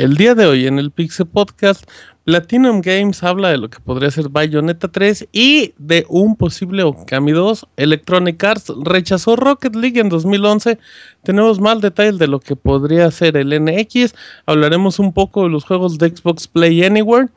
[0.00, 1.84] El día de hoy en el Pixel Podcast,
[2.24, 7.32] Platinum Games habla de lo que podría ser Bayonetta 3 y de un posible Okami
[7.32, 7.66] 2.
[7.76, 10.78] Electronic Arts rechazó Rocket League en 2011.
[11.22, 14.14] Tenemos más detalles de lo que podría ser el NX.
[14.46, 17.28] Hablaremos un poco de los juegos de Xbox Play Anywhere.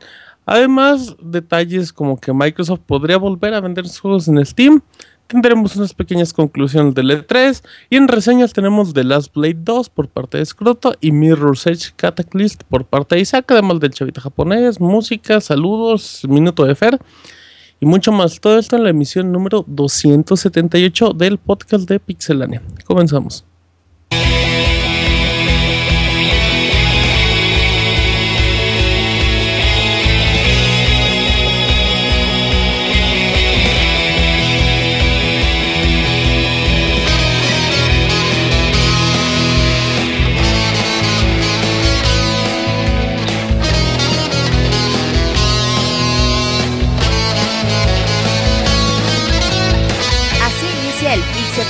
[0.46, 4.82] Además, detalles como que Microsoft podría volver a vender sus juegos en Steam
[5.34, 10.08] tendremos unas pequeñas conclusiones del E3 y en reseñas tenemos The Last Blade 2 por
[10.08, 14.80] parte de Scroto y Mirror's Edge Cataclysm por parte de Isaac, además del chavita japonés,
[14.80, 17.00] música, saludos, minuto de Fer
[17.82, 18.40] y mucho más.
[18.40, 22.62] Todo esto en la emisión número 278 del podcast de Pixelania.
[22.86, 23.53] Comenzamos.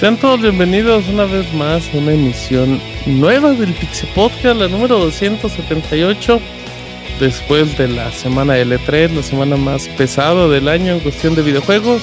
[0.00, 4.98] Sean todos bienvenidos una vez más a una emisión nueva del Pixie Podcast, la número
[4.98, 6.40] 278.
[7.20, 12.00] Después de la semana L3, la semana más pesada del año en cuestión de videojuegos.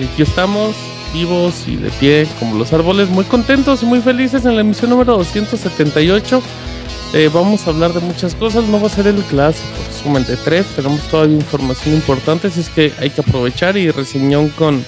[0.00, 0.74] Y aquí estamos,
[1.12, 4.88] vivos y de pie como los árboles, muy contentos y muy felices en la emisión
[4.88, 6.40] número 278.
[7.12, 10.38] Eh, vamos a hablar de muchas cosas, no va a ser el clásico resumen de
[10.38, 14.82] tres, tenemos todavía información importante, así es que hay que aprovechar y reseñón con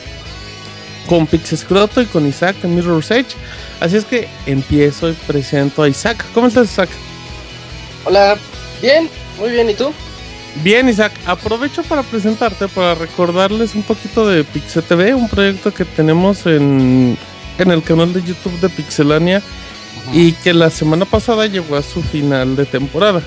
[1.08, 3.34] con Pixescroto y con Isaac en Mirror's Edge.
[3.80, 6.24] Así es que empiezo y presento a Isaac.
[6.34, 6.90] ¿Cómo estás, Isaac?
[8.04, 8.36] Hola,
[8.80, 9.92] bien, muy bien, ¿y tú?
[10.62, 15.84] Bien, Isaac, aprovecho para presentarte, para recordarles un poquito de Pixel TV, un proyecto que
[15.84, 17.16] tenemos en,
[17.58, 19.42] en el canal de YouTube de Pixelania
[20.12, 23.22] y que la semana pasada llegó a su final de temporada.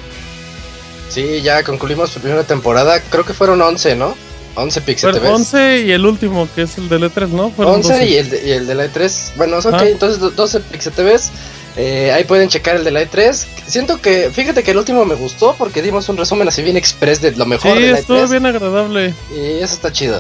[1.09, 4.15] Sí, ya concluimos su primera temporada, creo que fueron 11, ¿no?
[4.55, 5.27] 11 Pixel TV.
[5.27, 7.53] 11 y el último, que es el de E3, ¿no?
[7.57, 9.35] 11 y el, de, y el de la E3.
[9.35, 9.87] Bueno, ok, ah.
[9.87, 11.31] entonces 12 Pixel TVs.
[11.77, 13.45] Eh, ahí pueden checar el de la E3.
[13.65, 17.21] Siento que, fíjate que el último me gustó porque dimos un resumen así bien express
[17.21, 17.99] de lo mejor sí, de la E3.
[18.01, 19.13] estuvo bien agradable.
[19.33, 20.19] Y eso está chido.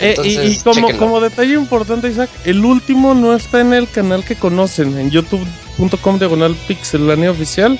[0.00, 4.34] Eh, y, como, como, detalle importante, Isaac, el último no está en el canal que
[4.34, 7.78] conocen, en youtube.com diagonal pixelania oficial.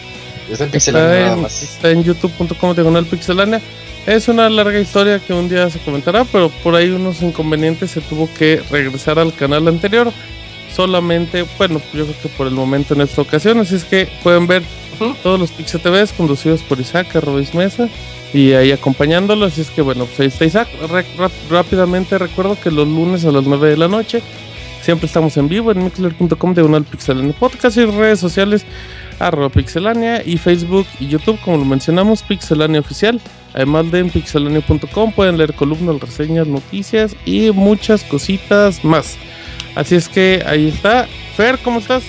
[0.48, 1.62] Está en pixelania nada más.
[1.62, 3.60] Está en youtube.com diagonal pixelania.
[4.06, 8.02] Es una larga historia que un día se comentará, pero por ahí unos inconvenientes se
[8.02, 10.12] tuvo que regresar al canal anterior.
[10.74, 14.46] Solamente, bueno, yo creo que por el momento en esta ocasión, así es que pueden
[14.46, 14.62] ver
[15.22, 17.88] todos los Pixel TVs conducidos por Isaac, Robis Mesa,
[18.34, 19.46] y ahí acompañándolo.
[19.46, 20.68] Así es que, bueno, pues ahí está Isaac.
[21.48, 24.22] rápidamente recuerdo que los lunes a las 9 de la noche
[24.82, 28.66] siempre estamos en vivo en mixler.com de un pixel en podcast y redes sociales
[29.18, 33.20] arroba pixelania y Facebook y YouTube, como lo mencionamos, pixelania oficial.
[33.54, 39.16] Además de en pixelania.com pueden leer columnas, reseñas, noticias y muchas cositas más.
[39.74, 41.06] Así es que ahí está.
[41.36, 42.04] Fer, ¿cómo estás?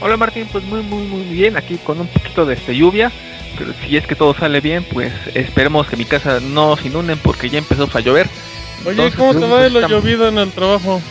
[0.00, 3.10] Hola Martín, pues muy muy muy bien, aquí con un poquito de este lluvia,
[3.58, 7.18] pero si es que todo sale bien, pues esperemos que mi casa no se inunden
[7.18, 8.28] porque ya empezó a llover.
[8.86, 11.02] Oye, ¿cómo te va de lo llovido en el trabajo?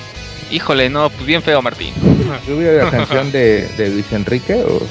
[0.51, 1.93] Híjole, no, pues bien feo Martín.
[2.47, 4.81] ¿Lluvia de la canción de, de Luis Enrique o...?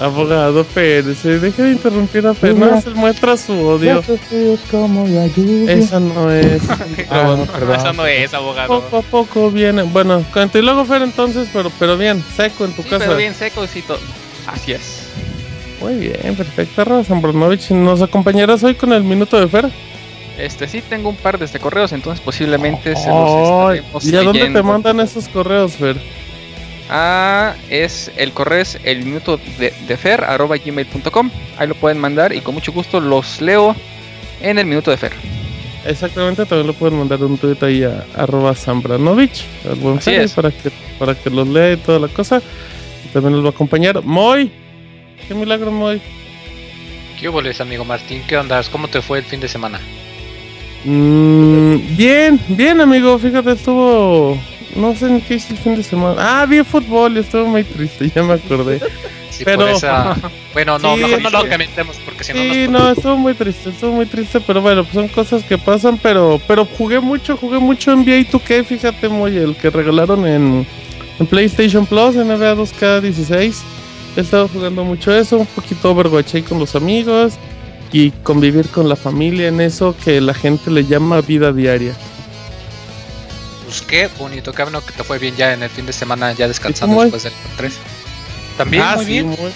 [0.00, 4.02] Abogado Pérez, deje de interrumpir a Fer, no se muestra su odio.
[4.70, 6.62] Como la Esa no es.
[7.10, 8.80] ah, no, Esa no es, abogado.
[8.80, 9.82] Poco a poco viene.
[9.82, 13.04] Bueno, y luego Fer entonces, pero, pero bien, seco en tu sí, casa.
[13.04, 13.62] Pero bien seco.
[14.46, 15.06] Así es.
[15.80, 17.14] Muy bien, perfecto, Rosa
[17.70, 19.70] ¿Nos acompañarás hoy con el minuto de Fer?
[20.42, 24.22] Este sí tengo un par de este correos, entonces posiblemente se los estaremos ¿Y a
[24.22, 25.96] dónde te mandan esos correos, Fer?
[26.90, 31.30] Ah, es el correo es el minuto de, de fer arroba gmail.com.
[31.56, 33.76] Ahí lo pueden mandar y con mucho gusto los leo
[34.40, 35.12] en el minuto de fer.
[35.86, 40.50] Exactamente, también lo pueden mandar un tweet ahí a arroba Zambranovich, al buen Fer, para
[40.50, 42.42] que, para que los lea y toda la cosa.
[43.12, 44.50] También nos va a acompañar Moy.
[45.28, 46.02] Qué milagro, Moy.
[47.20, 48.24] ¿Qué hubo, amigo Martín?
[48.26, 48.60] ¿Qué onda?
[48.72, 49.80] ¿Cómo te fue el fin de semana?
[50.84, 53.18] Mm, bien, bien, amigo.
[53.18, 54.38] Fíjate, estuvo
[54.76, 56.16] no sé ni qué hice el fin de semana.
[56.18, 58.80] Ah, vi fútbol y estuve muy triste, ya me acordé.
[59.30, 60.16] Sí, Pero- esa...
[60.52, 62.82] Bueno, no, Sí, mejor no lo comentemos porque si no Sí, nos...
[62.82, 66.38] no, estuvo muy triste, estuvo muy triste, pero bueno, pues son cosas que pasan, pero
[66.46, 70.66] pero jugué mucho, jugué mucho NBA 2K, fíjate, muy el que regalaron en,
[71.18, 73.54] en PlayStation Plus, en NBA 2K16.
[74.14, 77.38] He estado jugando mucho eso, un poquito Overwatch ahí con los amigos
[77.92, 81.94] y convivir con la familia en eso que la gente le llama vida diaria.
[83.66, 86.32] Pues qué bonito, qué bueno que te fue bien ya en el fin de semana,
[86.32, 87.74] ya descansando después del 3.
[88.58, 89.26] También, Ah, muy sí, bien.
[89.28, 89.52] muy-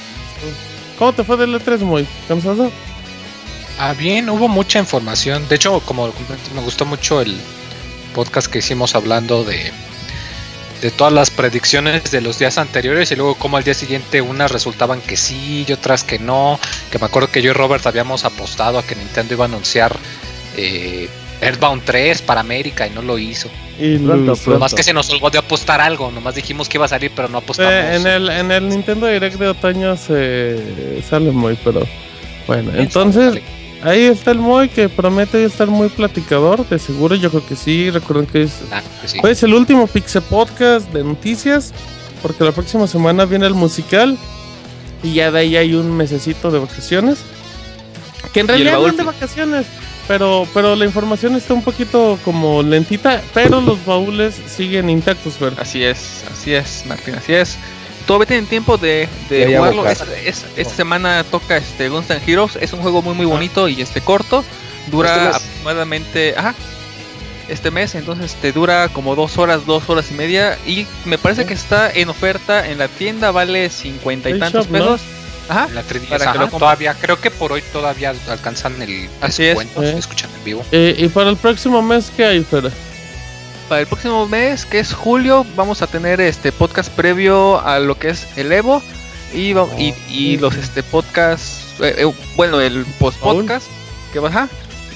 [0.98, 2.70] ¿Cómo te fue del E3, muy cansado?
[3.78, 5.46] Ah, bien, hubo mucha información.
[5.48, 6.06] De hecho, como
[6.54, 7.36] me gustó mucho el
[8.14, 9.70] podcast que hicimos hablando de,
[10.80, 14.50] de todas las predicciones de los días anteriores y luego como al día siguiente unas
[14.50, 16.58] resultaban que sí y otras que no.
[16.90, 19.96] Que me acuerdo que yo y Robert habíamos apostado a que Nintendo iba a anunciar
[20.56, 21.08] eh,
[21.40, 23.48] Earthbound 3 para América y no lo hizo.
[23.78, 24.50] Y Pronto, pronto.
[24.52, 27.28] Nomás que se nos olvidó de apostar algo, nomás dijimos que iba a salir pero
[27.28, 27.72] no apostamos.
[27.72, 31.86] Eh, en, el, en el Nintendo Direct de otoño se sale muy, pero
[32.46, 33.40] bueno, entonces
[33.82, 37.90] ahí está el Moy que promete estar muy platicador, de seguro yo creo que sí,
[37.90, 39.18] recuerden que es, Ah, que sí.
[39.22, 41.72] hoy es el último Pixel Podcast de noticias,
[42.22, 44.16] porque la próxima semana viene el musical
[45.02, 47.18] y ya de ahí hay un mesecito de vacaciones,
[48.32, 49.66] que en realidad no es de vacaciones.
[50.08, 55.52] Pero, pero la información está un poquito como lentita, pero los baúles siguen intactos, Fer.
[55.58, 57.56] Así es, así es, Martín, así es.
[58.06, 59.86] Todavía tienen tiempo de, de jugarlo.
[59.88, 62.56] Esta, es- esta semana toca este Guns N' Heroes.
[62.60, 64.44] Es un juego muy muy bonito y este corto.
[64.90, 66.34] Dura Este aproximadamente.
[66.36, 66.54] Ajá.
[67.48, 70.58] Este mes, entonces te dura como dos horas, dos horas y media.
[70.66, 74.72] Y me parece que está en oferta en la tienda, vale cincuenta y tantos Shop,
[74.72, 74.78] ¿no?
[74.78, 75.00] pesos.
[75.48, 75.68] Ajá.
[75.72, 79.48] La 3DS, Para que ajá, todavía, creo que por hoy todavía alcanzan el Así es.
[79.56, 79.98] descuento, si Eh.
[79.98, 80.64] escuchan en vivo.
[80.72, 82.72] Eh, y para el próximo mes, ¿qué hay, Fer?
[83.68, 87.98] Para el próximo mes, que es julio, vamos a tener este podcast previo a lo
[87.98, 88.80] que es el Evo
[89.34, 93.66] y, y, y los este podcasts, eh, eh, bueno, el post podcast
[94.12, 94.48] que baja,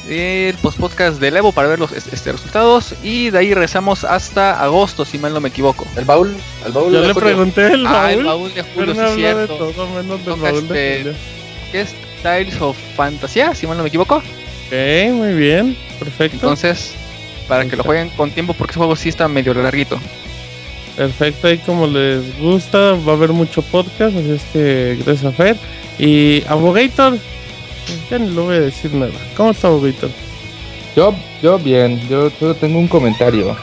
[0.09, 4.63] el post podcast del Evo para ver los este, resultados y de ahí regresamos hasta
[4.63, 5.85] agosto, si mal no me equivoco.
[5.97, 6.33] El baúl,
[6.65, 7.29] el baúl Yo de le julio.
[7.29, 8.27] pregunté el Ah, el baúl.
[8.27, 9.57] baúl de julio, sí, habló de cierto.
[9.57, 11.19] todo menos del baúl de este- julio.
[11.73, 14.17] Que es Tiles of Fantasía, si mal no me equivoco.
[14.17, 16.37] Ok, muy bien, perfecto.
[16.37, 16.95] Entonces,
[17.51, 19.99] para que lo jueguen con tiempo porque ese juego sí está medio larguito.
[20.97, 25.33] Perfecto, ahí como les gusta, va a haber mucho podcast, así es que gracias a
[25.33, 25.57] Fer.
[25.99, 27.19] Y Abogator,
[28.09, 29.13] ya ni lo voy a decir nada.
[29.37, 30.11] ¿Cómo está Abogator?
[30.95, 31.13] Yo,
[31.43, 33.57] yo bien, yo solo tengo un comentario.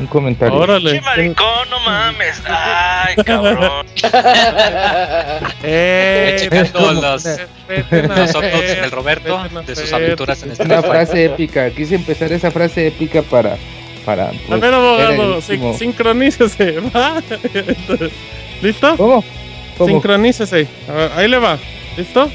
[0.00, 0.56] Un comentario.
[0.58, 0.92] Órale.
[0.92, 2.40] Che maricón, no mames.
[2.46, 3.86] Ay, cabrón.
[5.62, 7.24] Eh, los,
[7.68, 11.24] respeten a los otros Fer, del Roberto, a de sus aventuras en este Una frase
[11.24, 11.70] épica.
[11.70, 13.56] Quise empezar esa frase épica para.
[14.04, 17.20] para A pues, ver, era abogado, el sin- sincronícese, ¿va?
[18.62, 18.96] ¿Listo?
[18.96, 19.24] ¿Cómo?
[19.76, 19.88] ¿Cómo?
[19.90, 20.66] Sincronícese.
[20.88, 21.58] A ver, ahí le va.
[21.96, 22.30] ¿Listo?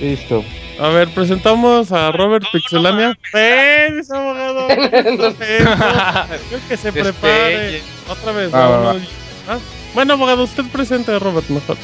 [0.00, 0.44] Listo.
[0.80, 3.08] A ver, presentamos a Robert no, Pixelania.
[3.10, 4.66] no ¡Ven, ese abogado!
[4.68, 7.58] Creo que se prepare.
[7.58, 7.82] Despegue.
[8.08, 8.54] Otra vez.
[8.54, 9.00] Va, no, no.
[9.48, 9.58] Ah,
[9.94, 11.76] Bueno, abogado, usted presente a Robert mejor.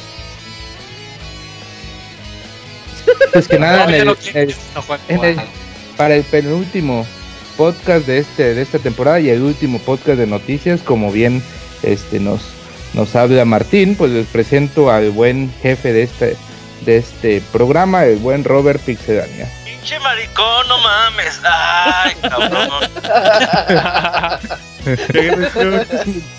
[3.33, 4.55] Pues que nada, No, en el- el-
[5.09, 5.39] en el-
[5.95, 7.05] para el penúltimo
[7.55, 11.41] podcast de este de esta temporada y el último podcast de noticias, como bien
[11.83, 12.41] este nos
[12.93, 16.35] nos habla Martín, pues les presento al buen jefe de este
[16.81, 19.47] de este programa, el buen Robert Pixelania.
[19.65, 21.39] Pinche maricón, no mames.
[21.43, 22.69] Ay, cabrón.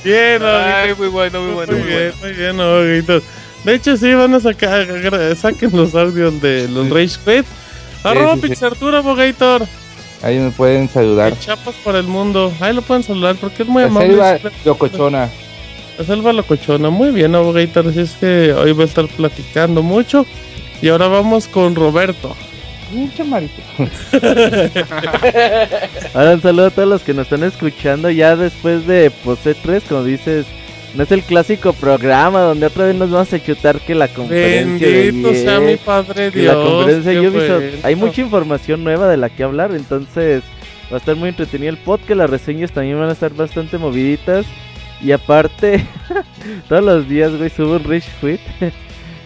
[0.05, 2.17] bien, Ay, muy bueno, muy bueno, Muy muy bien, bueno.
[2.21, 3.23] muy bien, abogado.
[3.65, 4.87] De hecho, sí, van a sacar,
[5.37, 7.47] saquen los audios de los Rage Quit.
[8.05, 8.49] Arroba sí, sí.
[8.49, 9.67] Pixartura, abogator.
[10.23, 11.33] Ahí me pueden saludar.
[11.33, 12.53] Y Chapas para el mundo.
[12.61, 14.09] Ahí lo pueden saludar porque es muy amable.
[14.11, 15.29] selva siempre- locochona.
[15.99, 16.91] La selva locochona.
[16.91, 17.89] Muy bien, abogator.
[17.89, 20.25] Así es que hoy va a estar platicando mucho.
[20.81, 22.37] Y ahora vamos con Roberto.
[22.93, 23.61] Mucho marito.
[26.15, 29.83] Ahora un saludo a todos los que nos están escuchando ya después de Pose 3,
[29.87, 30.47] como dices,
[30.95, 34.89] no es el clásico programa donde otra vez nos vamos a chutar que la conferencia
[34.89, 36.57] de Bendito sea EA, mi padre que Dios.
[36.57, 37.49] la conferencia de Ubisoft.
[37.51, 37.79] bueno.
[37.83, 40.43] Hay mucha información nueva de la que hablar, entonces
[40.91, 44.47] va a estar muy entretenido el podcast, las reseñas también van a estar bastante moviditas
[45.01, 45.87] y aparte
[46.69, 48.41] todos los días, güey, subo un Rich Quit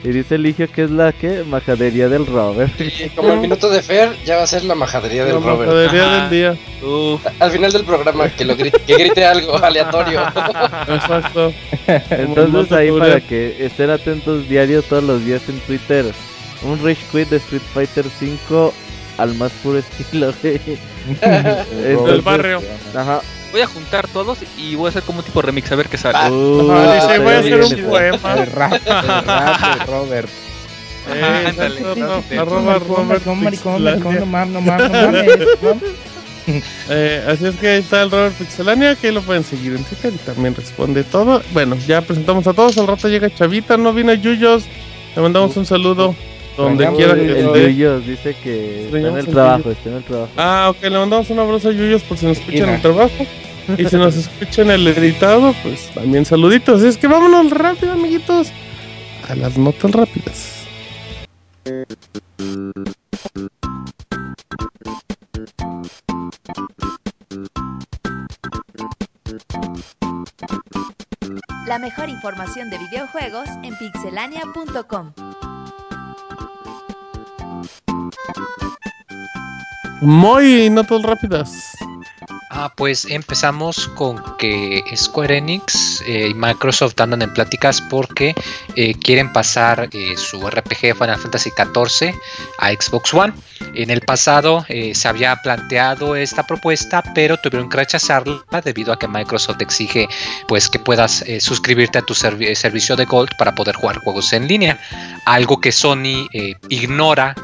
[0.04, 2.72] y dice Eligio que es la que majadería del Robert.
[2.80, 5.70] Y como el minuto de Fer, ya va a ser la majadería del La Robert.
[5.70, 6.20] majadería Ajá.
[6.22, 6.56] del día.
[6.86, 10.20] Uf, Al final del programa, que, lo grite, que grite algo aleatorio.
[10.88, 11.52] Exacto.
[12.10, 16.06] Entonces ahí para que estén atentos diarios todos los días en Twitter.
[16.64, 18.72] Un Rage Quit de Street Fighter 5
[19.18, 20.32] al más puro estilo.
[20.42, 20.58] güey.
[20.58, 20.78] Del
[21.92, 22.62] Entonces, barrio.
[22.96, 23.20] Ajá.
[23.52, 25.98] Voy a juntar todos y voy a hacer como un tipo remix a ver qué
[25.98, 26.18] sale.
[26.20, 28.34] Ah, Uh, Ah, dice, voy a hacer un poema.
[28.34, 30.28] El rap, el rap de Robert.
[31.12, 31.82] Eh, ándale.
[36.88, 39.84] Eh, así es que ahí está el Robert Pixelania, que ahí lo pueden seguir en
[39.84, 41.40] Twitter y también responde todo.
[41.52, 44.64] Bueno, ya presentamos a todos, al rato llega Chavita, no vino Yuyos,
[45.14, 46.16] le mandamos un saludo
[46.56, 47.74] donde quiera el- que El esté.
[47.74, 50.32] Yuyos dice que está en el el trabajo, está en el trabajo.
[50.36, 53.26] Ah, ok, le mandamos un abrazo a Yuyos por si nos escuchan en el trabajo.
[53.78, 56.80] Y si nos escuchan el editado, pues también saluditos.
[56.80, 58.48] Así es que vámonos rápido, amiguitos,
[59.28, 60.66] a las notas rápidas.
[71.66, 75.12] La mejor información de videojuegos en pixelania.com.
[80.02, 81.76] Muy notas rápidas.
[82.50, 88.34] Ah, pues empezamos con que Square Enix eh, y Microsoft andan en pláticas porque
[88.76, 92.14] eh, quieren pasar eh, su RPG Final Fantasy XIV
[92.58, 93.32] a Xbox One.
[93.74, 99.06] En el pasado se había planteado esta propuesta, pero tuvieron que rechazarla debido a que
[99.08, 100.08] Microsoft exige
[100.48, 104.46] pues que puedas suscribirte a tu servi- servicio de Gold para poder jugar juegos en
[104.48, 104.78] línea.
[105.26, 106.28] Algo que Sony
[106.68, 107.34] ignora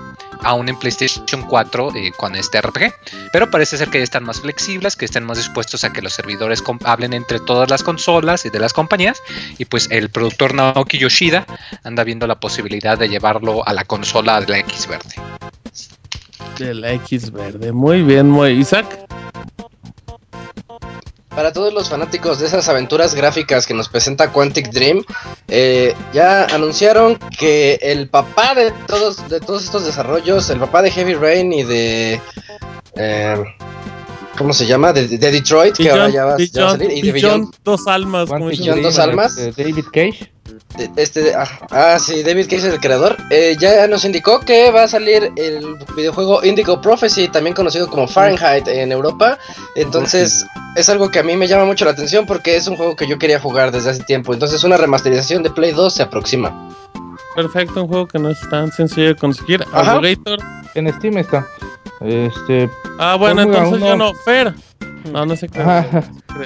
[0.42, 2.92] aún en PlayStation 4 eh, con este RPG.
[3.32, 6.12] Pero parece ser que ya están más flexibles, que están más dispuestos a que los
[6.12, 9.22] servidores hablen entre todas las consolas y de las compañías.
[9.58, 11.46] Y pues el productor Naoki Yoshida
[11.84, 15.14] anda viendo la posibilidad de llevarlo a la consola de la X verde.
[16.58, 17.72] De la X verde.
[17.72, 18.50] Muy bien, muy.
[18.50, 19.06] Isaac.
[21.38, 25.04] Para todos los fanáticos de esas aventuras gráficas que nos presenta Quantic Dream,
[25.46, 30.90] eh, ya anunciaron que el papá de todos, de todos estos desarrollos, el papá de
[30.90, 32.20] Heavy Rain y de...
[32.96, 33.44] eh,
[34.36, 34.92] ¿Cómo se llama?
[34.92, 36.90] De, de Detroit, que ahora ya va, ya va a salir.
[36.90, 38.26] Y de Beyond, Beyond, dos almas.
[38.26, 38.64] como ¿Cuánto dicen.
[38.64, 39.36] Beyond dos almas.
[39.36, 40.32] de David Cage.
[40.96, 43.16] Este, ah, ah, sí, David Cage es el creador.
[43.30, 48.06] eh, ya nos indicó que va a salir el videojuego Indigo Prophecy, también conocido como
[48.06, 49.38] Fahrenheit en Europa.
[49.74, 50.46] Entonces,
[50.76, 53.06] es algo que a mí me llama mucho la atención porque es un juego que
[53.08, 54.32] yo quería jugar desde hace tiempo.
[54.32, 56.68] Entonces, una remasterización de Play 2 se aproxima.
[57.34, 59.64] Perfecto, un juego que no es tan sencillo de conseguir.
[59.72, 60.00] Ajá.
[60.74, 61.46] En Steam está.
[62.00, 63.86] Este, Ah, bueno, entonces uno.
[63.86, 64.14] yo no.
[64.14, 64.54] Fer.
[65.12, 65.60] No, no sé qué.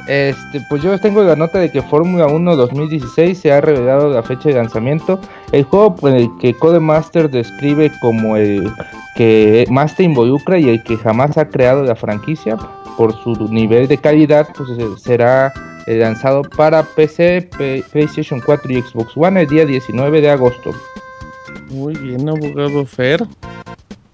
[0.08, 4.22] Este, pues yo tengo la nota de que Fórmula 1 2016 se ha revelado la
[4.22, 5.20] fecha de lanzamiento.
[5.52, 8.72] El juego por el que Codemaster describe como el
[9.16, 12.56] que más te involucra y el que jamás ha creado la franquicia
[12.96, 15.52] por su nivel de calidad, pues eh, será
[15.86, 17.50] eh, lanzado para PC,
[17.90, 20.70] PlayStation 4 y Xbox One el día 19 de agosto.
[21.70, 23.26] Muy bien, abogado Fer.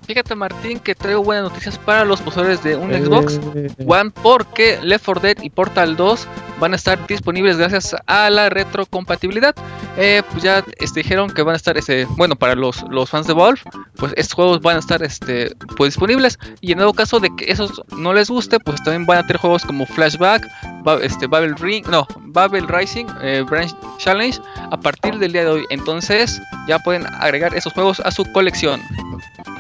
[0.08, 4.78] Fíjate Martín que traigo buenas noticias para los poseedores de un Xbox Eh, One porque
[4.82, 6.26] Left 4 Dead y Portal 2
[6.58, 9.54] van a estar disponibles gracias a la retrocompatibilidad.
[9.98, 13.26] Eh, pues ya este, dijeron que van a estar, este, bueno, para los, los fans
[13.26, 13.60] de Valve,
[13.96, 16.38] pues estos juegos van a estar este, pues, disponibles.
[16.62, 19.36] Y en dado caso de que esos no les guste, pues también van a tener
[19.40, 20.67] juegos como Flashback, Ba-
[21.02, 24.38] este, Babel Ring, no, Babel Rising, eh, Branch Challenge
[24.70, 25.64] a partir del día de hoy.
[25.70, 28.80] Entonces ya pueden agregar esos juegos a su colección.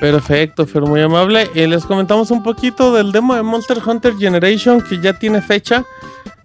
[0.00, 1.50] Perfecto, Fer, muy amable.
[1.54, 5.84] Eh, les comentamos un poquito del demo de Monster Hunter Generation que ya tiene fecha.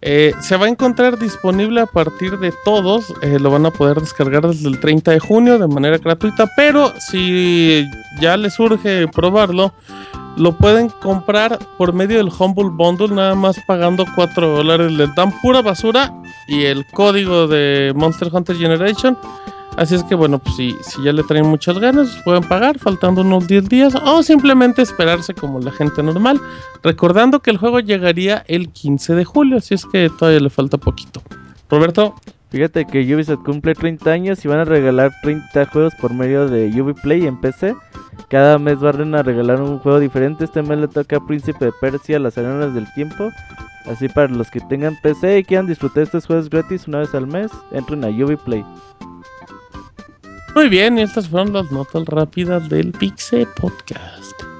[0.01, 3.13] Eh, se va a encontrar disponible a partir de todos.
[3.21, 6.49] eh, lo van a poder descargar desde el 30 de junio de manera gratuita.
[6.57, 7.85] Pero si
[8.19, 9.73] ya les urge probarlo,
[10.37, 14.91] lo pueden comprar por medio del Humble Bundle, nada más pagando 4 dólares.
[14.91, 16.13] Les dan pura basura
[16.47, 19.17] y el código de Monster Hunter Generation.
[19.77, 23.21] Así es que bueno, pues si, si ya le traen muchas ganas, pueden pagar faltando
[23.21, 26.39] unos 10 días o simplemente esperarse como la gente normal.
[26.83, 30.77] Recordando que el juego llegaría el 15 de julio, así es que todavía le falta
[30.77, 31.23] poquito.
[31.69, 32.15] Roberto,
[32.53, 36.69] Fíjate que Ubisoft cumple 30 años y van a regalar 30 juegos por medio de
[36.79, 37.73] Ubiplay en PC.
[38.29, 40.45] Cada mes van a regalar un juego diferente.
[40.45, 43.31] Este mes le toca Príncipe de Persia, Las Arenas del Tiempo.
[43.87, 47.25] Así para los que tengan PC y quieran disfrutar estos juegos gratis una vez al
[47.25, 48.63] mes, entren a Ubiplay.
[50.53, 54.52] muy bien, estas fueron las notas rápidas del Pixe Podcast.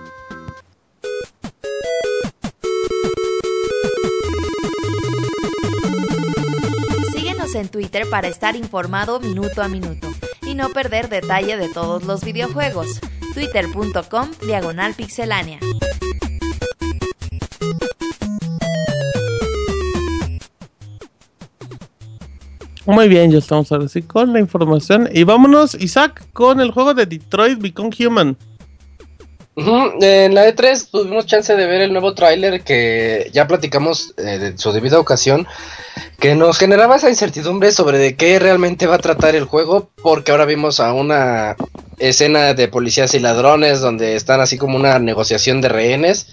[7.55, 10.07] En Twitter para estar informado minuto a minuto
[10.41, 12.99] y no perder detalle de todos los videojuegos.
[13.35, 15.59] Twitter.com Diagonal Pixelánea.
[22.85, 25.07] Muy bien, ya estamos ahora sí con la información.
[25.13, 28.35] Y vámonos, Isaac, con el juego de Detroit Become Human.
[29.55, 34.57] En la E3 tuvimos chance de ver el nuevo tráiler que ya platicamos eh, de
[34.57, 35.45] su debida ocasión,
[36.19, 40.31] que nos generaba esa incertidumbre sobre de qué realmente va a tratar el juego, porque
[40.31, 41.55] ahora vimos a una
[41.99, 46.27] escena de policías y ladrones donde están así como una negociación de rehenes.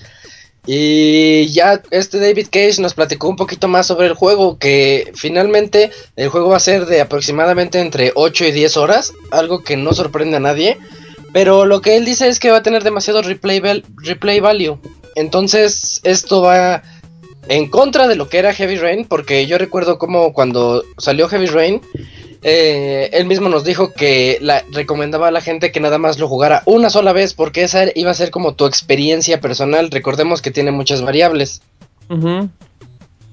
[0.67, 5.91] Y ya este David Cage nos platicó un poquito más sobre el juego, que finalmente
[6.17, 9.93] el juego va a ser de aproximadamente entre 8 y 10 horas, algo que no
[9.93, 10.79] sorprende a nadie.
[11.33, 14.79] Pero lo que él dice es que va a tener demasiado replay, val- replay value.
[15.15, 16.83] Entonces esto va
[17.49, 21.47] en contra de lo que era Heavy Rain, porque yo recuerdo como cuando salió Heavy
[21.47, 21.81] Rain,
[22.43, 26.29] eh, él mismo nos dijo que la, recomendaba a la gente que nada más lo
[26.29, 29.91] jugara una sola vez, porque esa iba a ser como tu experiencia personal.
[29.91, 31.61] Recordemos que tiene muchas variables.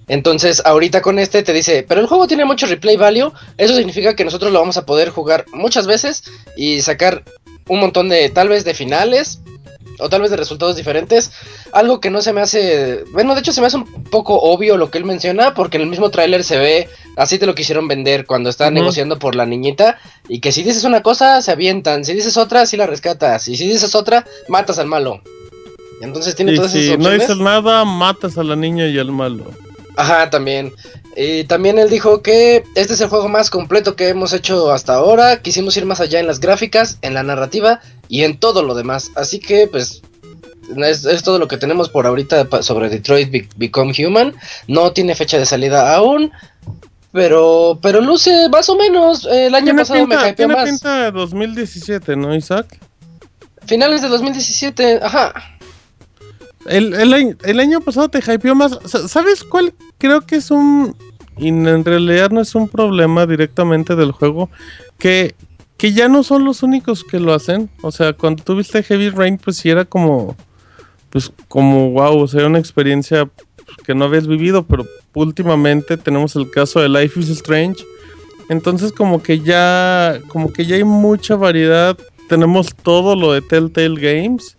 [0.07, 4.15] Entonces, ahorita con este te dice, pero el juego tiene mucho replay value, eso significa
[4.15, 6.23] que nosotros lo vamos a poder jugar muchas veces
[6.55, 7.23] y sacar
[7.67, 9.39] un montón de, tal vez de finales,
[9.99, 11.31] o tal vez de resultados diferentes,
[11.71, 14.77] algo que no se me hace, bueno, de hecho se me hace un poco obvio
[14.77, 17.87] lo que él menciona, porque en el mismo tráiler se ve, así te lo quisieron
[17.87, 19.97] vender cuando está negociando por la niñita,
[20.27, 23.57] y que si dices una cosa, se avientan, si dices otra, sí la rescatas, y
[23.57, 25.21] si dices otra, matas al malo.
[25.99, 27.21] Entonces tiene Y todas esas si no opciones.
[27.21, 29.45] dices nada, matas a la niña y al malo.
[29.95, 30.71] Ajá, también.
[31.19, 34.93] Y también él dijo que este es el juego más completo que hemos hecho hasta
[34.93, 35.41] ahora.
[35.41, 39.09] Quisimos ir más allá en las gráficas, en la narrativa y en todo lo demás.
[39.15, 40.03] Así que, pues,
[40.77, 44.35] es, es todo lo que tenemos por ahorita sobre Detroit Be- Become Human.
[44.67, 46.31] No tiene fecha de salida aún.
[47.13, 49.25] Pero, pero luce más o menos.
[49.25, 50.69] El año Tiene pasado me pinta, hypeó tiene más.
[50.69, 52.77] pinta de 2017, ¿no, Isaac?
[53.65, 55.33] Finales de 2017, ajá.
[56.67, 58.77] El, el el año pasado te hypeó más.
[58.85, 59.73] Sa- ¿Sabes cuál?
[59.97, 60.95] Creo que es un.
[61.37, 64.49] Y en realidad no es un problema directamente del juego.
[64.97, 65.35] Que,
[65.77, 67.69] que ya no son los únicos que lo hacen.
[67.83, 70.35] O sea, cuando tuviste Heavy Rain, pues sí era como.
[71.09, 73.29] Pues como wow, o sea, una experiencia
[73.85, 74.65] que no habías vivido.
[74.65, 77.83] Pero últimamente tenemos el caso de Life is Strange.
[78.49, 80.19] Entonces, como que ya.
[80.27, 81.97] Como que ya hay mucha variedad.
[82.27, 84.57] Tenemos todo lo de Telltale Games.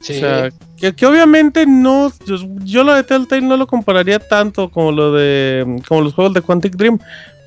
[0.00, 0.16] Sí.
[0.16, 4.70] O sea, que, que obviamente no, yo, yo lo de Telltale no lo compararía tanto
[4.70, 6.98] como lo de, como los juegos de Quantic Dream,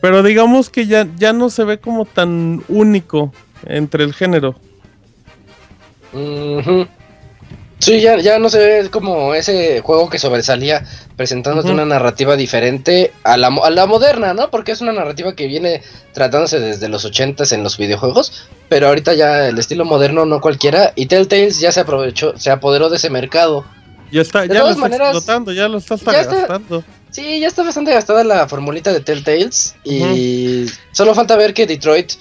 [0.02, 3.34] pero digamos que ya, ya no se ve como tan único
[3.66, 4.56] entre el género.
[7.80, 10.86] Sí, ya, ya no se ve como ese juego que sobresalía
[11.18, 14.50] presentándote una narrativa diferente a la, a la moderna, ¿no?
[14.50, 15.82] Porque es una narrativa que viene
[16.14, 20.94] tratándose desde los 80 en los videojuegos, pero ahorita ya el estilo moderno no cualquiera
[20.96, 23.66] y Telltales ya se aprovechó, se apoderó de ese mercado.
[24.12, 26.84] Ya está, De ya lo está maneras, explotando, ya lo está ya está- gastando.
[27.12, 32.14] Sí, ya está bastante gastada la formulita de Telltales y solo falta ver que Detroit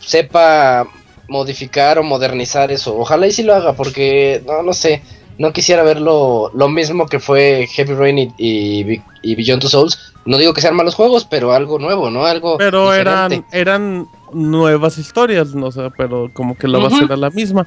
[0.00, 0.86] sepa
[1.28, 2.96] modificar o modernizar eso.
[2.96, 5.02] Ojalá y sí lo haga porque no, no sé,
[5.38, 9.68] no quisiera verlo lo mismo que fue Heavy Rain y, y, Be- y Beyond Two
[9.70, 10.12] Souls.
[10.24, 12.24] No digo que sean malos juegos, pero algo nuevo, ¿no?
[12.26, 13.34] Algo Pero diferente.
[13.36, 17.66] eran, eran nuevas historias, no sé, pero como que la base era la misma.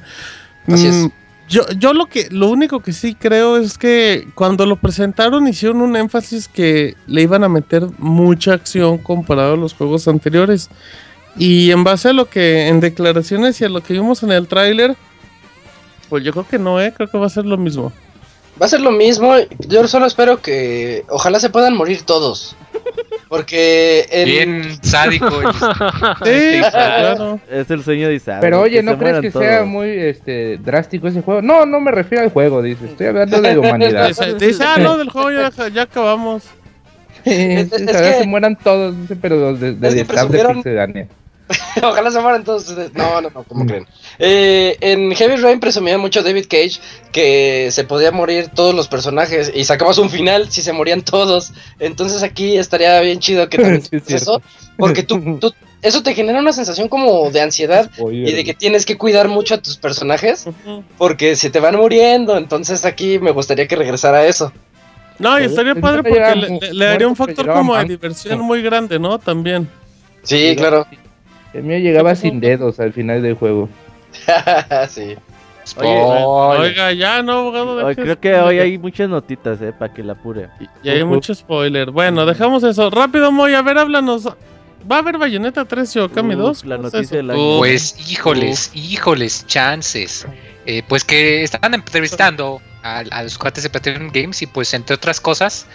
[0.66, 0.94] Así es.
[0.94, 1.08] Mm,
[1.48, 5.80] Yo, yo lo que, lo único que sí creo es que cuando lo presentaron hicieron
[5.80, 10.68] un énfasis que le iban a meter mucha acción comparado a los juegos anteriores.
[11.36, 14.46] Y en base a lo que, en declaraciones y a lo que vimos en el
[14.48, 14.96] tráiler,
[16.08, 17.92] pues yo creo que no, eh, creo que va a ser lo mismo.
[18.60, 19.34] Va a ser lo mismo.
[19.68, 22.56] Yo solo espero que ojalá se puedan morir todos.
[23.28, 25.28] Porque en- Bien sádico.
[25.40, 25.46] el-
[26.24, 27.40] Sí, claro.
[27.48, 28.38] Es el sueño de Isaac.
[28.40, 31.40] Pero oye, ¿no se crees que sea muy este drástico ese juego?
[31.40, 32.86] No, no me refiero al juego, dice.
[32.86, 34.08] Estoy hablando de humanidad.
[34.38, 36.42] Dice, ah, no, del juego ya, ya acabamos.
[37.24, 41.08] Es- es que- se mueran todos, dice, pero de, de, de de Pixelania.
[41.82, 42.68] Ojalá se mueran todos.
[42.68, 42.92] ustedes.
[42.94, 43.86] No, no, no, ¿cómo creen?
[44.18, 46.78] Eh, en Heavy Rain presumía mucho David Cage
[47.12, 51.52] que se podía morir todos los personajes y sacabas un final si se morían todos.
[51.78, 54.42] Entonces aquí estaría bien chido que también Sí, es eso,
[54.76, 57.90] porque tú, tú- eso te genera una sensación como de ansiedad
[58.28, 60.44] y de que tienes que cuidar mucho a tus personajes
[60.98, 62.36] porque se te van muriendo.
[62.36, 64.52] Entonces aquí me gustaría que regresara eso.
[65.18, 68.40] No, y estaría padre porque le, mu- le- le daría un factor como de diversión
[68.40, 69.18] muy grande, ¿no?
[69.18, 69.68] También.
[70.22, 70.86] Sí, claro.
[71.52, 73.68] El mío llegaba sin dedos al final del juego.
[74.88, 75.16] sí.
[75.76, 77.86] Oiga, ya no, abogado.
[77.86, 80.48] Hoy deje- creo que hoy hay muchas notitas, eh, para que la apure.
[80.82, 81.90] Y hay mucho spoiler.
[81.90, 82.90] Bueno, dejamos eso.
[82.90, 84.26] Rápido, Moy, a ver, háblanos.
[84.90, 86.64] ¿Va a haber Bayonetta 3 y Okami Uf, 2?
[86.64, 87.16] la ¿Cómo es noticia eso?
[87.16, 87.58] del año.
[87.58, 90.26] Pues híjoles, híjoles, chances.
[90.66, 94.94] Eh, pues que estaban entrevistando a, a los cuates de Platinum Games y pues entre
[94.96, 95.66] otras cosas,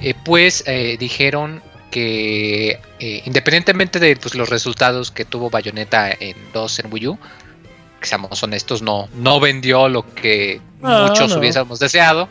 [0.00, 6.36] eh, pues eh, dijeron que eh, independientemente de pues, los resultados que tuvo Bayonetta en
[6.52, 7.18] 2 en Wii U,
[8.00, 11.38] que seamos honestos, no, no vendió lo que Ah, muchos no.
[11.38, 12.28] hubiésemos deseado.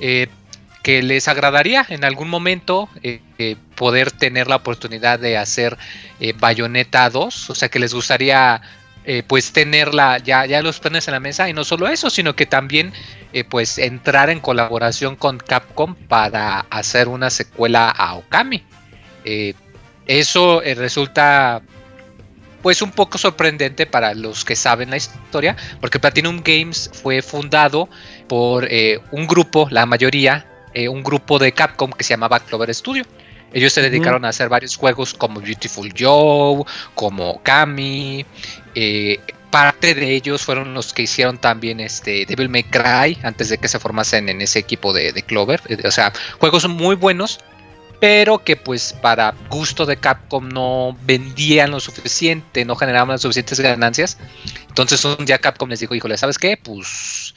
[0.00, 0.28] eh,
[0.82, 5.76] que les agradaría en algún momento eh, eh, poder tener la oportunidad de hacer
[6.38, 8.62] Bayonetta 2, o sea que les gustaría
[9.04, 12.34] eh, pues tenerla ya, ya los planes en la mesa y no solo eso, sino
[12.36, 12.92] que también
[13.32, 18.62] eh, pues entrar en colaboración con Capcom para hacer una secuela a Okami.
[19.30, 19.52] Eh,
[20.06, 21.60] eso eh, resulta
[22.62, 27.90] pues un poco sorprendente para los que saben la historia, porque Platinum Games fue fundado
[28.26, 30.46] por eh, un grupo, la mayoría,
[30.90, 33.04] un grupo de Capcom que se llamaba Clover Studio.
[33.52, 36.62] Ellos se dedicaron a hacer varios juegos como Beautiful Joe,
[36.94, 38.24] como Kami.
[38.74, 39.18] eh,
[39.50, 43.68] parte de ellos fueron los que hicieron también este Devil May Cry antes de que
[43.68, 45.60] se formasen en ese equipo de, de Clover.
[45.84, 47.40] O sea, juegos muy buenos,
[48.00, 53.60] pero que pues para gusto de Capcom no vendían lo suficiente, no generaban las suficientes
[53.60, 54.18] ganancias.
[54.68, 56.56] Entonces un día Capcom les dijo, híjole, ¿sabes qué?
[56.56, 57.34] Pues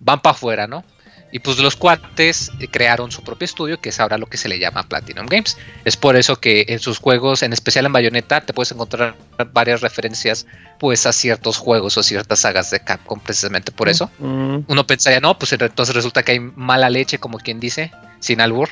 [0.00, 0.84] van para afuera, ¿no?
[1.32, 4.48] Y pues los cuates eh, crearon su propio estudio, que es ahora lo que se
[4.48, 5.58] le llama Platinum Games.
[5.84, 9.16] Es por eso que en sus juegos, en especial en Bayonetta, te puedes encontrar
[9.52, 10.46] varias referencias
[10.78, 14.08] pues a ciertos juegos o ciertas sagas de Capcom, precisamente por eso.
[14.18, 17.90] Mm, Uno pensaría, no, pues entonces resulta que hay mala leche, como quien dice,
[18.20, 18.68] sin albur,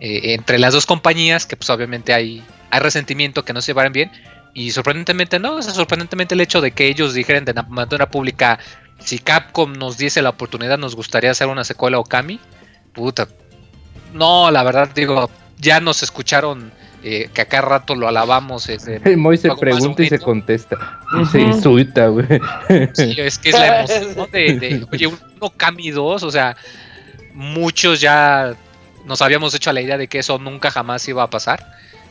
[0.00, 3.92] eh, entre las dos compañías, que pues obviamente hay, hay resentimiento, que no se llevaran
[3.92, 4.10] bien,
[4.52, 8.58] y sorprendentemente no, o sea, sorprendentemente el hecho de que ellos dijeran de manera pública,
[8.98, 12.38] si Capcom nos diese la oportunidad, nos gustaría hacer una secuela Okami,
[12.92, 13.28] puta,
[14.12, 15.28] no, la verdad digo,
[15.58, 18.68] ya nos escucharon eh, que acá rato lo alabamos.
[19.16, 21.00] Moy se pregunta y se contesta.
[21.12, 21.26] Ujú.
[21.26, 22.26] Se insulta, güey.
[22.94, 26.56] Sí, es que es la emoción de, de, oye, un Okami 2, o sea,
[27.34, 28.54] muchos ya
[29.04, 31.64] nos habíamos hecho a la idea de que eso nunca jamás iba a pasar.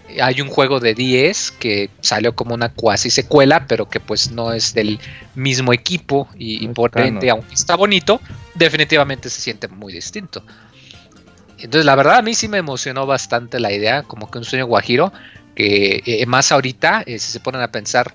[0.09, 4.31] Eh, Hay un juego de 10 que salió como una cuasi secuela, pero que pues
[4.31, 4.99] no es del
[5.35, 8.21] mismo equipo y, por ende, aunque está bonito,
[8.53, 10.43] definitivamente se siente muy distinto.
[11.57, 14.65] Entonces, la verdad, a mí sí me emocionó bastante la idea, como que un sueño
[14.65, 15.13] guajiro,
[15.55, 18.13] que eh, más ahorita, eh, si se ponen a pensar,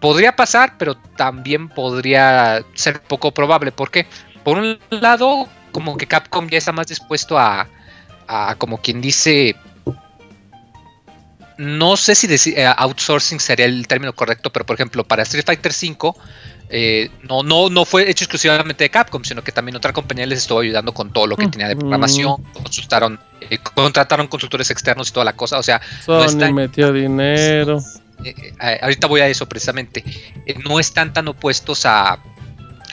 [0.00, 3.70] podría pasar, pero también podría ser poco probable.
[3.70, 4.06] ¿Por qué?
[4.42, 7.66] Por un lado, como que Capcom ya está más dispuesto a,
[8.28, 9.56] a como quien dice,
[11.58, 15.44] no sé si deci- eh, outsourcing sería el término correcto, pero por ejemplo, para Street
[15.44, 16.12] Fighter V,
[16.70, 20.38] eh, no, no, no fue hecho exclusivamente de Capcom, sino que también otra compañía les
[20.40, 25.12] estuvo ayudando con todo lo que tenía de programación, consultaron, eh, contrataron consultores externos y
[25.12, 25.58] toda la cosa.
[25.58, 27.78] O sea, Sony está- metió dinero.
[28.80, 30.02] ahorita voy a eso precisamente,
[30.68, 32.18] no están tan opuestos a,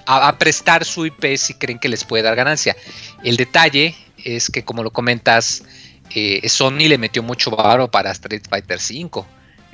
[0.09, 2.75] a, prestar su IP si creen que les puede dar ganancia.
[3.23, 5.63] El detalle es que, como lo comentas,
[6.15, 9.23] eh, Sony le metió mucho varo para Street Fighter V.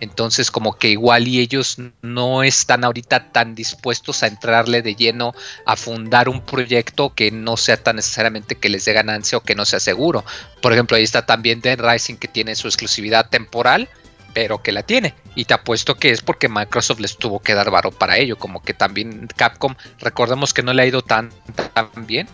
[0.02, 5.34] Entonces, como que igual y ellos no están ahorita tan dispuestos a entrarle de lleno
[5.66, 9.56] a fundar un proyecto que no sea tan necesariamente que les dé ganancia o que
[9.56, 10.26] no sea seguro.
[10.62, 13.88] Por ejemplo, ahí está también Dead Rising que tiene su exclusividad temporal,
[14.36, 15.16] pero que la tiene.
[15.34, 18.38] Y te apuesto que es porque Microsoft les tuvo que dar varo para ello.
[18.38, 21.32] Como que también Capcom, recordemos que no le ha ido tan,
[21.74, 22.28] tan bien.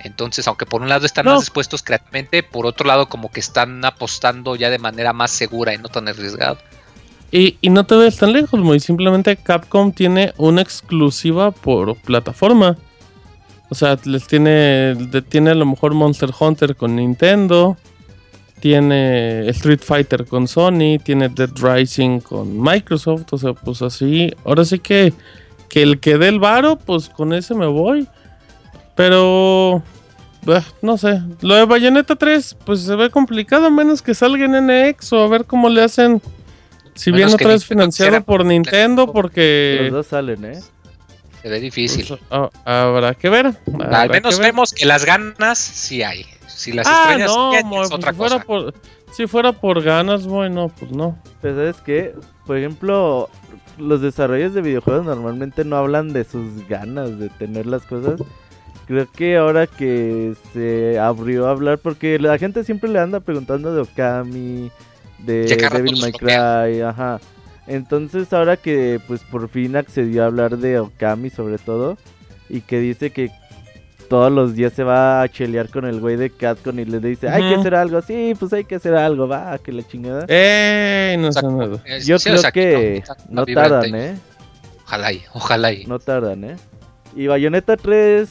[0.00, 1.30] Entonces, aunque por un lado están No.
[1.34, 5.72] más dispuestos creativamente, por otro lado como que están apostando ya de manera más segura
[5.72, 6.58] y no tan arriesgada.
[7.30, 12.76] Y, y no te ves tan lejos, muy simplemente Capcom tiene una exclusiva por plataforma.
[13.70, 14.94] O sea, les tiene,
[15.28, 17.76] tiene a lo mejor Monster Hunter con Nintendo,
[18.64, 24.32] tiene Street Fighter con Sony, tiene Dead Rising con Microsoft, o sea, pues así.
[24.42, 25.12] Ahora sí que,
[25.68, 28.08] que el que dé el varo, pues con ese me voy.
[28.94, 29.82] Pero,
[30.46, 34.46] bah, no sé, lo de Bayonetta 3, pues se ve complicado, a menos que salga
[34.46, 36.22] en NX o a ver cómo le hacen.
[36.94, 40.60] Si Menos bien otra vez financiado por Nintendo, porque Los dos salen, ¿eh?
[41.42, 42.06] Se ve difícil.
[42.08, 43.52] pues, ah, habrá que ver.
[43.74, 44.52] habrá Al menos que ver.
[44.52, 46.24] vemos que las ganas sí hay.
[46.54, 48.46] Si las ah, estrellas no, es pues, otra si fuera cosa.
[48.46, 48.74] por
[49.12, 51.16] si fuera por ganas, bueno, pues no.
[51.40, 52.14] Pero sabes qué,
[52.46, 53.28] por ejemplo,
[53.78, 58.20] los desarrollos de videojuegos normalmente no hablan de sus ganas de tener las cosas.
[58.86, 63.72] Creo que ahora que se abrió a hablar, porque la gente siempre le anda preguntando
[63.74, 64.70] de Okami,
[65.20, 66.12] de Devil May.
[66.12, 67.20] Cry, ajá.
[67.66, 71.96] Entonces ahora que pues por fin accedió a hablar de Okami sobre todo,
[72.48, 73.30] y que dice que
[74.08, 77.28] todos los días se va a chelear con el güey de Catcon y le dice,
[77.28, 80.26] hay que hacer algo, sí, pues hay que hacer algo, va, que la chingada.
[80.28, 81.16] ¡Ey!
[81.16, 81.56] No sé Exacto.
[81.56, 81.78] nada.
[81.84, 84.16] Eh, Yo sí, creo que no- tardan, ¿eh?
[84.86, 85.86] Ojalá y, ojalá y.
[85.86, 86.56] No tardan, ¿eh?
[87.16, 88.28] Y Bayonetta 3,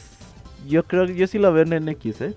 [0.68, 2.34] yo creo que yo sí lo veo en NX, ¿eh?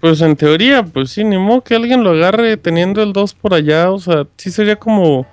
[0.00, 3.54] Pues en teoría, pues sí, ni modo que alguien lo agarre teniendo el 2 por
[3.54, 5.26] allá, o sea, sí sería como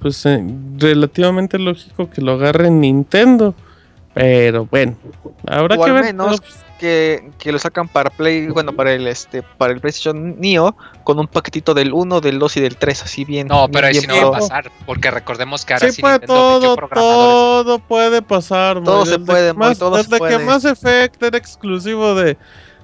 [0.00, 0.44] pues eh,
[0.76, 3.54] relativamente lógico que lo agarre Nintendo.
[4.14, 4.96] Pero bueno,
[5.46, 6.04] habrá o que al ver.
[6.04, 6.40] menos
[6.78, 11.18] que, que lo sacan para Play, bueno, para el este, para el PlayStation Neo, con
[11.18, 13.48] un paquetito del 1, del 2 y del 3, así bien.
[13.48, 16.02] No, pero ahí bien sí no va a pasar, porque recordemos que ahora Sí, sí,
[16.02, 18.82] puede, todo, todo puede pasar.
[18.84, 20.38] Todo se Desde puede, que Mass- todo se Desde que puede.
[20.44, 22.36] Mass Effect era exclusivo de,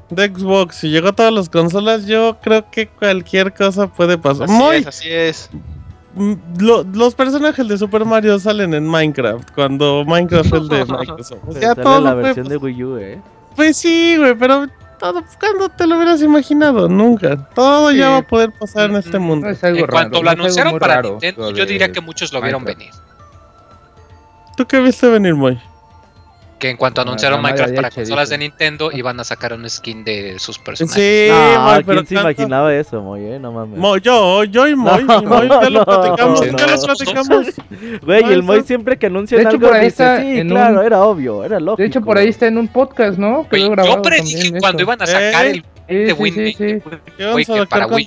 [0.09, 4.49] de Xbox y llegó a todas las consolas, yo creo que cualquier cosa puede pasar.
[4.51, 5.51] Así es, así es.
[6.15, 11.41] Mm, lo- los personajes de Super Mario salen en Minecraft, cuando Minecraft es de Microsoft.
[11.45, 12.59] Pues ya sale todo la versión pasar.
[12.61, 13.21] de Wii U, ¿eh?
[13.57, 14.67] Pues sí, güey, pero
[14.99, 16.89] todo, ¿cuándo te lo hubieras imaginado?
[16.89, 17.49] Nunca.
[17.55, 17.97] Todo Sí.
[17.99, 19.47] ya va a poder pasar en este mundo.
[19.47, 22.41] No es algo En cuanto lo anunciaron para raro, Nintendo, yo diría que muchos lo
[22.43, 22.91] vieron venir.
[24.57, 25.59] ¿Tú qué viste venir, Moy?
[26.61, 28.39] Que en cuanto Ah, anunciaron Minecraft para consolas dice.
[28.39, 31.31] de Nintendo, iban a sacar un skin de sus Sí, personajes.
[31.33, 33.39] no, Moy, pero ¿quién se tanto- imaginaba eso, Moy, eh?
[33.41, 33.79] No mames.
[33.79, 36.59] Mo- yo, yo y Moy, No, y Moy, ya lo no, platicamos, no.
[36.59, 37.47] ya lo platicamos.
[38.05, 39.09] Güey, No, el Moy siempre que
[39.41, 41.81] hecho, algo por ahí dice, está sí, en claro, un- era obvio, era lógico.
[41.83, 43.49] De hecho, por ahí está en un podcast, ¿no?
[43.49, 44.85] Quedó grabado yo predije también cuando eso.
[44.87, 46.55] iban a sacar Eh, el Sí, de sí, Win sí, sí.
[46.57, 46.83] Que
[47.33, 48.05] Güey, vamos a que para Wii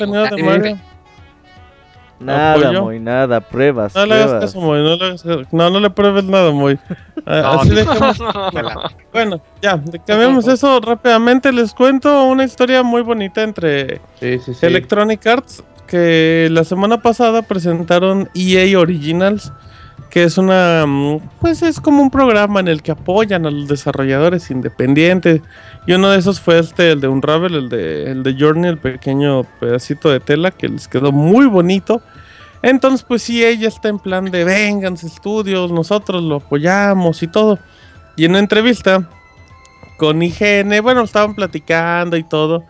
[2.24, 2.84] Nada, apoyo.
[2.84, 5.42] Moy, nada, pruebas, No le hagas caso, Moy, no le hagas caso.
[5.52, 6.80] No, no le pruebes nada, Moy.
[7.26, 8.22] Ah, No, así
[9.14, 11.54] Bueno, ya, cambiamos eso rápidamente.
[11.54, 14.66] Les cuento una historia muy bonita entre Sí, sí, sí.
[14.66, 19.54] Electronic Arts, que la semana pasada presentaron EA Originals,
[20.13, 23.67] que es una, mm, pues es como un programa en el que apoyan a los
[23.67, 25.41] desarrolladores independientes.
[25.88, 28.78] Y uno de esos fue este, el de Unravel, el de, el de Journey, el
[28.78, 32.04] pequeño pedacito de tela que les quedó muy bonito.
[32.62, 37.58] Entonces, pues sí, ella está en plan de vénganse estudios, nosotros lo apoyamos y todo.
[38.15, 39.10] Y en una entrevista
[39.97, 42.65] con IGN, bueno, estaban platicando y todo.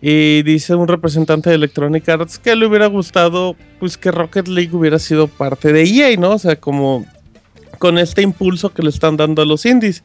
[0.00, 4.74] Y dice un representante de Electronic Arts que le hubiera gustado pues que Rocket League
[4.74, 6.32] hubiera sido parte de EA, ¿no?
[6.32, 7.06] O sea, como
[7.78, 10.02] con este impulso que le están dando a los indies.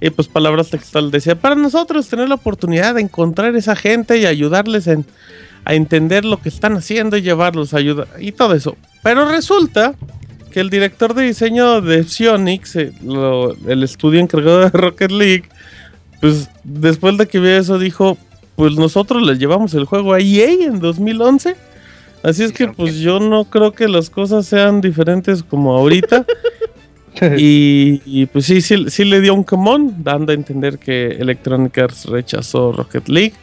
[0.00, 4.26] Y pues palabras textuales decía, para nosotros tener la oportunidad de encontrar esa gente y
[4.26, 5.06] ayudarles en,
[5.64, 8.76] a entender lo que están haciendo y llevarlos a ayudar y todo eso.
[9.02, 9.94] Pero resulta
[10.50, 12.92] que el director de diseño de Psionix, eh,
[13.66, 15.48] el estudio encargado de Rocket League,
[16.20, 18.18] pues después de que vio eso dijo,
[18.56, 21.56] pues nosotros le llevamos el juego a EA en 2011.
[22.22, 26.24] Así es que pues yo no creo que las cosas sean diferentes como ahorita.
[27.38, 31.76] y, y, pues sí, sí, sí le dio un camón, dando a entender que Electronic
[31.78, 33.34] Arts rechazó Rocket League.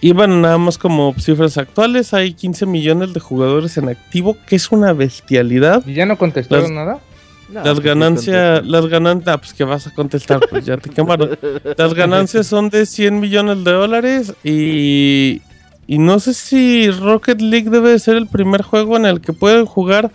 [0.00, 4.56] Y bueno, nada más como cifras actuales, hay 15 millones de jugadores en activo, que
[4.56, 5.82] es una bestialidad.
[5.86, 6.98] ¿Y ya no contestaron Las- nada?
[7.48, 11.38] No, Las ganancias, las ganancias, pues que vas a contestar, pues ya te quemaron.
[11.76, 15.42] Las ganancias son de 100 millones de dólares y,
[15.86, 19.32] y no sé si Rocket League debe de ser el primer juego en el que
[19.34, 20.10] pueden jugar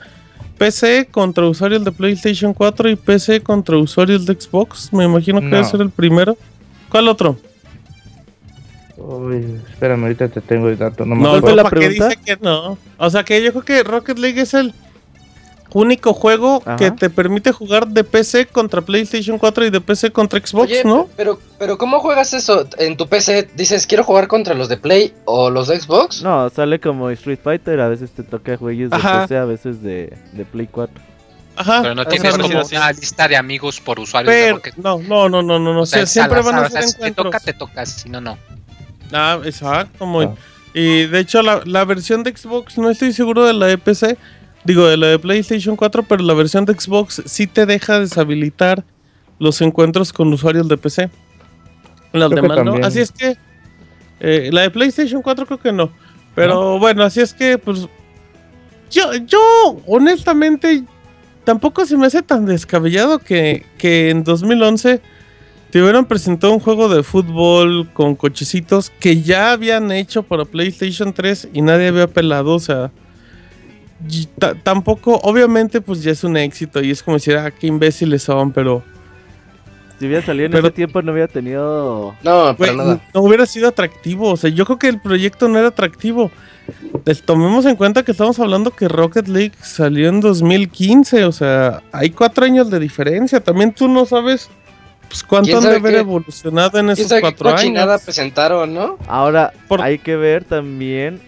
[0.57, 4.91] PC contra usuarios de PlayStation 4 y PC contra usuarios de Xbox.
[4.91, 5.55] Me imagino que No.
[5.57, 6.35] debe ser el primero.
[6.89, 7.37] ¿Cuál otro?
[8.97, 11.05] Uy, espérame, ahorita te tengo el dato.
[11.05, 11.55] No, me No, ¿Cuál fue acuerdo.
[11.55, 12.07] la ¿para qué pregunta?
[12.09, 12.77] dice que no?
[12.97, 14.73] O sea que yo creo que Rocket League es el
[15.73, 16.75] único juego Ajá.
[16.77, 20.84] que te permite jugar de PC contra PlayStation 4 y de PC contra Xbox, Oye,
[20.84, 21.08] ¿no?
[21.15, 22.67] pero, pero ¿cómo juegas eso?
[22.77, 26.21] En tu PC dices, quiero jugar contra los de Play o los de Xbox.
[26.23, 29.21] No, sale como Street Fighter, a veces te toca güeyes de Ajá.
[29.23, 31.01] PC, a veces de, de Play 4.
[31.55, 31.82] Ajá.
[31.82, 34.75] Pero no tienes como una lista de amigos por usuarios de Pero, Rocket.
[34.77, 35.82] no, no, no, no, no, no.
[35.82, 38.21] O sea, siempre van a ser o sea, si te toca, te toca, si no,
[38.21, 38.38] no.
[39.12, 40.25] Ah, exacto, muy.
[40.25, 40.36] Ah.
[40.73, 44.17] Y de hecho, la, la versión de Xbox, no estoy seguro de la de PC,
[44.63, 48.84] digo, de la de PlayStation 4, pero la versión de Xbox sí te deja deshabilitar
[49.39, 51.10] los encuentros con usuarios de PC.
[52.12, 52.76] Las demás no.
[52.84, 53.38] Así es que,
[54.19, 55.91] eh, la de PlayStation 4 creo que no.
[56.36, 57.88] Pero bueno, así es que, pues,
[58.91, 59.39] yo, yo,
[59.88, 60.84] honestamente,
[61.43, 65.02] tampoco se me hace tan descabellado que, que en 2011
[65.72, 71.13] te hubieran presentado un juego de fútbol con cochecitos que ya habían hecho para PlayStation
[71.13, 72.91] 3 y nadie había pelado, o sea,
[74.63, 78.51] tampoco, obviamente pues ya es un éxito y es como decir, ah, qué imbéciles son,
[78.51, 78.83] pero
[79.99, 82.15] Si hubiera salido en Pero- ese tiempo no hubiera tenido...
[82.23, 83.01] No, para nada.
[83.13, 86.31] no hubiera sido atractivo, o sea, yo creo que el proyecto no era atractivo.
[87.03, 91.81] Les tomemos en cuenta que estamos hablando que Rocket League salió en 2015, o sea,
[91.91, 94.49] hay cuatro años de diferencia, también tú no sabes
[95.09, 97.93] pues cuánto ¿Quién han de haber qué- evolucionado en ¿Quién esos sabe qué cuatro cochinada
[97.95, 98.03] años.
[98.05, 98.97] presentaron, no?
[99.07, 101.19] Ahora, Por- hay que ver también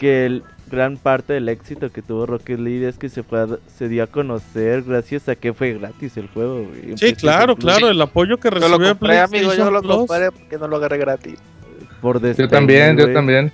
[0.00, 3.58] que el gran parte del éxito que tuvo Rocket League es que se fue a-
[3.76, 6.64] se dio a conocer gracias a que fue gratis el juego.
[6.64, 7.64] güey, Sí, PlayStation claro, Plus.
[7.64, 10.68] claro, el apoyo que Yo recibió lo de compré, amigo, yo lo compré porque no
[10.68, 11.38] lo agarré gratis.
[12.00, 13.14] Por Yo también, yo güey.
[13.14, 13.52] también.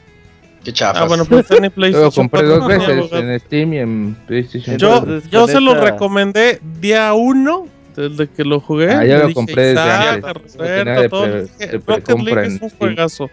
[0.63, 1.03] Qué chafas.
[1.03, 2.11] Ah, bueno, pues en Yo lo PlayStation.
[2.29, 2.69] compré 4, dos
[3.11, 4.77] veces en Steam y en PlayStation.
[4.79, 8.91] Yo, Entonces, yo se lo esta- recomendé día uno, desde que lo jugué.
[8.91, 10.57] Ah, ya lo dije, compré desde "Isaac, antes.
[10.59, 13.31] Roberto, Lo de todos", pre- dije, Rocket League es un juegazo.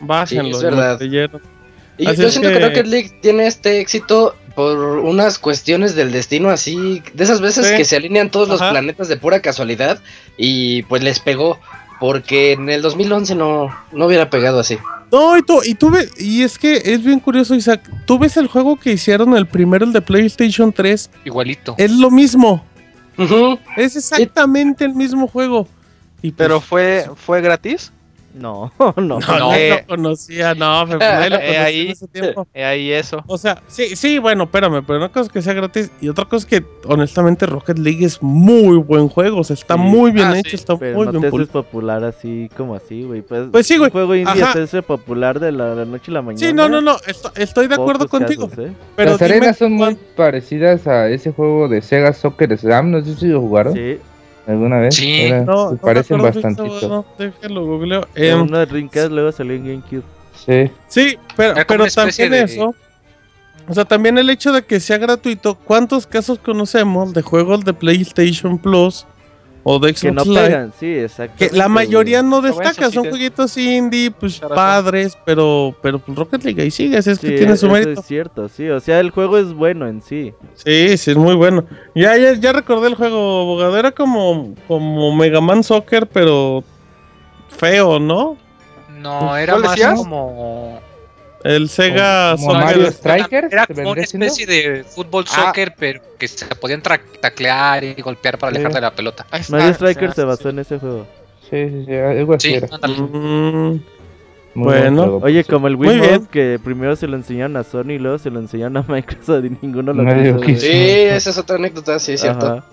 [0.00, 1.00] Bájenlo, Sí, es verdad.
[2.02, 2.58] Y Así yo siento que...
[2.58, 7.66] que- Rocket League tiene este éxito por unas cuestiones del destino así, de esas veces
[7.66, 7.76] Sí.
[7.76, 9.98] que se alinean todos los planetas de pura casualidad
[10.36, 11.58] y pues les pegó,
[12.00, 14.76] porque en el 2011 no, no hubiera pegado así.
[15.10, 17.82] No, y tú, y tú ve- y es que es bien curioso, Isaac.
[18.06, 21.74] Tú ves el juego que hicieron el primero, el de PlayStation 3, Igualito.
[21.78, 22.64] es lo mismo.
[23.76, 25.68] Es exactamente el mismo juego.
[26.22, 27.92] Y pues, Pero fue, fue gratis.
[28.34, 28.94] No, no.
[28.96, 29.54] no, no.
[29.54, 32.46] Eh, lo conocía, no, pero nadie lo eh, conocía ahí- en ese tiempo.
[32.54, 33.22] Eh, ahí eso.
[33.26, 36.24] O sea, sí, sí, bueno, espérame, pero una cosa es que sea gratis y otra
[36.24, 39.80] cosa es que honestamente Rocket League es muy buen juego, o sea, está Sí.
[39.80, 40.56] muy bien Ah, hecho, sí.
[40.56, 43.22] está Pero muy no bien te popular así como así, güey.
[43.22, 43.88] Pues, Pues sí, güey.
[43.88, 46.46] Un juego indie hacerse popular de la, la noche a la mañana.
[46.46, 48.72] Sí, no, no, no, esto- estoy de acuerdo contigo, casos, ¿eh?
[48.96, 52.90] pero Las arenas son muy cuán- parecidas a ese juego de Sega Soccer Slam.
[52.90, 53.98] No sé si lo jugaron Sí,
[54.46, 54.94] alguna vez.
[54.94, 55.22] Sí.
[55.22, 56.22] Era- No, se no parecen.
[56.22, 58.00] Víctor, no, déjalo, googleo.
[58.14, 60.02] eh, Em, uno de Dreamcast luego salió en GameCube.
[60.46, 60.70] Sí.
[60.88, 62.74] Sí, pero, pero una también de- eso.
[63.68, 65.54] O sea, también el hecho de que sea gratuito.
[65.54, 69.06] ¿Cuántos casos conocemos de juegos de PlayStation Plus
[69.64, 70.46] o de Que no Xbox Live?
[70.48, 71.34] pegan, sí, exacto.
[71.38, 76.62] Que la mayoría no destaca, son jueguitos indie, pues padres, pero, pero pues Rocket League
[76.62, 78.00] ahí sigue, es que Sí, tiene su eso mérito.
[78.00, 78.68] es cierto, sí.
[78.68, 80.34] O sea, el juego es bueno en sí.
[80.54, 81.64] Sí, sí, es muy bueno.
[81.94, 83.78] Ya, ya, ya recordé el juego, abogado.
[83.78, 86.64] Era como, como Mega Man Soccer, pero
[87.48, 88.36] feo, ¿no?
[88.98, 89.94] No, era ¿Cuál más decías?
[89.98, 90.80] como.
[91.44, 92.64] El Sega Como Soccer.
[92.64, 93.52] Mario Strikers.
[93.52, 94.26] Era ¿te como una siendo?
[94.26, 95.46] especie de fútbol Ah.
[95.46, 98.74] soccer, pero que se podían tra- taclear y golpear para alejar Sí.
[98.76, 99.26] de la pelota.
[99.50, 100.48] Mario Striker se basó sí.
[100.50, 101.06] en ese juego.
[101.50, 102.68] Sí, sí, sí, algo así Sí, era.
[102.72, 102.94] ándale.
[102.98, 103.80] Mm,
[104.54, 105.02] Bueno.
[105.02, 106.12] juego, Oye, como el Muy Wii bien.
[106.14, 109.44] Mode, que primero se lo enseñaron a Sony y luego se lo enseñaron a Microsoft
[109.44, 110.60] y ninguno lo Nadie quiso.
[110.60, 112.46] Sí, esa es otra anécdota, sí, es cierto.
[112.46, 112.64] Ajá.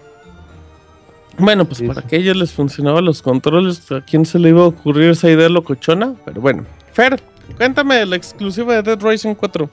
[1.38, 2.08] Bueno, pues Sí, para sí.
[2.10, 5.47] que ellos les funcionaban los controles, ¿a quién se le iba a ocurrir esa idea
[5.47, 6.13] locochona?
[6.25, 6.65] Pero bueno.
[6.91, 7.19] Fer,
[7.57, 9.69] cuéntame la exclusiva de Dead Rising 4.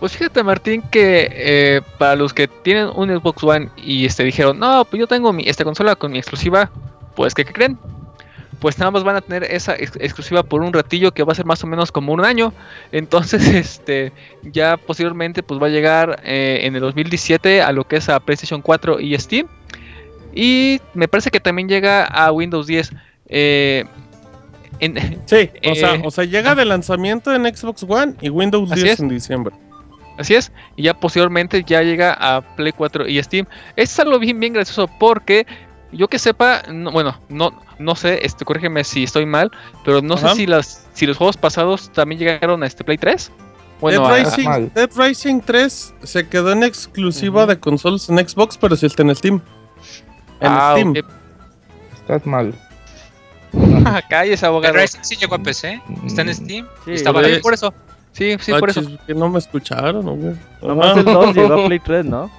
[0.00, 4.58] Pues fíjate Martín que eh, para los que tienen un Xbox One y este dijeron,
[4.58, 6.70] no, pues yo tengo mi esta consola con mi exclusiva,
[7.14, 7.78] pues ¿qué, qué creen?
[8.60, 11.34] Pues nada más van a tener esa ex- exclusiva por un ratillo que va a
[11.34, 12.52] ser más o menos como un año.
[12.92, 17.96] Entonces, este, ya posteriormente pues va a llegar eh, en el 2017 a lo que
[17.96, 19.46] es a PlayStation 4 y Steam.
[20.34, 22.90] Y me parece que también llega a Windows 10.
[23.28, 23.84] eh,
[24.80, 28.70] en- Sí, o, Eh, sea, o sea, llega de lanzamiento en Xbox One y Windows
[28.72, 29.00] Así 10 es.
[29.00, 29.54] en diciembre.
[30.18, 33.46] Así es, y ya posteriormente ya llega a Play 4 y Steam.
[33.74, 35.44] Es algo bien, bien gracioso porque
[35.90, 39.50] yo que sepa, no- bueno, no, no sé, este, corrígeme si estoy mal,
[39.84, 40.30] pero no Ajá.
[40.30, 43.32] sé si las, si los juegos pasados también llegaron a este Play 3.
[43.80, 44.70] Bueno, Dead, Rising.
[44.72, 49.14] Dead Rising 3 se quedó en exclusiva de consolas en Xbox, pero sí está en
[49.16, 49.40] Steam.
[50.40, 50.90] En ah, Steam.
[50.90, 50.98] ok.
[52.00, 52.54] Estás mal.
[54.08, 54.74] Calles, Dead abogado.
[54.74, 56.34] Rising sí llegó a PC, está en Mm.
[56.34, 56.66] Steam.
[56.84, 57.34] Sí, Estaba güey.
[57.34, 57.40] ahí.
[57.40, 57.72] Por eso.
[58.12, 58.80] Sí, sí, Ah, por eso.
[58.82, 60.34] chis, que no me escucharon, ¿o güey?
[60.62, 62.30] Nomás el 2 llegó a Play 3, ¿no?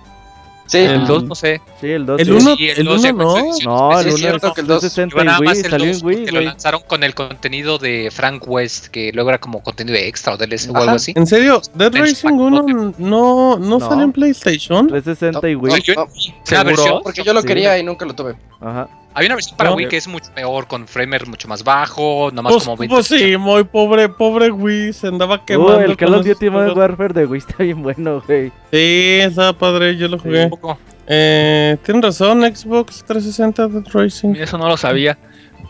[0.68, 1.06] Sí, El Ah.
[1.06, 1.62] 2 no sé.
[1.80, 2.20] Sí, el 2.
[2.22, 2.32] El sí.
[2.32, 3.36] uno- Sí, el en no.
[3.66, 5.64] No, el es 1 cierto es que el dos 360 Iba en nada más Wii,
[5.66, 9.30] el salió 2 en Wii, lo lanzaron con el contenido de Frank West, que luego
[9.30, 11.14] era como contenido extra o DLC o algo así.
[11.16, 11.62] ¿En serio?
[11.76, 13.80] ¿Dead Rising 1 no, no, No.
[13.80, 14.88] sale en PlayStation?
[14.88, 15.72] 360 y Wii.
[15.74, 16.02] No, yo- no.
[16.06, 16.12] una
[16.44, 16.66] ¿Seguro?
[16.66, 17.48] versión, porque yo lo Sí.
[17.48, 18.36] quería y nunca lo tuve.
[18.60, 18.88] Ajá.
[19.16, 19.76] Hay una versión para No.
[19.78, 22.94] Wii que es mucho peor, con framer mucho más bajo, nomás Pues, como 20.
[22.96, 25.80] pues sí, muy pobre, pobre Wii, se andaba Uh, quemando.
[25.82, 26.78] el Call of Duty Modern.
[26.78, 28.50] Warfare de Wii está bien bueno, güey.
[28.72, 30.44] Sí, estaba padre, yo lo jugué.
[30.44, 30.78] Un poco.
[31.08, 34.36] Eh, Tienes razón, Xbox 360 Dead Rising.
[34.36, 35.18] Eso no lo sabía.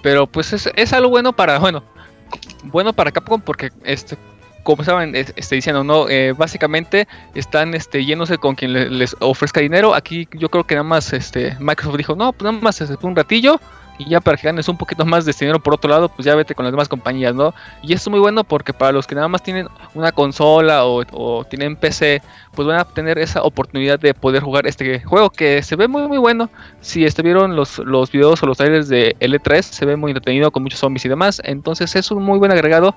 [0.01, 1.84] Pero pues es, es algo bueno para, bueno,
[2.65, 4.17] bueno para Capcom porque este
[4.65, 9.15] como saben, es- este, diciendo, no, Eh, básicamente están este, yéndose con quien le- les
[9.21, 9.93] ofrezca dinero.
[9.95, 13.15] Aquí yo creo que nada más este, Microsoft dijo, no, pues nada más este, un
[13.15, 13.60] ratillo
[13.97, 16.25] y ya para que ganes un poquito más de este dinero por otro lado, pues
[16.25, 17.54] ya vete con las demás compañías, ¿no?
[17.82, 21.04] Y esto es muy bueno porque para los que nada más tienen una consola o,
[21.13, 22.21] o tienen PC,
[22.54, 26.10] pues van a tener esa oportunidad de poder jugar este juego que se ve muy
[26.10, 26.49] muy bueno.
[26.82, 30.63] Si estuvieron los, los videos o los trailers de L3, se ve muy entretenido con
[30.63, 31.41] muchos zombies y demás.
[31.45, 32.95] Entonces es un muy buen agregado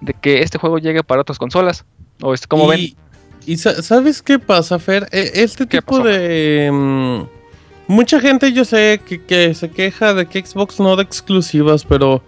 [0.00, 1.84] de que este juego llegue para otras consolas.
[2.22, 2.96] O este, como ven, y,
[3.46, 5.08] y sa- ¿sabes qué pasa, Fer?
[5.12, 6.04] E- Este ¿Qué tipo pasó?
[6.08, 6.70] de...
[6.72, 7.22] mm,
[7.88, 12.22] mucha gente yo sé que, que se queja de que Xbox no da exclusivas, pero,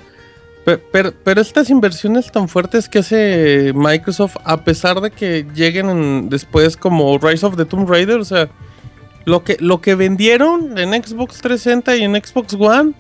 [0.65, 1.13] pe- pero...
[1.25, 6.77] Pero estas inversiones tan fuertes que hace Microsoft, a pesar de que lleguen en- después
[6.77, 8.49] como Rise of the Tomb Raider, o sea...
[9.25, 12.93] Lo que, lo que vendieron en Xbox 360 y en Xbox One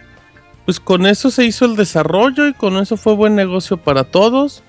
[0.64, 4.62] pues con eso se hizo el desarrollo y con eso fue buen negocio para todos.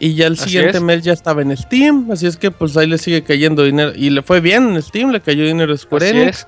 [0.00, 0.82] Y ya el Así siguiente es.
[0.82, 3.92] mes ya estaba en Steam, así es que pues ahí le sigue cayendo dinero.
[3.94, 6.46] Y le fue bien en Steam, le cayó dinero a Square Enix.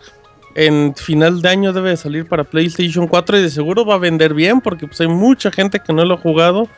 [0.57, 3.99] En final de año debe de salir para PlayStation 4 y de seguro va a
[3.99, 6.69] vender bien porque pues hay mucha gente que no lo ha jugado.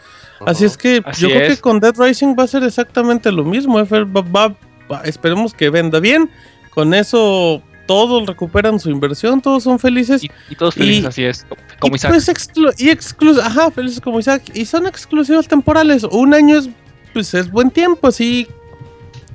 [0.44, 3.44] Así es que Así yo creo que con Dead Rising va a ser exactamente lo
[3.44, 3.78] mismo.
[3.80, 4.54] eh, Fer, va- va-
[4.90, 6.28] va- esperemos que venda bien.
[6.74, 10.22] Con eso todos recuperan su inversión, todos son felices.
[10.24, 11.46] Y, y todos felices, Y- así es.
[11.78, 12.12] Como y Isaac.
[12.12, 14.42] pues exclu- y exclu- ajá, felices como Isaac.
[14.54, 16.04] Y son exclusivos temporales.
[16.04, 16.68] Un año es,
[17.12, 18.46] pues es buen tiempo, así.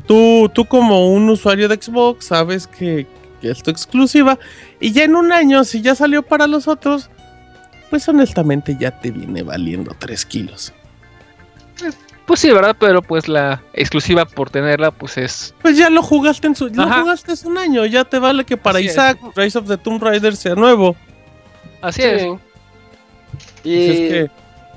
[0.07, 3.05] Tú, tú como un usuario de Xbox sabes que,
[3.41, 4.39] que esto es exclusiva.
[4.79, 7.09] Y ya en un año, si ya salió para los otros,
[7.89, 10.73] pues honestamente ya te viene valiendo 3 kilos.
[12.27, 12.75] Pues sí, ¿verdad?
[12.77, 15.55] Pero pues la exclusiva por tenerla, pues es.
[15.61, 18.57] Pues ya lo jugaste en su, lo jugaste hace un año, ya te vale que
[18.57, 18.93] para Así es.
[18.93, 20.95] Isaac Rise of the Tomb Raider sea nuevo.
[21.81, 22.07] Así Sí.
[22.09, 22.23] es.
[23.63, 24.31] Y Pues es que-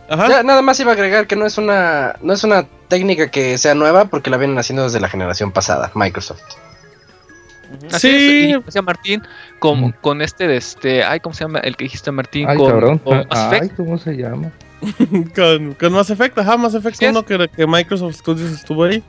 [0.08, 0.28] ajá.
[0.28, 3.58] ya nada más iba a agregar que no es una no es una técnica que
[3.58, 6.40] sea nueva porque la vienen haciendo desde la generación pasada, Microsoft.
[7.92, 8.52] Así Sí.
[8.66, 8.76] es.
[8.76, 9.22] Y Martín
[9.60, 9.92] con, Mm.
[10.00, 11.04] con este de este.
[11.04, 11.60] Ay, ¿cómo se llama?
[11.60, 12.48] El que dijiste Martín.
[12.48, 12.98] Ay, con, cabrón.
[12.98, 13.26] con Mass
[13.60, 13.70] Ay.
[13.76, 14.50] ¿cómo se llama?
[15.34, 17.10] con, con Mass Effect, ajá, Mass Effect Así es.
[17.10, 19.02] 1 que, que Microsoft Studios estuvo ahí.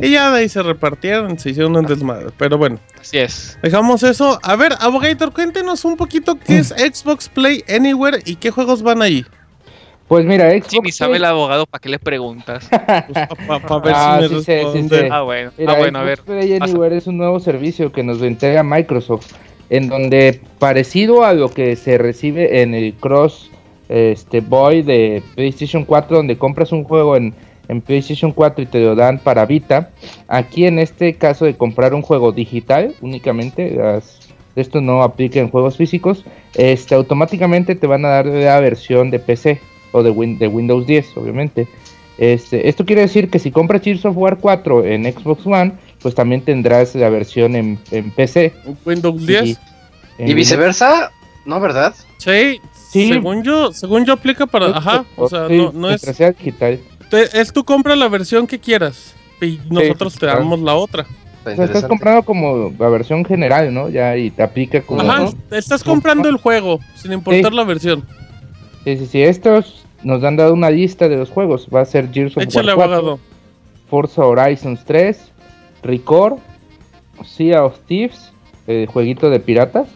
[0.00, 2.26] Y ya de ahí se repartieron, se hicieron un desmadre.
[2.36, 3.56] Pero bueno, Así es.
[3.62, 4.38] dejamos eso.
[4.42, 9.00] A ver, Abogator, cuéntenos un poquito qué es Xbox Play Anywhere y qué juegos van
[9.02, 9.24] ahí.
[10.08, 10.68] Pues mira, Xbox.
[10.70, 12.68] Si ni sabe el abogado, ¿para qué le preguntas?
[12.70, 14.98] Para ver Ah, si me sí sé, sí responde.
[15.00, 15.08] sé.
[15.10, 15.52] ah, bueno.
[15.56, 16.18] Mira, ah, bueno, a ver.
[16.18, 16.64] Xbox Play pasa.
[16.72, 19.32] Anywhere es un nuevo servicio que nos entrega Microsoft,
[19.70, 23.50] en donde parecido a lo que se recibe en el Cross
[23.88, 27.34] este, Boy de PlayStation 4, donde compras un juego en,
[27.68, 29.90] en PlayStation 4 y te lo dan para Vita,
[30.28, 34.20] aquí en este caso de comprar un juego digital únicamente, las-
[34.56, 36.24] esto no aplica en juegos físicos,
[36.54, 39.60] este, automáticamente te van a dar la versión de PC
[39.92, 41.68] o de, Win- de Windows 10, obviamente.
[42.18, 46.14] Este, esto quiere decir que si compras Gears of War 4 en Xbox One, pues
[46.14, 48.54] también tendrás la versión en, en PC.
[48.86, 49.44] Windows 10.
[49.44, 49.56] Y,
[50.18, 51.10] en Y viceversa,
[51.44, 51.94] ¿no, verdad?
[52.16, 52.58] Sí,
[52.90, 53.08] Sí.
[53.08, 56.02] según yo, según yo aplica para, ajá, o sea, sí, no, no es,
[56.38, 56.78] digital.
[57.10, 60.40] te- es tú compra la versión que quieras y nosotros sí, te claro.
[60.40, 61.06] damos la otra.
[61.44, 63.88] O sea, estás comprando como la versión general, ¿no?
[63.88, 65.00] Ya y te aplica como.
[65.00, 67.56] Ajá, estás comprando el juego sin importar Sí.
[67.56, 68.04] la versión.
[68.84, 69.22] Sí, sí, sí.
[69.22, 71.68] Estos nos han dado una lista de los juegos.
[71.72, 73.20] Va a ser Gears of Échale, War 4, abogado.
[73.88, 75.30] Forza Horizons 3,
[75.84, 76.38] Record,
[77.24, 78.32] Sea of Thieves,
[78.66, 79.86] el jueguito de piratas,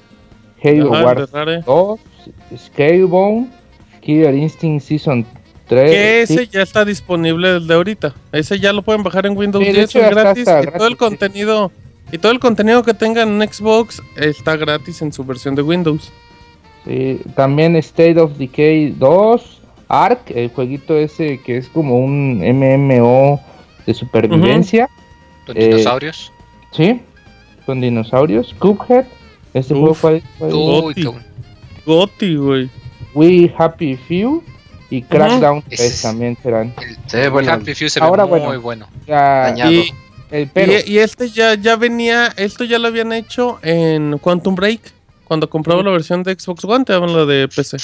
[0.63, 1.63] Halo Ajá, Wars de rare.
[1.67, 2.01] 2,
[2.57, 3.49] Scalebone,
[4.01, 5.25] Killer Instinct Season
[5.69, 5.91] 3.
[5.91, 8.15] Que ese ya está disponible desde ahorita.
[8.33, 10.43] Ese ya lo pueden bajar en Windows Sí, de 10 hecho es está gratis.
[10.43, 11.73] y todo el contenido
[12.13, 16.13] y todo el contenido que tengan en Xbox está gratis en su versión de Windows.
[16.85, 23.41] sí, también State of Decay 2, Ark, el jueguito ese que es como un MMO
[23.87, 24.89] de supervivencia.
[25.47, 26.33] Con Eh, dinosaurios.
[26.73, 27.01] Sí,
[27.67, 28.55] con dinosaurios.
[28.59, 29.05] Cuphead,
[29.55, 29.81] este Uf.
[29.81, 31.03] juego fue, fue- Uy, Goti.
[31.03, 31.13] qué-
[31.87, 32.71] Goti, güey.
[33.15, 34.43] We Happy Few
[34.91, 36.75] y Crackdown Ese 3 es- también serán.
[36.81, 37.53] el Sí, bueno.
[37.53, 38.61] Happy Few se ahora, ve muy bueno.
[38.63, 38.89] bueno.
[39.07, 39.55] Ya.
[39.71, 39.93] Y,
[40.31, 44.55] el pero, y- y este ya, ya venía, esto ya lo habían hecho en Quantum
[44.55, 44.81] Break.
[45.25, 45.87] Cuando compraba Sí.
[45.87, 47.77] la versión de Xbox One, te daban la de PC.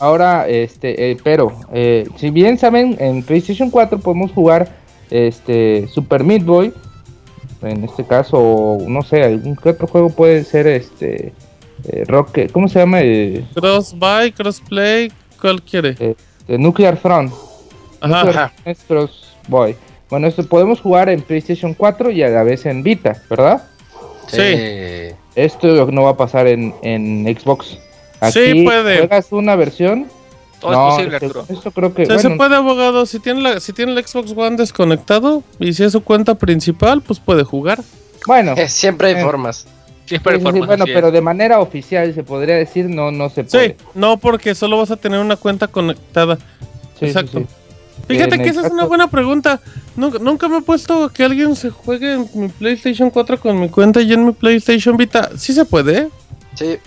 [0.00, 4.68] ahora, este, el pero, eh, si bien saben, en PlayStation 4 podemos jugar
[5.10, 6.72] este Super Meat Boy.
[7.62, 11.32] En este caso, no sé, algún que otro juego puede ser este
[11.88, 13.00] eh, Rocket, ¿cómo se llama?
[13.02, 15.96] Eh, Cross-buy, crossplay, ¿cuál quiere?
[15.98, 16.14] eh,
[16.58, 17.30] Nuclear Throne.
[18.00, 18.20] Ajá.
[18.22, 18.52] Ajá.
[18.64, 19.74] Es Cross Boy.
[20.08, 23.64] Bueno, esto podemos jugar en PlayStation 4 y a la vez en Vita, ¿verdad?
[24.28, 25.14] Sí.
[25.34, 27.78] Esto no va a pasar en, en Xbox.
[28.32, 28.98] Sí, puede.
[28.98, 30.06] juegas una versión.
[30.60, 31.46] Todo no, es posible, Arturo.
[31.48, 33.06] esto creo que O sea, bueno, se puede, abogado.
[33.06, 37.00] Si tiene, la, si tiene el Xbox One desconectado y si es su cuenta principal,
[37.02, 37.80] pues puede jugar.
[38.26, 39.22] bueno, Eh, Siempre hay Eh.
[39.22, 39.66] formas.
[40.06, 40.90] Siempre hay sí, sí, sí, bueno, es.
[40.94, 43.68] pero de manera oficial se podría decir no, no se puede.
[43.68, 46.36] Sí, no, porque solo vas a tener una cuenta conectada.
[46.36, 46.42] Sí,
[47.00, 47.38] sí, exacto.
[47.40, 47.46] sí.
[48.08, 49.60] Fíjate En que esa es una buena pregunta.
[49.96, 53.60] Nunca, nunca me he puesto a que alguien se juegue en mi PlayStation 4 con
[53.60, 55.30] mi cuenta y en mi PlayStation Vita.
[55.36, 56.08] Sí se puede, ¿eh?
[56.54, 56.78] Sí,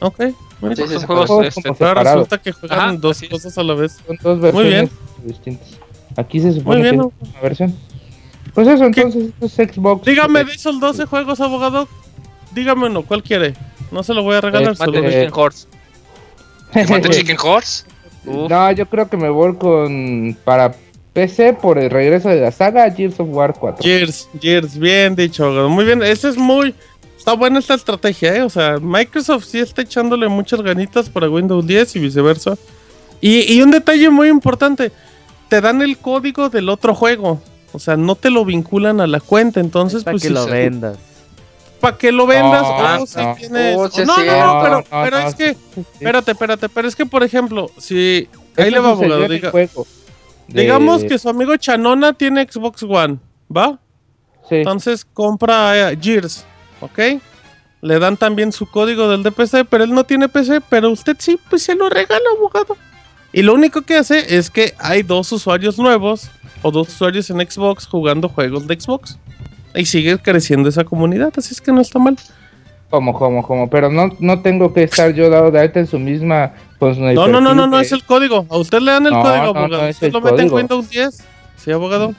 [0.00, 0.20] Ok.
[0.60, 3.62] Mira, Sí, sí, Son juegos este, Como Ahora resulta que juegan Ajá, dos cosas a
[3.62, 3.98] la vez.
[4.06, 4.90] Son dos Muy bien.
[4.90, 4.90] versiones
[5.24, 5.68] distintas.
[6.16, 7.12] Aquí se supone bien, que ¿no?
[7.22, 7.76] es una versión.
[8.54, 10.04] Pues eso, entonces, esto es Xbox.
[10.04, 11.88] Dígame de esos 12 juegos, abogado.
[12.52, 13.54] Dígame uno, ¿cuál quiere?
[13.90, 15.66] No se lo voy a regalar, Eh, solo Mate eh, Chicken Horse.
[16.74, 17.84] Mate Chicken Horse.
[18.26, 18.50] Uf.
[18.50, 20.36] No, yo creo que me voy con.
[20.44, 20.74] Para
[21.12, 23.82] PC por el regreso de la saga Gears of War 4.
[23.82, 25.68] Gears, Gears, bien dicho, abogado.
[25.68, 26.74] Muy bien, ese es muy.
[27.20, 28.42] Está buena esta estrategia, ¿eh?
[28.42, 32.56] O sea, Microsoft sí está echándole muchas ganitas para Windows 10 y viceversa.
[33.20, 34.90] Y, y un detalle muy importante,
[35.48, 37.40] te dan el código del otro juego.
[37.72, 40.46] O sea, no te lo vinculan a la cuenta, entonces para pues que sí lo
[40.46, 40.96] vendas.
[41.80, 43.34] para que lo vendas No, o si no.
[43.36, 44.60] tienes Oh, sí no, no, no, cierto.
[44.62, 45.60] pero, No, no, pero no, es que sí.
[45.94, 49.86] espérate, espérate, pero es que por ejemplo, si ahí Eso le va abogado, diga- juego
[50.48, 53.18] de- digamos que su amigo Chanona tiene Xbox One,
[53.54, 53.78] ¿va?
[54.48, 54.56] Sí.
[54.56, 56.44] Entonces compra eh, Gears,
[56.80, 56.98] ¿ok?
[57.82, 61.38] Le dan también su código del DPC, pero él no tiene PC, pero usted sí,
[61.48, 62.76] pues se lo regala, abogado.
[63.32, 66.28] Y lo único que hace es que hay dos usuarios nuevos
[66.62, 69.18] o dos usuarios en Xbox jugando juegos de Xbox.
[69.74, 72.16] Y sigue creciendo esa comunidad, así es que no está mal.
[72.90, 75.98] Como, como, como, pero no, no tengo que estar yo dado de alta en su
[76.00, 76.52] misma.
[76.80, 78.46] Su No, no, no, no, no es el código.
[78.50, 79.86] A usted le dan el No, código, no, no abogado.
[79.86, 80.52] es usted el lo mete en.
[80.52, 81.24] Windows 10.
[81.56, 82.14] Sí, abogado.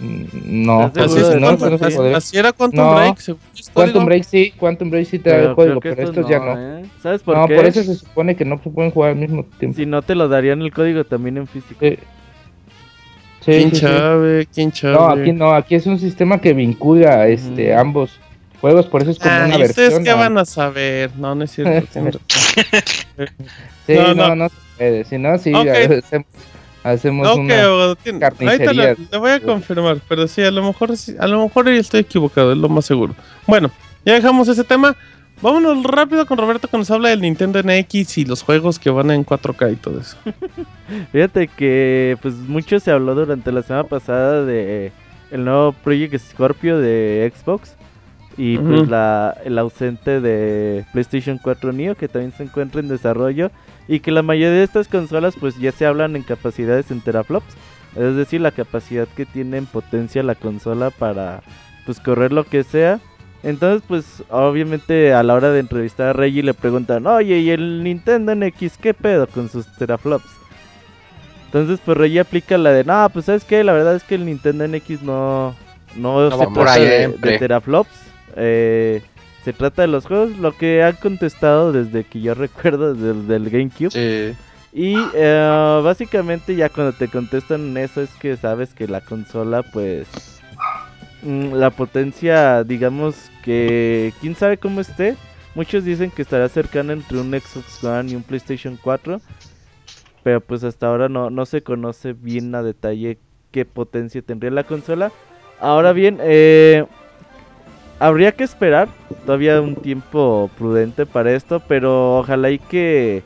[0.00, 0.24] Mm,
[0.66, 1.46] No, ¿Estás Así, seguro es, no?
[1.48, 2.94] Quantum- no se así- era Quantum No.
[2.96, 3.18] Break.
[3.18, 3.40] según
[3.72, 4.04] Quantum.
[4.06, 6.78] Break sí, Quantum Break sí te da el Pero código, pero estos estos ya no.
[6.78, 6.84] ¿eh?
[7.02, 7.54] ¿Sabes por no, qué?
[7.56, 9.76] por eso se supone que no se pueden jugar al mismo tiempo.
[9.76, 11.78] Si no te lo darían el código también en físico.
[11.80, 11.96] Sí,
[13.40, 13.82] sí, ¿Quién sí, sí.
[13.82, 14.48] chave?
[14.52, 14.94] ¿Quién chave?
[14.94, 17.80] No, aquí no, aquí es un sistema que vincula este Ujú.
[17.80, 18.18] ambos
[18.60, 20.04] juegos, por eso es como Ah, una ¿y ustedes versión.
[20.04, 21.10] qué a- van a saber?
[21.16, 21.86] No, no es cierto.
[23.86, 24.34] Sí, No, no, no.
[24.36, 25.04] no, se puede.
[25.04, 25.66] Si no, sí, Ok.
[26.84, 27.62] Hacemos, una.
[27.64, 27.96] abogado.
[27.96, 28.72] tiene- Ahorita
[29.10, 32.52] le voy a confirmar, pero sí, a lo mejor a lo mejor yo estoy equivocado,
[32.52, 33.14] es lo más seguro.
[33.46, 33.70] Bueno,
[34.04, 34.96] ya dejamos ese tema.
[35.42, 39.10] Vámonos rápido con Roberto que nos habla del Nintendo NX y los juegos que van
[39.10, 40.16] en 4K y todo eso.
[41.12, 44.92] Fíjate que pues mucho se habló durante la semana pasada de
[45.32, 47.74] el nuevo Project Scorpio de Xbox
[48.36, 53.50] y pues la, el ausente de PlayStation 4 Neo que también se encuentra en desarrollo
[53.88, 57.54] y que la mayoría de estas consolas pues ya se hablan en capacidades en teraflops,
[57.96, 61.42] es decir, la capacidad que tiene en potencia la consola para
[61.86, 62.98] pues correr lo que sea.
[63.42, 67.84] Entonces, pues, obviamente a la hora de entrevistar a Reggie le preguntan, oye, ¿y el
[67.84, 70.24] Nintendo NX qué pedo con sus teraflops?
[71.46, 73.62] Entonces, pues Reggie aplica la de, no, pues, ¿sabes qué?
[73.62, 75.54] La verdad es que el Nintendo NX no,
[75.94, 77.90] no, No se trata de, de teraflops.
[78.36, 79.02] eh,
[79.44, 83.50] se trata de los juegos, lo que han contestado desde que yo recuerdo, desde del
[83.50, 83.90] GameCube.
[83.90, 84.36] Sí.
[84.72, 90.08] Y eh, básicamente ya cuando te contestan eso es que sabes que la consola pues
[91.22, 95.16] mm, la potencia digamos que quién sabe cómo esté.
[95.54, 99.20] Muchos dicen que estará cercana entre un Xbox One y un PlayStation 4.
[100.24, 103.18] Pero pues hasta ahora no, no se conoce bien a detalle
[103.52, 105.12] qué potencia tendría la consola.
[105.60, 106.84] Ahora bien, eh,
[107.98, 108.88] habría que esperar
[109.24, 113.22] todavía un tiempo prudente para esto, pero ojalá y que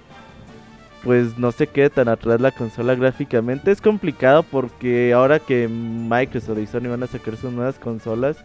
[1.05, 3.71] pues no se quede tan atrás la consola gráficamente.
[3.71, 8.37] Es complicado porque ahora que Microsoft y Sony van a sacar sus nuevas consolas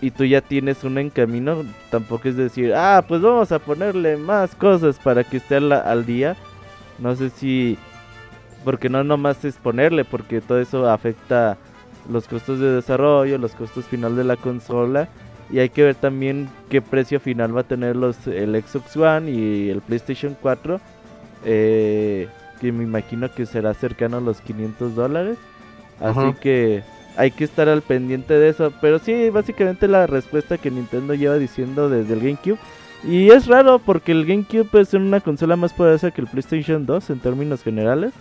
[0.00, 4.16] y tú ya tienes una en camino, tampoco es decir, ah, pues vamos a ponerle
[4.16, 6.36] más cosas para que esté al, día.
[6.98, 7.78] No sé si...
[8.64, 11.58] Porque no nomás es ponerle, porque todo eso afecta
[12.10, 15.08] los costos de desarrollo, los costos final de la consola.
[15.50, 19.30] Y hay que ver también qué precio final va a tener los, el Xbox One
[19.30, 20.80] y el PlayStation 4.
[21.44, 22.28] eh,
[22.60, 25.36] que me imagino que será cercano a los 500 dólares.
[26.00, 26.34] Así Ajá.
[26.40, 26.82] que
[27.16, 28.72] hay que estar al pendiente de eso.
[28.80, 32.58] Pero sí, básicamente la respuesta que Nintendo lleva diciendo desde el GameCube.
[33.06, 37.10] Y es raro porque el GameCube ser una consola más poderosa que el PlayStation 2
[37.10, 38.12] en términos generales.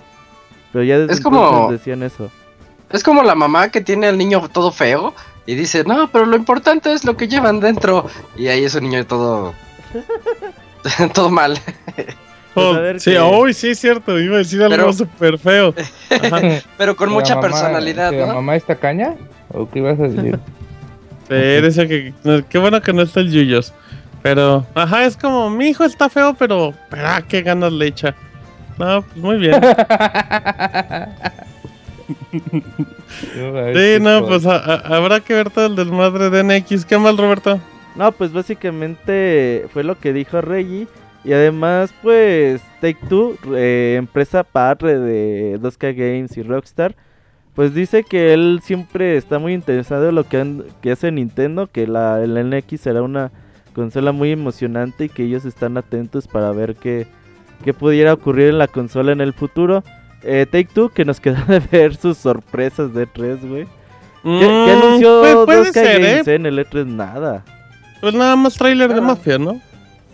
[0.73, 2.29] Pero ya desde Es como- decían eso.
[2.91, 5.13] Es como la mamá que tiene al niño todo feo
[5.45, 8.07] y dice, no, pero lo importante es lo que llevan dentro.
[8.37, 9.53] Y ahí es un niño todo...
[11.13, 11.57] todo mal.
[11.95, 12.07] Pues,
[12.55, 15.73] Oh, ver sí, hoy sí es cierto, iba a decir algo Pero- súper feo.
[16.77, 18.33] Pero con ¿Que mucha mamá- personalidad, ¿La ¿no?
[18.35, 19.15] mamá está caña?
[19.51, 20.39] ¿O qué ibas a decir?
[21.29, 22.13] Que,
[22.49, 23.73] qué bueno que no está el Yuyos.
[24.21, 28.13] Pero, ajá, es como, mi hijo está feo, pero, pero ah, qué ganas le echa.
[28.77, 29.59] No, pues muy bien.
[33.73, 36.85] Sí, no, pues a- a- habrá que ver todo el desmadre de NX.
[36.85, 37.59] ¿Qué mal, Roberto?
[37.95, 40.87] No, pues básicamente fue lo que dijo Reggie.
[41.23, 46.95] Y además, pues Take Two, eh, empresa padre de 2K Games y Rockstar,
[47.55, 51.67] pues dice que él siempre está muy interesado en lo que, han- que hace Nintendo,
[51.67, 53.31] que la, el NX será una
[53.73, 57.07] consola muy emocionante y que ellos están atentos para ver qué,
[57.63, 59.83] qué pudiera ocurrir en la consola en el futuro.
[60.23, 63.65] Eh, Take Two, que nos quedó de ver sus sorpresas de 3, güey.
[63.65, 63.69] ¿Qué,
[64.23, 66.35] qué Mm, anunció puede, puede 2K ser, Games ¿eh?
[66.35, 66.85] en el E3?
[66.85, 67.43] Nada.
[67.99, 69.01] Pues nada más tráiler de.
[69.01, 69.59] Mafia, ¿no?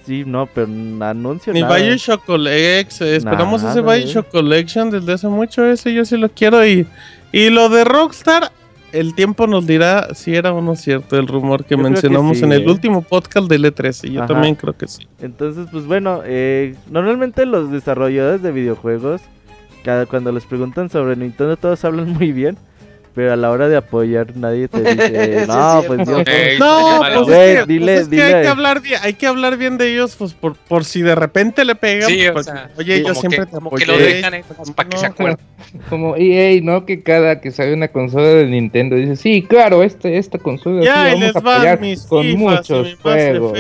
[0.05, 0.67] Sí, no, pero
[1.01, 1.75] anuncio Ni nada.
[1.75, 3.07] Bioshock Collection.
[3.07, 3.99] Esperamos ese Nada, eh.
[3.99, 5.63] Bioshock Collection desde hace mucho.
[5.65, 6.65] Ese yo sí lo quiero.
[6.65, 6.87] Y,
[7.31, 8.51] y lo de Rockstar,
[8.91, 11.91] el tiempo nos dirá si era o no cierto el rumor que Yo creo que
[11.91, 12.71] mencionamos sí, en el ¿eh?
[12.71, 14.07] último podcast del E3.
[14.09, 14.33] Y yo Ajá.
[14.33, 15.07] también creo que sí.
[15.21, 19.21] Entonces, pues bueno, eh, normalmente los desarrolladores de videojuegos,
[19.83, 22.57] cada, cuando les preguntan sobre Nintendo, todos hablan muy bien.
[23.15, 26.27] Pero a la hora de apoyar, nadie te dice, no, es pues.
[26.27, 29.13] Ey, No, pues Güey, es que, dile- pues es que hay que hablar bien, hay
[29.13, 32.07] que hablar bien de ellos, pues por, por si de repente le pegan.
[32.09, 34.71] Sí, o pues, sea, oye, yo siempre que, te como que lo dejan ahí, pues,
[34.71, 35.37] para que se No, acuerden.
[35.89, 36.85] Como EA, ¿no?
[36.85, 40.93] Que cada que sale una consola de Nintendo dice, sí, claro, este, esta consola Ya,
[40.93, 43.59] sí, y vamos les a apoyar mis con muchos juegos.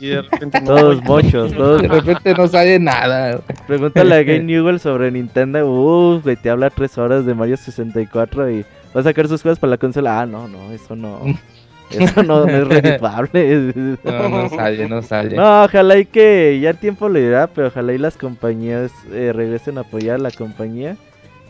[0.00, 3.40] Y de repente no Todos mochos, todos De repente no sale nada.
[3.66, 6.20] Pregúntale a Game Newell sobre Nintendo.
[6.22, 8.64] Güey, te habla tres horas de Mario 64 y
[8.94, 10.20] va a sacar sus juegos para la consola.
[10.20, 11.20] Ah, no, no, eso no.
[11.90, 13.98] Eso no, no es redituable.
[14.04, 15.34] No, no sale, no sale.
[15.34, 19.32] No, ojalá y que ya el tiempo le dirá, pero ojalá y las compañías eh,
[19.34, 20.96] regresen a apoyar a la compañía.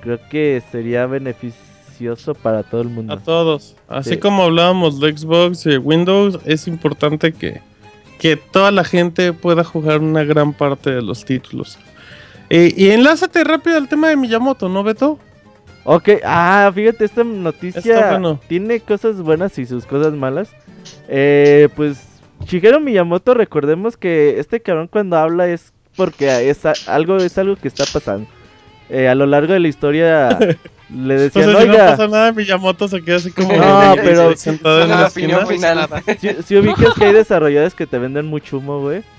[0.01, 3.19] Creo que sería beneficioso para todo el A mundo.
[3.19, 3.77] todos.
[3.87, 4.17] Así Sí.
[4.17, 7.61] como hablábamos de Xbox y Windows, es importante que,
[8.19, 11.79] que toda la gente pueda jugar una gran parte de los títulos.
[12.49, 15.19] Eh, y enlázate rápido al tema de Miyamoto, ¿no, Beto?
[15.85, 18.39] Ok, ah, fíjate, esta noticia bueno.
[18.49, 20.51] tiene cosas buenas y sus cosas malas.
[21.09, 22.07] Eh, pues
[22.47, 27.57] Shigeru Miyamoto, recordemos que este cabrón cuando habla es porque es a- algo, es algo
[27.57, 28.27] que está pasando.
[28.89, 30.29] Eh, a lo largo de la historia
[30.95, 34.37] le O decían, sea, si no pasa nada, Miyamoto se queda así como No, pero-
[34.37, 35.87] sentado en Solo la la opinión esquina.
[35.89, 36.03] final.
[36.21, 39.03] si, si ubicas que hay desarrolladores que te venden mucho humo, güey.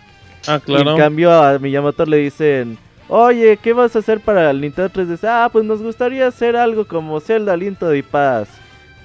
[0.47, 0.97] Ah, Y En claro.
[0.97, 2.78] cambio a Miyamoto le dicen,
[3.12, 5.24] oye, ¿qué vas a hacer para el Nintendo 3DS?
[5.28, 8.51] Ah, pues nos gustaría hacer algo como Zelda Link to the Past.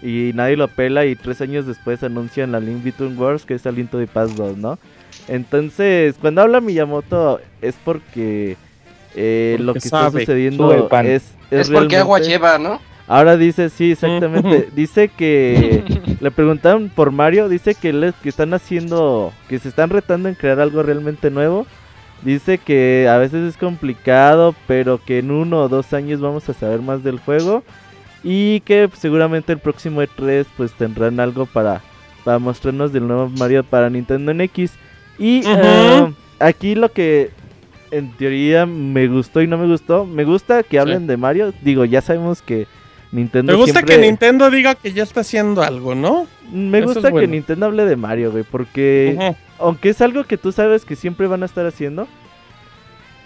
[0.03, 3.67] Y nadie lo pela y tres años después anuncian la Link Between Worlds que es
[3.67, 4.79] el Link to the Past 2, ¿no?
[5.27, 8.57] Entonces, cuando habla Miyamoto es porque,
[9.15, 10.65] eh, lo que está sucediendo
[11.07, 12.81] es, Es porque agua lleva, ¿no?
[13.09, 14.69] Ahora dice, sí, exactamente.
[14.75, 15.83] dice que
[16.21, 20.35] le preguntaron por Mario, dice que, le- que están haciendo, que se están retando en
[20.35, 21.67] crear algo realmente nuevo.
[22.23, 26.55] Dice que a veces es complicado, pero que en uno o dos años vamos a
[26.55, 27.63] saber más del juego.
[28.25, 31.83] Y que seguramente el próximo E3 pues tendrán algo para,
[32.25, 34.73] para mostrarnos del nuevo Mario para Nintendo NX.
[35.19, 37.31] Y eh, aquí lo que
[37.91, 40.05] en teoría me gustó y no me gustó.
[40.07, 41.53] Me gusta que hablen de Mario.
[41.63, 42.67] Digo, ya sabemos que
[43.13, 43.97] Nintendo Me gusta siempre...
[43.97, 46.27] que Nintendo diga que ya está haciendo algo, ¿no?
[46.51, 47.27] Me Eso es gusta que.
[47.27, 49.37] Nintendo hable de Mario, güey, porque.
[49.59, 52.07] Aunque es algo que tú sabes que siempre van a estar haciendo,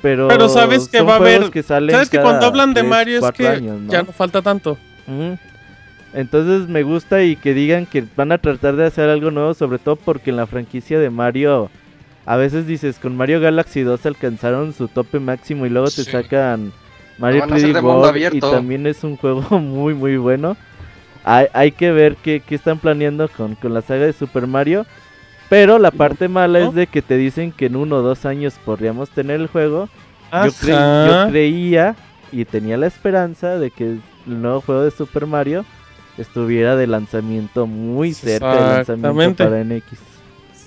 [0.03, 2.73] pero Pero sabes que son va a haber- que salen Sabes que cada cuando hablan
[2.75, 3.93] de tres, Mario es que años, ¿no?
[3.93, 4.79] ya no falta tanto.
[6.13, 9.79] Entonces me gusta y que digan que van a tratar de hacer algo nuevo, sobre
[9.79, 11.71] todo porque en la franquicia de Mario
[12.27, 16.73] a veces dices con Mario Galaxy 2 alcanzaron su tope máximo y luego te sacan
[17.19, 20.17] Mario van a hacer 3D de mundo World y también es un juego muy muy
[20.17, 20.57] bueno.
[21.23, 24.87] Hay, hay que ver qué, qué están planeando con, con la saga de Super Mario.
[25.51, 28.55] Pero la parte mala es de que te dicen que en uno o dos años
[28.65, 29.89] podríamos tener el juego.
[30.33, 31.25] Yo, cre- Ajá.
[31.27, 31.97] yo creía
[32.33, 35.65] y tenía la esperanza de que el nuevo juego de Super Mario
[36.17, 39.85] estuviera de lanzamiento muy cerca del lanzamiento para NX.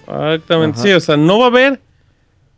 [0.05, 0.88] Exactamente, Ajá.
[0.88, 1.79] sí, o sea, no va a haber,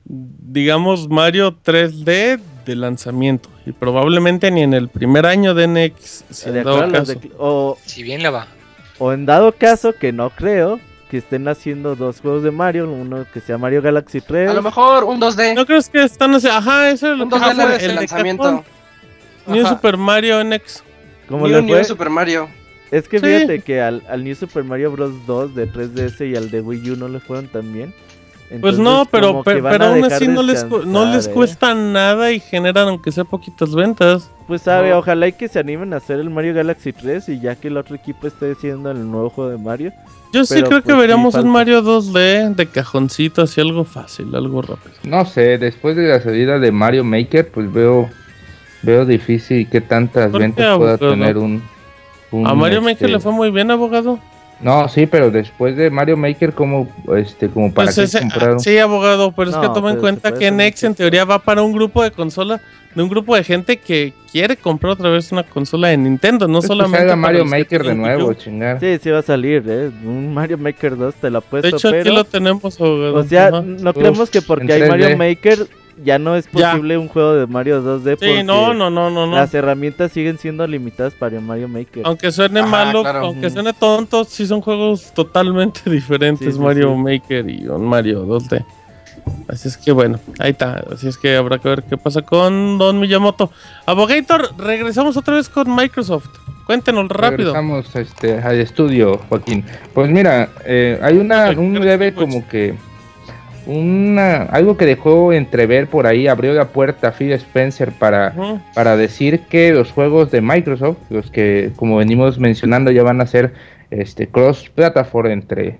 [0.03, 3.49] digamos, Mario 3D de lanzamiento.
[3.65, 7.13] Y probablemente ni en el primer año de NX, si De dado caso.
[7.13, 8.47] de- o, Si bien le va.
[8.97, 10.79] o en dado caso, que no creo,
[11.09, 14.49] que estén haciendo dos juegos de Mario, uno que sea Mario Galaxy 3.
[14.49, 15.53] A lo mejor un 2D.
[15.55, 16.47] ¿No crees que están así?
[16.47, 18.63] Ajá, eso es lo un que 2D fue de el lanzamiento.
[19.47, 19.65] New.
[19.67, 20.83] Super Mario NX.
[21.29, 21.83] ¿Cómo Ni le un New fue?
[21.83, 22.49] Super Mario.
[22.91, 23.25] Es que Sí.
[23.25, 25.25] fíjate que al, al New Super Mario Bros.
[25.27, 27.93] 2 de 3DS y al de Wii U no le fueron tan bien.
[28.61, 31.31] Pues no, pero, pero, aún así no les, cu- no les ¿eh?
[31.31, 34.29] cuesta nada y generan aunque sea poquitas ventas.
[34.47, 34.99] Pues sabe, No.
[34.99, 37.77] ojalá y que se animen a hacer el Mario Galaxy 3 y ya que el
[37.77, 39.91] otro equipo esté haciendo el nuevo juego de Mario.
[40.31, 44.33] Yo sí Pero, creo que pues, veríamos un Mario 2D de cajoncito, así algo fácil,
[44.35, 44.93] algo rápido.
[45.03, 48.09] No sé, después de la salida de Mario Maker, pues veo
[48.83, 51.09] veo difícil que tantas ¿Por qué, ventas pueda abogado?
[51.11, 51.63] tener un,
[52.31, 54.19] un, A Mario Maker este, le fue muy bien, abogado.
[54.65, 58.59] No, sí, pero después de Mario Maker como este como para Pues qué ese- compraron.
[58.59, 61.37] sí, abogado, pero es que toma en se cuenta puede que Nex en teoría va
[61.37, 62.59] para un grupo de consola,
[62.95, 66.53] de un grupo de gente que quiere comprar otra vez una consola de Nintendo, no
[66.53, 68.79] Pues que solamente salga para Mario que Maker de nuevo, chingar.
[68.79, 69.91] Sí, sí va a salir, ¿eh?
[70.03, 73.15] Un Mario Maker 2 te lo De apuesto, hecho, aquí lo tenemos, abogado.
[73.17, 75.15] O sea, no creemos que porque hay Mario 3D.
[75.17, 75.67] Maker
[76.03, 76.71] ya no es Ya.
[76.71, 79.35] posible un juego de Mario 2D porque Sí, no, no, no, no, no.
[79.35, 82.03] las herramientas siguen siendo limitadas para Mario Maker.
[82.05, 83.19] Aunque suene Ajá, malo, claro.
[83.19, 87.01] aunque suene tonto, sí son juegos totalmente diferentes Sí, sí, Mario sí.
[87.01, 88.65] Maker y un Mario 2D.
[89.47, 90.83] Así es que bueno, ahí está.
[90.91, 93.49] Así es que habrá que ver qué pasa con Don Miyamoto.
[93.87, 96.27] Abogator, regresamos otra vez con Microsoft.
[96.67, 97.53] Cuéntenos rápido.
[97.53, 99.63] Regresamos este, al estudio, Joaquín.
[99.93, 102.75] Pues mira, eh, hay una, un breve como que
[103.65, 108.95] una algo que dejó entrever por ahí, abrió la puerta a Phil Spencer para, para
[108.97, 113.53] decir que los juegos de Microsoft, los que como venimos mencionando ya van a ser
[113.91, 115.77] este cross platform entre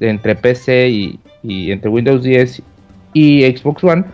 [0.00, 2.62] entre PC y, y entre Windows 10
[3.12, 4.04] y Xbox One,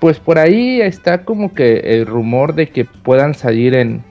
[0.00, 4.02] pues por ahí está como que el rumor de que puedan salir en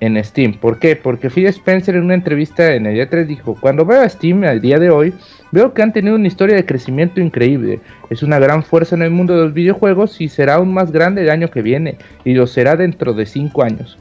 [0.00, 0.54] en Steam.
[0.54, 0.96] ¿Por qué?
[0.96, 4.60] Porque Phil Spencer en una entrevista en el E3 dijo, cuando veo a Steam al
[4.60, 5.14] día de hoy,
[5.52, 7.80] veo que han tenido una historia de crecimiento increíble.
[8.10, 11.22] Es una gran fuerza en el mundo de los videojuegos y será aún más grande
[11.22, 13.98] el año que viene, y lo será dentro de 5 años.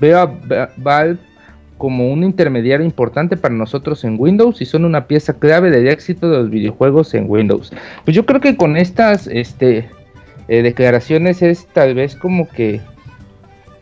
[0.00, 1.18] Veo a Va- Valve
[1.78, 6.30] como un intermediario importante para nosotros en Windows y son una pieza clave del éxito
[6.30, 7.72] de los videojuegos en Windows.
[8.04, 9.88] Pues yo creo que con estas este,
[10.46, 12.80] eh, declaraciones es tal vez como que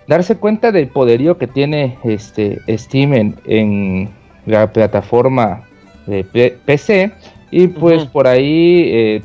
[0.09, 4.09] darse cuenta del poderío que tiene este Steam en
[4.47, 5.63] la plataforma
[6.11, 7.13] de P- PC
[7.51, 9.23] y pues por ahí eh,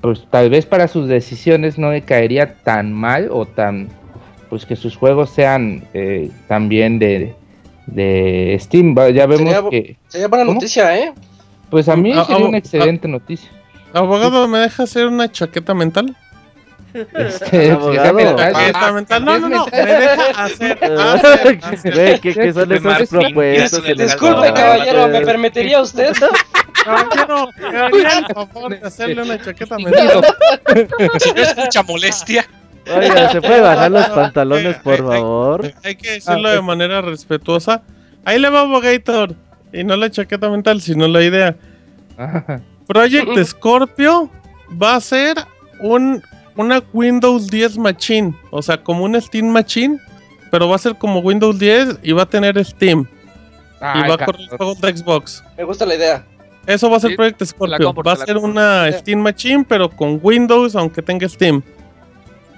[0.00, 3.88] pues tal vez para sus decisiones no le caería tan mal o tan
[4.50, 7.34] pues que sus juegos sean eh, también de,
[7.86, 10.54] de Steam ya vemos Sería que Sería buena ¿Cómo?
[10.54, 11.12] noticia, ¿eh?
[11.70, 13.50] pues a mí Ah, sería ah, una excelente noticia
[13.94, 16.16] Abogado, ¿me deja hacer una chaqueta mental?
[17.14, 18.18] Este, Abogado.
[19.20, 19.66] No, no, no.
[19.66, 20.78] Me deja hacer.
[20.98, 21.94] Ah, hacer, hacer.
[21.94, 23.96] Güey, ¿qué, qué son esas Martín, propuestas?
[23.96, 26.12] Disculpe, caballero, ¿me permitiría usted?
[26.84, 30.24] Caballero, haría el favor de hacerle una chaqueta mental.
[31.20, 32.46] Si no es mucha molestia.
[32.92, 35.72] Oiga, ¿se puede bajar los pantalones, por favor?
[35.84, 37.82] Hay que decirlo de manera respetuosa.
[38.24, 39.34] Ahí le va Abogator.
[39.72, 41.56] Y no la chaqueta mental, sino la idea.
[42.86, 44.30] Project Scorpio
[44.70, 45.36] va a ser
[45.80, 46.22] un,
[46.56, 48.34] una Windows 10 Machine.
[48.50, 49.98] O sea, como un Steam Machine.
[50.50, 53.06] Pero va a ser como Windows 10 y va a tener Steam.
[53.06, 53.06] y
[53.80, 55.42] Ay, va a correr juegos de Xbox.
[55.56, 56.26] Me gusta la idea.
[56.66, 57.86] Eso va a ser Sí, Project Scorpio.
[57.86, 61.62] compro, Va a ser una Steam Machine, pero con Windows, aunque tenga Steam.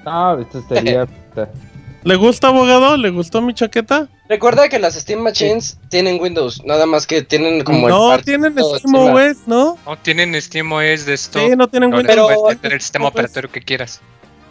[0.04, 1.06] No, esto estaría
[2.04, 2.96] ¿Le gusta, abogado?
[2.98, 4.08] ¿Le gustó mi chaqueta?
[4.28, 8.52] Recuerda que las Steam Machines tienen Windows, nada más que tienen como el no, tienen
[8.52, 8.94] Steam.
[8.94, 9.78] OS, ¿no?
[9.86, 11.38] No tienen SteamOS de esto.
[11.40, 12.14] Sí, no tienen No, Windows.
[12.14, 14.00] Pero- puedes meter el sistema pues, operatorio que quieras.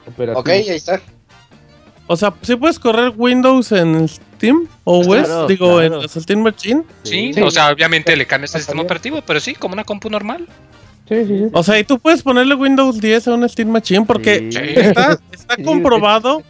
[0.08, 0.40] operativo.
[0.40, 1.00] Ok, ahí está.
[2.08, 5.08] O sea, ¿sí puedes correr Windows en Steam OS?
[5.08, 5.82] Claro, Digo, claro.
[5.96, 6.84] en la Steam Machine.
[7.04, 7.42] Sí, Sí.
[7.42, 10.48] o sea, obviamente le cambias el sistema operativo, pero sí, como una compu normal.
[11.08, 11.46] Sí, sí, sí.
[11.54, 14.60] O sea, y tú puedes ponerle Windows 10 a un Steam Machine porque Sí.
[14.80, 16.44] está, está comprobado, O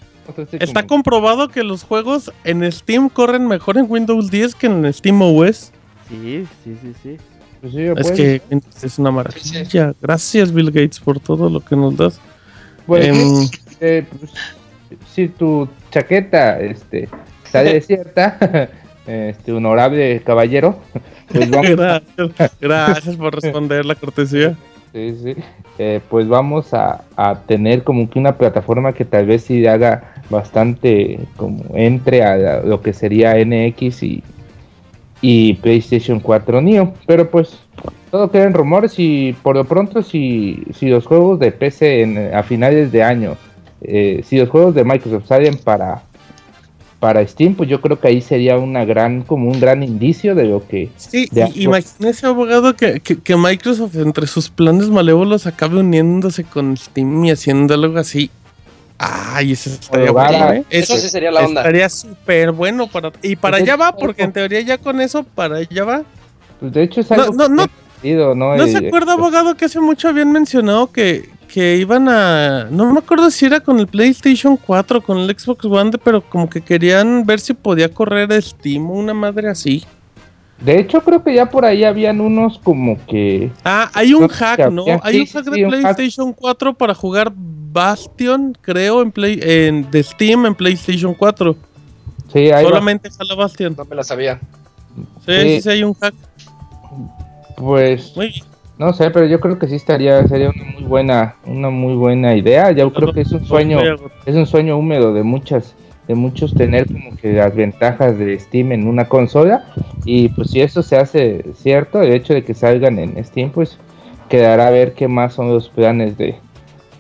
[0.60, 4.94] está como- comprobado que los juegos en Steam corren mejor en Windows 10 que en
[4.94, 5.72] Steam OS.
[6.10, 7.18] Sí, sí, sí, sí.
[7.62, 8.42] pues sí, Es pues, que
[8.84, 9.94] es una maravilla.
[10.02, 12.20] Gracias, Bill Gates, por todo lo que nos das.
[12.86, 13.48] pues, Em,
[13.80, 14.32] eh, pues,
[15.14, 17.10] si tu chaqueta este,
[17.50, 18.70] sale cierta,
[19.08, 20.80] este honorable caballero,
[21.30, 24.56] pues vamos, gracias, gracias por responder la cortesía.
[24.94, 25.36] sí,
[25.80, 30.14] eh, pues vamos a, a tener como que una plataforma que tal vez sí haga
[30.30, 34.24] bastante como entre a lo que sería NX y,
[35.22, 37.60] y PlayStation 4 Neo, pero pues
[38.12, 42.44] todo queda en rumores y por lo pronto si, si los juegos de PC a
[42.44, 43.36] finales de año,
[43.82, 46.04] eh, si los juegos de Microsoft salen para
[47.04, 50.46] para Steam, pues yo creo que ahí sería una gran como un gran indicio de
[50.46, 55.80] lo que Sí, De imagínese, abogado, que, que, que Microsoft entre sus planes malévolos acabe
[55.80, 58.32] uniéndose con Steam y haciendo algo así.
[58.98, 60.64] Ay, eso estaría bueno, ¿eh?
[60.70, 61.60] Eso sí sería la onda.
[61.60, 63.12] Estaría súper bueno para...
[63.22, 66.04] Y para Pues allá va, porque en teoría ya con eso, para allá va.
[66.62, 68.34] pues de hecho es algo no, que no.
[68.34, 68.56] ¿no?
[68.56, 72.68] ¿No se acuerda, abogado, que hace mucho habían mencionado que, que iban a...
[72.72, 76.50] No me acuerdo si era con el PlayStation 4 con el Xbox One, pero como
[76.50, 79.84] que querían ver si podía correr Steam o una madre así.
[80.60, 83.52] De hecho, creo que ya por ahí habían unos como que.
[83.64, 84.84] Ah, hay un hack, ¿no?
[85.04, 85.82] Hay sí, un hack sí, de un hack.
[85.82, 91.56] PlayStation 4 para jugar Bastion, creo, en Play, en, de Steam en PlayStation 4.
[92.32, 93.76] Sí, ahí va- Solamente jala Bastion.
[93.78, 94.40] No me la sabía.
[95.24, 95.34] Sí.
[95.42, 96.16] sí, sí, hay un hack.
[97.58, 98.53] Pues Muy bien.
[98.86, 102.36] No sé, pero yo creo que sí estaría, sería una muy buena, una muy buena
[102.36, 102.72] idea.
[102.72, 103.78] Yo creo que es un sueño,
[104.26, 105.76] es un sueño húmedo de muchas,
[106.08, 109.66] de muchos tener como que las ventajas de Steam en una consola.
[110.06, 113.78] Y pues si eso se hace cierto, el hecho de que salgan en Steam, pues
[114.30, 116.36] quedará a ver qué más son los planes de,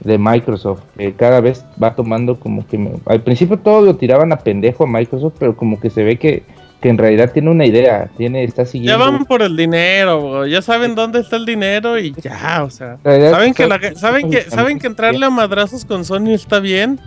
[0.01, 0.81] de Microsoft.
[0.97, 4.83] que cada vez va tomando como que me- al principio todo lo tiraban a pendejo
[4.83, 6.43] a Microsoft, pero como que se ve que
[6.83, 8.99] que en realidad tiene una idea, tiene, está Ya siguiendo.
[8.99, 10.45] van por el dinero, bro.
[10.45, 12.97] ya saben dónde está el dinero y ya, o sea.
[13.03, 16.99] Saben que, la- saben que, saben que entrarle a madrazos con Sony está bien,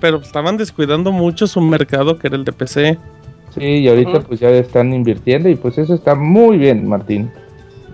[0.00, 2.98] pero estaban descuidando mucho su mercado que era el de PC.
[3.54, 7.30] Sí, y ahorita pues ya están invirtiendo y pues eso está muy bien, Martín.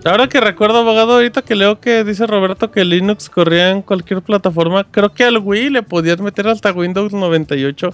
[0.05, 4.21] Ahora que recuerdo, abogado, ahorita que leo que dice Roberto que Linux corría en cualquier
[4.21, 7.93] plataforma, creo que al Wii le podías meter hasta Windows 98.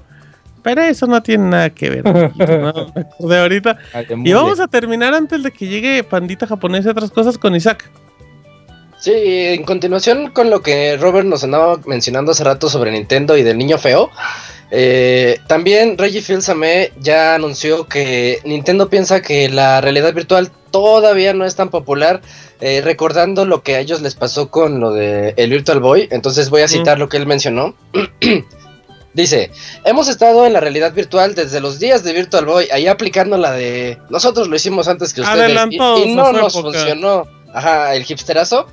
[0.66, 2.04] Pero eso no tiene nada que ver.
[2.04, 3.78] No, acordé ahorita.
[4.24, 7.88] Y vamos a terminar antes de que llegue Pandita japonesa y otras cosas con Isaac.
[9.00, 13.44] Sí, en continuación con lo que Robert nos andaba mencionando hace rato sobre Nintendo y
[13.44, 14.10] del niño feo,
[14.72, 21.46] eh, también Reggie Fils-Aimé ya anunció que Nintendo piensa que la realidad virtual todavía no
[21.46, 22.22] es tan popular,
[22.60, 26.08] eh, recordando lo que a ellos les pasó con lo de el Virtual Boy.
[26.10, 27.76] Entonces voy a citar lo que él mencionó.
[29.16, 29.50] Dice,
[29.86, 33.54] hemos estado en la realidad virtual desde los días de Virtual Boy, ahí aplicando la
[33.54, 36.78] de nosotros lo hicimos antes que ustedes y- y, no nos época.
[36.78, 37.24] funcionó.
[37.54, 38.68] Ajá, el hipsterazo.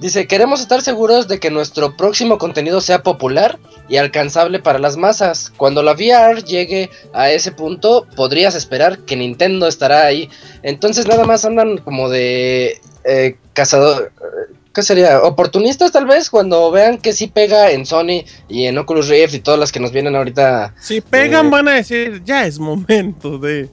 [0.00, 3.58] Dice, queremos estar seguros de que nuestro próximo contenido sea popular
[3.88, 5.50] y alcanzable para las masas.
[5.56, 10.28] Cuando la VR llegue a ese punto, podrías esperar que Nintendo estará ahí.
[10.62, 14.12] Entonces nada más andan como de eh, cazador...
[14.20, 15.20] eh, ¿Qué sería?
[15.24, 19.40] Oportunistas tal vez cuando vean que sí pega en Sony y en Oculus Rift y
[19.40, 20.72] todas las que nos vienen ahorita.
[20.80, 21.50] Si pegan, Eh.
[21.50, 23.68] van a decir, ya es momento de.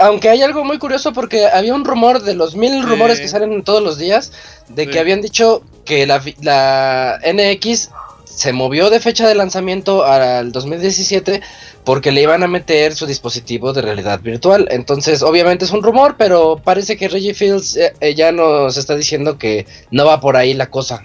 [0.00, 2.82] Aunque hay algo muy curioso porque había un rumor de los mil Sí.
[2.82, 4.32] rumores que salen todos los días
[4.70, 4.90] de Sí.
[4.90, 7.90] que habían dicho que la, la NX
[8.42, 11.42] se movió de fecha de lanzamiento al 2017
[11.84, 14.66] porque le iban a meter su dispositivo de realidad virtual.
[14.72, 18.96] Entonces, obviamente es un rumor, pero parece que Reggie Fields eh, eh, ya nos está
[18.96, 21.04] diciendo que no va por ahí la cosa.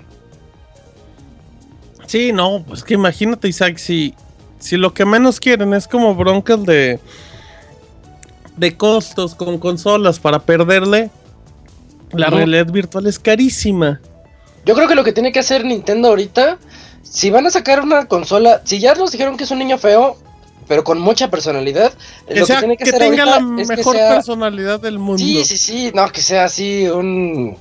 [2.08, 4.16] Sí, no, pues que imagínate, Isaac, si,
[4.58, 7.00] si lo que menos quieren es como broncas de,
[8.56, 11.12] de costos con consolas para perderle,
[12.14, 14.02] la realidad virtual es carísima.
[14.66, 16.58] Yo creo que lo que tiene que hacer Nintendo ahorita,
[17.04, 20.18] si van a sacar una consola, si ya nos dijeron que es un niño feo,
[20.68, 21.94] pero con mucha personalidad,
[22.28, 25.20] Que, lo sea, que tiene que, que hacer tenga la mejor sea- personalidad del mundo.
[25.24, 27.58] Sí, sí, sí, no, que sea así un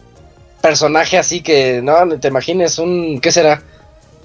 [0.61, 3.63] personaje así que, no, te imagines un, ¿qué será?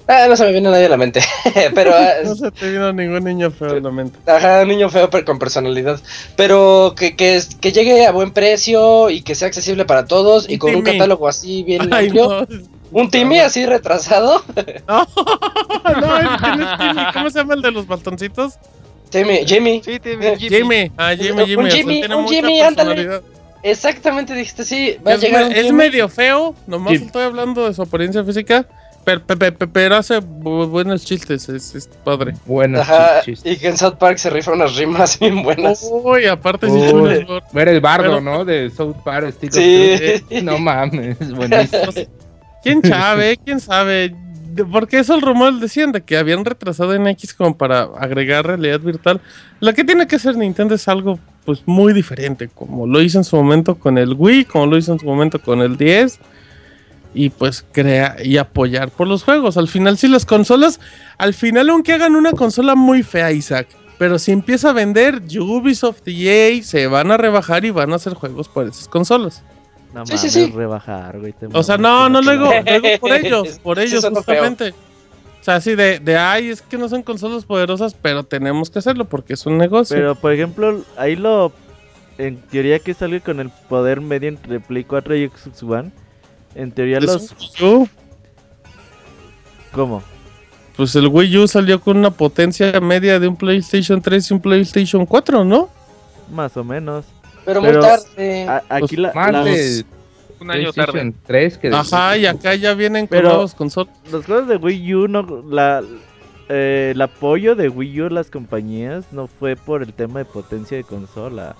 [0.08, 1.20] Ah, no se me viene nadie a la mente,
[1.76, 4.18] pero, ah, No se te vino ningún niño feo en la mente.
[4.26, 6.00] ajá, un niño feo pero con personalidad,
[6.34, 7.40] pero que, que,
[7.72, 11.62] llegue a buen precio y que sea accesible para todos y con un catálogo así
[11.62, 12.81] bien Ay, amplio, no.
[12.92, 14.42] Un Timmy así retrasado,
[14.88, 15.06] No,
[16.00, 17.02] no, es que no es Timmy.
[17.12, 18.54] ¿Cómo se llama el de los bastoncitos?
[19.10, 20.56] Timmy, Jimmy, Sí, te- Eh, Jimmy.
[20.56, 20.92] Jimmy.
[20.96, 21.64] Ah, Jimmy, Un Jimmy.
[21.66, 22.94] o sea, Jimmy, tiene un mucha Jimmy, ándale.
[22.94, 23.22] personalidad.
[23.62, 25.72] exactamente dijiste, sí, va a llegar un es Jimmy.
[25.72, 27.04] medio feo, nomás Sí.
[27.04, 28.66] estoy hablando de su apariencia física,
[29.04, 32.34] pero, pe- pe- pe- pero hace bu- buenos chistes, es, es padre.
[32.46, 33.52] Buenos Ajá, chistes.
[33.52, 35.86] y que en South Park se rifa unas rimas bien buenas.
[35.90, 37.24] Uy, aparte sí Uy.
[37.26, 38.44] gor- Era el bardo, Pero- ¿no?
[38.46, 40.22] De South Park, Sí.
[40.42, 41.92] No mames, buenísimo.
[42.62, 43.38] ¿Quién sabe?
[43.44, 44.14] ¿Quién sabe?
[44.70, 48.80] Porque eso el rumor decían de que habían retrasado en X como para agregar realidad
[48.80, 49.20] virtual.
[49.60, 53.24] Lo que tiene que hacer Nintendo es algo pues muy diferente, como lo hizo en
[53.24, 56.18] su momento con el Wii, como lo hizo en su momento con el 10
[57.14, 59.56] y pues crea y apoyar por los juegos.
[59.56, 60.80] Al final si las consolas,
[61.18, 66.06] al final aunque hagan una consola muy fea, Isaac, pero si empieza a vender Ubisoft
[66.06, 69.42] y EA se van a rebajar y van a hacer juegos por esas consolas.
[69.92, 70.52] No Sí, sí, mames, sí.
[70.56, 71.32] rebajar, güey.
[71.32, 74.70] te O sea, no, no luego, luego por ellos, por ellos justamente.
[74.70, 78.78] O sea, así de, de, ay, es que no son consolas poderosas, pero tenemos que
[78.78, 79.96] hacerlo porque es un negocio.
[79.96, 81.52] Pero, por ejemplo, ahí lo...
[82.18, 85.90] En teoría que sale con el poder medio entre Play 4 y Xbox One.
[86.54, 87.60] En teoría Es los...
[87.60, 87.90] un
[89.72, 90.02] ¿Cómo?
[90.76, 94.40] pues el Wii U salió con una potencia media de un PlayStation 3 y un
[94.40, 95.68] PlayStation 4, ¿no?
[96.30, 97.04] Más o menos.
[97.44, 98.46] Pero, Pero- muy tarde.
[98.48, 99.84] A- aquí la, Más las- de
[100.40, 100.92] Un año tarde.
[100.92, 103.94] PlayStation 3 que de- Ajá, y acá ya vienen con Pero- nuevas consolas.
[104.10, 105.44] los juegos de Wii U no...
[105.50, 105.82] La,
[106.48, 110.24] eh, el apoyo de Wii U a las compañías no fue por el tema de
[110.24, 111.54] potencia de consola.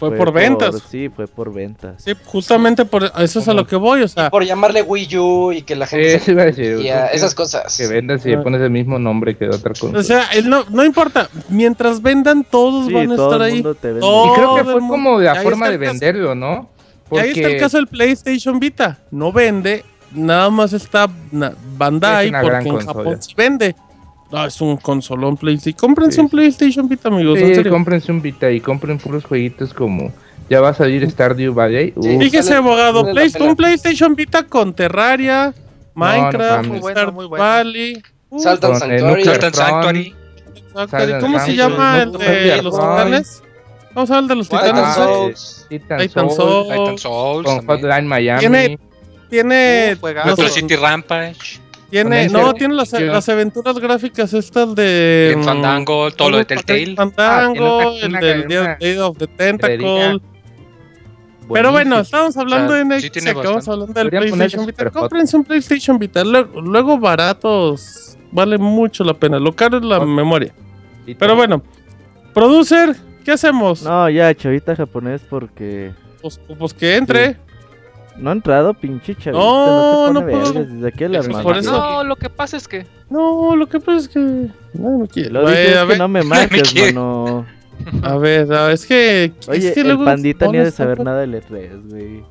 [0.00, 0.82] Fue por ventas.
[0.90, 2.02] Sí, fue por ventas.
[2.02, 5.52] Sí, justamente por eso es a lo que voy, o sea, por llamarle Wii U
[5.52, 6.78] y que la Sí, gente iba a decir.
[6.78, 6.82] se...
[6.82, 7.76] y a- esas cosas.
[7.76, 9.96] Que vendas y le pones el mismo nombre que de otra cosa.
[9.98, 13.52] o sea, él no, no importa, mientras vendan todos Sí, van a todo estar el
[13.52, 13.62] ahí.
[13.62, 14.00] mundo te vende.
[14.00, 16.68] Todo y creo que fue como la forma de venderlo, ¿no?
[17.12, 18.98] Y ahí está el caso del PlayStation Vita.
[19.10, 21.08] No vende, nada más está
[21.76, 22.94] Bandai Es porque en consola.
[22.94, 23.74] Japón sí vende.
[24.32, 25.78] No, es un consolón PlayStation.
[25.78, 26.28] Cómprense Sí, un.
[26.28, 27.38] PlayStation Vita, amigos.
[27.38, 27.72] en Sí, serio.
[27.72, 30.12] cómprense un Vita y compren puros jueguitos como
[30.48, 31.92] ya va a salir Stardew Valley.
[32.18, 35.52] Fíjese, abogado, Play- un PlayStation Vita con Terraria,
[35.94, 36.68] Minecraft.
[36.68, 37.44] Muy bueno, Stardew muy bueno.
[37.44, 38.02] Valley.
[38.30, 39.24] Uh, Saltan Sanctuary.
[39.24, 39.52] Saltan.
[39.54, 40.14] Sanctuary.
[41.20, 43.42] ¿Cómo se llama el no, de los titanes?
[43.92, 44.84] Vamos a hablar de los Titan titanes.
[44.86, 45.66] Ah, Souls.
[45.68, 46.68] Titan, Titan Souls, Souls.
[46.68, 47.46] Titan Souls.
[47.46, 47.66] con.
[47.66, 48.38] Hotline Miami.
[48.40, 48.78] Tiene-
[49.28, 49.96] Tiene.
[50.00, 51.60] Uh, Metro City Rampage.
[51.90, 53.02] Tiene no, tiene las, sí.
[53.04, 55.32] las aventuras gráficas estas de.
[55.32, 56.94] En mm, Fandango, todo lo de Telltale.
[56.94, 60.20] Fandango, Ah, el del Day una of the Tentacle.
[61.52, 64.00] Pero bueno, estamos hablando de sí Next, tiene acabamos bastante.
[64.00, 64.90] hablando del PlayStation Vita.
[64.90, 66.24] Cómprense un PlayStation Vita.
[66.24, 68.16] Luego, luego baratos.
[68.32, 69.40] Vale mucho la pena.
[69.40, 70.54] Lo caro es la memoria.
[71.18, 71.60] Pero bueno,
[72.32, 73.82] producer, ¿qué hacemos?
[73.82, 77.36] No, ya, chavita japonés, porque Pues, pues que entre.
[78.20, 79.32] No ha entrado, pinche chavita.
[79.42, 81.04] No, No, no Desde aquí
[81.42, 82.86] por eso- No, lo que pasa es que.
[83.08, 84.18] No, lo que pasa es que.
[84.18, 85.30] No, no quiere.
[85.30, 86.92] Lo dices a que ver, no me marques, quiere.
[86.92, 87.46] mano.
[88.02, 89.32] A ver, a ver, es que.
[89.48, 92.22] Oye, es que el luego pandita ni ha de saber nada del E3, güey.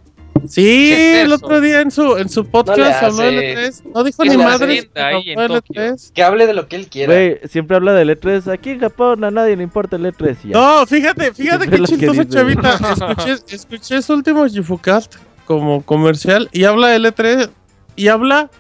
[0.48, 3.84] Sí, ¿Qué es el otro día en su, en su podcast habló del hace.
[3.84, 3.92] E3.
[3.94, 4.90] No dijo ¿Qué ni madre.
[4.96, 5.96] en Tokio.
[6.14, 7.14] Que hable de lo que él quiera.
[7.14, 8.50] Güey, siempre habla del E3.
[8.54, 10.38] Aquí en Japón a nadie le importa el E3.
[10.46, 10.54] y ya.
[10.54, 12.74] No, fíjate, fíjate Siempre qué que chistoso, chavita.
[13.18, 15.16] Escuché, escuché su último Gifocast
[15.50, 17.50] como comercial y habla del E3
[17.96, 18.52] y habla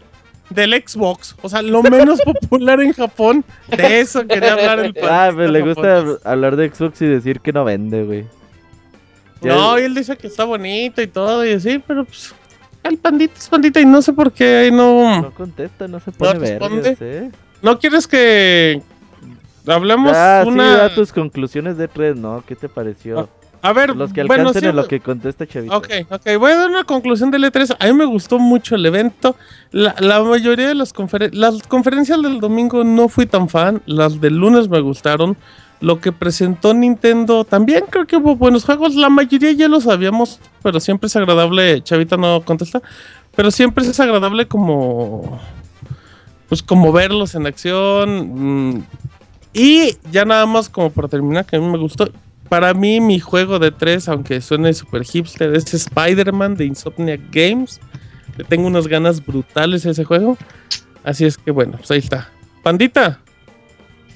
[0.50, 1.36] del Xbox.
[1.44, 3.46] O sea, lo menos popular en Japón.
[3.68, 6.26] De eso quería hablar el Ah, pandita pues le gusta japonés.
[6.26, 8.26] hablar de Xbox y decir que no vende, güey.
[9.44, 12.34] No, y él dice que está bonito y todo y así, pero pues.
[12.82, 15.22] El pandita es pandita y no sé por qué ahí no.
[15.22, 16.82] No contesta, no se pone responde.
[16.82, 17.30] vergas, eh.
[17.62, 18.82] ¿No quieres que
[19.68, 20.76] hablemos Ah, sí, una.
[20.76, 22.44] da tus conclusiones de E3, ¿no?
[22.48, 23.30] ¿Qué te pareció?
[23.62, 25.76] A ver, Los que bueno, alcancen sí, en lo que contesta Chavita.
[25.76, 27.76] Ok, ok, voy a dar una conclusión del E3.
[27.80, 29.36] A mí me gustó mucho el evento.
[29.72, 33.82] La, la mayoría de las conferencias, las conferencias del domingo no fui tan fan.
[33.86, 35.36] Las del lunes me gustaron.
[35.82, 38.96] Lo que presentó Nintendo también creo que hubo buenos juegos.
[38.96, 41.82] La mayoría ya lo sabíamos, pero siempre es agradable.
[41.84, 42.82] Chavita no contesta,
[43.36, 45.40] pero siempre es agradable como,
[46.48, 48.76] pues como verlos en acción.
[48.76, 48.84] mm,
[49.54, 52.10] Y ya nada más como para terminar, que a mí me gustó.
[52.50, 57.80] Para mí, mi juego de tres, aunque suene super hipster, es Spider-Man de Insomniac Games.
[58.38, 60.38] Le tengo unas ganas brutales a ese juego.
[61.04, 62.30] Así es que bueno, pues ahí está.
[62.64, 63.20] Pandita,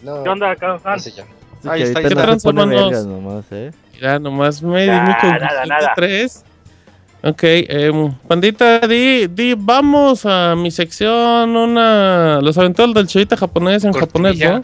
[0.01, 0.81] No, ¿Qué onda, Carlos?
[1.65, 3.05] Ahí está, ¿qué tranza, manos?
[3.05, 3.71] nomás, eh.
[3.93, 5.93] mira, nomás me di Nah, mi nada, nada.
[5.95, 6.43] tres.
[7.23, 12.41] Ok, em, Pandita, di, di, vamos a mi sección, una...
[12.41, 14.37] Los aventuras del chavita japonés en japonés.
[14.37, 14.61] ¿no?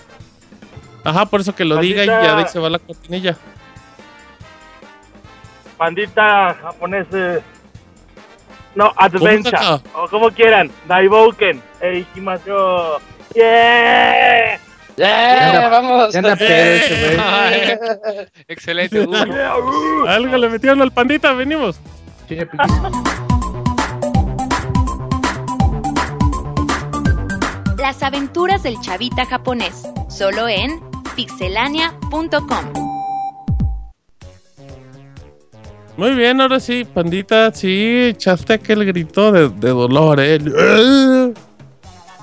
[1.05, 3.37] Ajá, por eso que lo diga y ya de ahí se va la cortinilla.
[5.79, 7.07] Pandita japonés.
[7.13, 7.41] eh,
[8.75, 9.57] No, Adventure.
[9.95, 10.69] O como quieran.
[10.87, 11.61] Daibouken.
[11.81, 12.51] Eikimasu.
[13.33, 14.59] ¡Yeah!
[14.97, 15.69] ¡Yeah!
[15.69, 16.13] ¡Vamos!
[16.13, 17.21] Pedo.
[17.25, 17.77] Ay,
[18.49, 18.99] excelente.
[19.07, 19.17] Uy,
[20.07, 21.79] Algo le metieron al pandita, venimos.
[27.77, 30.79] Las aventuras del chavita japonés, solo en
[31.15, 32.88] pixelania.com.
[35.99, 40.35] Muy bien, ahora sí, pandita, sí, echaste aquel grito de, de dolor, eh.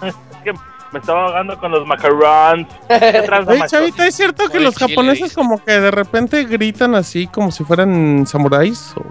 [0.02, 0.52] Es que
[0.92, 2.66] me estaba ahogando con los macarons.
[2.88, 6.44] ¿Qué tranza, Oye, chavita, ¿es cierto que Oye, los chile, japoneses como que de repente
[6.44, 8.94] gritan así como si fueran samuráis?
[8.96, 9.04] o-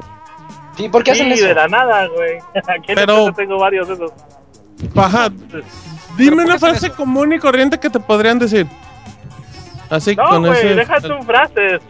[0.75, 1.45] Sí, ¿por qué hacen Sí, eso?
[1.45, 2.37] de la nada, güey.
[2.67, 4.11] Aquí en Pero- tengo varios de esos.
[4.95, 5.29] Ajá,
[6.17, 8.67] dime una hacen frase común y corriente que te podrían decir.
[9.91, 10.73] Así No, con güey, ese...
[10.75, 11.81] deja tus frases.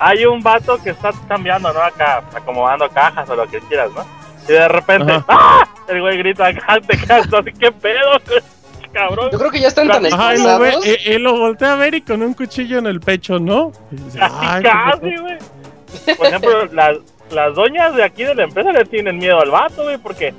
[0.00, 1.80] Hay un vato que está cambiando, ¿no?
[1.80, 4.04] Acá, acomodando cajas o lo que quieras, ¿no?
[4.48, 5.24] Y de repente, Ajá.
[5.28, 5.68] ¡ah!
[5.88, 8.10] El güey grita acá, te quedas así, ¿qué pedo?
[8.92, 9.28] Cabrón.
[9.32, 10.98] Yo creo que ya están tan Ajá, y lo, ve, esforzados.
[11.06, 13.72] y- y lo voltea a ver y con un cuchillo en el pecho, ¿no?
[13.90, 16.16] Dice, Casi, "Ay, qué casi, güey.
[16.16, 16.96] Por ejemplo, las,
[17.30, 20.32] las doñas de aquí de la empresa le tienen miedo al vato, güey, porque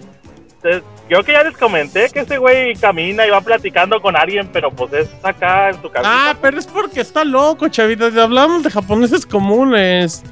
[1.10, 4.72] yo que ya les comenté que ese güey camina y va platicando con alguien, pero
[4.72, 6.08] pues es acá en su casa.
[6.08, 8.06] Ah, pero es porque está loco, chavita.
[8.06, 10.24] Hablamos de japoneses comunes.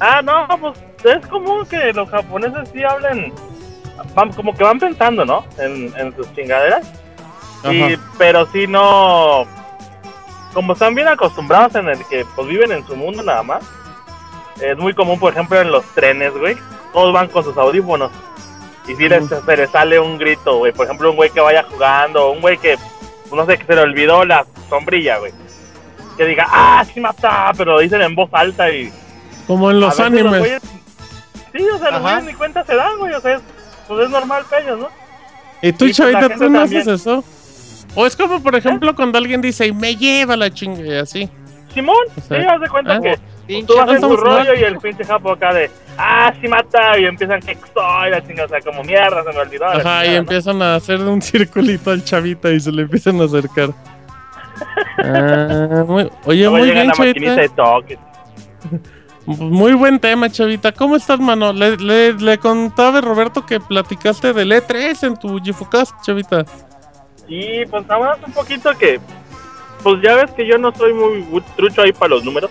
[0.00, 3.32] Ah, no, pues es común que los japoneses sí hablen,
[4.14, 5.44] van, como que van pensando, ¿no?
[5.58, 6.90] En, en sus chingaderas.
[7.70, 9.46] Y, pero sí no,
[10.52, 13.64] como están bien acostumbrados en el que pues viven en su mundo nada más.
[14.60, 16.56] Es muy común, por ejemplo, en los trenes, güey.
[16.92, 18.10] Todos van con sus audífonos.
[18.88, 20.72] Y si les, se les sale un grito, güey.
[20.72, 22.76] Por ejemplo, un güey que vaya jugando, un güey que,
[23.32, 25.32] no sé, que se le olvidó la sombrilla, güey.
[26.16, 28.92] Que diga, ah, sí mata, pero lo dicen en voz alta y
[29.46, 30.40] Como en los animes.
[30.42, 30.62] güeyes-
[31.54, 33.12] sí, o sea, los güeyes ni cuenta se dan, güey.
[33.14, 33.40] O sea, es,
[33.88, 34.88] pues es normal para ellos, ¿no?
[35.62, 36.80] ¿Y tú, Sí, pues, chavita, tú no también.
[36.82, 37.24] haces eso?
[37.94, 41.30] O es como, por ejemplo, cuando alguien dice, y me lleva la chinga, y así.
[41.74, 41.96] Simón,
[42.28, 44.58] sí, haz de cuenta ah, que pinche tú en tu rollo mal.
[44.60, 48.46] y el pinche japo acá de, ah, sí mata, y empiezan que soy la chingada,
[48.46, 49.66] o sea, como mierda, se me olvidó.
[49.66, 50.16] Ajá, chingada, y ¿no?
[50.16, 53.70] empiezan a hacer un circulito al chavita y se le empiezan a acercar.
[54.98, 57.34] Ah, muy- oye, Luego muy bien, la chavita.
[57.36, 57.98] de.
[59.24, 60.72] Muy buen tema, Chavita.
[60.72, 61.52] ¿Cómo estás, mano?
[61.52, 66.44] Le, le, le contaba a Roberto que platicaste del E3 en tu Gifocast, Chavita.
[67.28, 69.00] Y pues nada más un poquito que,
[69.82, 72.50] pues ya ves que yo no soy muy trucho ahí para los números.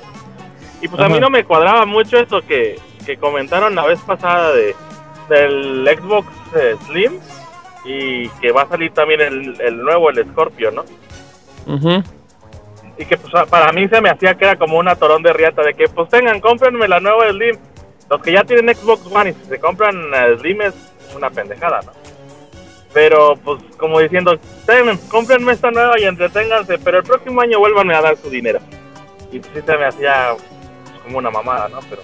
[0.81, 4.51] Y pues a mí no me cuadraba mucho eso que, que comentaron la vez pasada
[4.51, 4.75] de
[5.29, 7.13] del Xbox eh, Slim
[7.85, 10.83] y que va a salir también el, el nuevo, el Scorpio, ¿no?
[12.97, 15.63] Y que pues para mí se me hacía que era como una torón de riata
[15.63, 17.57] de que pues tengan, cómprenme la nueva Slim.
[18.09, 20.73] Los que ya tienen Xbox One y si se compran eh, Slim es
[21.15, 22.00] una pendejada, ¿no?
[22.93, 27.95] Pero pues como diciendo, tengan, cómprenme esta nueva y entreténganse, pero el próximo año vuélvanme
[27.95, 28.59] a dar su dinero.
[29.31, 31.79] Y pues sí se me hacía pues, como una mamada, ¿no?
[31.89, 32.01] Pero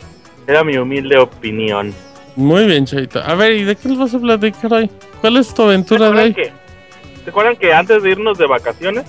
[0.47, 1.93] era mi humilde opinión.
[2.38, 3.21] Muy bien, Chavita.
[3.29, 4.89] A ver, ¿y de qué nos vas a platicar hoy?
[5.19, 6.33] ¿Cuál es tu ¿Se aventura de hoy?
[6.33, 6.51] que,
[7.23, 9.05] ¿Se acuerdan que antes de irnos de vacaciones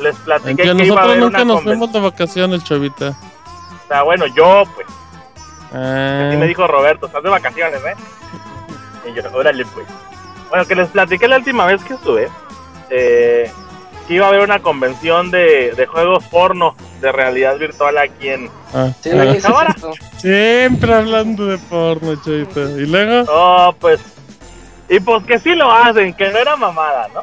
[0.00, 3.10] les platiqué Que que iba a nosotros haber nunca una nos fuimos de vacaciones, Chavita.
[3.10, 4.86] O sea, bueno, yo pues
[5.72, 7.94] Ah, Así me dijo Roberto, estás de vacaciones, ¿eh?
[9.10, 9.86] Y yo, órale, pues.
[10.48, 12.28] Bueno, que les platiqué la última vez que estuve,
[12.90, 13.50] eh,
[14.06, 18.50] que iba a haber una convención de, de juegos porno de realidad virtual aquí en...
[18.74, 19.10] ah, Sí.
[19.10, 19.74] ¿qué es Ahora.
[20.16, 22.60] Siempre hablando de porno, Chavita.
[22.60, 23.24] ¿Y luego?
[23.30, 24.00] Oh, pues...
[24.88, 27.20] Y pues que sí lo hacen, que no era mamada, ¿no?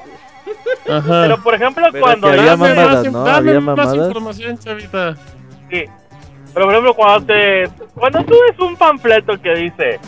[0.95, 1.21] Ajá.
[1.23, 2.28] Pero por ejemplo, Pero cuando...
[2.28, 3.23] había dame- mamadas, más, ¿no?
[3.23, 4.07] dame Había más mamadas.
[4.07, 5.15] información, Chavita.
[5.71, 5.84] Sí.
[6.53, 7.69] Pero por ejemplo, cuando te...
[7.95, 9.99] Cuando tú ves un panfleto que dice...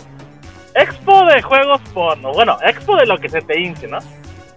[0.77, 2.31] Expo de juegos porno.
[2.33, 3.99] Bueno, expo de lo que se te hinche, ¿no?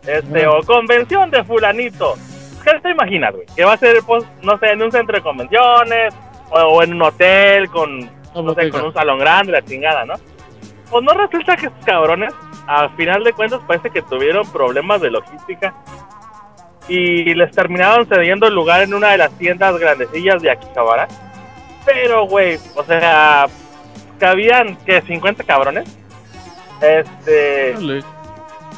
[0.06, 2.14] Este, o convención de fulanito.
[2.64, 3.46] ¿Qué te imaginas, güey?
[3.56, 6.14] Que va a ser, pues, no sé, en un centro de convenciones,
[6.50, 8.00] o, o en un hotel con,
[8.34, 10.14] no sé, con un salón grande, la chingada, ¿no?
[10.90, 12.34] Pues no resulta que estos cabrones,
[12.66, 15.74] al final de cuentas, parece que tuvieron problemas de logística
[16.88, 21.06] y les terminaron cediendo el lugar en una de las tiendas grandecillas de Akihabara.
[21.86, 23.46] Pero, güey, o sea,
[24.18, 25.99] cabían, que 50 cabrones.
[26.81, 27.72] Este.
[27.74, 28.05] Dale.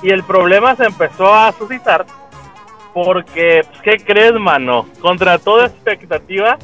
[0.03, 2.05] Y el problema se empezó a suscitar
[2.93, 4.87] porque, pues, ¿qué crees, mano?
[5.01, 6.59] Contra toda expectativa,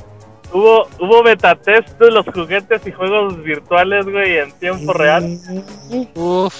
[0.52, 5.38] hubo, hubo beta test de los juguetes y juegos virtuales, güey, en tiempo real.
[6.14, 6.54] Uf.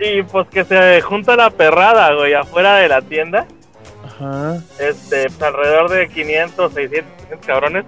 [0.00, 3.46] Y pues que se junta la perrada, güey, afuera de la tienda.
[4.04, 4.56] Ajá.
[4.78, 7.84] Este, pues, alrededor de 500, 600, 600 cabrones.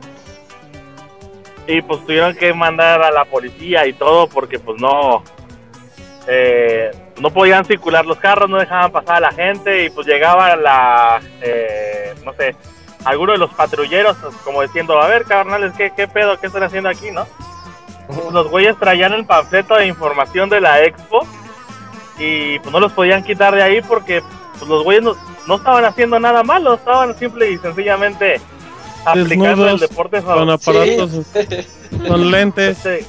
[1.66, 5.24] Y pues tuvieron que mandar a la policía y todo porque pues no...
[6.26, 10.56] eh, no podían circular los carros, no dejaban pasar a la gente y pues llegaba
[10.56, 11.20] la...
[11.40, 12.56] eh, no sé,
[13.04, 16.38] alguno de los patrulleros pues, como diciendo, a ver, carnales, ¿qué, qué pedo?
[16.40, 17.26] ¿Qué están haciendo aquí, no?
[18.06, 21.26] Pues, los güeyes traían el panfleto de información de la expo
[22.18, 24.22] y pues no los podían quitar de ahí porque
[24.58, 25.16] pues, los güeyes no,
[25.46, 28.40] no estaban haciendo nada malo, estaban simple y sencillamente
[29.04, 31.10] aplicando el deporte Con aparatos,
[32.08, 32.84] con lentes.
[32.84, 33.06] Este,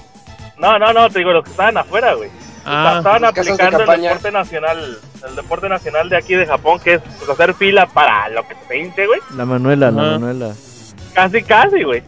[0.57, 2.30] no, no, no, te digo, los que estaban afuera, güey.
[2.70, 7.01] Ah, estaban aplicando el deporte nacional, el deporte nacional de aquí de Japón, que es
[7.01, 9.22] pues, hacer fila para lo que se pinte, güey.
[9.36, 10.11] La Manuela, la Ajá.
[10.20, 10.53] Manuela.
[11.13, 12.03] Casi, casi, güey.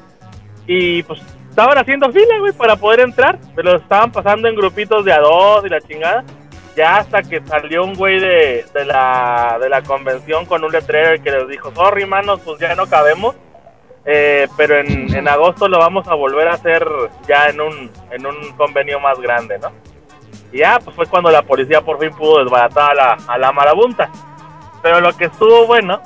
[0.68, 3.40] Y pues estaban haciendo fila, güey, para poder entrar.
[3.56, 6.26] Pero estaban pasando en grupitos de a dos y la chingada.
[6.76, 11.22] Ya hasta que salió un güey de, de, la, de la convención con un letrero
[11.24, 13.36] que les dijo, sorry, manos, pues ya no cabemos.
[14.06, 16.86] Eh, pero en, en agosto lo vamos a volver a hacer
[17.28, 19.72] ya en un, en un convenio más grande, ¿no?
[20.52, 23.52] Y ya, pues fue cuando la policía por fin pudo desbaratar a la, a la
[23.52, 24.10] marabunta.
[24.82, 26.02] Pero lo que estuvo bueno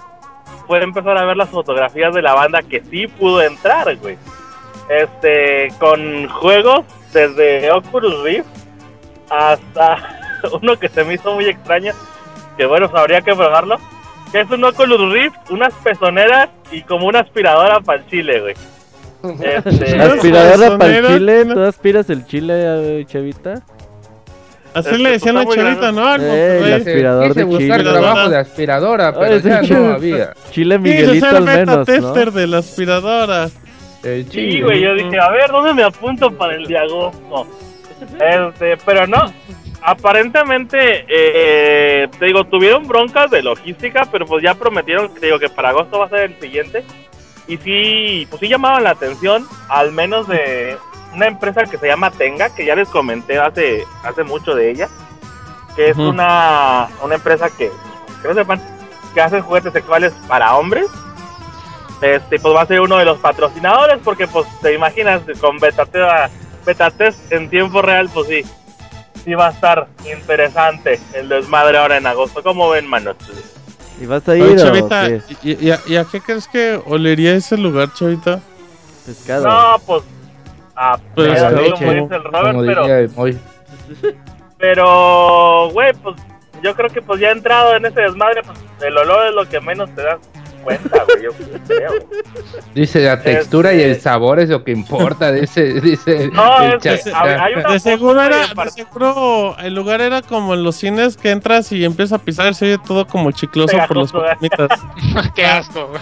[0.67, 4.17] fue empezar a ver las fotografías de la banda que sí pudo entrar, güey.
[4.89, 8.47] Este, con juegos desde Oculus Rift
[9.29, 9.97] hasta
[10.61, 11.93] uno que se me hizo muy extraño,
[12.57, 13.77] que bueno, habría que probarlo,
[14.31, 18.55] que es un Oculus Rift, unas pezoneras y como una aspiradora para el chile, güey.
[19.41, 21.53] Este, Aspiradora para el chile, ¿no?
[21.53, 22.53] ¿tú aspiras el chile,
[22.99, 23.63] eh, chavita?
[24.73, 26.01] Así Este, le decían a Chavita, ¿no?
[26.01, 26.69] Monterrey.
[26.69, 27.91] la aspirador Quise de buscar chile.
[27.91, 30.33] trabajo de aspiradora, Ay, pero ese ya chile- no había.
[30.51, 31.85] Chile Miguelito al menos, ¿no?
[31.85, 33.49] tester de la aspiradora.
[34.03, 37.47] El Sí, güey, yo dije, a ver, ¿dónde me apunto para el de agosto?
[38.19, 39.31] Este, pero no,
[39.81, 45.49] aparentemente, eh, te digo, tuvieron broncas de logística, pero pues ya prometieron, te digo, que
[45.49, 46.83] para agosto va a ser el siguiente.
[47.47, 50.75] Y sí, pues sí llamaban la atención, al menos de
[51.13, 54.89] una empresa que se llama Tenga, que ya les comenté hace, hace mucho de ella,
[55.75, 56.09] que es Ujú.
[56.09, 57.71] una, una empresa que,
[58.21, 58.61] que no sepan,
[59.13, 60.87] que hace juguetes sexuales para hombres
[62.01, 65.85] este pues va a ser uno de los patrocinadores porque pues te imaginas con beta,
[65.85, 66.01] te-
[66.65, 68.41] beta test en tiempo real pues sí
[69.23, 73.15] sí va a estar interesante el desmadre ahora en agosto ¿cómo ven manos?
[74.01, 75.21] ¿Y vas a ir Oye, o Chavita, qué?
[75.43, 78.41] ¿y, y a, y a qué crees que olería ese lugar, Chavita?
[79.05, 79.47] Pescado.
[79.47, 80.03] No, pues.
[80.75, 82.85] A Pues, pedo, leche, como dice el Robert, Como pero.
[82.85, 83.39] el Moy.
[84.57, 86.15] Pero, güey, pues
[86.61, 89.59] yo creo que pues ya entrado en ese desmadre, pues el olor es lo que
[89.59, 90.19] menos te das
[90.63, 91.31] cuenta, güey, yo
[91.67, 91.91] creo.
[92.73, 96.79] Dice la textura y el Este- sabor es lo que importa, dice, dice No, el
[96.81, 101.17] es hay- una De seguro, era, de seguro el lugar era como en los cines
[101.17, 104.37] que entras y empiezas a pisar, se oye todo como chicloso por las Pegajoso, ¿eh?
[104.57, 105.31] palomitas.
[105.35, 106.01] Qué asco, güey.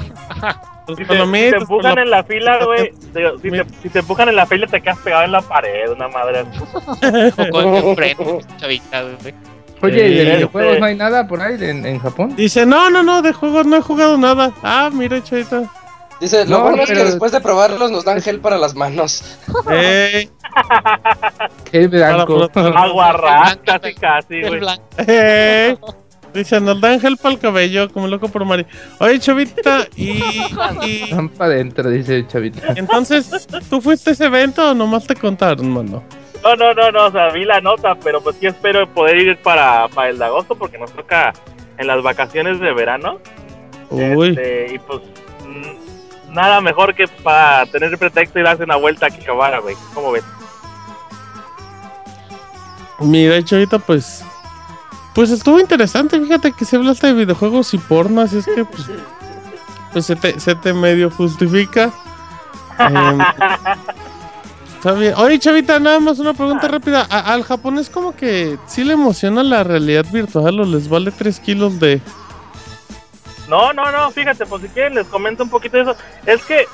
[0.95, 3.07] Si te, si empujan en la fila, güey, si
[3.49, 6.43] te, si te empujan en la fila te quedas pegado en la pared, una madre.
[7.37, 9.33] O con el freno, chavita, güey.
[9.83, 12.35] Oye, ¿y de Este- videojuegos no hay nada por ahí en, en Japón?
[12.35, 14.51] Dice, no, no, no, de juegos no he jugado nada.
[14.61, 15.63] Ah, mira, chavita.
[16.19, 19.39] Dice, lo No, bueno es que después de probarlos nos dan gel para las manos.
[19.71, 20.29] Ey,
[21.71, 22.47] El blanco.
[22.53, 24.59] Aguarrás, casi, casi, güey.
[24.59, 25.95] blanco.
[26.33, 28.65] Dice, nos dan gel para el cabello, como loco por Mari.
[28.99, 30.23] Oye, chavita, y,
[30.85, 32.59] y Van para adentro, dice el chavito.
[32.75, 36.03] entonces, ¿tú fuiste a ese evento o nomás te contaron, mano?
[36.43, 39.37] No, no, no, no, o sea, vi la nota, pero pues sí espero poder ir
[39.37, 41.33] para, para el de agosto porque nos toca
[41.77, 43.19] en las vacaciones de verano.
[43.89, 45.01] Uy, Este, y pues
[45.45, 49.75] mm, nada mejor que para tener pretexto y darse una vuelta a Kikabara, güey.
[49.93, 50.23] ¿Cómo ves?
[52.99, 54.23] mira, chavita, pues.
[55.13, 58.83] Pues estuvo interesante, fíjate que se hablaste de videojuegos y porno, así es que, pues.
[59.91, 61.91] Pues se te, se te medio justifica.
[64.97, 65.13] Bien.
[65.17, 67.05] Oye, Chavita, nada más una pregunta rápida.
[67.09, 71.39] A- al japonés como que sí le emociona la realidad virtual o les vale 3
[71.39, 72.01] kilos de...
[73.47, 75.95] No, no, no, fíjate, pues si quieren les comento un poquito de eso.
[76.25, 76.65] Es que,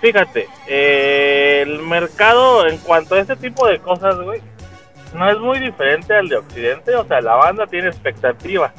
[0.00, 4.40] fíjate, eh, el mercado en cuanto a este tipo de cosas, güey,
[5.14, 6.94] no es muy diferente al de Occidente.
[6.96, 8.72] O sea, la banda tiene expectativa.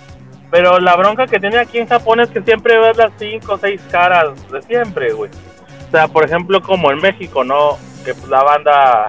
[0.52, 3.58] Pero la bronca que tiene aquí en Japón es que siempre ves las cinco o
[3.58, 5.32] seis caras de siempre, güey.
[5.88, 7.78] O sea, por ejemplo, como en México, ¿no?
[8.04, 9.06] Que pues, la banda...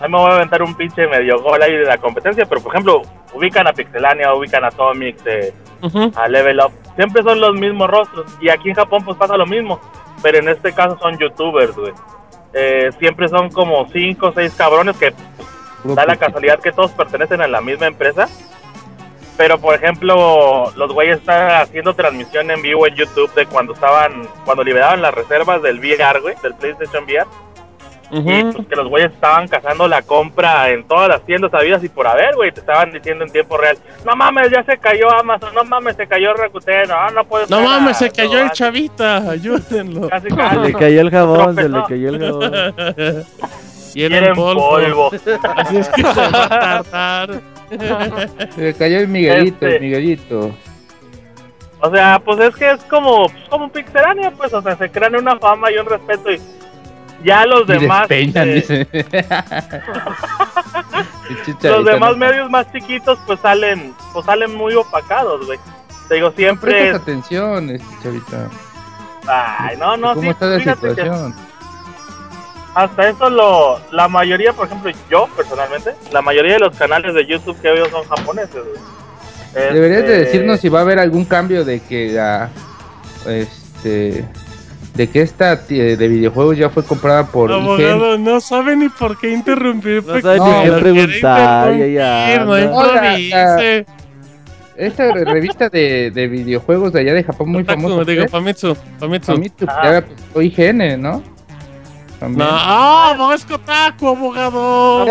[0.00, 2.60] A mí me voy a aventar un pinche medio gol ahí de la competencia, pero
[2.60, 3.02] por ejemplo,
[3.32, 5.52] ubican a Pixelania, ubican a Atomic, eh,
[5.82, 6.10] Ujú.
[6.16, 6.72] a Level Up.
[6.96, 8.26] Siempre son los mismos rostros.
[8.40, 9.80] Y aquí en Japón pues pasa lo mismo.
[10.22, 11.92] Pero en este caso son youtubers, güey.
[12.54, 15.12] Eh, siempre son como cinco o seis cabrones que
[15.84, 18.28] da la casualidad que todos pertenecen a la misma empresa.
[19.36, 24.28] Pero por ejemplo, los güeyes están haciendo transmisión en vivo en YouTube de cuando estaban,
[24.44, 27.26] cuando liberaban las reservas del VR, güey, del PlayStation VR.
[28.12, 28.52] Y Ujú.
[28.52, 32.06] pues que los güeyes estaban cazando la compra en todas las tiendas habidas y por
[32.06, 32.52] haber, güey.
[32.52, 36.06] Te estaban diciendo en tiempo real, no mames, ya se cayó Amazon, no mames, se
[36.06, 40.08] cayó Rakuten, no, no puede No mames, se cayó el Chavita, ayúdenlo.
[40.10, 40.58] Casi, Se casi.
[40.58, 42.84] le cayó el jabón, se le cayó el jabón.
[44.02, 44.70] era Quieren en polvo.
[44.70, 45.10] polvo.
[45.56, 46.48] Así es que se va a
[46.82, 47.40] tardar.
[48.54, 50.54] Se le cayó el Miguelito, Este- el Miguelito.
[51.80, 54.90] O sea, pues es que es como, pues, como un pixelania, pues, o sea, se
[54.90, 56.40] crean una fama y un respeto y
[57.22, 58.86] ya los Y demás, despeñan, eh, dice.
[61.62, 62.16] Los demás ¿no?
[62.16, 65.58] medios más chiquitos, pues salen, pues salen muy opacados, güey.
[66.08, 68.48] Te digo, No siempre prestas es, atención, este chavita.
[69.26, 71.34] ay, no, no, ¿Cómo sí, está la fíjate que situación?
[72.74, 77.26] Hasta eso lo, la mayoría, por ejemplo, yo personalmente, la mayoría de los canales de
[77.26, 79.72] YouTube que veo son japoneses, güey.
[79.72, 82.50] Deberías de Este, decirnos si va a haber algún cambio de que la
[83.26, 84.24] este
[84.94, 87.60] de que esta eh, de videojuegos ya fue comprada por IGN.
[87.62, 90.04] Abogado, no sabe ni por qué interrumpir.
[90.04, 93.86] No sabe ni qué preguntar, ya, ya, No Oiga, improvise.
[94.76, 98.10] Esta re- revista de, de videojuegos de allá de Japón muy Otaku, famosa.
[98.10, 98.26] digo.
[98.28, 99.32] Famitsu, Famitsu.
[99.32, 100.00] Famitsu, Ajá.
[100.00, 101.22] ya pues, IGN, ¿no?
[102.24, 102.48] También.
[102.48, 103.14] No, ¡ah!
[103.18, 105.04] no es Kotaku, abogado.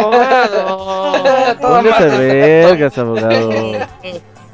[1.62, 3.52] Toda Póngase vergas, abogado.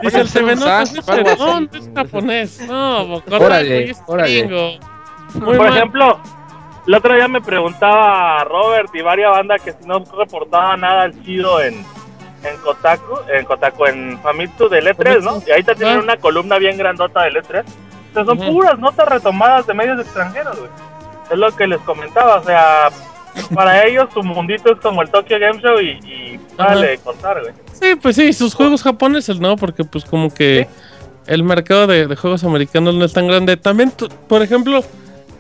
[0.02, 0.27] Dice el
[0.60, 2.61] Sans, es es japonés.
[2.68, 4.80] No, Órale, es órale.
[5.34, 5.76] por mal.
[5.76, 6.19] ejemplo,
[6.88, 11.23] el otro día me preguntaba Robert y varias bandas que si no reportaba nada al
[11.23, 15.41] chido en, en Kotaku, en Kotaku, en Famitsu del E3, ¿no?
[15.45, 16.03] Y ahí te tienen Ah.
[16.03, 17.64] una columna bien grandota del E3.
[17.64, 20.69] O sea, son puras notas retomadas de medios extranjeros, güey.
[21.31, 22.89] Es lo que les comentaba, o sea,
[23.53, 27.41] para ellos su mundito es como el Tokyo Game Show y, y dale de contar,
[27.41, 27.53] güey.
[27.73, 29.56] Sí, pues sí, sus juegos japoneses, ¿no?
[29.56, 30.68] Porque pues como que
[31.27, 33.56] el mercado de, de juegos americanos no es tan grande.
[33.56, 33.93] También,
[34.27, 34.84] por ejemplo,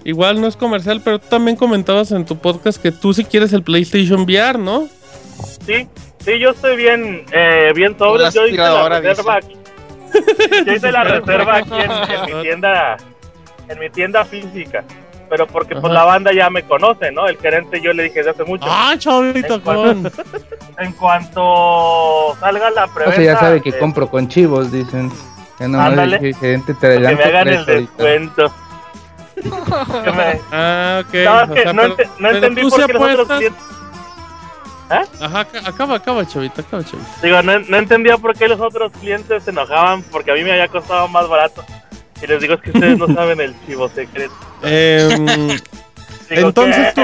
[0.03, 3.53] igual no es comercial, pero tú también comentabas en tu podcast que tú si quieres
[3.53, 4.87] el PlayStation VR, ¿no?
[5.65, 5.87] Sí,
[6.19, 8.29] sí, yo estoy bien, eh, bien sobre.
[8.31, 9.57] Yo hice la reserva aquí.
[10.65, 12.97] Yo hice la reserva aquí en, en mi tienda,
[13.67, 14.83] en mi tienda física.
[15.29, 15.93] Pero porque pues Ajá.
[15.93, 17.27] la banda ya me conoce, ¿no?
[17.27, 18.65] El gerente yo le dije desde hace mucho.
[18.67, 20.11] Ah, chavito, En cuanto-.
[20.79, 25.11] En cuanto salga la O preventa, sea, ya sabe que eh, compro con chivos, dicen.
[25.59, 26.33] Ya no Ándale.
[26.33, 28.53] gente te que adelanto me hagan el descuento.
[29.39, 31.13] Que me- Ah, ok.
[31.13, 33.37] No, es o que sea, no pero- ente- no entendí por qué los otros apuestas-
[33.37, 33.63] clientes.
[35.21, 37.09] Ajá, ca- acaba, acaba, chavita, acaba, chavita.
[37.21, 40.51] Digo, no, no entendía por qué los otros clientes se enojaban porque a mí me
[40.51, 41.63] había costado más barato.
[42.21, 44.33] Y les digo, es que ustedes no saben el chivo secreto.
[44.63, 45.49] Em,
[46.29, 47.01] entonces tú,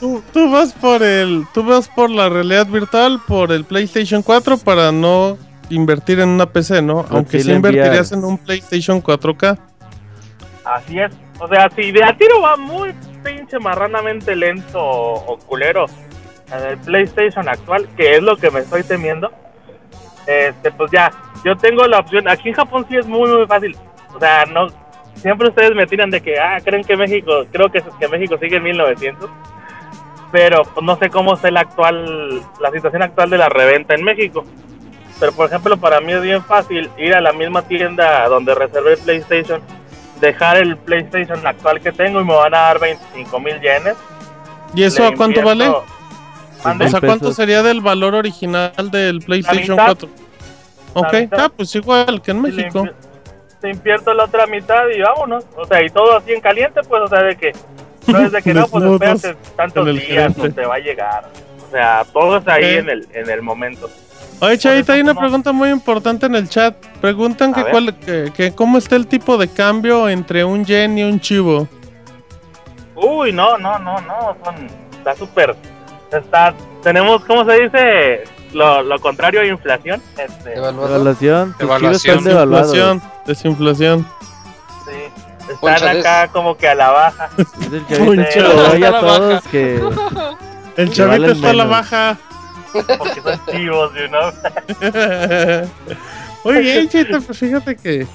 [0.00, 4.58] tú, tú vas por el, tú vas por la realidad virtual, por el PlayStation 4
[4.58, 5.38] para no
[5.70, 7.06] invertir en una PC, ¿no?
[7.10, 9.58] Aunque sí invertirías en un PlayStation 4K.
[10.64, 11.12] Así es.
[11.38, 12.92] O sea, si de a tiro va muy
[13.24, 15.86] pinche marranamente lento o, o culero
[16.52, 19.32] en el PlayStation actual, que es lo que me estoy temiendo,
[20.26, 21.10] este, pues ya,
[21.44, 22.28] yo tengo la opción.
[22.28, 23.76] Aquí en Japón sí es muy, muy fácil.
[24.14, 24.68] O sea, no.
[25.14, 28.56] Siempre ustedes me tiran de que, ah, creen que México, creo que, que México sigue
[28.56, 29.28] en 1900.
[30.32, 34.04] Pero pues, no sé cómo está la actual, la situación actual de la reventa en
[34.04, 34.44] México.
[35.18, 38.94] Pero por ejemplo, para mí es bien fácil ir a la misma tienda donde reservé
[38.94, 39.60] el PlayStation,
[40.20, 43.96] dejar el PlayStation actual que tengo y me van a dar 25 mil yenes.
[44.74, 45.68] ¿Y eso a cuánto vale?
[45.68, 45.84] O
[46.62, 47.36] sea, ¿cuánto pesos.
[47.36, 49.96] sería del valor original del PlayStation mitad.
[49.98, 50.08] 4?
[50.92, 52.84] Ok, ah, pues igual que en le México.
[53.60, 55.44] Te invierto la otra mitad y vámonos.
[55.56, 57.52] O sea, y todo así en caliente, pues, o sea, de que
[58.06, 60.48] no es de que no, pues espérate tantos días, gerente.
[60.48, 61.24] no te va a llegar.
[61.66, 63.88] O sea, todo es ahí en el, en el momento.
[64.40, 66.74] Oye, Chavita, hay una pregunta muy importante en el chat.
[67.00, 71.02] Preguntan que, cuál, que, que cómo está el tipo de cambio entre un yen y
[71.02, 71.68] un chivo.
[72.96, 75.54] Uy, no, no, no, no, son, está súper,
[76.10, 78.24] está, tenemos, ¿cómo se dice?
[78.52, 80.94] Lo, lo contrario a inflación, este, Evaluado.
[80.94, 81.52] Evaluación.
[81.52, 82.00] Tus Evaluación.
[82.00, 83.02] chivos están devaluados.
[83.26, 84.06] Desinflación,
[84.84, 87.30] sí, están acá como que a la baja.
[87.38, 89.50] Es el chavito que a todos baja.
[89.50, 89.82] que...
[90.76, 92.18] El chavito está a la baja.
[92.72, 94.32] porque son chivos, you know?
[96.44, 98.06] muy bien, Chavita, pues fíjate que.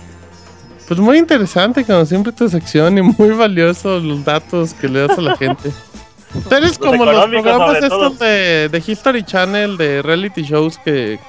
[0.87, 5.17] Pues muy interesante, como siempre, tu sección y muy valiosos los datos que le das
[5.17, 5.71] a la gente.
[6.43, 11.19] Tú eres como los programas estos de, de History Channel, de reality shows que,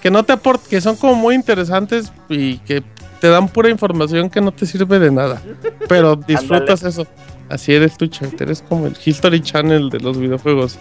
[0.00, 2.82] que no te aportan, que son como muy interesantes y que
[3.20, 5.40] te dan pura información que no te sirve de nada.
[5.88, 7.06] Pero disfrutas eso.
[7.48, 8.44] Así eres tú, Chavita.
[8.44, 10.78] Eres como el History Channel de los videojuegos.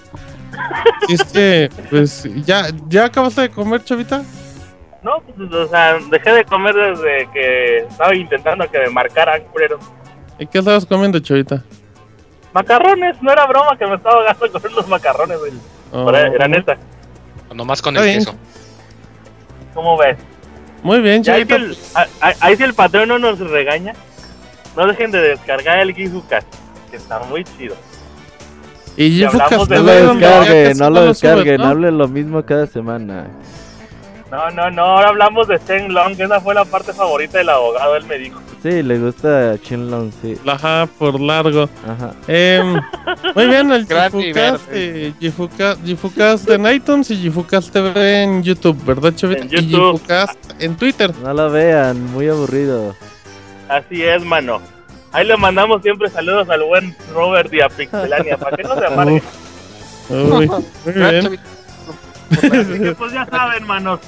[1.08, 4.24] Y es que, pues, ¿ya, ¿ya acabaste de comer, Chavita?
[5.04, 9.80] No, pues, o sea, dejé de comer desde que estaba intentando que me marcaran, culero.
[10.40, 11.64] ¿Y qué estabas comiendo, Chavita?
[12.54, 15.54] Macarrones, no era broma que me estaba ahogando con los macarrones, güey.
[15.92, 16.78] Oh, Era, era neta,
[17.54, 18.34] Nomás con el queso.
[19.74, 20.18] ¿cómo ves?
[20.82, 23.94] Muy bien, Ya ahí si el, a- a- ahí si el patrón no nos regaña,
[24.76, 26.48] no dejen de descargar el Gizucast,
[26.92, 27.76] que está muy chido.
[28.98, 31.66] Y si Gifu hablamos de No lo descarguen, no lo descarguen, ¿no?
[31.68, 33.28] hable lo mismo cada semana.
[34.34, 37.50] No, no, no, ahora hablamos de Shen Long, que esa fue la parte favorita del
[37.50, 38.42] abogado, él me dijo.
[38.64, 40.36] Sí, le gusta Chinlong, sí.
[40.48, 41.70] Ajá, por largo.
[41.88, 42.82] Ajra Em,
[43.36, 49.44] muy bien, el Gifucast, eh, Gifucast en iTunes y Gifucast TV en YouTube, ¿verdad, Chavita?
[49.44, 50.00] En Y YouTube.
[50.00, 51.14] Gifucast en Twitter.
[51.22, 52.96] No lo vean, muy aburrido.
[53.70, 54.62] Así es, mano.
[55.12, 58.86] Ahí le mandamos siempre saludos al buen Robert y a Pixelania, para que no se
[58.88, 59.22] amargue.
[60.10, 61.40] Uy, muy bien.
[62.32, 64.00] Así que pues ya saben, manos.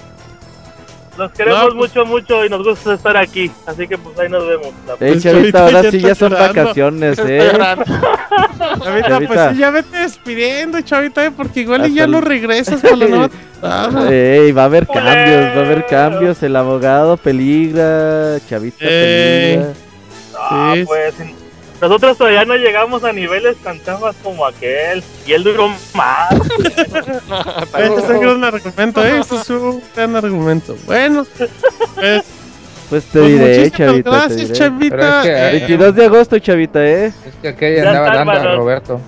[1.18, 3.50] Los queremos No, pues- mucho, mucho y nos gusta estar aquí.
[3.66, 4.68] Así que pues ahí nos vemos.
[4.88, 6.62] La Pues, chavita, ahora ya sí ya son llorando.
[6.62, 7.52] vacaciones, eh.
[8.84, 9.28] Chavita, Chavita.
[9.28, 12.82] pues sí, ya vete despidiendo, Chavita, eh, porque igual y Hasta ya el- no regresas
[12.82, 13.30] para la nueva.
[14.12, 16.44] Ey, va a haber cambios, va a haber cambios.
[16.44, 19.56] El abogado peligra, Chavita Ey.
[19.58, 19.74] peligra.
[20.38, 20.84] Ah, Sí.
[20.86, 21.14] pues
[21.82, 25.04] nosotros todavía no llegamos a niveles tan chafas como aquel.
[25.26, 26.30] Y él duró más.
[27.78, 30.76] Ese es un gran argumento, eh, ese es un gran argumento.
[30.86, 32.24] Bueno, pues,
[32.90, 34.54] Pues te pues diré, Chavita, te gracias, diré.
[34.54, 35.20] Chavita.
[35.20, 37.06] Es que, Eh, 22 de agosto, Chavita, eh.
[37.08, 38.56] Es que aquella andaba dando a.
[38.56, 39.02] Roberto.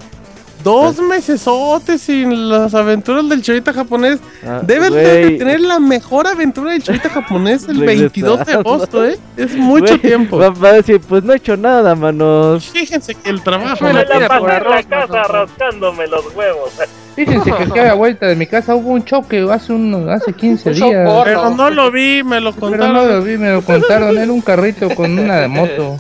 [0.67, 4.19] Dos mesesotes sin las aventuras del chavita japonés.
[4.45, 8.01] Ah, Debes de tener la mejor aventura del chavita japonés el Regresando.
[8.01, 9.17] 22 de agosto, ¿eh?
[9.37, 10.37] Es mucho tiempo.
[10.37, 12.69] Va, va a decir, pues no he hecho nada, manos.
[12.71, 13.85] Fíjense que el trabajo...
[13.85, 16.71] Me la pasé en la casa rascándome los huevos.
[17.15, 20.33] Fíjense que aquí a la vuelta de mi casa hubo un choque hace, un, hace
[20.33, 21.23] 15 Un días.
[21.23, 23.07] Pero no lo vi, me lo Pero no contaron.
[23.09, 24.17] lo vi, me lo contaron.
[24.17, 25.97] Era un carrito con una moto.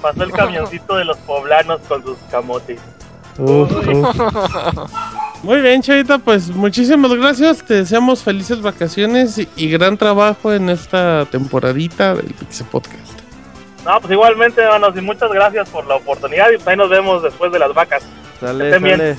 [0.00, 2.78] Pasó el camioncito de los poblanos con sus camotes.
[3.40, 4.90] Uf, uf.
[5.42, 7.64] Muy bien, chavita, pues muchísimas gracias.
[7.64, 13.18] Te deseamos felices vacaciones y, y gran trabajo en esta temporadita del Pixel Podcast.
[13.86, 16.50] No, pues igualmente, hermanos, y muchas gracias por la oportunidad.
[16.50, 18.02] Y pues ahí nos vemos después de las vacas.
[18.38, 19.16] Sale, Estén bien.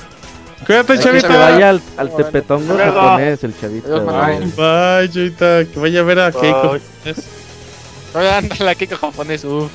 [0.64, 1.26] Cuídate, Hay que chavita.
[1.26, 3.98] se vaya al, al tepetongo japonés, el chavita.
[3.98, 5.64] Bye, chavita.
[5.64, 6.78] Que vaya a ver a Keiko.
[7.04, 7.14] Bye.
[8.14, 9.72] Oye, anda la Kiko japonés, uff.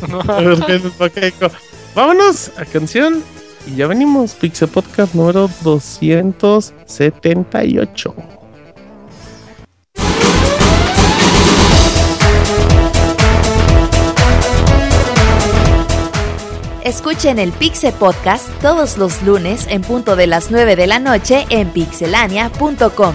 [1.94, 3.22] Vámonos a canción
[3.66, 4.34] y ya venimos.
[4.34, 8.14] Pixel Podcast número 278.
[16.84, 21.46] Escuchen el Pixel Podcast todos los lunes en punto de las 9 de la noche
[21.50, 23.14] en pixelania.com.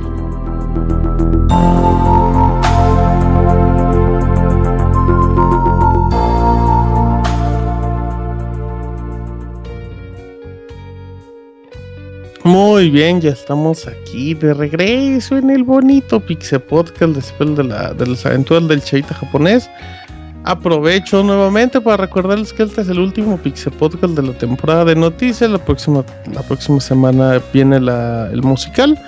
[12.91, 18.05] Bien, ya estamos aquí de regreso en el bonito Pixel Podcast después de, la, de
[18.05, 19.69] las aventuras del chavita japonés.
[20.43, 24.95] Aprovecho nuevamente para recordarles que este es el último Pixel Podcast de la temporada de
[24.95, 25.49] noticias.
[25.49, 26.03] La próxima,
[26.33, 28.99] la próxima semana viene el musical,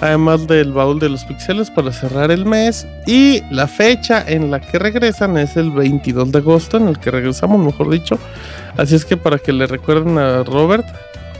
[0.00, 2.86] además del baúl de los pixeles para cerrar el mes.
[3.06, 7.10] Y la fecha en la que regresan es el 22 de agosto, en el que
[7.10, 8.18] regresamos, mejor dicho.
[8.76, 10.86] Así es que para que le recuerden a Robert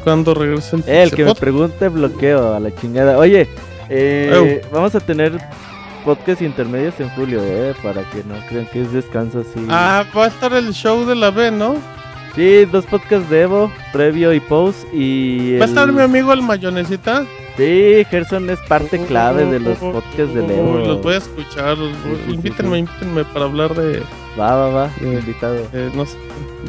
[0.02, 3.18] cuando regrese el El que me pregunte bloqueo a la chingada.
[3.18, 3.48] Oye,
[3.88, 5.38] eh, vamos a tener
[6.04, 9.66] podcast intermedios en julio, eh, para que no crean que es descanso así.
[9.68, 11.76] Ah, va a estar el show de la B, ¿no?
[12.34, 16.32] Sí, dos podcasts de Evo, previo y post y Va a estar el- mi amigo
[16.32, 17.24] el mayonesita.
[17.56, 20.78] Sí, Gerson es parte clave de los podcasts de Evo.
[20.78, 21.76] Los voy a escuchar.
[21.76, 22.78] los- Sí, sí, invítenme, sí.
[22.78, 24.00] invítenme para hablar de,
[24.38, 25.54] Va, va, va, invitado.
[25.72, 26.16] de- no sé,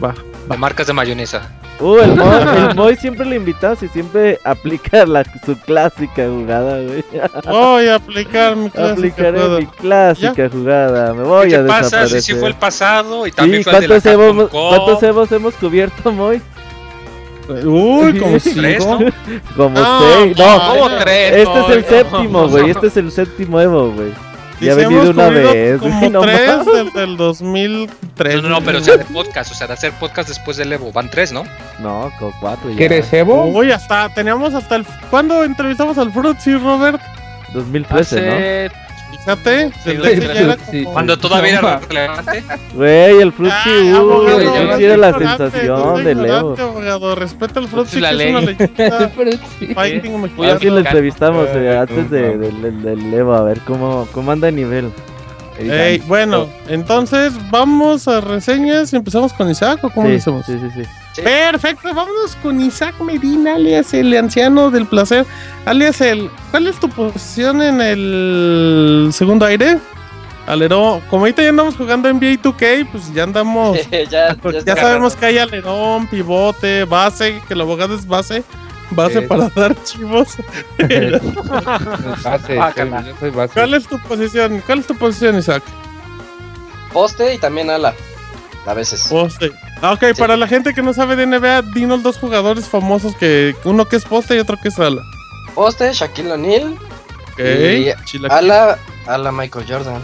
[0.04, 0.16] va.
[0.50, 1.48] A marcas de mayonesa.
[1.82, 2.38] Uh, el Moy,
[2.70, 7.04] el Moy siempre le invitamos y siempre aplica la, su clásica jugada, güey.
[7.46, 9.60] Voy a aplicar mi clásica Aplicaré jugada.
[9.60, 11.14] mi clásica jugada.
[11.14, 12.22] Me voy ¿Qué a pasa desaparecer.
[12.22, 14.70] si sí fue el pasado y también Sí, fue el de la ¿cuántos, Evos, Capcom
[14.70, 16.42] ¿Cuántos Evos hemos cubierto, Moy?
[17.66, 18.86] Uy, como Tres.
[18.86, 19.00] ¿no?
[19.58, 20.38] Como No, seis.
[20.38, 21.48] No, no, ¿Cómo tres?
[21.48, 22.64] este es el No, séptimo, no, güey.
[22.64, 22.70] no.
[22.72, 24.14] Este es el séptimo Evo, güey.
[24.62, 25.80] Y ha venido una vez.
[25.80, 26.86] Como no tres mames.
[26.86, 28.36] desde el 2003.
[28.36, 30.72] No, no, no, pero o sea, de podcast, o sea, de hacer podcast después del
[30.72, 30.92] Evo.
[30.92, 31.44] Van tres, ¿no?
[31.80, 32.78] No, con cuatro ya.
[32.78, 33.46] ¿Qué eres Evo?
[33.46, 34.86] Uy, hasta teníamos hasta el.
[35.10, 37.02] ¿Cuándo entrevistamos al Fruitsy, Robert?
[37.54, 38.91] 2013, ¿no?
[39.20, 39.72] Fíjate,
[40.72, 42.44] Sí, Cuando todavía No, era relevante.
[42.74, 46.10] Güey, el Fruitsy, Ay, uh, el no Fruitsy era la sensación Evo.
[46.10, 47.16] ignorante, abogado.
[47.16, 48.30] Respeta al Fruitsy, la que es ley.
[48.32, 49.10] una leyenda
[49.76, 50.46] fighting.
[50.46, 54.92] Así lo entrevistamos eh, antes de, del, Evo, a ver cómo, cómo anda de nivel.
[55.60, 60.46] Ey, bueno, entonces vamos a reseñas y empezamos con Isaac o cómo sí, lo hacemos.
[60.48, 60.90] sí, sí, sí.
[61.14, 61.22] Sí.
[61.24, 65.26] Perfecto, vámonos con Isaac Medina, alias el anciano del placer,
[65.66, 66.30] alias el...
[66.52, 69.78] ¿Cuál es tu posición en el segundo aire?
[70.48, 73.78] Alerón, como ahorita ya andamos jugando NBA 2K, pues ya andamos...
[73.92, 78.44] ya, ya, ya está sabemos que hay alerón, pivote, base, que el abogado es base,
[78.92, 79.28] base Sí.
[79.28, 80.30] para dar chivos.
[82.24, 83.54] Base, yo soy base.
[83.54, 84.62] ¿Cuál es tu posición?
[84.66, 85.64] ¿Cuál es tu posición, Isaac?
[86.94, 87.94] Poste y también ala.
[88.66, 89.08] A veces.
[89.08, 89.52] Poste.
[89.82, 93.56] Ah, ok, para la gente que no sabe de NBA, dinos dos jugadores famosos que
[93.64, 95.02] uno que es poste y otro que es ala.
[95.56, 96.78] Poste, Shaquille O'Neal.
[97.34, 97.40] Ok.
[97.40, 97.92] Y.
[98.30, 98.78] Ala,
[99.08, 100.02] ala Michael Jordan.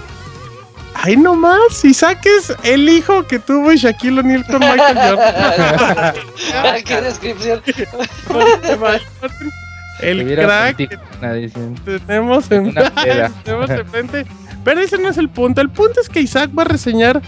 [0.95, 1.86] Ay, no más.
[1.86, 6.14] Isaac es el hijo que tuvo Shaquille O'Neal con Michael Jordan.
[6.86, 7.62] ¿Qué descripción?
[10.02, 12.74] el crack que tenemos en
[13.44, 14.26] tenemos enfrente.
[14.64, 15.62] Pero ese no es el punto.
[15.62, 17.22] El punto es que Isaac va a reseñar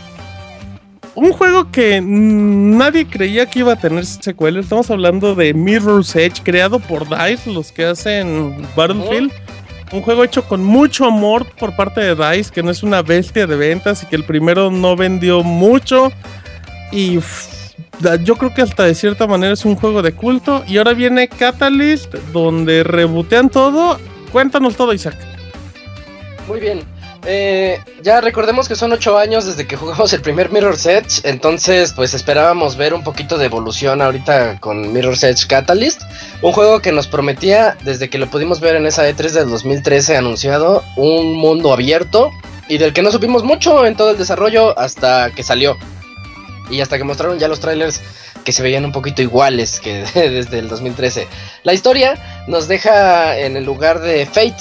[1.19, 4.59] un juego que mm, nadie creía que iba a tener secuela.
[4.59, 9.31] Estamos hablando de Mirror's Edge, creado por DICE, los que hacen Battlefield.
[9.91, 13.47] Un juego hecho con mucho amor por parte de DICE, que no es una bestia
[13.47, 16.11] de ventas y que el primero no vendió mucho.
[16.91, 17.19] Y
[18.23, 20.63] yo creo que hasta de cierta manera es un juego de culto.
[20.67, 23.99] Y ahora viene Catalyst, donde rebotean todo.
[24.31, 25.17] Cuéntanos todo, Isaac.
[26.47, 26.98] Muy bien.
[27.25, 31.93] Eh, ya recordemos que son ocho años desde que jugamos el primer Mirror's Edge, entonces
[31.93, 36.01] pues esperábamos ver un poquito de evolución ahorita con Mirror's Edge Catalyst,
[36.41, 40.15] un juego que nos prometía desde que lo pudimos ver en esa E3 del 2013
[40.15, 42.31] anunciado, un mundo abierto
[42.69, 45.77] y del que no supimos mucho en todo el desarrollo hasta que salió
[46.69, 48.01] y hasta que mostraron ya los trailers
[48.45, 51.27] que se veían un poquito iguales que desde el 2013.
[51.63, 54.55] La historia nos deja en el lugar de Fate,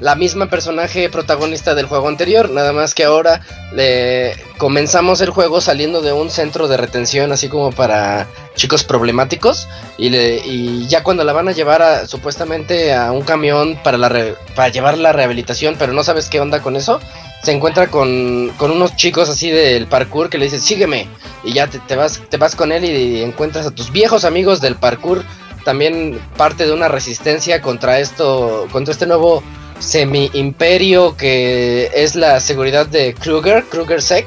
[0.00, 3.40] la misma personaje protagonista del juego anterior, nada más que ahora
[3.72, 9.66] le comenzamos el juego saliendo de un centro de retención así como para chicos problemáticos
[9.98, 13.96] y, le- y ya cuando la van a llevar a, supuestamente a un camión para,
[13.98, 17.00] la re- para llevar la rehabilitación, pero no sabes qué onda con eso,
[17.42, 21.08] se encuentra con, con unos chicos así del parkour que le dicen sígueme
[21.44, 24.60] y ya te, te vas, te vas con él y encuentras a tus viejos amigos
[24.60, 25.22] del parkour
[25.64, 29.42] también parte de una resistencia contra esto, contra este nuevo
[29.78, 34.26] semi-imperio que es la seguridad de Kruger, Kruger Sec.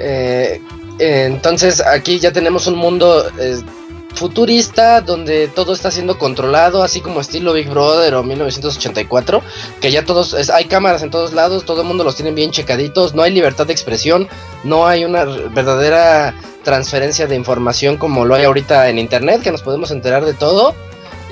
[0.00, 0.60] Eh,
[0.98, 3.60] eh, entonces aquí ya tenemos un mundo eh,
[4.14, 9.42] futurista donde todo está siendo controlado, así como estilo Big Brother o 1984,
[9.80, 13.14] que ya todos, hay cámaras en todos lados, todo el mundo los tiene bien checaditos,
[13.14, 14.28] no hay libertad de expresión,
[14.62, 19.62] no hay una verdadera transferencia de información como lo hay ahorita en Internet, que nos
[19.62, 20.74] podemos enterar de todo.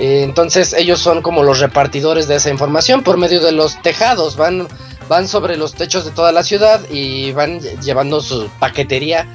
[0.02, 4.36] Eh, Entonces ellos son como los repartidores de esa información por medio de los tejados,
[4.36, 4.66] van,
[5.08, 9.26] van sobre los techos de toda la ciudad y van lle- llevando su paquetería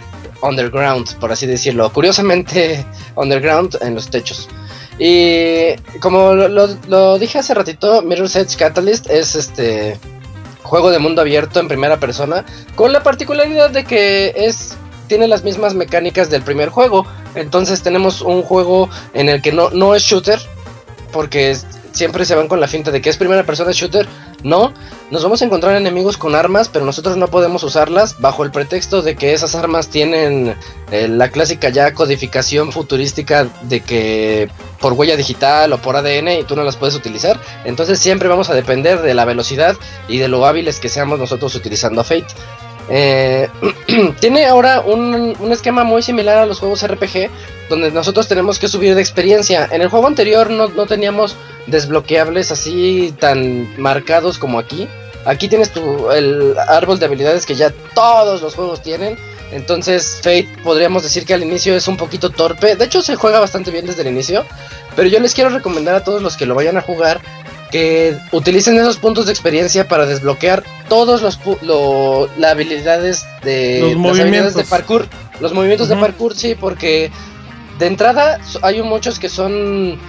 [0.41, 1.91] underground, por así decirlo.
[1.93, 2.85] Curiosamente,
[3.15, 4.49] underground en los techos.
[4.99, 9.97] Y como lo, lo- lo dije hace ratito, Mirror's Edge Catalyst es este
[10.63, 12.43] juego de mundo abierto en primera persona,
[12.75, 14.75] con la particularidad de que es
[15.07, 17.05] tiene las mismas mecánicas del primer juego.
[17.35, 20.37] Entonces tenemos un juego en el que no, no es shooter,
[21.17, 21.57] porque
[21.93, 24.07] siempre se van con la finta de que es primera persona shooter.
[24.43, 24.71] No,
[25.09, 29.01] nos vamos a encontrar enemigos con armas, pero nosotros no podemos usarlas bajo el pretexto
[29.01, 30.55] de que esas armas tienen
[30.91, 34.47] eh, la clásica ya codificación futurística de que
[34.79, 37.41] por huella digital o por ADN y tú no las puedes utilizar.
[37.65, 39.75] Entonces siempre vamos a depender de la velocidad
[40.07, 42.27] y de lo hábiles que seamos nosotros utilizando Fate.
[42.89, 43.49] Eh,
[44.19, 47.29] tiene ahora un, un esquema muy similar a los juegos RPG,
[47.69, 49.67] donde nosotros tenemos que subir de experiencia.
[49.71, 51.35] En el juego anterior no, no teníamos
[51.67, 54.87] desbloqueables así tan marcados como aquí.
[55.25, 59.17] Aquí tienes tu, el árbol de habilidades que ya todos los juegos tienen.
[59.51, 62.75] Entonces Fate podríamos decir que al inicio es un poquito torpe.
[62.75, 64.45] De hecho se juega bastante bien desde el inicio.
[64.95, 67.21] Pero yo les quiero recomendar a todos los que lo vayan a jugar
[67.71, 73.89] que utilicen esos puntos de experiencia para desbloquear todos los lo- las habilidades de Los
[73.91, 74.19] las movimientos.
[74.21, 75.07] habilidades de parkour,
[75.41, 77.11] los movimientos de parkour sí, porque
[77.79, 79.99] de entrada hay muchos que son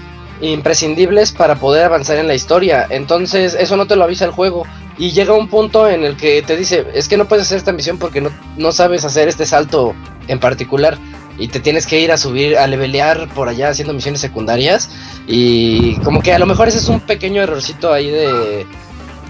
[0.41, 2.87] imprescindibles para poder avanzar en la historia.
[2.91, 4.65] Entonces, eso no te lo avisa el juego.
[4.97, 7.73] Y llega un punto en el que te dice, es que no puedes hacer esta
[7.73, 9.95] misión porque no, no sabes hacer este salto
[10.27, 10.99] en particular.
[11.39, 14.90] Y te tienes que ir a subir, a levelear por allá haciendo misiones secundarias.
[15.27, 18.66] Y como que a lo mejor ese es un pequeño errorcito ahí de,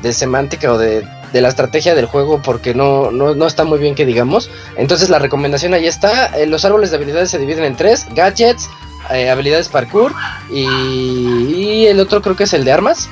[0.02, 3.78] de semántica o de, de la estrategia del juego porque no, no, no está muy
[3.78, 4.50] bien que digamos.
[4.76, 6.38] Entonces la recomendación ahí está.
[6.38, 8.06] Eh, los árboles de habilidades se dividen en tres.
[8.14, 8.70] Gadgets,
[9.12, 10.14] eh, habilidades parkour
[10.50, 13.08] y, y el otro creo que es el de armas.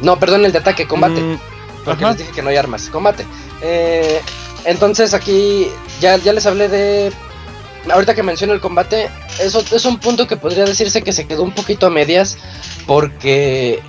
[0.00, 1.20] No, perdón, el de ataque, combate.
[1.20, 1.38] Mm,
[1.84, 2.88] Porque les dije que no hay armas.
[2.88, 3.26] Combate.
[3.60, 4.20] Eh,
[4.64, 5.68] entonces aquí
[6.00, 7.12] ya, ya les hablé de...
[7.90, 9.08] Ahorita que menciono el combate,
[9.40, 12.38] eso es un punto que podría decirse que se quedó un poquito a medias.
[12.86, 13.80] Porque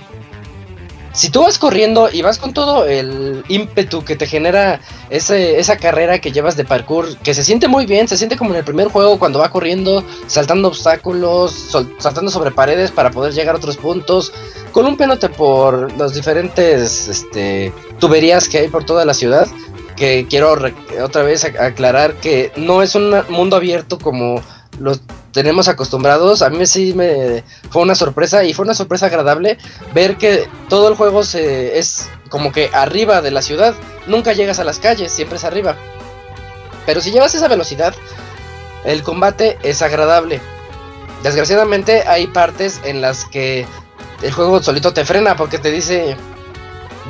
[1.12, 4.80] si tú vas corriendo y vas con todo el ímpetu que te genera
[5.10, 8.50] ese, esa carrera que llevas de parkour, que se siente muy bien, se siente como
[8.50, 13.56] en el primer juego cuando va corriendo, saltando obstáculos, saltando sobre paredes para poder llegar
[13.56, 14.32] a otros puntos,
[14.72, 19.48] columpiándote por las diferentes este, tuberías que hay por toda la ciudad.
[20.00, 20.50] Que quiero
[21.04, 24.42] otra vez ac- aclarar que no es un mundo abierto como
[24.80, 25.00] los
[25.32, 26.40] tenemos acostumbrados.
[26.42, 29.58] A mí sí me fue una sorpresa y fue una sorpresa agradable
[29.94, 33.74] ver que todo el juego se es como que arriba de la ciudad.
[34.06, 35.76] Nunca llegas a las calles, siempre es arriba.
[36.86, 37.94] Pero si llevas esa velocidad,
[38.84, 40.40] el combate es agradable.
[41.22, 43.66] Desgraciadamente hay partes en las que
[44.22, 46.16] el juego solito te frena porque te dice,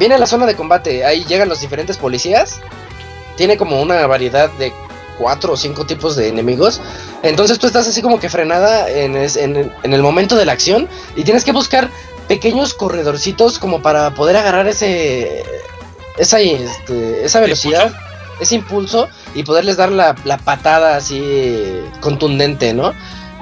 [0.00, 2.58] viene la zona de combate, ahí llegan los diferentes policías.
[3.36, 4.72] Tiene como una variedad de
[5.18, 6.80] cuatro o cinco tipos de enemigos.
[7.22, 10.52] Entonces tú estás así como que frenada en, es- en- en el momento de la
[10.52, 11.88] acción y tienes que buscar
[12.26, 15.44] pequeños corredorcitos como para poder agarrar ese
[16.18, 17.92] esa, este, esa velocidad,
[18.40, 21.22] ese impulso y poderles dar la, la patada así
[22.00, 22.92] contundente, ¿no?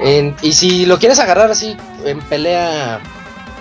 [0.00, 3.00] En- y si lo quieres agarrar así en pelea,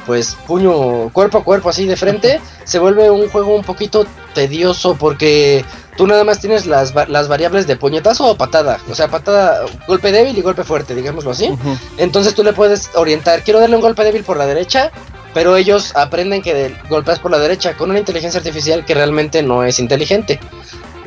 [0.08, 4.96] pues puño cuerpo a cuerpo así de frente, se vuelve un juego un poquito tedioso
[4.96, 5.64] porque
[5.98, 10.12] tú nada más tienes las, las variables de puñetazo o patada, o sea, patada, golpe
[10.12, 11.50] débil y golpe fuerte, digámoslo así.
[11.98, 14.92] Entonces tú le puedes orientar, quiero darle un golpe débil por la derecha,
[15.34, 19.64] pero ellos aprenden que golpeas por la derecha con una inteligencia artificial que realmente no
[19.64, 20.40] es inteligente.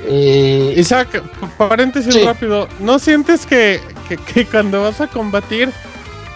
[0.09, 1.21] Y Isaac, p-
[1.59, 2.23] paréntesis Sí.
[2.25, 2.69] rápido.
[2.81, 5.71] ¿No sientes que, que, que cuando vas a combatir,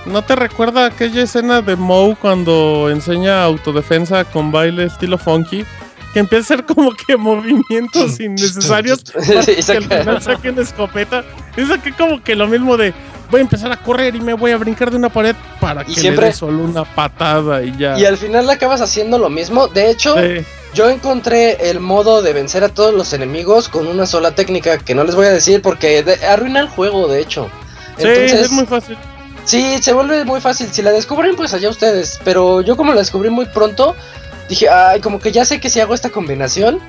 [0.06, 5.64] no te recuerda aquella escena de Moe cuando enseña autodefensa con baile estilo funky?
[6.12, 11.24] Que empieza a hacer como que movimientos innecesarios para Sí, que al final saquen escopeta.
[11.56, 12.94] Es aquí como que lo mismo de
[13.30, 15.94] voy a empezar a correr y me voy a brincar de una pared para Y
[15.94, 17.98] que siempre- le dé solo una patada y ya.
[17.98, 19.66] y al final acabas haciendo lo mismo.
[19.66, 20.44] De hecho, Sí.
[20.74, 24.94] yo encontré el modo de vencer a todos los enemigos con una sola técnica que
[24.94, 27.48] no les voy a decir porque de- arruina el juego, de hecho.
[27.96, 28.96] Sí, Entonces, es muy fácil.
[29.44, 30.68] Sí, se vuelve muy fácil.
[30.72, 32.18] Si la descubren, pues allá ustedes.
[32.24, 33.94] Pero yo como la descubrí muy pronto,
[34.48, 36.80] dije, ay, como que ya sé que si hago esta combinación,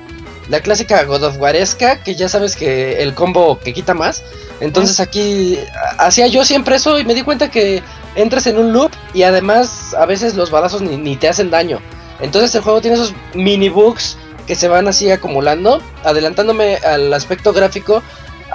[0.48, 4.22] la clásica God of Waresca, que ya sabes que el combo que quita más.
[4.60, 5.58] Entonces aquí
[5.98, 7.82] hacía yo siempre eso y me di cuenta que
[8.14, 11.80] entras en un loop y además a veces los balazos ni, ni te hacen daño.
[12.20, 14.16] Entonces el juego tiene esos mini bugs
[14.46, 15.82] que se van así acumulando.
[16.04, 18.02] Adelantándome al aspecto gráfico,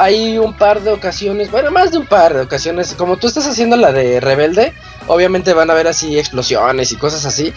[0.02, 3.46] hay un par de ocasiones, bueno, más de un par de ocasiones, como tú estás
[3.46, 4.74] haciendo la de Rebelde,
[5.06, 7.54] obviamente van a haber así explosiones y cosas así.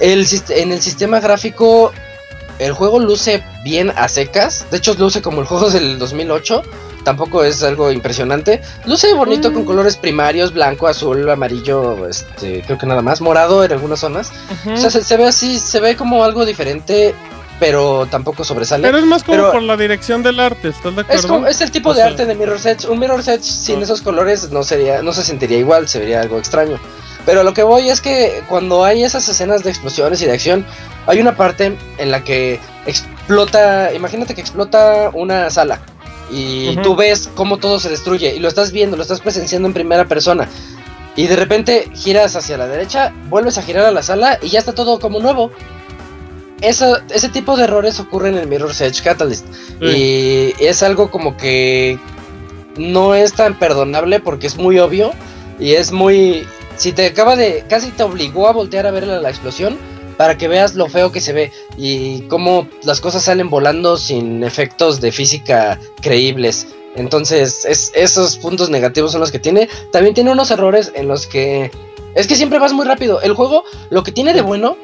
[0.00, 1.92] El, en el sistema gráfico,
[2.58, 6.62] el juego luce bien a secas, de hecho luce como el juego del 2008,
[7.04, 8.62] tampoco es algo impresionante.
[8.86, 13.72] Luce bonito con colores primarios, blanco, azul, amarillo, este, creo que nada más, morado en
[13.72, 14.32] algunas zonas.
[14.72, 17.14] O sea, se, se ve así, se ve como algo diferente,
[17.60, 18.86] pero tampoco sobresale.
[18.86, 21.20] Pero es más como Pero- por la dirección del arte, ¿estás de acuerdo?
[21.20, 22.86] es, como- es el tipo O de sea, arte de Mirror's Edge.
[22.88, 23.82] Un Mirror's Edge sin Ah.
[23.84, 26.78] esos colores no sería, no se sentiría igual, se vería algo extraño.
[27.26, 30.66] Pero lo que voy es que cuando hay esas escenas de explosiones y de acción,
[31.06, 35.80] hay una parte en la que explota, imagínate que explota una sala
[36.30, 39.74] y tú ves cómo todo se destruye y lo estás viendo, lo estás presenciando en
[39.74, 40.48] primera persona.
[41.16, 44.58] Y de repente giras hacia la derecha, vuelves a girar a la sala y ya
[44.58, 45.50] está todo como nuevo.
[46.60, 49.46] Eso- ese tipo de errores ocurren en Mirror's Edge Catalyst.
[49.80, 51.98] Y es algo como que
[52.76, 55.12] no es tan perdonable porque es muy obvio
[55.58, 56.46] y es muy...
[56.76, 57.64] Si te acaba de...
[57.68, 59.78] casi te obligó a voltear a ver la, la explosión
[60.16, 64.42] para que veas lo feo que se ve y cómo las cosas salen volando sin
[64.44, 66.68] efectos de física creíbles.
[66.96, 69.68] Entonces, es, esos puntos negativos son los que tiene.
[69.90, 71.70] También tiene unos errores en los que...
[72.14, 73.20] Es que siempre vas muy rápido.
[73.20, 74.76] El juego, lo que tiene de bueno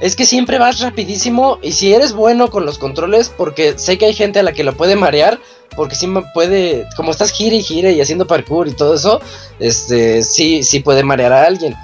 [0.00, 4.06] es que siempre vas rapidísimo y si eres bueno con los controles, porque sé que
[4.06, 5.40] hay gente a la que lo puede marear,
[5.76, 9.20] porque sí puede, como estás gire y gire y haciendo parkour y todo eso,
[9.58, 11.74] este, sí, sí puede marear a alguien.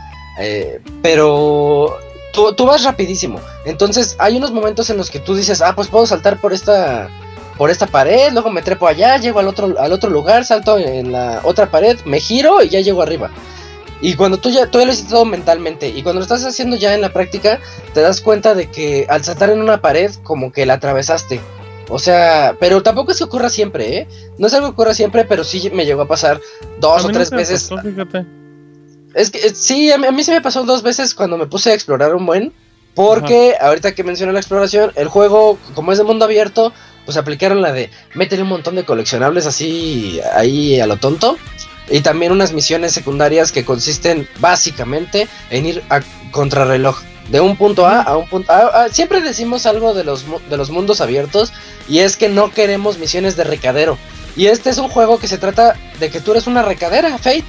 [0.40, 1.98] Eh, pero
[2.32, 3.40] tú, tú vas rapidísimo.
[3.64, 7.08] Entonces hay unos momentos en los que tú dices, ah, pues puedo saltar por esta,
[7.56, 11.12] por esta pared, luego me trepo allá, llego al otro, al otro lugar, salto en
[11.12, 13.30] la otra pared, me giro y ya llego arriba.
[14.04, 16.76] Y cuando tú ya, tú ya lo hiciste todo mentalmente, y cuando lo estás haciendo
[16.76, 17.58] ya en la práctica,
[17.94, 21.40] te das cuenta de que al saltar en una pared, como que la atravesaste.
[21.88, 24.08] O sea, pero tampoco es que ocurra siempre, ¿eh?
[24.36, 26.38] No es algo que ocurra siempre, pero sí me llegó a pasar
[26.80, 27.70] dos a o tres veces.
[27.70, 28.26] pasó, fíjate.
[29.14, 31.70] Es que sí, a mí, a mí se me pasó dos veces cuando me puse
[31.70, 32.52] a explorar un buen.
[32.94, 36.74] Porque ahorita que mencioné la exploración, el juego, como es de mundo abierto,
[37.06, 41.38] pues aplicaron la de métele un montón de coleccionables así ahí a lo tonto.
[41.90, 46.00] Y también unas misiones secundarias que consisten básicamente en ir a
[46.30, 47.00] contrarreloj.
[47.30, 48.88] De un punto A a un punto A.
[48.90, 51.52] siempre decimos algo de los, de los mundos abiertos
[51.88, 53.96] y es que no queremos misiones de recadero.
[54.36, 57.44] Y este es un juego que se trata de que tú eres una recadera, Fate.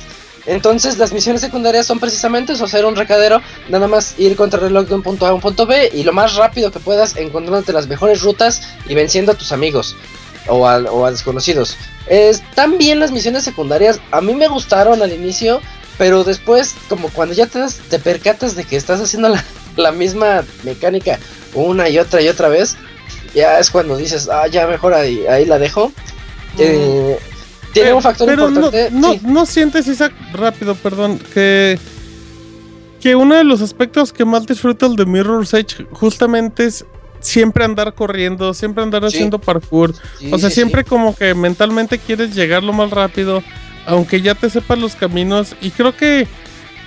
[0.45, 4.67] Entonces las misiones secundarias son precisamente eso, hacer un recadero, nada más ir contra el
[4.67, 7.17] reloj de un punto A a un punto B y lo más rápido que puedas
[7.17, 9.95] encontrándote las mejores rutas y venciendo a tus amigos
[10.47, 11.77] o a, o a desconocidos.
[12.07, 15.61] Están bien las misiones secundarias, a mí me gustaron al inicio,
[15.97, 19.43] pero después como cuando ya te, das- te percatas de que estás haciendo la,
[19.75, 21.19] la misma mecánica
[21.53, 22.75] una y otra y otra vez,
[23.33, 25.91] ya es cuando dices, ah, ya mejor ahí, ahí la dejo.
[26.57, 27.17] Eh,
[27.73, 28.89] tiene un factor Pero no, importante.
[28.91, 29.19] no, sí.
[29.23, 31.77] no sientes, Isaac, rápido, perdón, que,
[33.01, 36.85] que uno de los aspectos que más disfruto el de Mirror's Edge justamente es
[37.25, 39.07] siempre andar corriendo, siempre andar Sí.
[39.17, 39.93] haciendo parkour.
[40.19, 43.43] Sí, o sea, sí, siempre como que mentalmente quieres llegar lo más rápido,
[43.85, 45.55] aunque ya te sepas los caminos.
[45.61, 46.27] Y creo que,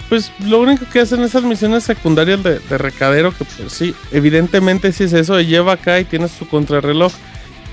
[0.08, 4.92] pues, lo único que hacen esas misiones secundarias de, de recadero, que pues sí, evidentemente
[4.92, 7.12] sí es eso, lleva acá y tienes tu contrarreloj.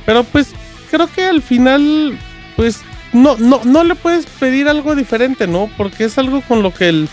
[0.05, 0.49] Pero pues,
[0.91, 2.17] creo que al final,
[2.55, 2.81] pues,
[3.13, 5.69] no, no, no le puedes pedir algo diferente, ¿no?
[5.77, 7.07] Porque es algo con lo que el,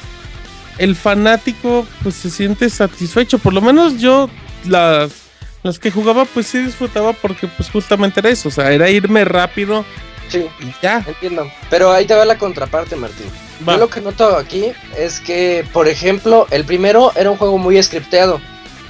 [0.78, 3.38] el fanático, pues, se siente satisfecho.
[3.38, 4.28] Por lo menos yo,
[4.66, 5.21] las
[5.62, 9.24] las que jugaba pues sí disfrutaba porque pues justamente era eso, o sea, era irme
[9.24, 9.84] rápido
[10.28, 11.04] Sí, y ya.
[11.06, 11.50] entiendo.
[11.68, 13.26] Pero ahí te va la contraparte, Martín.
[13.68, 13.74] Va.
[13.74, 17.80] Yo lo que noto aquí es que, por ejemplo, el primero era un juego muy
[17.82, 18.40] scripteado.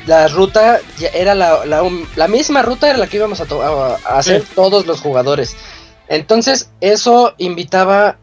[0.07, 1.83] La ruta ya era la, la,
[2.17, 4.49] la misma ruta era la que íbamos a, to- a- a hacer Sí.
[4.55, 5.57] todos los jugadores.
[6.09, 8.19] Entonces, eso invitaba,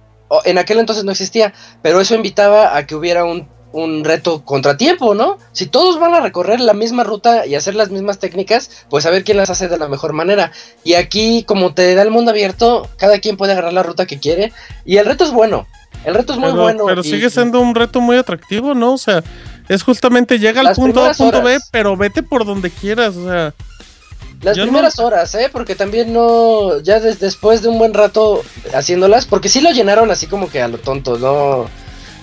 [0.46, 5.14] en aquel entonces no existía, pero eso invitaba a que hubiera un, un reto contratiempo,
[5.14, 5.38] ¿no?
[5.52, 9.12] Si todos van a recorrer la misma ruta y hacer las mismas técnicas, pues a
[9.12, 10.52] ver quién las hace de la mejor manera.
[10.84, 14.20] Y aquí, como te da el mundo abierto, cada quien puede agarrar la ruta que
[14.20, 14.52] quiere.
[14.86, 15.68] Y el reto es bueno.
[16.06, 16.86] El reto es muy pero, bueno.
[16.88, 18.94] pero y- sigue siendo un reto muy atractivo, ¿no?
[18.94, 19.24] O sea,
[19.68, 23.54] es justamente llega al punto A, punto B, pero vete por donde quieras, o sea,
[24.41, 25.50] Las no- primeras horas, ¿eh?
[25.52, 26.80] Porque también no.
[26.80, 28.41] Ya des- después de un buen rato
[28.74, 29.26] haciéndolas.
[29.26, 31.70] Porque sí lo llenaron así como que a lo tonto, ¿no?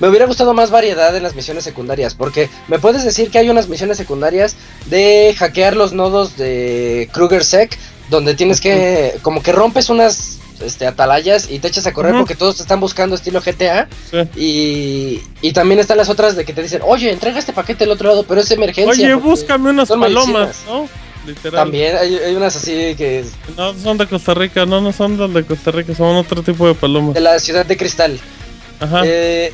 [0.00, 2.14] Me hubiera gustado más variedad en las misiones secundarias.
[2.14, 4.56] Porque me puedes decir que hay unas misiones secundarias
[4.86, 7.76] de hackear los nodos de Kruger Sec.
[8.10, 12.34] donde tienes que, como que rompes unas este, atalayas y te echas a correr porque
[12.34, 13.88] todos te están buscando estilo GTA.
[14.10, 14.40] Sí.
[14.40, 17.90] Y, y también están las otras de que te dicen, oye, entrega este paquete al
[17.90, 18.92] otro lado, pero es emergencia.
[18.92, 20.56] Oye, búscame unas palomas, medicinas".
[20.66, 20.88] ¿no?
[21.26, 21.64] Literal.
[21.64, 23.24] También hay, hay unas así que
[23.56, 26.74] No son de Costa Rica, no, no son de Costa Rica, son otro tipo de
[26.74, 27.14] palomas.
[27.14, 28.20] de la ciudad de cristal.
[28.78, 29.02] Ajá.
[29.04, 29.52] Eh,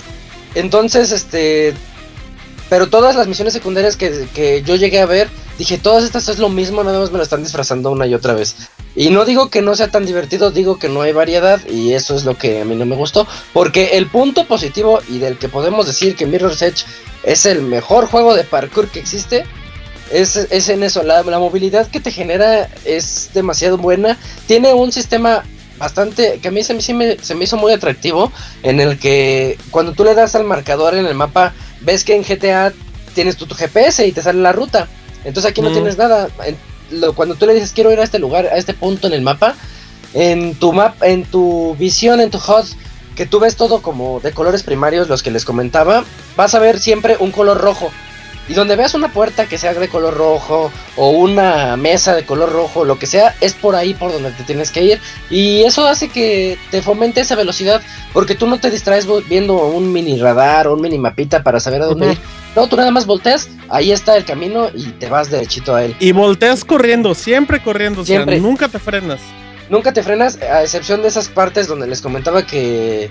[0.55, 1.75] entonces, este.
[2.69, 6.39] Pero todas las misiones secundarias que, que yo llegué a ver, dije, todas estas es
[6.39, 8.57] lo mismo, nada más me lo están disfrazando una y otra vez.
[8.95, 12.15] Y no digo que no sea tan divertido, digo que no hay variedad y eso
[12.15, 13.27] es lo que a mí no me gustó.
[13.53, 16.85] Porque el punto positivo y del que podemos decir que Mirror's Edge
[17.25, 19.45] es el mejor juego de parkour que existe,
[20.11, 24.19] es, es en eso, la, la movilidad que te genera es demasiado buena.
[24.47, 25.45] Tiene un sistema
[25.79, 28.33] bastante, que a mí se, me- sí me, se me hizo muy atractivo,
[28.63, 32.23] en el que cuando tú le das al marcador en el mapa, ves que en
[32.25, 32.73] GTA
[33.15, 34.89] tienes tu, tu GPS y te sale la ruta.
[35.25, 35.73] Entonces aquí no Mm.
[35.75, 36.29] tienes nada.
[37.15, 39.55] Cuando tú le dices quiero ir a este lugar, a este punto en el mapa,
[40.15, 42.67] en tu map, en tu visión, en tu HUD,
[43.17, 46.05] que tú ves todo como de colores primarios, los que les comentaba,
[46.37, 47.91] vas a ver siempre un color rojo.
[48.49, 52.53] Y donde veas una puerta que sea de color rojo o una mesa de color
[52.53, 55.01] rojo, lo que sea, es por ahí por donde te tienes que ir.
[55.31, 57.81] Y eso hace que te fomente esa velocidad,
[58.13, 61.83] porque tú no te distraes viendo un mini radar o un mini mapita para saber
[61.83, 62.19] a dónde ir.
[62.57, 65.97] No, tú nada más volteas, ahí está el camino y te vas derechito a él.
[66.01, 68.41] Y volteas corriendo, siempre corriendo, o sea, Siempre.
[68.41, 69.21] nunca te frenas.
[69.71, 73.09] Nunca te frenas, a excepción de esas partes donde les comentaba que,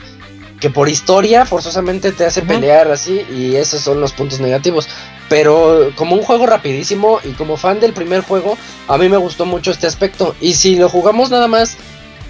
[0.62, 4.88] que por historia forzosamente te hace pelear así y esos son los puntos negativos.
[5.28, 8.58] Pero como un juego rapidísimo y como fan del primer juego,
[8.88, 10.36] a mí me gustó mucho este aspecto.
[10.40, 11.78] Y si lo jugamos nada más,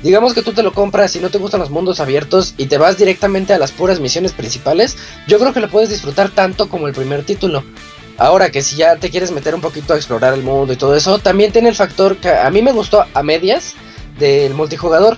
[0.01, 2.77] digamos que tú te lo compras y no te gustan los mundos abiertos y te
[2.77, 4.97] vas directamente a las puras misiones principales,
[5.27, 7.63] yo creo que lo puedes disfrutar tanto como el primer título.
[8.17, 10.95] Ahora que si ya te quieres meter un poquito a explorar el mundo y todo
[10.95, 13.73] eso, también tiene el factor que a mí me gustó a medias
[14.19, 15.17] del multijugador.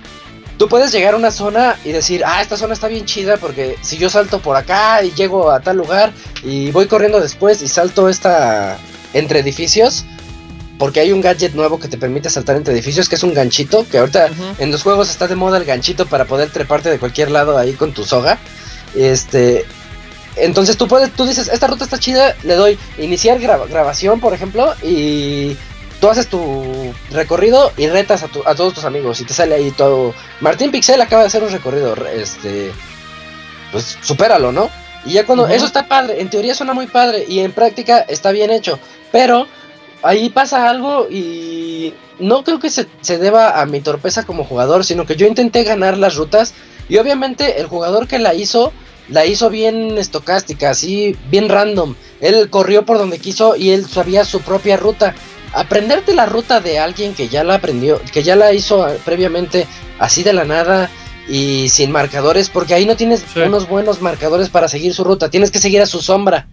[0.58, 3.76] Tú puedes llegar a una zona y decir, ah, esta zona está bien chida porque
[3.82, 6.12] si yo salto por acá y llego a tal lugar
[6.44, 8.78] y voy corriendo después y salto esta
[9.14, 10.04] entre edificios,
[10.78, 13.84] porque hay un gadget nuevo que te permite saltar entre edificios, que es un ganchito,
[13.88, 14.28] que ahorita
[14.58, 17.72] en los juegos está de moda el ganchito para poder treparte de cualquier lado ahí
[17.74, 18.38] con tu soga.
[18.94, 19.64] Este,
[20.36, 24.34] entonces tú puedes, tú dices, esta ruta está chida, le doy iniciar gra- grabación, por
[24.34, 25.56] ejemplo, y
[26.00, 29.54] tú haces tu recorrido y retas a, tu- a todos tus amigos y te sale
[29.54, 30.14] ahí todo.
[30.40, 32.72] Martín Pixel acaba de hacer un recorrido, re- este,
[33.72, 34.70] pues supéralo, ¿no?
[35.06, 38.32] Y ya cuando eso está padre, en teoría suena muy padre y en práctica está
[38.32, 38.78] bien hecho,
[39.12, 39.46] pero
[40.02, 44.84] ahí pasa algo y no creo que se, se deba a mi torpeza como jugador,
[44.84, 46.54] sino que yo intenté ganar las rutas
[46.88, 48.72] y obviamente el jugador que la hizo
[49.10, 51.94] la hizo bien estocástica, así bien random.
[52.22, 55.14] Él corrió por donde quiso y él sabía su propia ruta.
[55.54, 59.66] Aprenderte la ruta de alguien que ya la aprendió, que ya la hizo previamente
[59.98, 60.90] así de la nada
[61.28, 63.40] y sin marcadores, porque ahí no tienes Sí.
[63.40, 66.46] unos buenos marcadores para seguir su ruta, tienes que seguir a su sombra.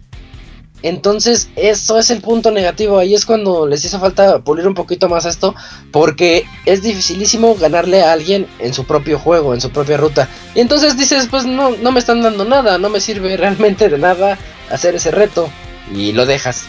[0.82, 2.98] Entonces, eso es el punto negativo.
[2.98, 5.54] Ahí es cuando les hizo falta pulir un poquito más esto.
[5.92, 10.28] Porque es dificilísimo ganarle a alguien en su propio juego, en su propia ruta.
[10.56, 13.98] Y entonces dices, pues no, no me están dando nada, no me sirve realmente de
[13.98, 14.36] nada
[14.72, 15.48] hacer ese reto.
[15.94, 16.64] Y lo dejas.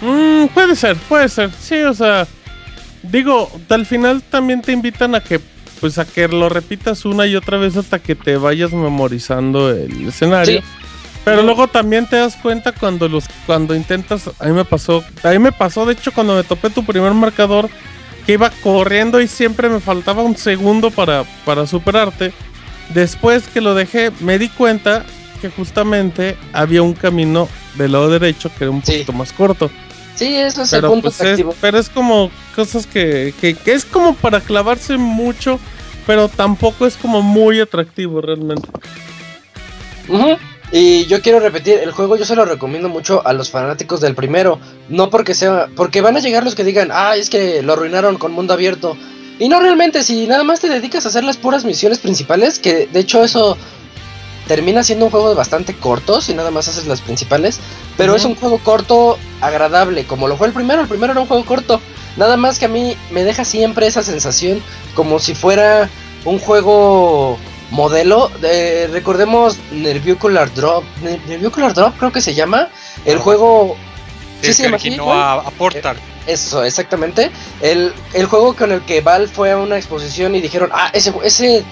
[0.00, 1.50] Mm, puede ser, puede ser.
[1.58, 2.26] Sí, o sea,
[3.02, 5.40] digo, al final también te invitan a que
[5.80, 10.08] pues a que lo repitas una y otra vez hasta que te vayas memorizando el
[10.08, 10.60] escenario.
[10.60, 10.66] Sí.
[11.24, 15.30] Pero luego también te das cuenta cuando los cuando intentas, a mí me pasó, a
[15.30, 17.68] mí me pasó de hecho cuando me topé tu primer marcador
[18.24, 22.32] que iba corriendo y siempre me faltaba un segundo para para superarte.
[22.94, 25.04] Después que lo dejé, me di cuenta
[25.42, 28.92] que justamente había un camino del lado derecho que era un Sí.
[28.92, 29.70] poquito más corto.
[30.16, 33.84] Sí, eso es el punto pues es, pero es como cosas que, que, que es
[33.84, 35.60] como para clavarse mucho,
[36.06, 38.66] pero tampoco es como muy atractivo realmente.
[40.72, 44.14] Y yo quiero repetir, el juego yo se lo recomiendo mucho a los fanáticos del
[44.14, 44.58] primero.
[44.88, 45.68] No porque sea.
[45.76, 48.96] Porque van a llegar los que digan, ah, es que lo arruinaron con mundo abierto.
[49.38, 52.86] Y no realmente, si nada más te dedicas a hacer las puras misiones principales, que
[52.86, 53.56] de hecho eso
[54.46, 57.58] termina siendo un juego bastante corto, si nada más haces las principales.
[57.96, 60.82] Pero es un juego corto, agradable, como lo fue el primero.
[60.82, 61.80] El primero era un juego corto.
[62.16, 64.62] Nada más que a mí me deja siempre esa sensación
[64.94, 65.88] como si fuera
[66.24, 67.38] un juego
[67.70, 68.30] modelo.
[68.40, 70.84] de- recordemos Nervucular Drop.
[71.74, 72.68] Drop creo que se llama.
[73.04, 73.76] El Ah, juego...
[74.42, 75.96] Sí, se llama así, a, a Portal.
[76.26, 77.30] Eso, exactamente.
[77.60, 81.12] El, el juego con el que Valve fue a una exposición y dijeron, ah, ese,
[81.24, 81.64] ese,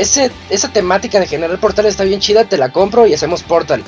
[0.00, 3.82] ese, esa temática de generar portales está bien chida, te la compro y hacemos Portal.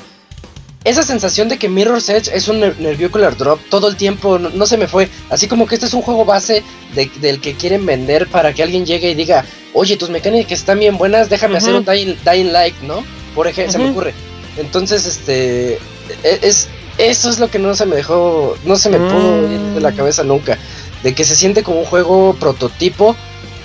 [0.85, 4.49] esa sensación de que Mirror's Edge es un ner- nerviocular drop todo el tiempo, no,
[4.49, 5.07] no se me fue.
[5.29, 6.61] Así como que este es un juego base
[6.93, 10.79] de- del que quieren vender para que alguien llegue y diga, oye, tus mecánicas están
[10.79, 13.03] bien buenas, déjame hacer un dying, dying Light, ¿no?
[13.33, 14.13] Por ejemplo, se me ocurre.
[14.57, 16.67] Entonces, este, e- es,
[16.97, 19.91] eso es lo que no se me dejó, no se me pudo ir de la
[19.91, 19.95] Mm.
[19.95, 20.57] cabeza nunca.
[21.01, 23.15] De que se siente como un juego prototipo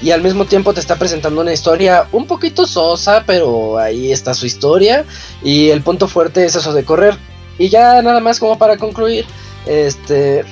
[0.01, 4.35] y al mismo tiempo te está presentando una historia un poquito sosa, pero ahí está
[4.35, 5.05] su historia
[5.43, 7.17] y el punto fuerte es eso de correr.
[7.59, 9.27] Y ya nada más como para concluir,
[9.67, 10.45] este,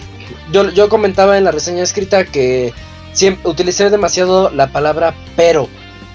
[0.52, 2.72] yo, yo comentaba en la reseña escrita que
[3.44, 5.68] utilicé demasiado la palabra pero,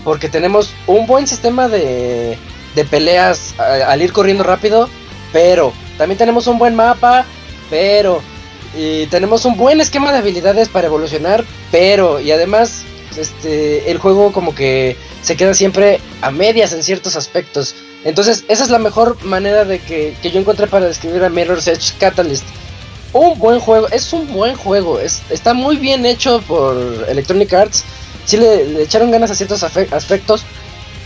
[0.04, 2.38] porque tenemos un buen sistema de,
[2.76, 4.90] de peleas al ir corriendo rápido,
[5.32, 7.26] pero también tenemos un buen mapa,
[7.70, 8.22] pero
[8.78, 12.84] y tenemos un buen esquema de habilidades para evolucionar, pero y además
[13.18, 17.76] este el juego como que se queda siempre a medias en ciertos aspectos.
[18.04, 21.68] Entonces, esa es la mejor manera de que, que yo encontré para describir a Mirror's
[21.68, 22.46] Edge Catalyst.
[23.14, 26.78] Un buen juego, es un buen juego, es, está muy bien hecho por
[27.10, 27.84] Electronic Arts.
[28.26, 30.44] Sí le, le echaron ganas a ciertos aspectos,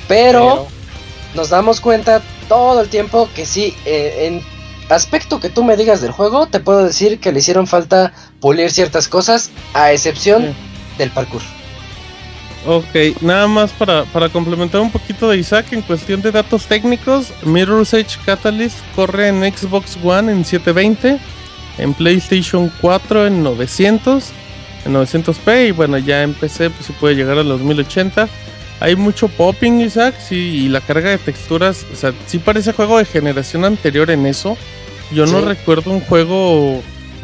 [0.08, 0.68] pero,
[1.36, 4.42] nos damos cuenta todo el tiempo que sí, eh, en
[4.90, 8.72] aspecto que tú me digas del juego, te puedo decir que le hicieron falta pulir
[8.72, 10.56] ciertas cosas, a excepción
[10.98, 11.42] del parkour.
[12.68, 17.32] Ok, nada más para, para complementar un poquito de Isaac en cuestión de datos técnicos,
[17.44, 21.20] Mirror's Edge Catalyst corre en Xbox One en 720,
[21.78, 24.32] en PlayStation 4 en 900,
[24.86, 28.28] en 900p y bueno, ya en PC pues sí puede llegar a los 1080.
[28.80, 32.98] Hay mucho popping, Isaac, sí, y la carga de texturas, o sea, sí parece juego
[32.98, 34.58] de generación anterior en eso.
[35.12, 36.82] Yo no recuerdo un juego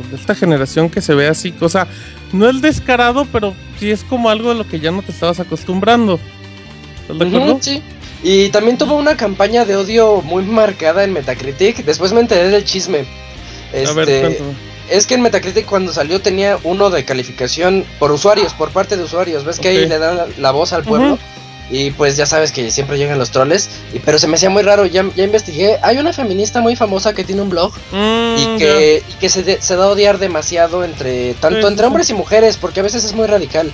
[0.10, 1.88] de esta generación que se ve así, o sea,
[2.34, 5.40] no es descarado, pero sí es como algo de lo que ya no te estabas
[5.40, 6.20] acostumbrando.
[7.02, 7.54] ¿Estás de acuerdo?
[7.54, 7.82] Ujú, sí.
[8.24, 11.84] Y también tuvo una campaña de odio muy marcada en Metacritic.
[11.86, 13.00] Después me enteré del chisme.
[13.88, 14.52] A ver, Este, cuéntame.
[14.90, 19.04] es que en Metacritic cuando salió tenía uno de calificación por usuarios, por parte de
[19.04, 19.44] usuarios.
[19.44, 21.18] ¿Ves que ahí le dan la, la voz al pueblo?
[21.72, 23.70] Y pues ya sabes que siempre llegan los troles.
[23.94, 24.86] Y, pero se me hacía muy raro.
[24.86, 25.80] Ya, ya investigué.
[25.82, 27.72] Hay una feminista muy famosa que tiene un blog.
[27.92, 31.68] Mm, y que, y que se, de- se da a odiar demasiado entre tanto Sí,
[31.68, 33.72] entre hombres y mujeres porque a veces es muy radical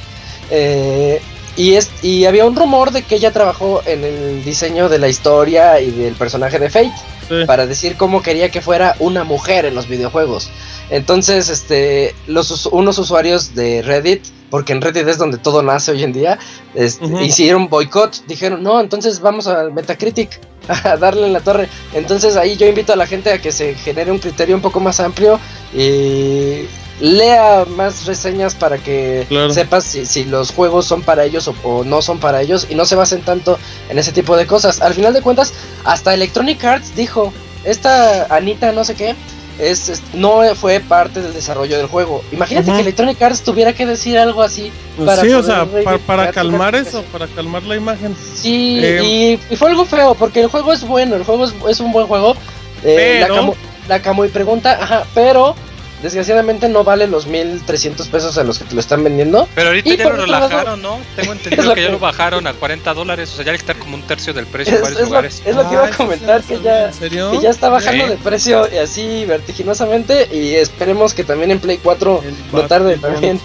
[0.50, 1.20] Eh,
[1.58, 5.08] y es y había un rumor de que ella trabajó en el diseño de la
[5.10, 6.94] historia y del personaje de Fate
[7.28, 7.46] sí.
[7.48, 10.50] para decir cómo quería que fuera una mujer en los videojuegos
[10.92, 16.04] entonces este los unos usuarios de Reddit porque en Reddit es donde todo nace hoy
[16.04, 16.40] en día
[16.74, 17.20] este, Ujú.
[17.22, 20.40] hicieron boicot dijeron no entonces vamos al Metacritic
[20.84, 21.70] a darle en la torre.
[21.94, 24.80] Entonces ahí yo invito a la gente a que se genere un criterio un poco
[24.82, 25.40] más amplio
[25.74, 26.66] y
[27.00, 29.54] lea más reseñas para que Claro.
[29.54, 32.76] sepas si, si los juegos son para ellos o, o no son para ellos y
[32.76, 33.58] no se basen tanto
[33.90, 34.82] en ese tipo de cosas.
[34.82, 35.54] Al final de cuentas,
[35.86, 37.32] hasta Electronic Arts dijo,
[37.64, 39.16] esta Anita no sé qué,
[39.60, 42.24] es, es- no fue parte del desarrollo del juego.
[42.32, 42.76] Imagínate Ujú.
[42.78, 44.72] que Electronic Arts tuviera que decir algo así.
[45.06, 48.16] para sí, o sea, pa- para, calmar eso, para calmar la imagen.
[48.36, 51.54] Sí, Eh, y, y fue algo feo, porque el juego es bueno, el juego es,
[51.70, 52.36] es un buen juego.
[52.84, 53.56] Eh, la, Pero-
[53.88, 55.56] la Camuy pregunta, ajá, pero
[56.02, 59.48] desgraciadamente no vale los 1300 pesos a los que te lo están vendiendo.
[59.56, 61.00] Pero ahorita Y ya lo lado- relajaron, ¿no?
[61.16, 64.04] Tengo entendido que ya lo bajaron a 40 dólares, o sea, ya quitar como un
[64.04, 65.42] tercio del precio Es, en varios es lo, lugares.
[65.46, 68.04] es lo que iba a sí, comentar, sí, que sí, ya, que ya está bajando
[68.06, 68.10] Sí.
[68.12, 72.98] de precio y así vertiginosamente y esperemos que también en Play 4 El no tarde
[72.98, 73.40] también.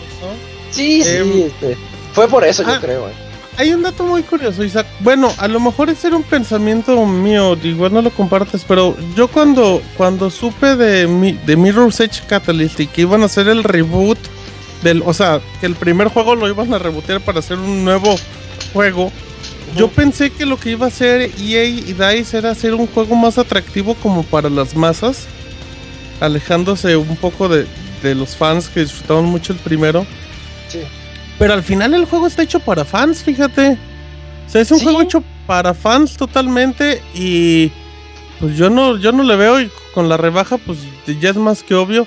[0.71, 1.77] Sí, sí, Em, este,
[2.13, 3.09] fue por eso ah, yo creo.
[3.09, 3.13] eh.
[3.59, 4.87] Hay un dato muy curioso, Isaac.
[5.01, 9.29] Bueno, a lo mejor ese era un pensamiento mío, igual no lo compartes, pero yo
[9.29, 13.63] cuando, cuando supe de, mi, de Mirror's Edge Catalyst y que iban a hacer el
[13.63, 14.19] reboot
[14.83, 18.17] del, o sea, que el primer juego lo iban a rebootear para hacer un nuevo
[18.73, 19.13] juego,
[19.77, 23.15] yo pensé que lo que iba a hacer EA y DICE era hacer un juego
[23.17, 25.27] más atractivo como para las masas,
[26.21, 27.67] alejándose un poco de,
[28.03, 30.07] de los fans que disfrutaban mucho el primero.
[30.69, 30.81] Sí.
[31.43, 33.77] Pero al final el juego está hecho para fans, fíjate.
[34.47, 34.85] O sea, es un Sí.
[34.85, 37.73] juego hecho para fans totalmente y
[38.39, 40.79] pues yo no yo no le veo y con la rebaja pues
[41.21, 42.07] ya es más que obvio.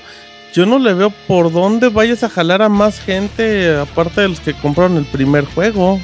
[0.53, 4.39] Yo no le veo por dónde vayas a jalar a más gente aparte de los
[4.39, 5.99] que compraron el primer juego.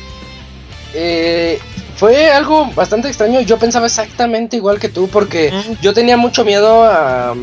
[0.93, 1.57] Eh,
[1.95, 3.39] fue algo bastante extraño.
[3.39, 5.81] Yo pensaba exactamente igual que tú porque Mm.
[5.81, 7.33] yo tenía mucho miedo a...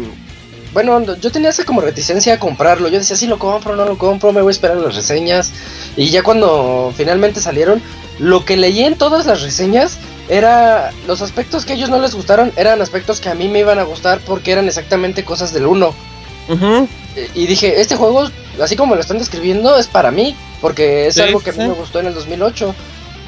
[0.78, 2.86] Bueno, yo tenía esa como reticencia a comprarlo.
[2.88, 5.50] Yo decía, sí lo compro, no lo compro, me voy a esperar las reseñas.
[5.96, 7.82] Y ya cuando finalmente salieron,
[8.20, 9.98] lo que leí en todas las reseñas
[10.28, 13.58] era los aspectos que a ellos no les gustaron, eran aspectos que a mí me
[13.58, 15.92] iban a gustar porque eran exactamente cosas del 1.
[16.48, 16.88] Ujú.
[17.16, 18.28] Eh, Y dije, este juego,
[18.62, 21.66] así como lo están describiendo, es para mí, porque es Sí, algo que a mí
[21.66, 22.72] me gustó en el 2008.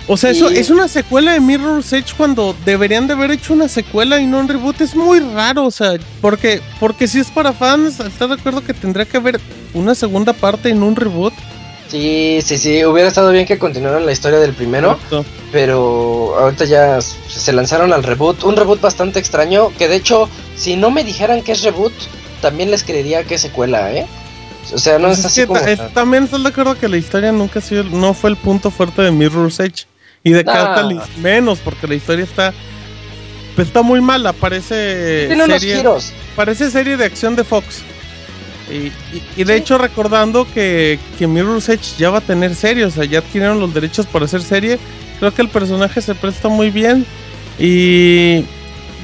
[0.07, 3.69] O sea, eso es una secuela de Mirror's Edge cuando deberían de haber hecho una
[3.69, 4.81] secuela y no un reboot.
[4.81, 8.75] Es muy raro, o sea, porque, porque si es para fans, ¿estás de acuerdo que
[8.75, 9.41] tendría que haber
[9.73, 11.33] una segunda parte en un reboot?
[11.89, 14.99] Sí, sí, sí, hubiera estado bien que continuaran la historia del primero,
[15.53, 20.77] pero ahorita ya se lanzaron al reboot, un reboot bastante extraño, que de hecho, si
[20.77, 21.93] no me dijeran que es reboot,
[22.41, 24.07] también les creería que es secuela, ¿eh?
[24.73, 25.59] O sea, no Pues es es así como...
[25.61, 28.71] es- también estás de acuerdo que la historia nunca ha sido, no fue el punto
[28.71, 29.87] fuerte de Mirror's Edge
[30.23, 30.45] y de.
[30.45, 32.53] Catalyst menos, porque la historia está,
[33.57, 36.13] pues está muy mala, parece Tiene unos serie, giros.
[36.37, 37.83] parece serie de acción de Fox.
[38.71, 38.75] Y,
[39.17, 42.91] y- y de hecho recordando que, que Mirror's Edge ya va a tener serie, o
[42.91, 44.79] sea, ya adquirieron los derechos para hacer serie,
[45.19, 47.05] creo que el personaje se presta muy bien
[47.59, 48.45] y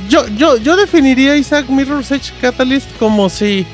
[0.08, 3.66] yo, yo, yo definiría Isaac Mirror's Edge Catalyst como si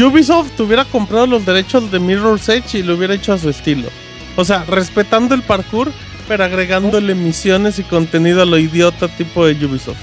[0.00, 3.88] Ubisoft tuviera comprado los derechos de Mirror's Edge y lo hubiera hecho a su estilo.
[4.36, 5.92] O sea, respetando el parkour,
[6.32, 9.98] pero agregándole misiones y contenido a lo idiota tipo de Ubisoft.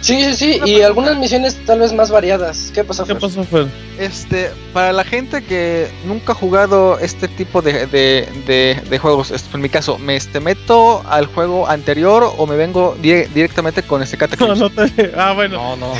[0.00, 2.70] Sí, sí, sí, y algunas misiones tal vez más variadas.
[2.72, 3.04] ¿Qué pasó?
[3.04, 3.20] ¿Qué Fer?
[3.20, 3.66] pasó, Fer?
[3.98, 9.32] Este, para la gente que nunca ha jugado este tipo de, de, de- de juegos,
[9.32, 13.82] este, en mi caso, ¿me este, meto al juego anterior o me vengo di- directamente
[13.82, 14.58] con este No, Cataclysm?
[14.60, 15.12] no te...
[15.16, 15.56] Ah, bueno.
[15.56, 15.92] No, no.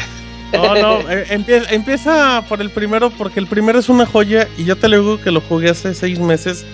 [0.52, 4.64] No, no, eh, empieza, empieza por el primero porque el primero es una joya y
[4.64, 6.64] yo te lo digo que lo jugué hace seis meses.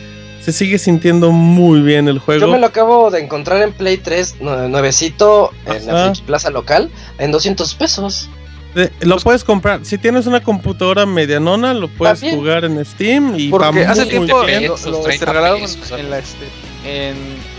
[0.40, 2.46] Se sigue sintiendo muy bien el juego.
[2.46, 6.04] Yo me lo acabo de encontrar en Play 3 nue- nuevecito en la.
[6.06, 8.28] Friki Plaza local en 200 pesos.
[8.74, 9.84] Eh, lo puedes comprar.
[9.84, 12.38] Si tienes una computadora medianona, lo puedes También.
[12.38, 14.66] jugar en Steam y Porque va hace muy tiempo bien.
[14.68, 16.46] lo, pesos, lo 30 regalaron pesos, en la este,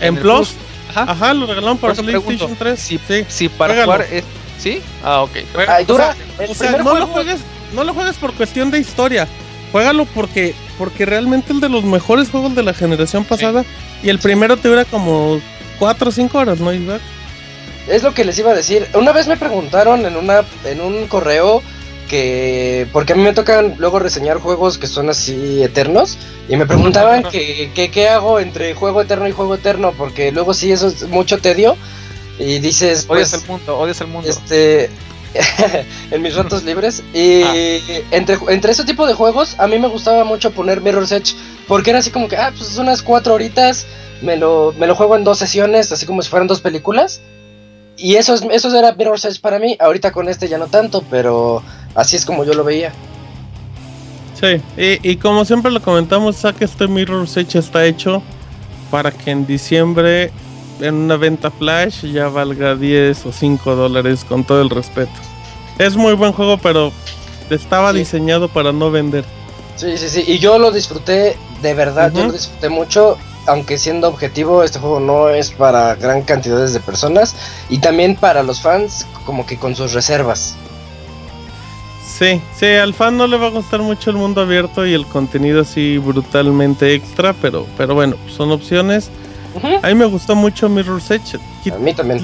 [0.00, 0.54] en, Plus.
[0.90, 1.02] Ajá.
[1.12, 2.80] Ajá, lo regalaron para PlayStation pregunto, 3.
[2.80, 3.24] Si, sí.
[3.28, 4.24] si para jugar es.
[4.58, 4.80] ¿Sí?
[5.04, 5.30] Ah, ok.
[5.68, 6.14] Ay, dura.
[6.38, 7.40] el O sea, no lo juegues,
[7.74, 9.28] no lo juegues por cuestión de historia.
[9.72, 13.64] Juégalo porque, porque realmente el de los mejores juegos de la generación pasada
[14.02, 15.40] y el primero te dura como
[15.78, 17.00] 4 o 5 horas, ¿no, Isaac?
[17.88, 18.86] Es lo que les iba a decir.
[18.94, 21.62] Una vez me preguntaron en una en un correo
[22.08, 26.18] que porque a mí me tocan luego reseñar juegos que son así eternos
[26.48, 30.52] y me preguntaban que, que qué hago entre juego eterno y juego eterno porque luego
[30.52, 31.76] sí eso es mucho tedio
[32.38, 34.28] y dices Odias pues el mundo, odias el mundo.
[34.28, 34.90] este
[36.10, 37.42] en mis ratos libres y
[38.10, 41.34] entre entre ese tipo de juegos a mí me gustaba mucho poner Mirror's Edge
[41.66, 43.86] porque era así como que ah pues unas cuatro horitas
[44.20, 47.20] me lo me lo juego en dos sesiones así como si fueran dos películas
[47.96, 49.76] y eso, es, eso era Mirror's Edge para mí.
[49.78, 51.62] Ahorita con este ya no tanto, pero
[51.94, 52.92] así es como yo lo veía.
[54.40, 58.22] Sí, y, y como siempre lo comentamos, Zack, este Mirror's Edge está hecho
[58.90, 60.32] para que en diciembre
[60.82, 65.12] en una venta flash ya valga 10 o 5 dólares con todo el respeto.
[65.78, 66.92] Es muy buen juego, pero
[67.50, 67.98] estaba Sí.
[67.98, 69.24] diseñado para no vender.
[69.76, 70.24] Sí, sí, sí.
[70.26, 73.16] Y yo lo disfruté, de verdad, yo lo disfruté mucho.
[73.46, 77.34] Aunque siendo objetivo, este juego no es para gran cantidades de personas.
[77.70, 80.54] Y también para los fans, como que con sus reservas.
[82.06, 85.06] Sí, sí, al fan no le va a gustar mucho el mundo abierto y el
[85.06, 89.10] contenido así brutalmente extra, pero, pero bueno, son opciones.
[89.82, 91.38] A mí me gustó mucho Mirror's Edge.
[91.72, 92.20] A mí también.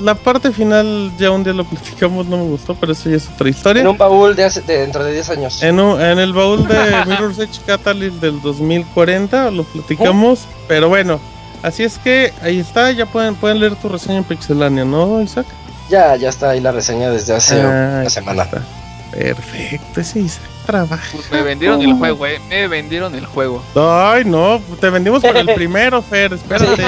[0.00, 3.28] La parte final ya un día lo platicamos, no me gustó, pero eso ya es
[3.28, 3.82] otra historia.
[3.82, 5.62] En un baúl de, hace- de dentro de 10 años.
[5.62, 6.74] En, un- en el baúl de
[7.06, 11.20] Mirror's Edge Catalyst del 2040 lo platicamos, pero bueno,
[11.62, 15.46] así es que ahí está, ya pueden, pueden leer tu reseña en Pixelania, ¿no, Isaac?
[15.88, 18.42] Ya, ya está ahí la reseña desde hace Ah, una semana.
[18.44, 18.62] está.
[19.10, 21.02] Perfecto, ese Isaac trabaja.
[21.12, 22.40] Pues me vendieron el juego, eh.
[22.48, 23.62] Me vendieron el juego.
[23.74, 26.82] Ay, no, te vendimos por el primero, Fer, espérate.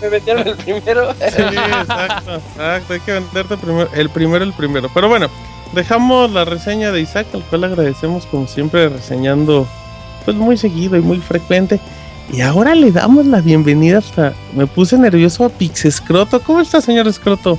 [0.00, 1.12] Me metieron el primero.
[1.14, 4.90] Sí, exacto, exacto, hay que venderte primero, el primero, el primero.
[4.92, 5.28] Pero bueno,
[5.72, 9.66] dejamos la reseña de Isaac, al cual agradecemos como siempre reseñando
[10.24, 11.80] pues muy seguido y muy frecuente.
[12.32, 16.40] Y ahora le damos la bienvenida hasta, me puse nervioso a Pix Escroto.
[16.40, 17.58] ¿Cómo está, señor Escroto?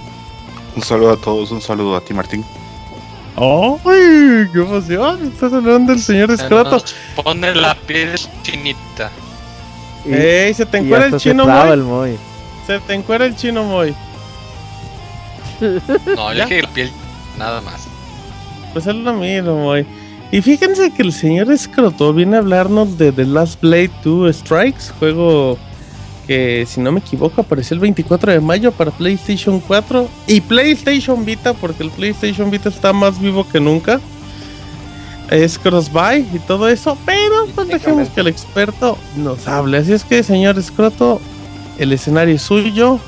[0.75, 2.43] Un saludo a todos, un saludo a ti, Martín.
[3.35, 4.47] ¡Ay!
[4.53, 5.27] ¡Qué emoción!
[5.27, 6.71] Estás hablando del señor Escroto.
[6.71, 9.11] Nos pone la piel chinita.
[10.05, 10.53] Y, ¡Ey!
[10.53, 11.73] Se te encuera el se chino traba Moy.
[11.73, 12.17] el Moy.
[12.67, 13.95] Se te encuera el chino Moy.
[16.15, 16.45] No, yo ¿Ya?
[16.45, 16.91] dije la piel
[17.37, 17.87] nada más.
[18.73, 19.85] Pues es lo mismo, Moy.
[20.31, 24.91] Y fíjense que el señor Escroto viene a hablarnos de The Last Blade 2 Strikes,
[24.99, 25.57] juego
[26.27, 31.23] que si no me equivoco apareció el 24 de mayo para PlayStation 4 y PlayStation
[31.25, 33.99] Vita, porque el PlayStation Vita está más vivo que nunca.
[35.29, 39.77] Es cross-buy y todo eso, pero pues dejemos que el experto nos hable.
[39.77, 41.21] Así es que, señor Escroto,
[41.79, 42.99] el escenario es suyo.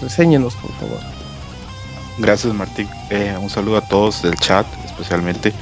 [0.00, 1.15] Reséñenos, por favor.
[2.18, 2.88] Gracias Martín.
[3.10, 5.52] Eh, un saludo a todos del chat especialmente.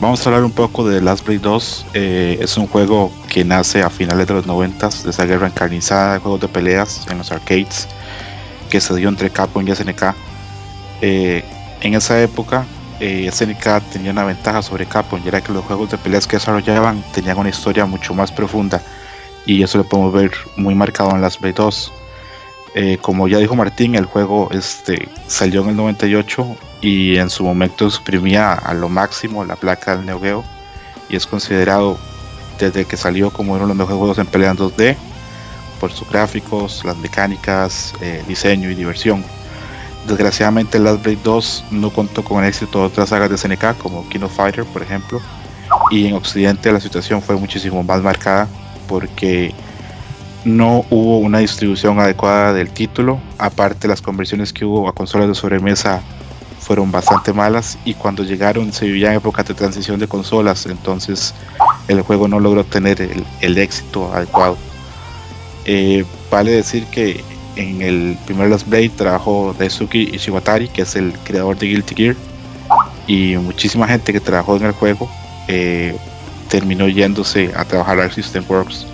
[0.00, 1.86] Vamos a hablar un poco de Last Blade 2.
[1.92, 6.14] Eh, es un juego que nace a finales de los 90 de esa guerra encarnizada
[6.14, 7.88] de juegos de peleas en los arcades
[8.70, 10.14] que se dio entre Capcom y SNK.
[11.02, 11.44] Eh,
[11.82, 12.64] en esa época
[13.00, 17.02] SNK tenía una ventaja sobre Capcom y era que los juegos de peleas que desarrollaban
[17.12, 18.80] tenían una historia mucho más profunda
[19.44, 21.92] y eso lo podemos ver muy marcado en Last Blade 2
[22.74, 27.44] eh, como ya dijo Martín, el juego este, salió en el 98 y en su
[27.44, 30.44] momento exprimía a lo máximo la placa del Neo Geo
[31.08, 31.98] y es considerado
[32.58, 34.96] desde que salió como uno de los mejores juegos en pelea en 2D
[35.80, 39.24] por sus gráficos, las mecánicas, eh, diseño y diversión.
[40.06, 44.08] Desgraciadamente Last Blade 2 no contó con el éxito de otras sagas de SNK como
[44.08, 45.20] King of Fighter por ejemplo
[45.90, 48.48] y en Occidente la situación fue muchísimo más marcada
[48.88, 49.54] porque
[50.44, 53.20] no hubo una distribución adecuada del título.
[53.38, 56.02] Aparte, las conversiones que hubo a consolas de sobremesa
[56.60, 61.34] fueron bastante malas y cuando llegaron se vivía en época de transición de consolas, entonces
[61.88, 63.00] el juego no logró tener
[63.40, 64.56] el, éxito adecuado.
[65.64, 67.22] Eh, vale decir que
[67.56, 72.16] en el primer Last Blade trabajó Daisuke Ishiwatari, que es el creador de Guilty Gear,
[73.06, 75.10] y muchísima gente que trabajó en el juego
[75.48, 75.96] eh,
[76.48, 78.86] terminó yéndose a trabajar a System Works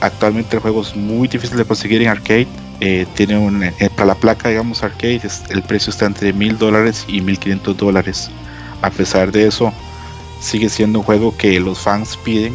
[0.00, 2.46] Actualmente el juego es muy difícil de conseguir en arcade.
[2.80, 5.20] Eh, tiene eh, para la placa, digamos, arcade,
[5.50, 8.30] el precio está entre mil dólares y 1500 dólares.
[8.82, 9.72] A pesar de eso,
[10.40, 12.54] sigue siendo un juego que los fans piden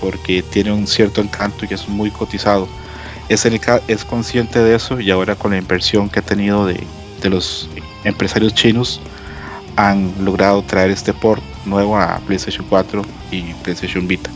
[0.00, 2.68] porque tiene un cierto encanto y es muy cotizado.
[3.30, 6.78] SNK es consciente de eso y ahora con la inversión que ha tenido de,
[7.22, 7.70] de los
[8.04, 9.00] empresarios chinos
[9.76, 14.30] han logrado traer este port nuevo a PlayStation 4 y PlayStation Vita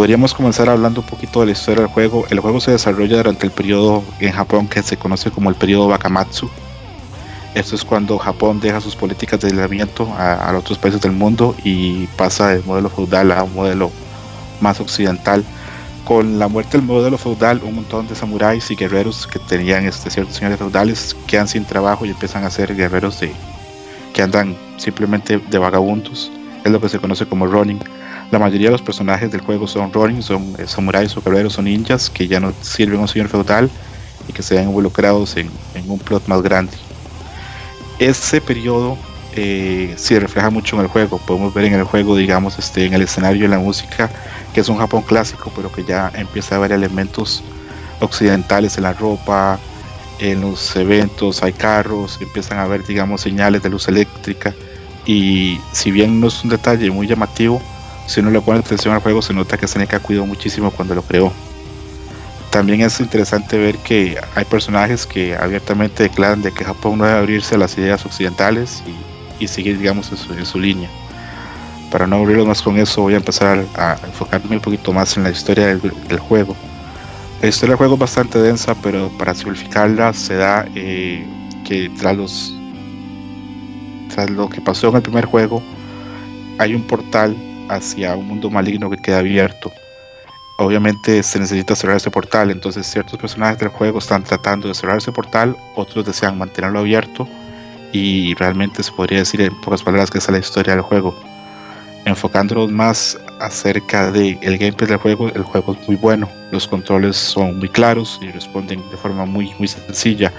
[0.00, 2.24] podríamos comenzar hablando un poquito de la historia del juego.
[2.30, 5.88] El juego se desarrolla durante el periodo en Japón que se conoce como el periodo
[5.88, 6.48] Bakamatsu.
[7.54, 11.54] Esto es cuando Japón deja sus políticas de aislamiento a, a otros países del mundo
[11.64, 13.90] y pasa del modelo feudal a un modelo
[14.62, 15.44] más occidental.
[16.06, 20.08] Con la muerte del modelo feudal, un montón de samuráis y guerreros que tenían este,
[20.08, 23.34] ciertos señores feudales quedan sin trabajo y empiezan a ser guerreros de,
[24.14, 26.32] que andan simplemente de vagabundos.
[26.64, 27.80] Es lo que se conoce como running
[28.30, 31.62] la mayoría de los personajes del juego son Ronin, son eh, samuráis o guerreros o
[31.62, 33.68] ninjas que ya no sirven a un señor feudal
[34.28, 35.50] y que se ven involucrados en,
[35.86, 36.72] un plot más grande.
[37.98, 38.96] Ese periodo
[39.34, 41.18] eh, se refleja mucho en el juego.
[41.18, 44.08] Podemos ver en el juego, digamos, este, en el escenario, en la música,
[44.54, 47.42] que es un Japón clásico, pero que ya empieza a haber elementos
[48.00, 49.58] occidentales en la ropa,
[50.20, 54.54] en los eventos hay carros, empiezan a haber, digamos, señales de luz eléctrica.
[55.06, 57.60] Y si bien no es un detalle muy llamativo,
[58.10, 61.02] si uno le pone atención al juego se nota que Seneca cuidó muchísimo cuando lo
[61.02, 61.32] creó.
[62.50, 67.18] También es interesante ver que hay personajes que abiertamente declaran de que Japón no debe
[67.18, 68.82] abrirse a las ideas occidentales
[69.38, 70.90] y, seguir digamos en su, línea.
[71.92, 75.22] Para no aburrirlo más con eso voy a empezar a, enfocarme un poquito más en
[75.22, 76.56] la historia del, juego.
[77.40, 81.24] La historia del juego es bastante densa, pero para simplificarla se da eh,
[81.64, 82.54] que tras los
[84.12, 85.62] tras lo que pasó en el primer juego
[86.58, 87.36] hay un portal
[87.70, 89.72] hacia un mundo maligno que queda abierto.
[90.58, 94.98] Obviamente se necesita cerrar ese portal, entonces ciertos personajes del juego están tratando de cerrar
[94.98, 97.26] ese portal, otros desean mantenerlo abierto
[97.92, 101.18] y realmente se podría decir en pocas palabras que esa es la historia del juego.
[102.04, 107.16] Enfocándonos más acerca del el gameplay del juego, el juego es muy bueno, los controles
[107.16, 110.30] son muy claros y responden de forma muy, muy sencilla.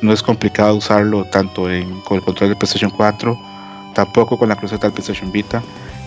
[0.00, 3.38] No es complicado usarlo tanto en, con el control de PlayStation 4,
[3.94, 5.62] tampoco con la cruceta del PlayStation Vita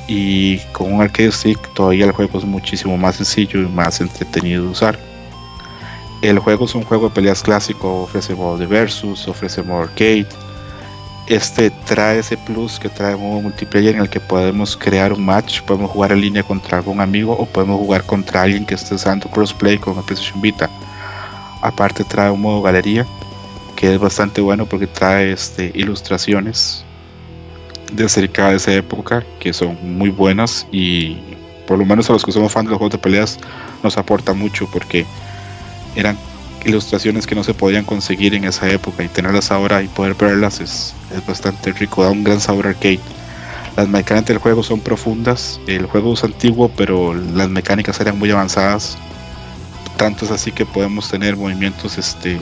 [0.09, 4.63] y con un arcade stick todavía el juego es muchísimo más sencillo y más entretenido
[4.63, 4.99] de usar.
[6.23, 10.25] El juego es un juego de peleas clásico, ofrece modo de versus, ofrece modo arcade.
[11.27, 15.23] Este trae ese plus que trae un modo multiplayer en el que podemos crear un
[15.23, 18.95] match, podemos jugar en línea contra algún amigo o podemos jugar contra alguien que esté
[18.95, 20.71] usando crossplay con la PlayStation Vita.
[21.61, 23.05] Aparte trae un modo galería
[23.75, 26.83] que es bastante bueno porque trae este, ilustraciones
[27.91, 31.17] de cerca de esa época que son muy buenas y
[31.67, 33.39] por lo menos a los que somos fans de los juegos de peleas
[33.83, 35.05] nos aporta mucho porque
[35.95, 36.17] eran
[36.65, 40.59] ilustraciones que no se podían conseguir en esa época y tenerlas ahora y poder verlas
[40.59, 42.99] es, es bastante rico, da un gran sabor arcade.
[43.77, 48.29] Las mecánicas del juego son profundas, el juego es antiguo pero las mecánicas eran muy
[48.31, 48.97] avanzadas,
[49.95, 52.39] tanto es así que podemos tener movimientos este,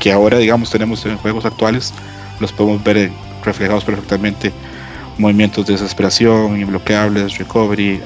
[0.00, 1.94] que ahora digamos tenemos en juegos actuales,
[2.40, 3.10] los podemos ver
[3.44, 4.52] reflejados perfectamente
[5.18, 8.02] movimientos de desesperación, imbloqueables, recovery, eh,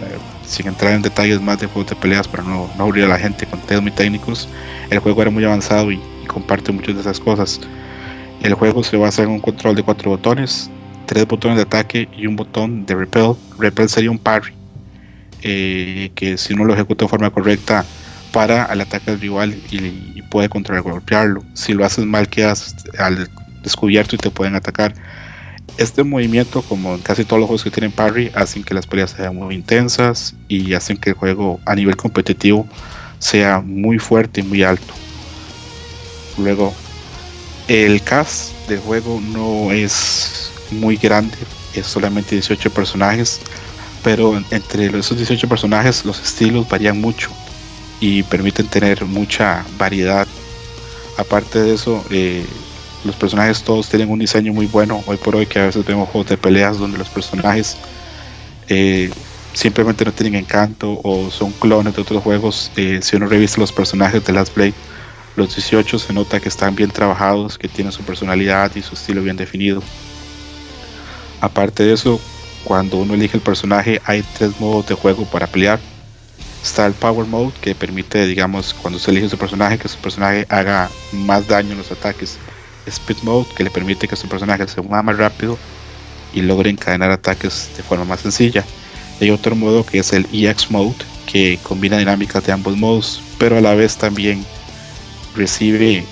[0.46, 3.18] sin entrar en detalles más de juegos de peleas para no, no aburrir a la
[3.18, 4.48] gente con temas muy técnicos,
[4.90, 7.58] el juego era muy avanzado y, comparte muchas de esas cosas.
[8.42, 10.70] El juego se basa en un control de cuatro botones,
[11.06, 13.32] tres botones de ataque y un botón de repel.
[13.58, 14.52] Repel sería un parry,
[15.40, 17.84] eh, que si uno lo ejecuta de forma correcta
[18.32, 21.42] para al ataque del rival y, puede controlar golpearlo.
[21.54, 23.30] Si lo haces mal quedas al
[23.62, 24.94] descubierto y te pueden atacar.
[25.76, 29.10] Este movimiento, como en casi todos los juegos que tienen parry, hacen que las peleas
[29.10, 32.66] sean muy intensas y hacen que el juego a nivel competitivo
[33.18, 34.94] sea muy fuerte y muy alto.
[36.36, 36.74] Luego,
[37.68, 41.36] el cast de juego no es muy grande,
[41.74, 43.40] es solamente 18 personajes,
[44.02, 47.30] pero entre esos 18 personajes los estilos varían mucho
[48.00, 50.26] y permiten tener mucha variedad.
[51.16, 52.46] Aparte de eso, eh,
[53.08, 55.02] los personajes todos tienen un diseño muy bueno.
[55.06, 57.76] Hoy por hoy que a veces vemos juegos de peleas donde los personajes
[58.68, 59.10] eh,
[59.52, 62.70] simplemente no tienen encanto o son clones de otros juegos.
[62.76, 64.74] Eh, si uno revisa los personajes de Last Blade,
[65.36, 69.22] los 18 se nota que están bien trabajados, que tienen su personalidad y su estilo
[69.22, 69.82] bien definido.
[71.40, 72.20] Aparte de eso,
[72.64, 75.80] cuando uno elige el personaje hay tres modos de juego para pelear
[76.62, 80.44] Está el Power Mode que permite, digamos, cuando se elige su personaje, que su personaje
[80.48, 82.36] haga más daño en los ataques.
[82.88, 85.58] Speed Mode que le permite que su personaje se mueva más rápido
[86.32, 88.64] y logre encadenar ataques de forma más sencilla.
[89.20, 90.96] Hay otro modo que es el EX Mode
[91.26, 94.44] que combina dinámicas de ambos modos, pero a la vez también
[95.34, 96.04] recibe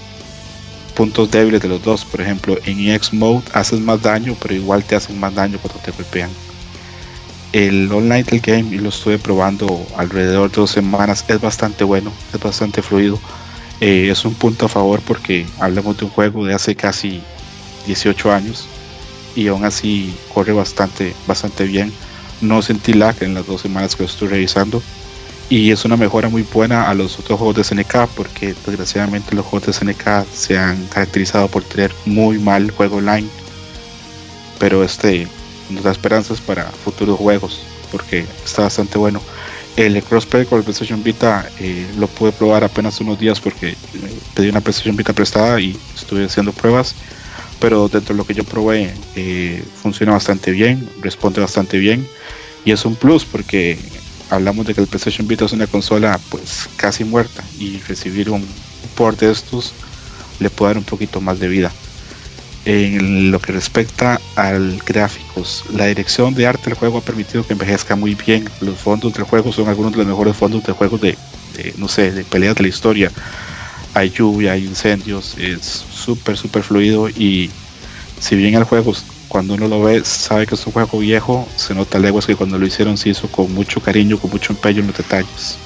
[0.94, 2.04] puntos débiles de los dos.
[2.04, 5.80] Por ejemplo, en EX Mode haces más daño, pero igual te hacen más daño cuando
[5.80, 6.30] te golpean
[7.52, 12.12] el online del game y lo estuve probando alrededor de dos semanas es bastante bueno
[12.34, 13.18] es bastante fluido
[13.80, 17.20] eh, es un punto a favor porque hablamos de un juego de hace casi
[17.86, 18.66] 18 años
[19.34, 21.92] y aún así corre bastante bastante bien
[22.40, 24.82] no sentí lag en las dos semanas que lo estuve revisando
[25.48, 29.46] y es una mejora muy buena a los otros juegos de SNK porque desgraciadamente los
[29.46, 33.28] juegos de SNK se han caracterizado por tener muy mal juego online
[34.58, 35.28] pero este
[35.70, 39.20] nos da esperanzas para futuros juegos porque está bastante bueno.
[39.76, 43.76] El crossplay con el PlayStation Vita eh, lo pude probar apenas unos días porque
[44.34, 46.94] pedí una PlayStation Vita prestada y estuve haciendo pruebas.
[47.60, 52.08] Pero dentro de lo que yo probé eh, funciona bastante bien, responde bastante bien.
[52.64, 53.78] Y es un plus porque
[54.30, 57.44] hablamos de que el PlayStation Vita es una consola pues casi muerta.
[57.58, 58.46] Y recibir un
[58.94, 59.74] port de estos
[60.38, 61.70] le puede dar un poquito más de vida
[62.66, 65.64] en lo que respecta al gráficos.
[65.72, 68.50] La dirección de arte del juego ha permitido que envejezca muy bien.
[68.60, 71.16] Los fondos del juego son algunos de los mejores fondos de juegos de,
[71.78, 73.12] no sé, de peleas de la historia.
[73.94, 77.50] Hay lluvia, hay incendios, es súper, súper fluido y
[78.18, 78.92] si bien el juego
[79.28, 82.58] cuando uno lo ve sabe que es un juego viejo, se nota leguas que cuando
[82.58, 85.56] lo hicieron se hizo con mucho cariño, con mucho empeño en los detalles.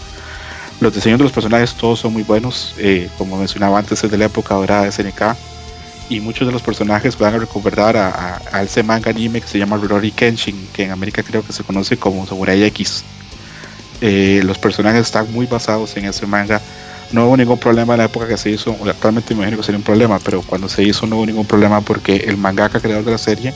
[0.80, 4.18] Los diseños de los personajes todos son muy buenos, eh, como mencionaba antes es de
[4.18, 5.36] la época dorada de SNK
[6.10, 9.76] y muchos de los personajes van a recordar a, ese manga anime que se llama
[9.76, 13.04] Rory Kenshin, que en América creo que se conoce como Samurai X.
[14.00, 16.60] Eh, los personajes están muy basados en ese manga.
[17.12, 19.78] No hubo ningún problema en la época que se hizo, actualmente me imagino que sería
[19.78, 23.12] un problema, pero cuando se hizo no hubo ningún problema porque el mangaka creador de
[23.12, 23.54] la serie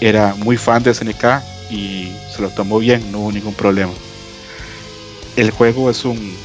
[0.00, 1.24] era muy fan de SNK
[1.70, 3.92] y se lo tomó bien, no hubo ningún problema.
[5.34, 6.36] El juego es un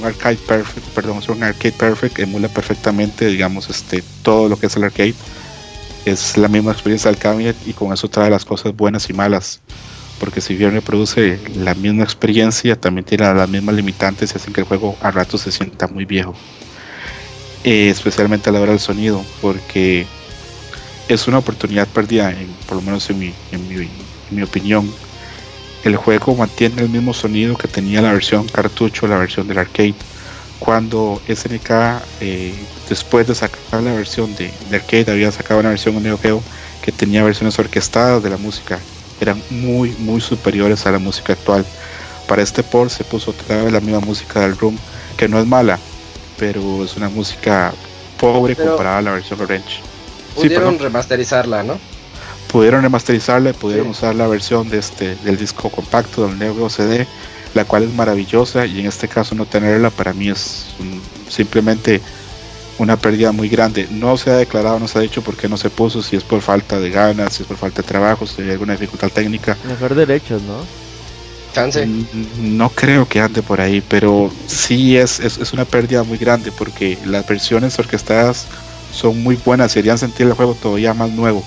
[0.00, 4.76] un arcade perfect, perdón, un arcade perfect, emula perfectamente, digamos, este, todo lo que es
[4.76, 5.14] el arcade.
[6.06, 9.60] Es la misma experiencia del cabinet y con eso trae las cosas buenas y malas.
[10.18, 14.62] Porque si bien reproduce la misma experiencia, también tiene las mismas limitantes y hacen que
[14.62, 16.34] el juego a ratos se sienta muy viejo.
[17.64, 20.06] Eh, especialmente a la hora del sonido, porque
[21.08, 22.34] es una oportunidad perdida,
[22.66, 23.90] por lo menos en mi, en
[24.30, 24.90] mi opinión,
[25.84, 29.94] el juego mantiene el mismo sonido que tenía la versión cartucho, la versión del arcade.
[30.58, 31.70] Cuando SNK,
[32.20, 32.54] eh,
[32.88, 36.42] después de sacar la versión de, arcade, había sacado una versión en Neo Geo
[36.82, 38.78] que tenía versiones orquestadas de la música.
[39.20, 41.64] Eran muy, muy superiores a la música actual.
[42.28, 44.78] Para este port se puso otra vez la misma música del Room,
[45.16, 45.78] que no es mala,
[46.38, 47.72] pero es una música
[48.18, 49.80] pobre comparada a la versión Orange.
[50.34, 51.78] Pudieron remasterizarla, ¿no?
[52.50, 57.06] Pudieron remasterizarla y pudieron usar la versión de este del disco compacto del Neo CD
[57.54, 60.66] la cual es maravillosa y en este caso no tenerla para mí es
[61.28, 62.00] simplemente
[62.78, 63.88] una pérdida muy grande.
[63.90, 66.22] No se ha declarado, no se ha dicho por qué no se puso, si es
[66.22, 69.56] por falta de ganas, si es por falta de trabajo, si hay alguna dificultad técnica.
[69.66, 70.64] Mejor derechos, ¿no?
[71.52, 71.84] Chance.
[71.84, 76.16] Mm, no creo que ande por ahí, pero sí es, es, es, una pérdida muy
[76.16, 78.46] grande porque las versiones orquestadas
[78.94, 81.44] son muy buenas y harían sentir el juego todavía más nuevo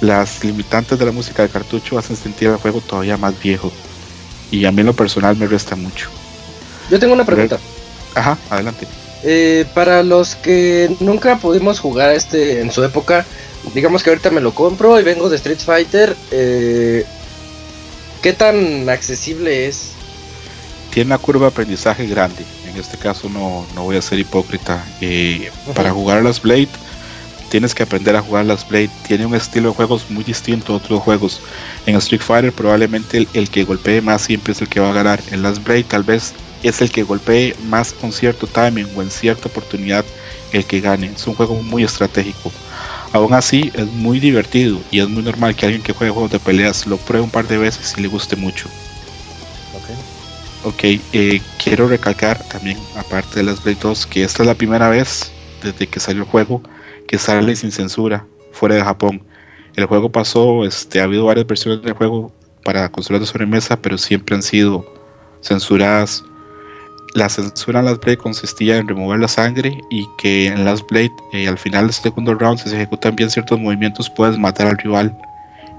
[0.00, 3.70] las limitantes de la música de cartucho hacen sentir el juego todavía más viejo.
[4.50, 6.08] Y a mí en lo personal me resta mucho.
[6.90, 7.58] Yo tengo una pregunta.
[8.14, 8.86] Ajá, adelante.
[9.22, 13.24] Eh, para los que nunca pudimos jugar este en su época,
[13.74, 16.16] digamos que ahorita me lo compro y vengo de Street Fighter.
[16.30, 17.04] eh,
[18.22, 19.92] ¿Qué tan accesible es?
[20.90, 22.44] tiene una curva de aprendizaje grande.
[22.68, 24.84] En este caso no, no voy a ser hipócrita.
[25.00, 26.68] Eh, Para jugar las Blade
[27.50, 28.90] tienes que aprender a jugar las Blade.
[29.06, 31.40] Tiene un estilo de juegos muy distinto a otros juegos.
[31.84, 34.94] En Street Fighter probablemente el, el que golpee más siempre es el que va a
[34.94, 35.20] ganar.
[35.30, 36.32] En las Blade tal vez
[36.62, 40.04] es el que golpee más con cierto timing o en cierta oportunidad
[40.52, 41.10] el que gane.
[41.14, 42.50] Es un juego muy estratégico.
[43.12, 46.38] Aún así es muy divertido y es muy normal que alguien que juegue juegos de
[46.38, 48.68] peleas lo pruebe un par de veces y le guste mucho.
[50.62, 54.90] Ok, eh, quiero recalcar también, aparte de las Blade 2, que esta es la primera
[54.90, 55.32] vez
[55.62, 56.62] desde que salió el juego
[57.10, 59.20] que sale sin censura fuera de Japón.
[59.74, 62.32] El juego pasó, este, ha habido varias versiones del juego
[62.64, 64.86] para consolas de sobremesa, pero siempre han sido
[65.40, 66.22] censuradas.
[67.16, 71.10] La censura en las Blade consistía en remover la sangre y que en las Blade,
[71.32, 74.78] eh, al final del segundo round, si se ejecutan bien ciertos movimientos, puedes matar al
[74.78, 75.12] rival.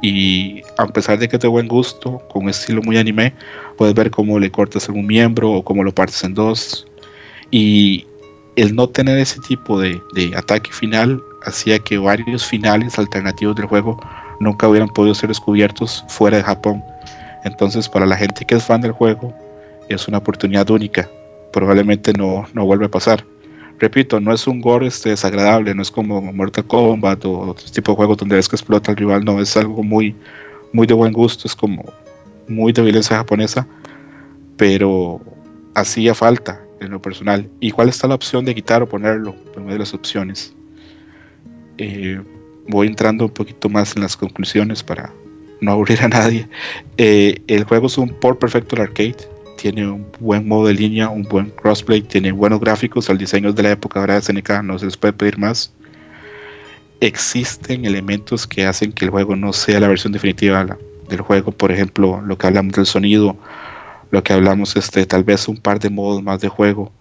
[0.01, 3.33] Y a pesar de que es de buen gusto, con un estilo muy anime,
[3.77, 6.85] puedes ver cómo le cortas algún miembro o cómo lo partes en dos.
[7.51, 8.05] Y
[8.55, 10.01] el no tener ese tipo de,
[10.35, 13.99] ataque final hacía que varios finales alternativos del juego
[14.39, 16.83] nunca hubieran podido ser descubiertos fuera de Japón.
[17.43, 19.33] Entonces, para la gente que es fan del juego,
[19.89, 21.09] es una oportunidad única.
[21.51, 23.25] Probablemente no, no vuelve a pasar.
[23.79, 27.91] Repito, no es un gore este, desagradable, no es como Mortal Kombat o otro tipo
[27.91, 30.15] de juegos donde ves que explota al rival, no, es algo muy,
[30.71, 31.83] muy de buen gusto, es como
[32.47, 33.65] muy de violencia japonesa,
[34.55, 35.19] pero
[35.73, 37.49] hacía falta en lo personal.
[37.59, 40.53] Igual está la opción de quitar o ponerlo, en medio de las opciones.
[41.77, 42.21] Eh,
[42.67, 45.13] voy entrando un poquito más en las conclusiones para
[45.61, 46.47] no aburrir a nadie.
[46.97, 49.17] Eh, el juego es un por perfecto del arcade.
[49.57, 53.09] Tiene un buen modo de línea, un buen crossplay, tiene buenos gráficos.
[53.09, 55.71] El diseño es de la época ahora de SNK, no se les puede pedir más.
[56.99, 60.77] Existen elementos que hacen que el juego no sea la versión definitiva
[61.09, 61.51] del juego.
[61.51, 63.37] Por ejemplo, lo que hablamos del sonido,
[64.11, 66.91] lo que hablamos, este, tal vez un par de modos más de juego.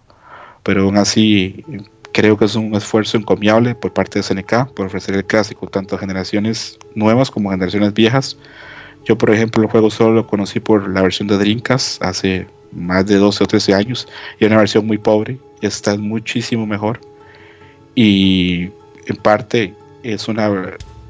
[0.63, 1.63] Pero aún así,
[2.11, 5.95] creo que es un esfuerzo encomiable por parte de SNK por ofrecer el clásico tanto
[5.95, 8.37] a generaciones nuevas como generaciones viejas.
[9.05, 13.05] Yo, por ejemplo, el juego solo lo conocí por la versión de Dreamcast hace más
[13.05, 14.07] de 12 o 13 años
[14.39, 15.39] y era una versión muy pobre.
[15.61, 16.99] Esta es muchísimo mejor
[17.95, 18.69] y
[19.07, 19.73] en parte
[20.03, 20.49] es una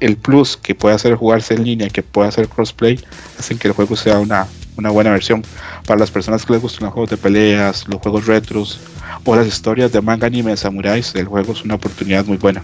[0.00, 2.98] el plus que puede hacer jugarse en línea, que puede hacer crossplay,
[3.38, 5.42] hacen que el juego sea una, una buena versión
[5.86, 8.78] para las personas que les gustan los juegos de peleas, los juegos retros
[9.24, 11.14] o las historias de manga anime de samuráis.
[11.14, 12.62] El juego es una oportunidad muy buena.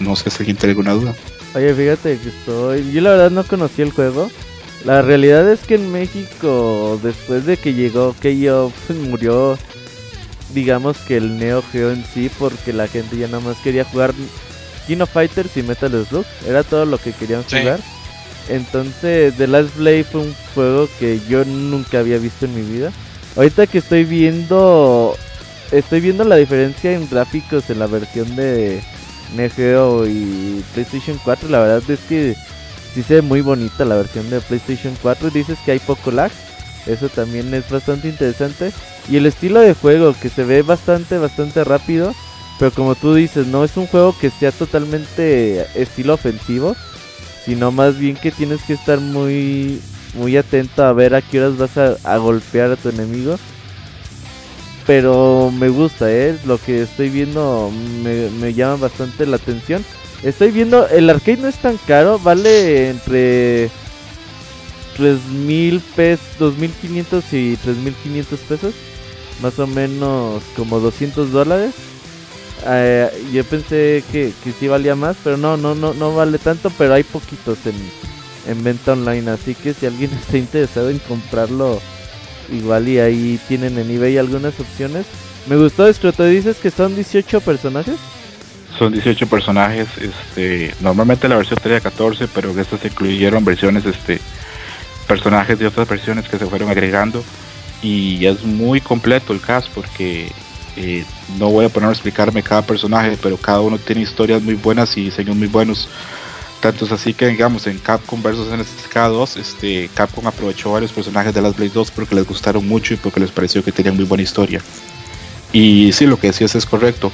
[0.00, 1.14] No sé si alguien tiene alguna duda.
[1.54, 2.92] Oye, fíjate que estoy.
[2.92, 4.30] Yo la verdad no conocí el juego.
[4.84, 9.58] La realidad es que en México, después de que llegó Keio, pues murió,
[10.54, 14.12] digamos que el Neo Geo en sí, porque la gente ya nada más quería jugar
[14.86, 16.24] Kino Fighters y Metal Slug.
[16.46, 17.58] Era todo lo que querían Sí.
[17.60, 17.80] jugar.
[18.48, 22.92] Entonces, The Last Blade fue un juego que yo nunca había visto en mi vida.
[23.36, 25.16] Ahorita que estoy viendo,
[25.70, 28.82] estoy viendo la diferencia en gráficos en la versión de
[29.34, 31.48] Neo Geo y PlayStation 4.
[31.48, 32.36] La verdad es que
[32.94, 35.30] sí se ve muy bonita la versión de PlayStation 4.
[35.30, 36.30] Dices que hay poco lag.
[36.86, 38.72] Eso también es bastante interesante.
[39.08, 42.12] Y el estilo de juego que se ve bastante, bastante rápido.
[42.58, 46.76] Pero como tú dices, no es un juego que sea totalmente estilo ofensivo.
[47.44, 49.80] Sino más bien que tienes que estar muy,
[50.14, 53.38] muy atento a ver a qué horas vas a, a golpear a tu enemigo.
[54.86, 56.36] Pero me gusta, ¿eh?
[56.44, 57.70] Lo que estoy viendo
[58.02, 59.84] me, me llama bastante la atención.
[60.22, 63.70] Estoy viendo, el arcade no es tan caro, vale entre
[64.96, 68.74] 3.000 pesos, 2.500 y 3.500 pesos.
[69.40, 71.74] Más o menos como 200 dólares.
[72.66, 76.70] Eh, yo pensé que, que sí valía más, pero no, no, no, no vale tanto,
[76.78, 77.74] pero hay poquitos en,
[78.46, 79.30] en venta online.
[79.30, 81.80] Así que si alguien está interesado en comprarlo,
[82.50, 85.06] igual y ahí tienen en eBay algunas opciones.
[85.46, 87.96] Me gustó esto, te dices que son 18 personajes.
[88.78, 93.84] Son 18 personajes, este, normalmente la versión tenía 14, pero en esta se incluyeron versiones,
[93.84, 94.18] este,
[95.06, 97.22] personajes de otras versiones que se fueron agregando
[97.82, 100.30] y es muy completo el cast porque
[100.76, 101.04] eh,
[101.38, 104.96] no voy a poner a explicarme cada personaje, pero cada uno tiene historias muy buenas
[104.96, 105.88] y diseños muy buenos.
[106.60, 111.34] Tanto es así que digamos en Capcom vs SNK 2, este, Capcom aprovechó varios personajes
[111.34, 114.04] de las Blade 2 porque les gustaron mucho y porque les pareció que tenían muy
[114.04, 114.60] buena historia.
[115.52, 117.10] Y sí, lo que decías es correcto.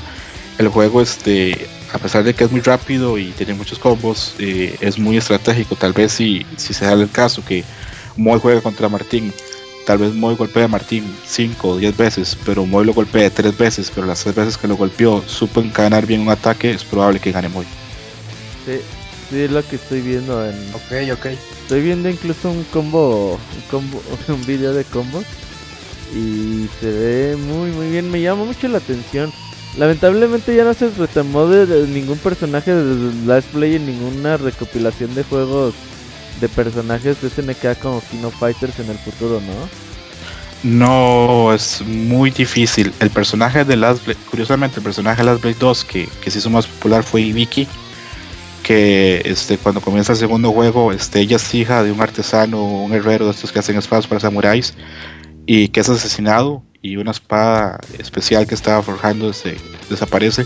[0.58, 4.76] El juego, este, a pesar de que es muy rápido y tiene muchos combos, eh,
[4.80, 5.76] es muy estratégico.
[5.76, 7.64] Tal vez si, si se da el caso que
[8.16, 9.32] Moy juega contra Martín,
[9.88, 13.56] tal vez Moy golpea a Martín 5 o 10 veces, pero Moy lo golpea 3
[13.56, 17.20] veces, pero las 3 veces que lo golpeó supo encadenar bien un ataque, es probable
[17.20, 17.64] que gane Moy.
[18.66, 18.80] Sí.
[19.30, 20.54] Sí, es lo que estoy viendo en...
[20.74, 21.26] Ok, ok.
[21.62, 25.24] Estoy viendo incluso un combo, un combo, un video de combos
[26.14, 29.32] y se ve muy muy bien, me llama mucho la atención.
[29.78, 35.14] Lamentablemente ya no se retomó de, de ningún personaje de Last Play en ninguna recopilación
[35.14, 35.74] de juegos
[36.40, 39.88] de personajes de SNK como Kino Fighters en el futuro, ¿no?
[40.62, 42.92] No, es muy difícil.
[42.98, 46.38] El personaje de Last Blade, curiosamente, el personaje de Last Blade 2 que, que se
[46.38, 47.68] hizo más popular fue Ibiki,
[48.64, 52.92] que este, cuando comienza el segundo juego, este, ella es hija de un artesano, un
[52.92, 54.74] herrero de estos que hacen espadas para samuráis,
[55.46, 59.56] y que es asesinado, y una espada especial que estaba forjando se
[59.88, 60.44] desaparece.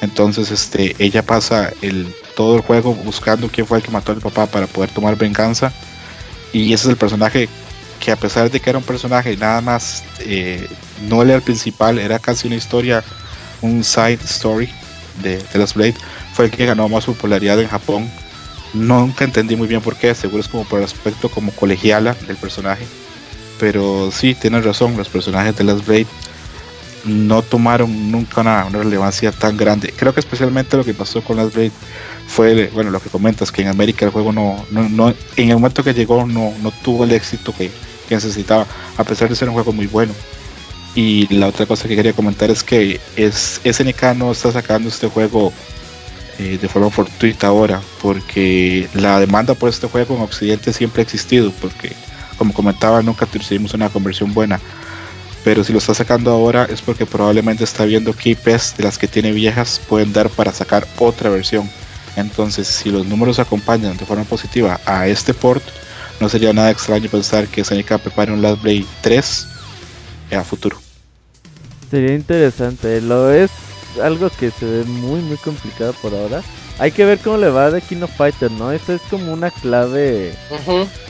[0.00, 4.20] Entonces este, ella pasa el, todo el juego buscando quién fue el que mató al
[4.20, 5.72] papá para poder tomar venganza.
[6.52, 7.48] Y ese es el personaje
[7.98, 10.68] que a pesar de que era un personaje nada más, eh,
[11.08, 13.02] no era el principal, era casi una historia,
[13.60, 14.70] un side story
[15.22, 15.96] de, de las Blade,
[16.32, 18.08] fue el que ganó más popularidad en Japón.
[18.72, 22.36] Nunca entendí muy bien por qué, seguro es como por el aspecto como colegiala del
[22.36, 22.86] personaje.
[23.58, 26.06] Pero sí, tienes razón, los personajes de las Blade
[27.08, 29.92] no tomaron nunca una, una relevancia tan grande.
[29.96, 31.72] Creo que especialmente lo que pasó con las Blade
[32.26, 35.54] fue, bueno, lo que comentas, que en América el juego no, no, no en el
[35.54, 37.70] momento que llegó no, no tuvo el éxito que,
[38.08, 38.66] que necesitaba,
[38.96, 40.12] a pesar de ser un juego muy bueno.
[40.94, 45.08] Y la otra cosa que quería comentar es que es, SNK no está sacando este
[45.08, 45.52] juego
[46.38, 51.04] eh, de forma fortuita ahora, porque la demanda por este juego en Occidente siempre ha
[51.04, 51.92] existido, porque
[52.36, 54.60] como comentaba nunca tuvimos una conversión buena.
[55.44, 58.98] Pero si lo está sacando ahora es porque probablemente está viendo que IPs de las
[58.98, 61.68] que tiene viejas pueden dar para sacar otra versión.
[62.16, 65.62] Entonces, si los números acompañan de forma positiva a este port,
[66.20, 69.46] no sería nada extraño pensar que SNK prepare un Last Blade 3
[70.36, 70.78] a futuro.
[71.90, 73.50] Sería interesante, lo es
[74.02, 76.42] algo que se ve muy muy complicado por ahora.
[76.78, 78.70] Hay que ver cómo le va de Kino Fighter, ¿no?
[78.72, 80.34] Esta es como una clave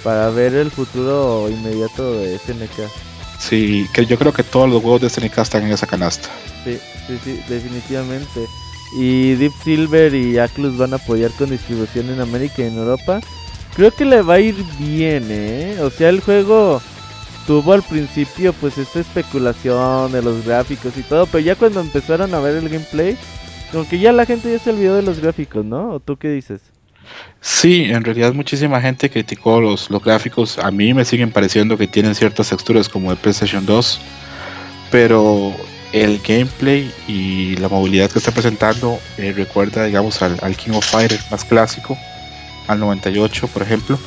[0.03, 3.08] para ver el futuro inmediato de SNK.
[3.39, 6.29] Sí, que yo creo que todos los juegos de SNK están en esa canasta.
[6.65, 8.47] Sí, sí, sí, definitivamente.
[8.97, 13.21] Y Deep Silver y Atlus van a apoyar con distribución en América y en Europa.
[13.77, 15.79] Creo que le va a ir bien, ¿eh?
[15.83, 16.83] O sea, el juego
[17.47, 22.35] tuvo al principio pues esta especulación de los gráficos y todo, pero ya cuando empezaron
[22.35, 23.17] a ver el gameplay,
[23.71, 25.93] como que ya la gente ya se olvidó de los gráficos, ¿no?
[25.93, 26.61] ¿O tú qué dices?
[27.41, 30.59] Sí, en realidad muchísima gente criticó los, los gráficos.
[30.59, 34.01] A mí me siguen pareciendo que tienen ciertas texturas como de PlayStation 2,
[34.91, 35.55] pero
[35.93, 40.85] el gameplay y la movilidad que está presentando eh, recuerda, digamos, al, al King of
[40.85, 41.97] Fighters más clásico,
[42.67, 43.99] al 98, por ejemplo.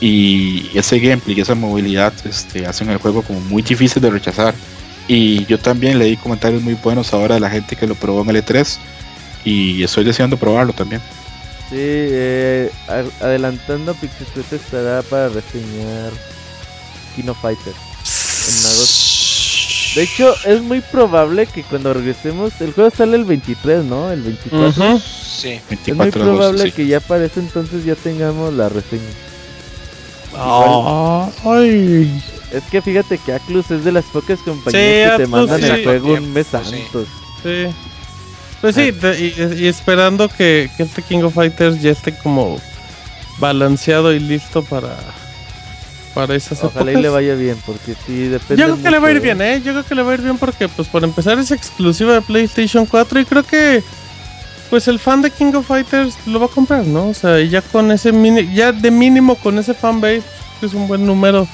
[0.00, 4.54] Y ese gameplay y esa movilidad este, hacen el juego como muy difícil de rechazar.
[5.08, 8.30] Y yo también leí comentarios muy buenos ahora de la gente que lo probó en
[8.30, 8.78] el E3
[9.44, 11.02] y estoy deseando probarlo también.
[11.70, 12.70] Sí, eh,
[13.20, 16.10] adelantando Pixel estará para reseñar
[17.14, 19.10] Kino Fighter en agosto.
[19.94, 24.10] De hecho, es muy probable que cuando regresemos, el juego sale el 23, ¿no?
[24.10, 24.68] El 24.
[24.68, 24.98] Ujú.
[25.00, 25.60] Sí.
[25.70, 26.72] Es muy 24 de agosto, probable sí.
[26.72, 29.02] que ya para ese entonces ya tengamos la reseña.
[30.36, 32.22] Ah, ay.
[32.52, 35.60] Es que fíjate que Atlus es de las pocas compañías Sí, que te Atlus, mandan
[35.60, 35.66] sí.
[35.66, 36.56] el juego un mes sí.
[36.56, 37.06] antes.
[37.44, 37.74] Sí.
[38.60, 42.60] Pues sí, y, y esperando que, que este King of Fighters ya esté como
[43.38, 44.96] balanceado y listo para,
[46.14, 47.02] para esas Ojalá y épocas.
[47.02, 48.60] le vaya bien, porque sí depende.
[48.60, 49.62] Yo creo que le va a ir bien, ¿eh?
[49.64, 52.20] Yo creo que le va a ir bien porque, pues, por empezar es exclusiva de
[52.20, 53.82] PlayStation 4 y creo que,
[54.68, 57.08] pues, el fan de King of Fighters lo va a comprar, ¿no?
[57.08, 60.22] O sea, y ya con ese mini, ya de mínimo con ese fanbase,
[60.60, 61.48] pues, es un buen número.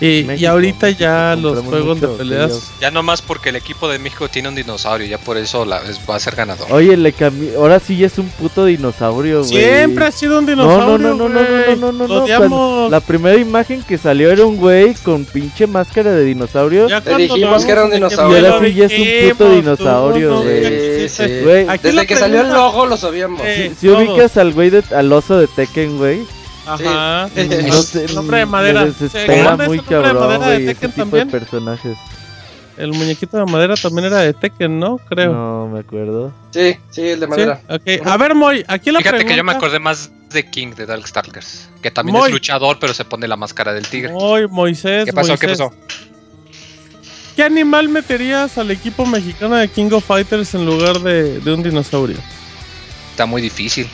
[0.00, 2.70] Y, y México, ahorita ya los juegos de peleas...
[2.80, 6.00] Ya nomás porque el equipo de México tiene un dinosaurio, ya por eso la, es-
[6.08, 6.66] va a ser ganador.
[6.70, 7.58] Oye, le cambió.
[7.58, 9.50] Ahora sí ya es un puto dinosaurio, güey.
[9.50, 11.76] Siempre ha sido un No, dinosaurio, no, no, no, no, güey.
[11.78, 12.22] no, no, no, no.
[12.24, 12.48] odiamos.
[12.48, 16.88] Cuando La primera imagen que salió era un güey con pinche máscara de dinosaurio.
[16.88, 18.38] Ya Te cuando dijimos que era un dinosaurio.
[18.40, 20.64] Y ahora sí ya es un puto dinosaurio, no, güey.
[20.64, 21.22] Sí, sí.
[21.82, 23.40] Desde que salió el logo lo sabíamos.
[23.44, 23.98] Eh, Si todos.
[24.08, 26.20] ubicas al güey de, al oso de Tekken, güey.
[26.66, 27.28] Ajá.
[27.34, 27.48] Sí.
[27.66, 28.84] No sé, El nombre de me madera.
[28.84, 31.28] desespera ¿Se muy cabrón, madera de güey, ese Tekken tipo también?
[31.30, 31.98] de personajes.
[32.76, 34.98] El muñequito de madera también era de Tekken, ¿no?
[34.98, 35.32] Creo.
[35.32, 36.32] No me acuerdo.
[36.50, 37.60] Sí, sí, el de Sí, madera.
[37.68, 38.06] ok.
[38.06, 39.32] A ver, Moy, aquí la Fíjate pregunta...
[39.32, 42.94] que yo me acordé más de King de Darkstalkers, que también Muy- es luchador, pero
[42.94, 44.12] se pone la máscara del tigre.
[44.12, 45.36] Moy, Moisés, ¿Qué pasó?
[45.36, 45.58] ¿Qué Moisés.
[45.66, 45.74] pasó?
[47.36, 51.62] ¿Qué animal meterías al equipo mexicano de King of Fighters en lugar de, de un
[51.62, 52.16] dinosaurio?
[53.10, 53.88] Está muy difícil.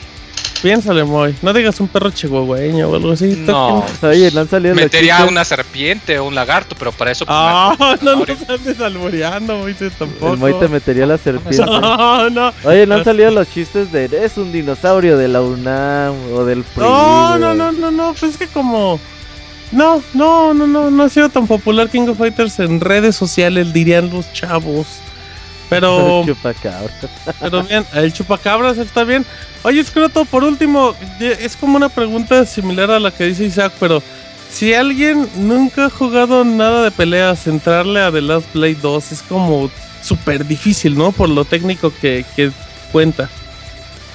[0.62, 1.34] Piénsale, Moy.
[1.42, 3.44] No digas un perro chihuahueño o algo así.
[3.46, 3.84] No.
[4.02, 7.24] Oye, no han salido los Metería una serpiente o un lagarto, pero para eso.
[7.26, 10.32] pues, Ah, me- no nos andes alboreando, Moisés, tampoco.
[10.32, 11.56] El Moy te metería la serpiente.
[11.66, 12.52] No, no.
[12.64, 16.62] Oye, no han salido los chistes de es un dinosaurio de la UNAM o del
[16.62, 16.82] PRI.
[16.84, 18.98] No, no, no, no, no, pues es que como...
[19.72, 23.72] No, no, no, no, no ha sido tan popular King of Fighters en redes sociales,
[23.72, 24.86] dirían los chavos.
[25.68, 26.92] Pero, Chupacabra.
[27.40, 29.24] pero bien, el chupacabras está bien.
[29.62, 34.02] Oye, Scroto, por último, es como una pregunta similar a la que dice Isaac, pero
[34.50, 39.22] si alguien nunca ha jugado nada de peleas, entrarle a The Last Blade 2 es
[39.22, 39.70] como
[40.02, 41.10] súper difícil, ¿no?
[41.12, 42.52] Por lo técnico que, que
[42.92, 43.28] cuenta.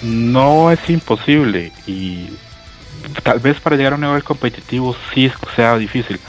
[0.01, 2.29] No es imposible y
[3.23, 6.19] tal vez para llegar a un nivel competitivo sí sea difícil,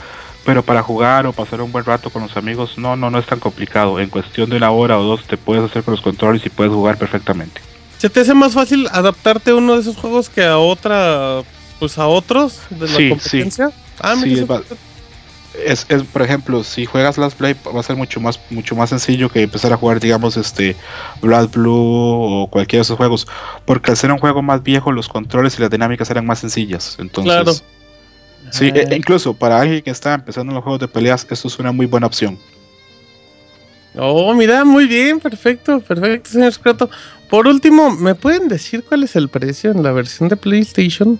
[0.45, 3.25] pero para jugar o pasar un buen rato con los amigos no, no, no es
[3.25, 3.99] tan complicado.
[3.99, 6.73] En cuestión de una hora o dos te puedes hacer con los controles y puedes
[6.73, 7.61] jugar perfectamente.
[7.97, 11.41] ¿Se te hace más fácil adaptarte a uno de esos juegos que a otra,
[11.79, 13.71] pues a otros de la Sí, competencia?
[13.99, 14.61] Ah, Sí, mira, es eso- va-
[15.65, 18.89] Es, es, por ejemplo, si juegas Last Blade va a ser mucho más mucho más
[18.89, 20.75] sencillo que empezar a jugar, digamos, este
[21.21, 21.71] Blood Blue
[22.43, 23.27] o cualquiera de esos juegos,
[23.63, 26.95] porque al ser un juego más viejo los controles y las dinámicas eran más sencillas.
[26.99, 27.53] Entonces, Claro.
[28.51, 31.59] Sí, e- incluso para alguien que está empezando en los juegos de peleas, esto es
[31.59, 32.37] una muy buena opción.
[33.95, 36.89] Oh, mira, muy bien, perfecto, perfecto, señor Scroto.
[37.29, 41.19] Por último, ¿me pueden decir cuál es el precio en la versión de PlayStation?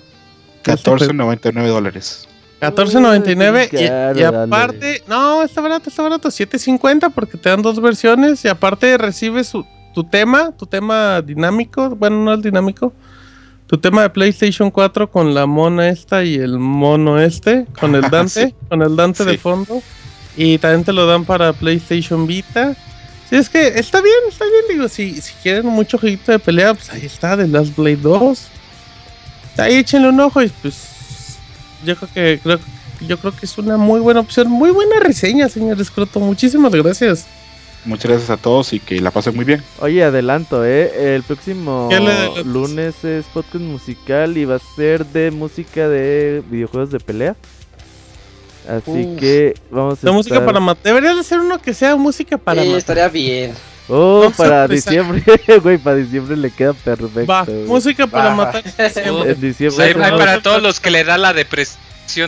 [0.64, 2.28] 14.99 dólares.
[2.62, 4.26] 14.99 Uy, y, y dale.
[4.26, 9.48] aparte, no, está barato, está barato, 7.50 porque te dan dos versiones y aparte recibes
[9.48, 12.94] su- tu tema, tu tema dinámico, bueno, no el dinámico,
[13.74, 18.02] tu tema de PlayStation 4 con la mona esta y el mono este, con el
[18.12, 18.56] Dante, Sí.
[18.70, 19.82] con el Dante de fondo
[20.38, 22.76] y también te lo dan para PlayStation Vita.
[23.28, 26.76] Sí, es que está bien, está bien, digo, si, si quieren mucho jueguito de pelea,
[26.76, 28.48] pues ahí está, The Last Blade 2.
[29.58, 31.40] Ahí échenle un ojo y pues
[31.84, 32.60] yo creo que creo,
[33.08, 36.20] yo creo que es una muy buena opción, muy buena reseña, señor Escroto.
[36.20, 37.26] Muchísimas gracias.
[37.86, 39.62] Muchas gracias a todos y que la pasen muy bien.
[39.80, 41.16] Oye, adelanto, ¿eh?
[41.16, 41.90] El próximo
[42.46, 47.36] lunes es podcast musical y va a ser de música de videojuegos de pelea.
[48.70, 49.20] Así Uf.
[49.20, 50.84] que vamos a La música para matar.
[50.84, 52.80] Debería de ser uno que sea música para Sí, matar.
[52.80, 53.54] estaría bien.
[53.90, 55.22] Oh, Vamos para diciembre,
[55.62, 57.26] güey, para diciembre le queda perfecto.
[57.30, 58.36] Va, música para Va.
[58.36, 58.64] matar.
[59.28, 59.84] En diciembre.
[59.88, 61.82] Hay, para todos los que le da la depresión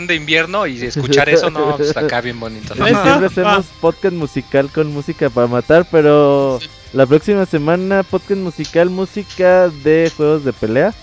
[0.07, 2.73] de invierno y escuchar eso, no, pues acá bien bonito.
[2.75, 3.15] Va.
[3.25, 6.59] hacemos podcast musical con música para matar, pero
[6.93, 10.93] la próxima semana podcast musical, música de juegos de pelea.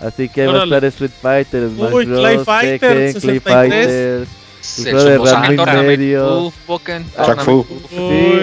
[0.00, 3.42] Así que va a estar Street Fighter, Smash Uy, Bros, Clay Fighter, Tekken, Clay 63.
[3.42, 4.44] Fighter.
[4.86, 6.50] El juego de medio.
[6.66, 7.66] Fu.
[7.90, 7.96] Sí,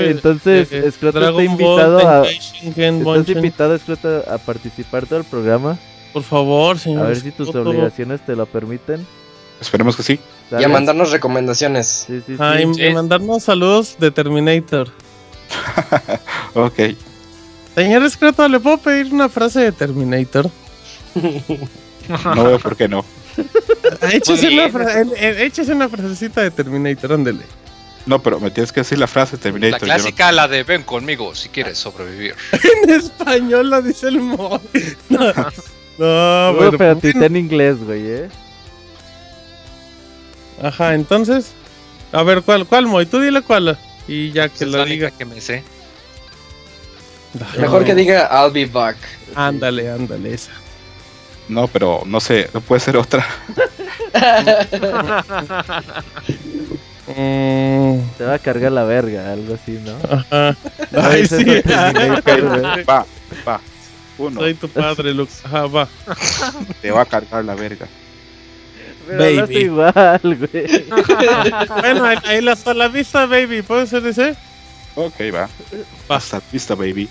[0.06, 3.80] entonces eh, Scroto está invitado a estás invitado
[4.28, 5.78] a participar todo el programa,
[6.14, 7.06] Por favor, señor.
[7.06, 7.72] a ver si tus Escroto.
[7.72, 9.06] obligaciones te lo permiten.
[9.62, 10.20] Esperemos que sí.
[10.60, 12.06] Y a mandarnos recomendaciones.
[12.08, 12.38] Sí, sí, sí.
[12.40, 12.84] Ah, y- Sí.
[12.84, 14.90] y mandarnos saludos de Terminator.
[16.54, 16.80] Ok.
[17.76, 20.50] Señor Escroto, ¿le puedo pedir una frase de Terminator?
[22.36, 23.06] No veo por qué no.
[24.12, 24.72] Échese una, bien.
[24.72, 25.02] fra-
[25.44, 27.44] échese una frasecita de Terminator, ándele.
[28.06, 29.80] No, pero me tienes que decir la frase La Terminator.
[29.82, 32.36] no- clásica, la de ven conmigo si quieres sobrevivir.
[32.84, 34.60] En español lo dice el mo.
[35.10, 35.46] No, no
[36.00, 38.30] No, bueno, pero pues, está en inglés, güey, eh.
[40.62, 41.52] Ajá, entonces.
[42.12, 43.06] A ver, ¿cuál, cuál, Moy?
[43.06, 43.78] Tú dile cuál.
[44.08, 45.12] Y ya que es lo la diga.
[45.12, 45.64] que me sé.
[47.58, 48.98] Mejor que diga I'll be back.
[49.36, 50.52] Ándale, ándale, esa.
[51.48, 53.26] No, pero no sé, no puede ser otra.
[57.08, 59.98] Mm, Te va a cargar la verga, algo así, ¿no?
[60.10, 60.56] ajá.
[60.96, 61.44] Ay, sí.
[62.88, 63.06] Va,
[63.48, 63.60] va.
[64.18, 65.32] Uno, Soy tu padre, Luke.
[65.44, 65.88] Ajá, va.
[66.82, 67.88] te va a cargar la verga.
[69.08, 69.58] Pero Baby.
[69.58, 70.86] igual, güey.
[71.82, 73.62] Bueno, ahí, ahí la hasta la vista, baby.
[73.62, 74.36] ¿Puede ser ese?
[74.96, 75.50] Ok, va.
[76.10, 77.10] La vista, baby.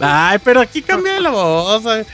[0.00, 1.86] Ay, pero aquí cambia la voz.
[1.86, 2.04] ay.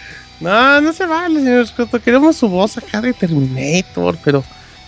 [0.41, 2.01] No, no se vale, señor Scotto.
[2.01, 4.45] Queremos su voz acá de Terminator, pero.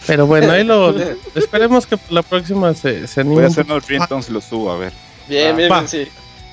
[0.06, 0.94] Pero bueno, ahí lo.
[1.34, 3.36] esperemos que la próxima se, se anime.
[3.36, 4.92] Voy a hacer unos ringtones y los subo, a ver.
[5.28, 5.80] Bien, bien, Va.
[5.80, 6.08] bien, sí.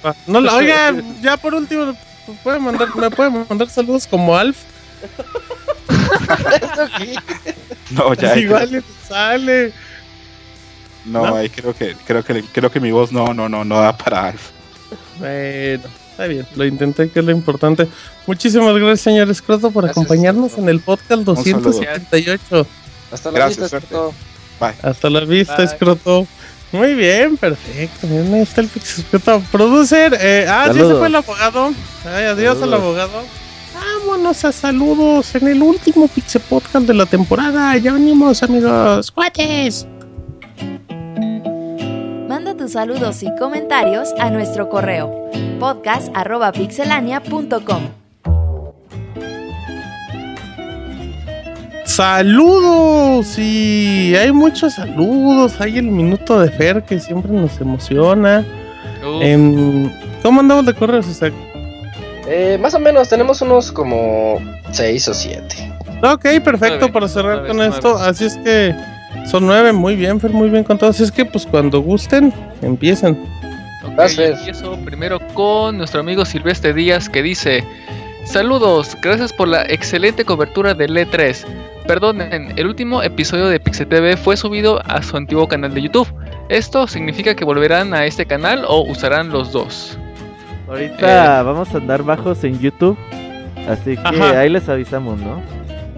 [0.05, 0.15] Va.
[0.25, 1.85] No, la- oiga, ya por último,
[2.27, 4.57] ¿me puede mandar, me puede mandar saludos como Alf?
[7.91, 8.33] No, ya.
[8.33, 9.73] ahí Igual creo- le sale.
[11.05, 11.35] no, ¿no?
[11.35, 14.27] ahí creo que, creo que, creo que mi voz no, no, no, no da para
[14.27, 14.49] Alf.
[15.19, 17.87] Bueno, está bien, lo intenté, que es lo importante.
[18.25, 21.35] Muchísimas gracias, señor Escroto, por Gracias, acompañarnos en el podcast saludo.
[21.35, 22.67] 278.
[23.11, 23.77] Hasta la Gracias, vista.
[23.77, 24.13] Escroto.
[24.83, 25.65] Hasta la vista, Bye.
[25.65, 26.27] Escroto.
[26.73, 28.07] Muy bien, perfecto.
[28.07, 28.69] Miren, ahí está el.
[29.51, 30.99] Producer, eh, ah, sí, se Saludos.
[30.99, 31.71] fue el abogado.
[32.05, 32.79] Ay, adiós al Saludos.
[32.81, 33.23] abogado.
[33.79, 37.77] Vámonos a saludos en el último Pixel Podcast de la temporada.
[37.77, 39.11] Ya venimos, amigos.
[39.11, 39.85] ¡Cuates!
[42.27, 47.83] Manda tus saludos y comentarios a nuestro correo podcast.pixelania.com.
[51.85, 55.59] Saludos y hay muchos saludos.
[55.61, 58.43] Hay el minuto de Fer que siempre nos emociona.
[59.03, 59.89] Uh, Em,
[60.21, 61.33] ¿Cómo andamos de correos, Isaac?
[62.27, 64.39] Eh, más o menos, tenemos unos como
[64.71, 65.73] 6 o 7.
[66.03, 67.73] Ok, perfecto Nueve, para cerrar nueve, con nueve.
[67.73, 67.97] esto.
[67.97, 68.75] Así es que
[69.25, 70.91] son nueve, muy bien, Fer, muy bien contado.
[70.91, 73.17] Así es que pues cuando gusten, empiecen.
[73.83, 77.63] ok, empiezo primero con nuestro amigo Silvestre Díaz que dice:
[78.25, 81.45] Saludos, gracias por la excelente cobertura del E3.
[81.87, 86.13] Perdonen, el último episodio de Pixel TV fue subido a su antiguo canal de YouTube.
[86.49, 89.97] ¿Esto significa que volverán a este canal o usarán los dos?
[90.67, 92.97] Ahorita vamos a andar bajos en YouTube.
[93.67, 94.39] Así que Ajá.
[94.39, 95.41] ahí les avisamos, ¿no?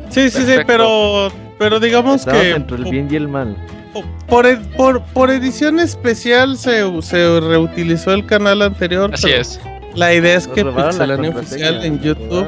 [0.09, 0.63] Sí, sí, sí, Perfecto.
[0.67, 1.27] pero,
[1.59, 3.55] pero digamos Estamos que entre el bien y el mal.
[3.93, 9.11] po- por, ed- por, por edición especial se, se reutilizó el canal anterior.
[9.13, 9.59] Así pero es.
[9.95, 12.47] La idea es Nos que Pixelania oficial en YouTube.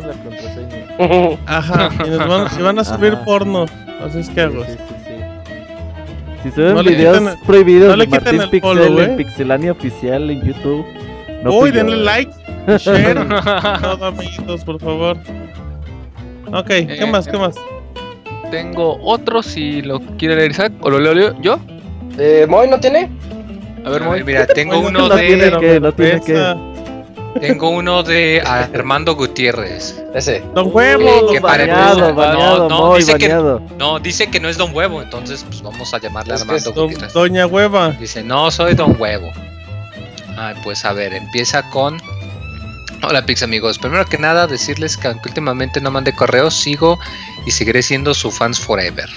[1.48, 3.26] Ajá, y nos van, y van a subir Ajá.
[3.26, 3.66] porno.
[4.04, 4.64] Así es que hago.
[4.66, 6.44] Sí, sí, sí, sí.
[6.44, 9.12] Si suben No videos quiten- prohibidos no le de quiten Martín el follow, Pixel ¿eh?
[9.12, 10.86] en Pixelania oficial en YouTube.
[11.44, 12.04] No Uy, denle ¿eh?
[12.04, 12.32] like,
[12.78, 13.28] share,
[13.82, 15.18] todo amiguitos, por favor.
[16.54, 17.28] Ok, ¿qué Eh, más?
[17.28, 17.56] ¿Qué más?
[18.52, 21.60] Tengo otro si lo quiere leer Isaac o lo leo yo- yo.
[22.18, 23.10] Eh, ¿Moy no tiene?
[23.86, 24.24] A ver, Moy.
[24.26, 26.56] mira, tengo Bueno, uno no tiene de que, no tiene que.
[27.40, 30.04] Tengo uno de Armando Gutiérrez.
[30.14, 30.44] Ese.
[30.54, 31.32] Don Huevo.
[31.32, 33.30] que para- bañado, no, bañado, no, muy dice que-.
[33.80, 36.70] No, dice que no es Don Huevo, entonces pues vamos a llamarle Es que Armando
[36.70, 37.14] es Don- Gutiérrez.
[37.14, 37.92] Doña Hueva.
[37.92, 39.32] Dice, no soy Don Huevo.
[40.42, 42.02] Ay, pues a ver, empieza con...
[43.08, 46.98] Hola Pix amigos, primero que nada decirles que aunque últimamente no mandé correos, sigo
[47.46, 49.08] y seguiré siendo su fans forever.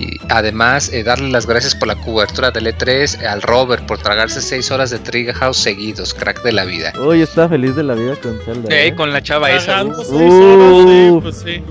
[0.00, 4.40] Y además eh, darle las gracias por la cobertura del E3 al Robert por tragarse
[4.40, 6.92] 6 horas de Trigger House seguidos, crack de la vida.
[7.00, 8.68] Uy, está feliz de la vida con Zelda.
[8.68, 8.92] ¿eh?
[8.96, 9.84] con la chava esa.
[9.84, 10.88] Pagando uh.
[10.88, 11.62] sí, pues sí.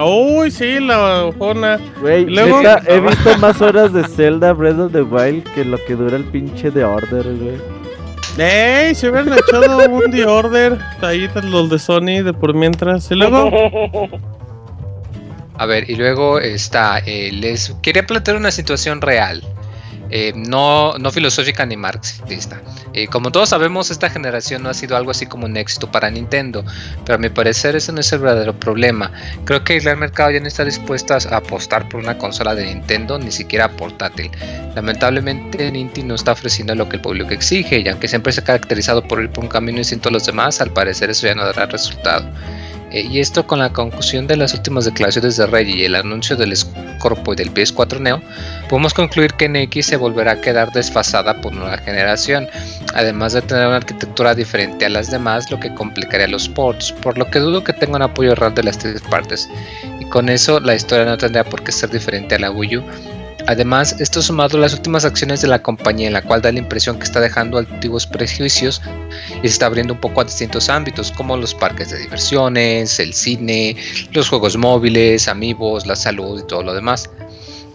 [0.00, 1.80] Uy, sí, la ojona.
[2.00, 5.96] Güey, luego- he visto más horas de Zelda Breath of the Wild que lo que
[5.96, 7.75] dura el pinche de Order, güey.
[8.38, 10.78] Ey, se hubieran echado un The Order.
[11.00, 13.10] Ahí están los de Sony de por mientras.
[13.10, 13.50] Y luego,
[15.54, 19.42] A ver, y luego está, eh, les quería plantear una situación real,
[20.10, 22.60] eh, no, no filosófica ni marxista.
[22.92, 26.10] Eh, como todos sabemos, esta generación no ha sido algo así como un éxito para
[26.10, 26.64] Nintendo,
[27.04, 29.10] pero a mi parecer ese no es el verdadero problema.
[29.44, 32.66] Creo que el gran mercado ya no está dispuesto a apostar por una consola de
[32.66, 34.30] Nintendo, ni siquiera portátil.
[34.74, 38.44] Lamentablemente, Nintendo no está ofreciendo lo que el público exige, y aunque siempre se ha
[38.44, 41.44] caracterizado por ir por un camino distinto a los demás, al parecer eso ya no
[41.44, 42.26] dará resultado.
[42.90, 46.36] Eh, y esto con la conclusión de las últimas declaraciones de Reggie y el anuncio
[46.36, 48.22] del Scorpio y del PS4 Neo,
[48.68, 52.48] podemos concluir que NX se volverá a quedar desfasada por nueva generación,
[52.94, 57.18] además de tener una arquitectura diferente a las demás, lo que complicaría los ports, por
[57.18, 59.48] lo que dudo que tenga un apoyo real de las tres partes.
[60.00, 62.82] Y con eso la historia no tendría por qué ser diferente a la Wii.
[63.48, 66.58] Además, esto sumado a las últimas acciones de la compañía en la cual da la
[66.58, 68.82] impresión que está dejando antiguos prejuicios
[69.40, 73.14] y se está abriendo un poco a distintos ámbitos como los parques de diversiones, el
[73.14, 73.76] cine,
[74.10, 77.08] los juegos móviles, amigos, la salud y todo lo demás.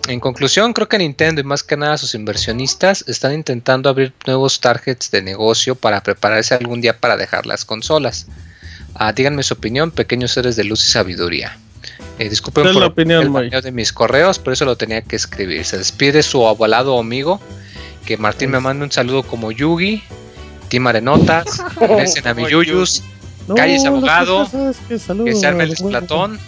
[0.10, 4.60] En conclusión, creo que Nintendo y más que nada sus inversionistas están intentando abrir nuevos
[4.60, 8.28] targets de negocio para prepararse algún día para dejar las consolas.
[8.94, 11.58] Ah, díganme su opinión, pequeños seres de luz y sabiduría.
[12.20, 14.76] Eh, disculpen ¿Cuál es por la opinión, el baneo de mis correos, pero eso lo
[14.76, 15.66] tenía que escribir.
[15.66, 17.40] Se despide su abuelado amigo,
[18.06, 20.04] que Martín me manda un saludo como Yugi,
[20.70, 23.04] Tim Arenotas, Besen a mi Yuyus,
[23.48, 24.48] no, Calles, abogado,
[24.88, 25.76] que, se arme el.
[25.76, 26.40] Platón,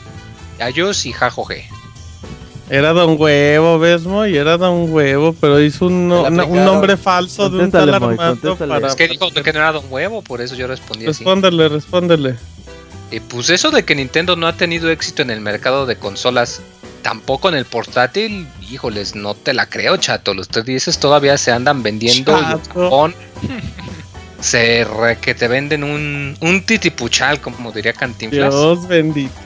[0.59, 1.67] Ayus y Jajoje.
[2.69, 4.38] Era Don Huevo, ¿ves, Moy?
[4.38, 8.56] Era Don Huevo, pero hizo un, no- una- un nombre falso de un tal Armando
[8.56, 8.88] para...
[8.88, 11.23] Es que dijo que no era Don Huevo, por eso yo respondí así.
[11.23, 12.35] Respóndele, respóndele.
[13.11, 16.61] Eh, pues eso de que Nintendo no ha tenido éxito en el mercado de consolas,
[17.01, 20.33] tampoco en el portátil, híjoles, no te la creo, chato.
[20.33, 22.49] Los 3DS todavía se andan vendiendo y en.
[22.85, 23.15] Japón
[24.40, 28.53] se re- que te venden un, un titipuchal, como diría Cantinflas.
[28.53, 29.40] Dios bendito.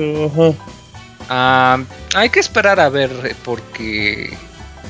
[1.30, 1.78] Ah,
[2.16, 4.34] hay que esperar a ver, eh, porque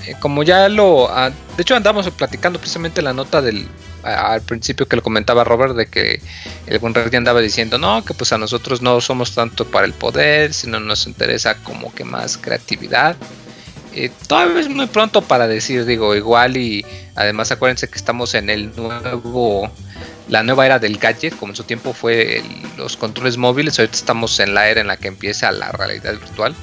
[0.06, 1.10] eh, como ya lo...
[1.10, 3.68] ah, de hecho andamos platicando precisamente la nota del...
[4.14, 6.22] a- al principio que lo comentaba Robert de que
[6.68, 9.94] el buen Reggie andaba diciendo no que pues a nosotros no somos tanto para el
[9.94, 13.16] poder sino nos interesa como que más creatividad
[14.00, 18.50] Eh, todavía es muy pronto para decir digo igual y además acuérdense que estamos en
[18.52, 19.72] el nuevo
[20.30, 22.44] la nueva era del gadget, como en su tiempo fue el-
[22.78, 26.54] los controles móviles, ahorita estamos en la era en la que empieza la realidad virtual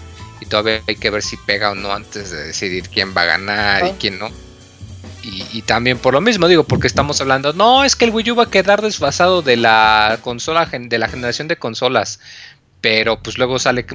[0.41, 3.25] y todavía hay que ver si pega o no antes de decidir quién va a
[3.25, 3.95] ganar y Ah.
[3.99, 4.29] quién no.
[5.25, 8.37] Y, también por lo mismo, digo, porque estamos hablando, no, es que el Wii U
[8.37, 12.21] va a quedar desfasado de la consola, de la generación de consolas.
[12.83, 13.87] Pero pues luego sale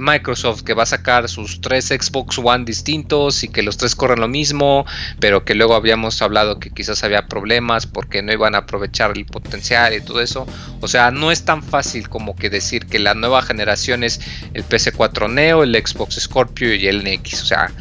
[0.00, 4.20] Microsoft que va a sacar sus tres Xbox One distintos y que los tres corren
[4.20, 4.86] lo mismo,
[5.18, 9.26] pero que luego habíamos hablado que quizás había problemas porque no iban a aprovechar el
[9.26, 10.46] potencial y todo eso.
[10.80, 14.20] O sea, no es tan fácil como que decir que la nueva generación es
[14.54, 17.42] el PS4 Neo, el Xbox Scorpio y el NX.
[17.42, 17.72] O sea,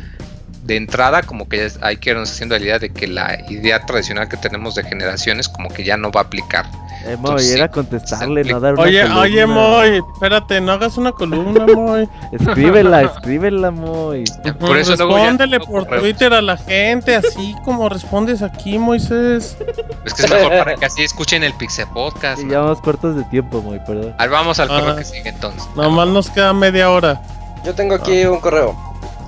[0.70, 3.84] de entrada como que ya hay que irnos haciendo la idea de que la idea
[3.86, 6.66] tradicional que tenemos de generaciones como que ya no va a aplicar.
[7.06, 9.22] Eh, Moy, Entonces, era sí, contestarle, no dar una Oye, columna.
[9.22, 12.08] oye, Moy, espérate, no hagas una columna, Moy.
[12.34, 14.26] Escríbela, escríbela, Moy.
[14.60, 15.88] Por eso luego ya Respóndele no por.
[15.88, 19.58] Twitter a la gente, así como respondes aquí, Moisés.
[20.06, 22.42] Es que es mejor para que así escuchen el Pixel Podcast.
[22.44, 24.14] Y ya vamos cortos de tiempo, Moy, perdón.
[24.20, 24.96] Ahí vamos al correo Ah.
[24.98, 25.64] que sigue entonces.
[25.76, 27.22] Nomás nos queda media hora.
[27.66, 28.76] Yo tengo aquí un correo.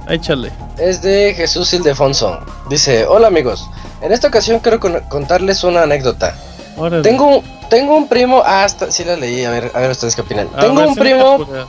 [0.10, 0.52] Échale.
[0.78, 2.40] Es de Jesús Ildefonso.
[2.70, 3.70] Dice, hola amigos.
[4.02, 6.36] En esta ocasión quiero con- contarles una anécdota.
[6.78, 7.04] Órale.
[7.04, 8.42] Tengo un, tengo un primo...
[8.46, 9.46] Ah, esta- sí la leí.
[9.46, 10.50] A ver, a ver ustedes qué opinan.
[10.56, 11.38] A tengo ver un si primo...
[11.40, 11.66] captura.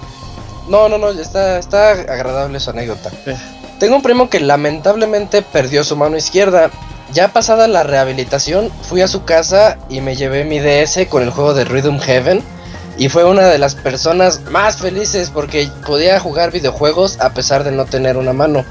[0.69, 3.11] No, no, no, está, está agradable su anécdota.
[3.25, 3.33] Sí.
[3.79, 6.71] Tengo un primo que lamentablemente perdió su mano izquierda.
[7.13, 11.31] Ya pasada la rehabilitación, fui a su casa y me llevé mi DS con el
[11.31, 12.43] juego de Rhythm Heaven.
[12.99, 17.73] Y fue una de las personas más felices porque podía jugar videojuegos a pesar de
[17.73, 18.65] no tener una mano.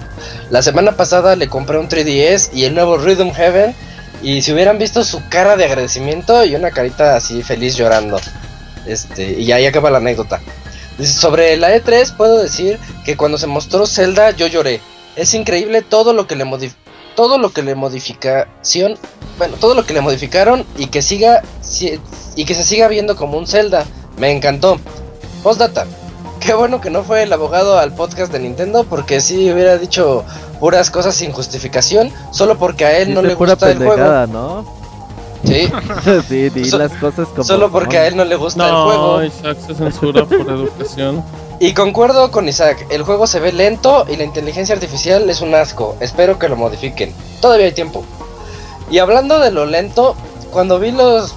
[0.52, 3.76] La semana pasada le compré un 3DS y el nuevo Rhythm Heaven.
[4.22, 8.20] Y si hubieran visto su cara de agradecimiento y una carita así feliz llorando.
[8.86, 10.40] Este, y ahí acaba la anécdota.
[11.04, 14.80] Sobre la E3 puedo decir que cuando se mostró Zelda yo lloré.
[15.16, 16.46] Es increíble todo lo que le
[17.16, 18.98] todo lo que le modificación,
[19.38, 22.00] bueno, todo lo que le modificaron y que siga si-
[22.36, 23.86] y que se siga viendo como un Zelda.
[24.18, 24.80] Me encantó.
[25.44, 25.86] Postdata.
[26.40, 30.24] Qué bueno que no fue el abogado al podcast de Nintendo porque si hubiera dicho
[30.60, 34.28] puras cosas sin justificación solo porque a él no le gusta el juego.
[34.28, 34.66] ¿no?
[35.46, 35.70] Sí,
[36.28, 38.86] sí, di So- las cosas como solo porque a él no le gusta el No,
[38.86, 39.24] juego.
[39.24, 41.24] Isaac se censura por educación.
[41.60, 45.54] Y concuerdo con Isaac, el juego se ve lento y la inteligencia artificial es un
[45.54, 45.96] asco.
[46.00, 47.14] Espero que lo modifiquen.
[47.40, 48.04] Todavía hay tiempo.
[48.90, 50.16] Y hablando de lo lento,
[50.52, 51.36] cuando vi los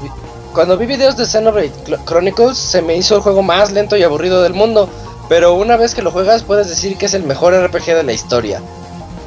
[0.55, 4.02] cuando vi videos de Xenoblade Cl- Chronicles se me hizo el juego más lento y
[4.02, 4.89] aburrido del mundo,
[5.28, 8.12] pero una vez que lo juegas puedes decir que es el mejor RPG de la
[8.12, 8.60] historia.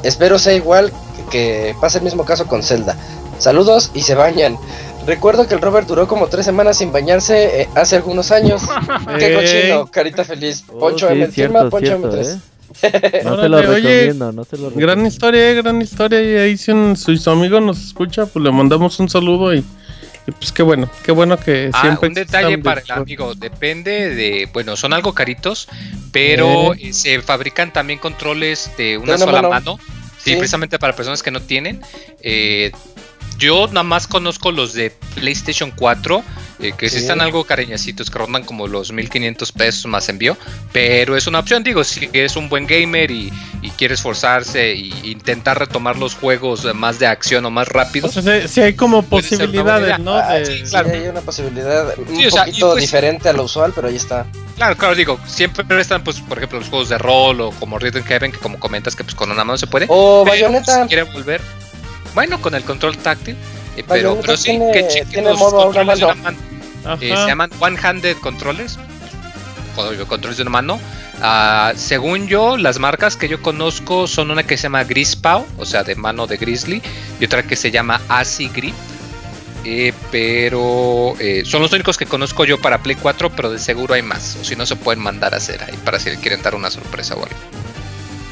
[0.04, 0.92] Espero sea igual
[1.30, 2.96] que, que pase el mismo caso con Zelda.
[3.40, 4.58] Saludos y se bañan.
[5.06, 8.62] Recuerdo que el Robert duró como tres semanas sin bañarse eh, hace algunos años.
[9.18, 9.36] Qué Ey.
[9.36, 10.64] cochino, carita feliz.
[10.72, 12.40] Oh, Poncho sí, M, cierto, firma Poncho cierto, M3.
[12.84, 13.22] ¿eh?
[13.24, 14.94] No se lo oye, recomiendo, no se lo recomiendo.
[14.94, 16.22] Gran historia, eh, gran historia.
[16.22, 19.64] Y ahí si, un- si su amigo nos escucha, pues le mandamos un saludo y
[20.34, 24.50] pues qué bueno, qué bueno que Ah, siempre un detalle para el amigo, depende de,
[24.52, 25.68] bueno, son algo caritos,
[26.12, 29.50] pero eh, se fabrican también controles de una una sola mano.
[29.50, 29.80] mano,
[30.18, 30.36] sí, Sí.
[30.36, 31.82] precisamente para personas que no tienen.
[32.22, 32.72] Eh,
[33.38, 36.24] yo nada más conozco los de PlayStation 4,
[36.60, 37.02] eh, que sí Sí.
[37.04, 40.36] están algo cariñacitos, que rondan como los 1500 pesos más envío,
[40.72, 44.76] pero es una opción, digo, si eres un buen gamer y, y quieres forzarse e
[45.04, 48.12] intentar retomar los juegos más de acción o más O rápidos.
[48.14, 50.00] sea, sí, sí hay como posibilidades.
[50.00, 50.16] ¿no?
[50.16, 53.34] Ah, De- sí, hay una posibilidad un Sí, o sea, y poquito pues- diferente a
[53.34, 54.26] lo usual, pero ahí está.
[54.56, 58.04] Claro, claro, digo, siempre están, pues, por ejemplo, los juegos de rol o como Rhythm
[58.04, 59.86] Heaven, que como comentas que pues con una mano se puede.
[59.88, 60.82] O pero Bayonetta.
[60.82, 61.40] si quieren volver,
[62.18, 63.36] bueno, con el control táctil,
[63.76, 66.38] eh, pero, Bayonetta pero sí, tiene- que chequen los modo controles de una mano.
[67.00, 68.80] Eh, se llaman one-handed controllers,
[69.76, 70.80] o controles de una mano.
[71.76, 75.84] Según yo, las marcas que yo conozco son una que se llama Grispaw, o sea,
[75.84, 76.82] de mano de Grizzly,
[77.20, 78.74] y otra que se llama Asi Grip.
[79.64, 83.94] Eh, pero eh, son los únicos que conozco yo para Play 4, pero de seguro
[83.94, 84.38] hay más.
[84.42, 86.72] O si no, se pueden mandar a hacer ahí para si le quieren dar una
[86.72, 87.36] sorpresa o algo.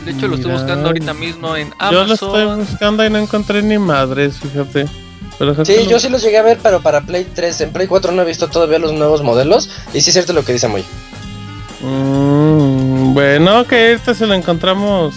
[0.06, 2.60] De hecho, lo estoy buscando ahorita mismo en Yo lo estoy Amazon.
[2.68, 4.86] buscando y no encontré ni madres, fíjate.
[5.38, 7.60] Pero Sí, yo sí los llegué a ver, pero para Play 3.
[7.62, 9.70] En Play 4 no he visto todavía los nuevos modelos.
[9.94, 10.86] Y sí es cierto lo que dice Moy.
[11.82, 15.14] Mm, bueno, que ahorita se lo encontramos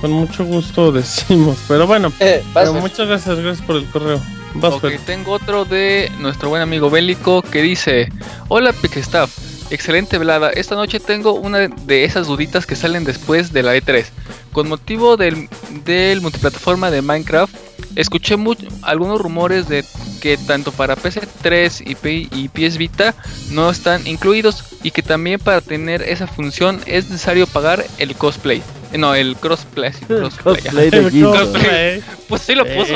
[0.00, 1.58] con mucho gusto, decimos.
[1.66, 4.20] Pero bueno, Eh, pero muchas gracias, gracias por el correo.
[4.54, 8.08] Vas, Ok, tengo otro de nuestro buen amigo Bélico que dice:
[8.48, 9.30] Hola Pixestaff,
[9.70, 10.50] excelente velada.
[10.50, 14.06] Esta noche tengo una de esas duditas que salen después de la E3.
[14.52, 15.48] Con motivo del,
[15.84, 17.54] del multiplataforma de Minecraft,
[17.96, 18.36] escuché
[18.82, 19.84] algunos rumores de
[20.20, 23.14] que tanto para PC3 y, P- y PS Vita
[23.50, 28.62] no están incluidos y que también para tener esa función es necesario pagar el cosplay.
[28.92, 29.92] Eh, No, el crossplay.
[30.36, 32.04] crossplay, El.
[32.28, 32.94] Pues sí lo puso.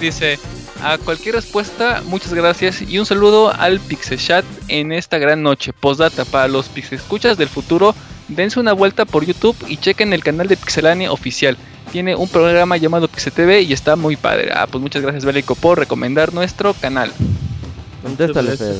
[0.00, 0.38] Dice,
[0.82, 5.72] A cualquier respuesta, muchas gracias y un saludo al Pixel Chat en esta gran noche.
[5.72, 7.94] Postdata para los Pixel Escuchas del futuro,
[8.28, 11.56] dense una vuelta por YouTube y chequen el canal de Pixelania oficial.
[11.92, 14.50] Tiene un programa llamado Pixel TV y está muy padre.
[14.54, 17.12] Ah, pues muchas gracias Bélico por recomendar nuestro canal.
[18.02, 18.76] Contéstale, Fer.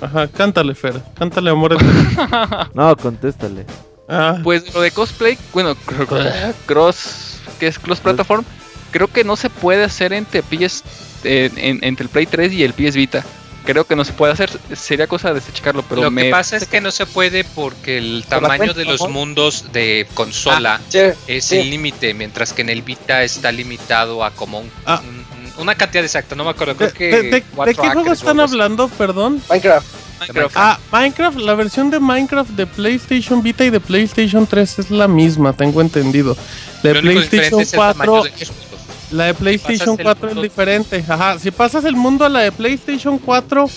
[0.00, 1.00] Ajá, cántale, Fer.
[1.18, 1.76] Cántale, amor.
[2.74, 3.66] No, contéstale.
[4.08, 8.44] Ah, Pues lo de cosplay, bueno, cr- cross, que es cross platform,
[8.90, 10.82] creo que no se puede hacer entre PS,
[11.24, 13.24] en- entre el Play 3 y el PS Vita.
[13.70, 16.56] Creo que no se puede hacer, sería cosa de checarlo, pero Lo me que pasa
[16.56, 19.08] es que no se puede porque el tamaño cuenta, de los ¿no?
[19.10, 21.58] mundos de consola Sí, es sí.
[21.58, 25.02] el límite, mientras que en el Vita está limitado a como un- Ah.
[25.06, 27.82] un- un- una cantidad exacta, no me acuerdo, ¿De, creo que de- de- de cuatro
[27.82, 28.88] qué juego están hablando?
[28.88, 29.42] Perdón.
[29.50, 29.86] Minecraft.
[30.20, 30.56] Minecraft.
[30.56, 35.08] Ah, Minecraft, la versión de Minecraft de PlayStation Vita y de PlayStation 3 es la
[35.08, 36.38] misma, tengo entendido.
[36.82, 38.67] De PlayStation es el tamaño 4, de los mundos.
[39.10, 41.04] La de PlayStation Pasas el 4 es diferente.
[41.08, 43.68] Ajá, si pasas el mundo a la de PlayStation 4,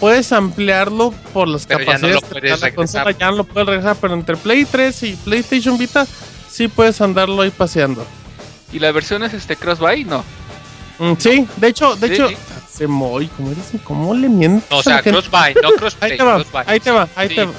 [0.00, 3.10] puedes ampliarlo por las Pero ya no capacidades lo que puedes te da la consola,
[3.12, 6.06] ya no lo puedes regresar, pero entre Play 3 y PlayStation Vita
[6.50, 8.06] sí puedes andarlo ahí paseando.
[8.72, 10.04] ¿Y la versión es este cross-buy?
[10.04, 10.24] No.
[10.98, 12.36] Mm, sí, de hecho, de Sí, hecho, sí.
[12.72, 13.64] se moy, ¿cómo eres?
[13.84, 14.70] ¿Cómo le mientes?
[14.70, 17.44] No, o sea, crossbuy, no crossplay, Ahí te va, ahí te va, ahí Sí, te
[17.44, 17.52] va.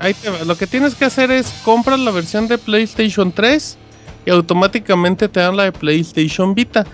[0.00, 0.38] Ahí te va.
[0.44, 3.76] Lo que tienes que hacer es compras la versión de PlayStation 3
[4.28, 6.86] y automáticamente te dan la de PlayStation Vita.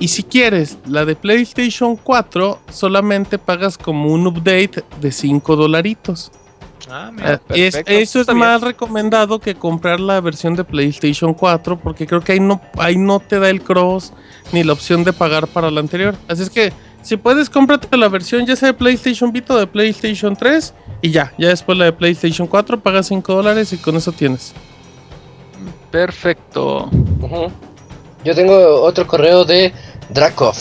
[0.00, 6.32] Y si quieres la de PlayStation 4, solamente pagas como un update de 5 dolaritos.
[6.90, 7.40] Ah, mira.
[7.50, 12.20] Eh, es- eso es más recomendado que comprar la versión de PlayStation 4 porque creo
[12.20, 14.12] que ahí no, ahí no te da el cross
[14.52, 16.16] ni la opción de pagar para la anterior.
[16.26, 16.72] Así es que
[17.02, 21.10] si puedes cómprate la versión ya sea de PlayStation Vita o de PlayStation 3 y
[21.12, 24.52] ya, ya después la de PlayStation 4 pagas 5 dólares y con eso tienes.
[25.94, 26.90] Perfecto.
[28.24, 29.72] Yo tengo otro correo de
[30.08, 30.56] Drakov.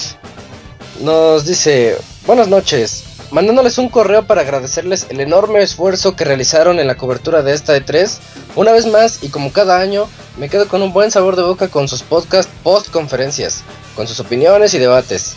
[1.02, 1.98] Nos dice,
[2.28, 7.42] buenas noches, mandándoles un correo para agradecerles el enorme esfuerzo que realizaron en la cobertura
[7.42, 8.20] de esta E3.
[8.56, 11.68] Una vez más, y como cada año, me quedo con un buen sabor de boca
[11.68, 13.64] con sus podcasts post conferencias,
[13.96, 15.34] con sus opiniones y debates.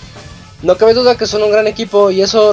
[0.60, 2.52] No cabe duda que son un gran equipo y eso,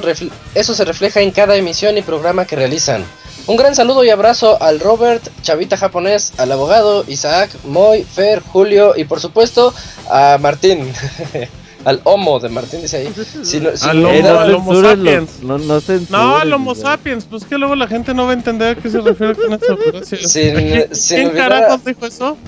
[0.54, 3.04] eso se refleja en cada emisión y programa que realizan.
[3.46, 8.94] Un gran saludo y abrazo al Robert, Chavita japonés, al abogado, Isaac, Moy, Fer, Julio
[8.96, 9.74] y por supuesto
[10.10, 10.90] a Martín.
[11.84, 13.12] al Homo de Martín dice ahí.
[13.42, 15.42] Si no- si Al Homo, Eh, olvidar- no al Homo sapiens.
[15.42, 16.82] los- no, no censuren, No, el Homo güey.
[16.82, 19.52] sapiens, pues que luego la gente no va a entender a qué se refiere con
[19.52, 19.76] eso.
[20.26, 22.38] Sin- ¿Quién, sin quién olvidar- carajos dijo eso?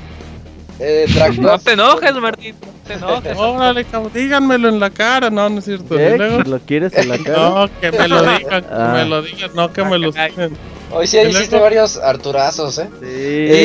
[0.81, 1.07] eh.
[1.39, 2.55] No te enojes, Martín.
[2.63, 3.37] No te enojes.
[3.39, 5.95] Órale, cabrón, díganmelo en la cara, no, no es cierto.
[5.95, 7.37] Luego- ¿Lo quieres en la cara?
[7.51, 8.91] No, que me lo digan, que Ah.
[8.95, 10.57] me lo digan, no que me lo digan.
[10.93, 12.89] Hoy sí hiciste varios Arturazos, eh.
[13.01, 13.07] Sí.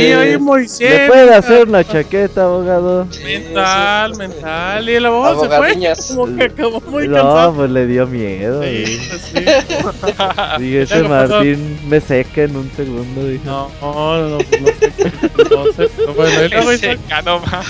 [0.09, 0.90] Y ahí Moisés.
[0.90, 3.08] ¿Le puede hacer una chaqueta, abogado?
[3.24, 4.90] Mental, mental.
[4.90, 5.95] Y el abogado se fue.
[6.16, 7.53] Como que acabó muy No, cansado.
[7.53, 8.64] pues le dio miedo.
[8.64, 8.85] Sí,
[9.33, 10.75] sí.
[10.77, 13.27] Ese pasó- Martín me seca en un segundo.
[13.27, 13.45] Dije.
[13.45, 14.91] No, no, no, no sé.
[15.56, 15.90] No sé.
[15.95, 17.61] pero Bueno, luego Ese Isaac- canoma.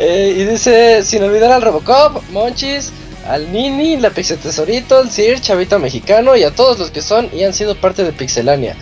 [0.00, 2.92] Eh, y dice, sin olvidar al Robocop, Monchis,
[3.26, 7.28] al Nini, la Pixel Tesorito, el Sir, Chavita Mexicano y a todos los que son
[7.32, 8.76] y han sido parte de Pixelania.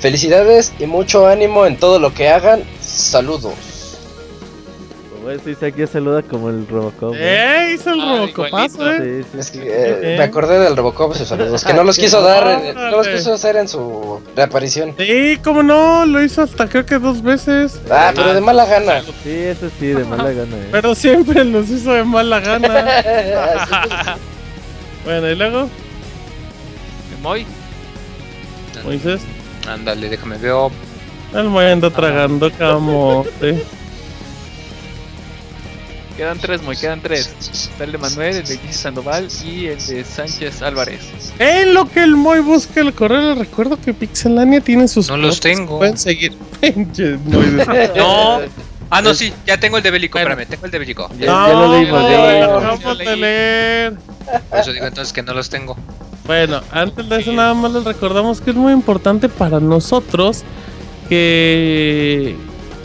[0.00, 2.64] Felicidades y mucho ánimo en todo lo que hagan.
[2.80, 3.71] Saludos.
[5.22, 7.14] Como ese Isaac ya saluda como el Robocop.
[7.14, 7.68] ¿eh?
[7.70, 7.74] ¡Eh!
[7.74, 9.22] Hizo el Ah, robocopazo, eh.
[9.22, 9.58] Sí, sí, Es sí.
[9.60, 10.18] que eh, Bien.
[10.18, 13.32] me acordé del Robocop sus saludos, que no los quiso dar, eh, no los quiso
[13.34, 14.96] hacer en su reaparición.
[14.98, 17.80] Sí, cómo no, lo hizo hasta creo que dos veces.
[17.88, 19.02] Ah, pero de mala gana.
[19.22, 20.56] Sí, eso sí, de mala gana.
[20.56, 20.68] ¿eh?
[20.72, 22.84] Pero siempre los hizo de mala gana.
[25.04, 25.68] Bueno, y luego,
[27.22, 27.46] Moy.
[28.84, 29.20] Moisés,
[29.68, 30.52] Ándale, déjame ver.
[31.34, 33.62] el Moy anda tragando camote.
[36.22, 37.34] Quedan tres, Moy, quedan tres.
[37.52, 41.00] Está el de Manuel, el de Gis Sandoval y el de Sánchez Álvarez.
[41.40, 45.08] En lo que el Moy busca el correo, les recuerdo que Pixelania tiene sus.
[45.08, 45.78] No los tengo.
[45.78, 46.32] Pueden seguir.
[46.60, 48.38] Pinche Moy de- No.
[48.88, 50.30] Ah, no, sí, ya tengo el de Bélico, Bueno.
[50.30, 51.08] espérame, tengo el de Bélico.
[51.18, 52.56] Ya, ya lo leímos, ya lo no, leímos.
[52.62, 53.94] acabamos de leer.
[54.48, 55.76] Por eso digo entonces que no los tengo.
[56.24, 60.44] Bueno, antes de eso nada más les recordamos que es muy importante para nosotros
[61.08, 62.36] que,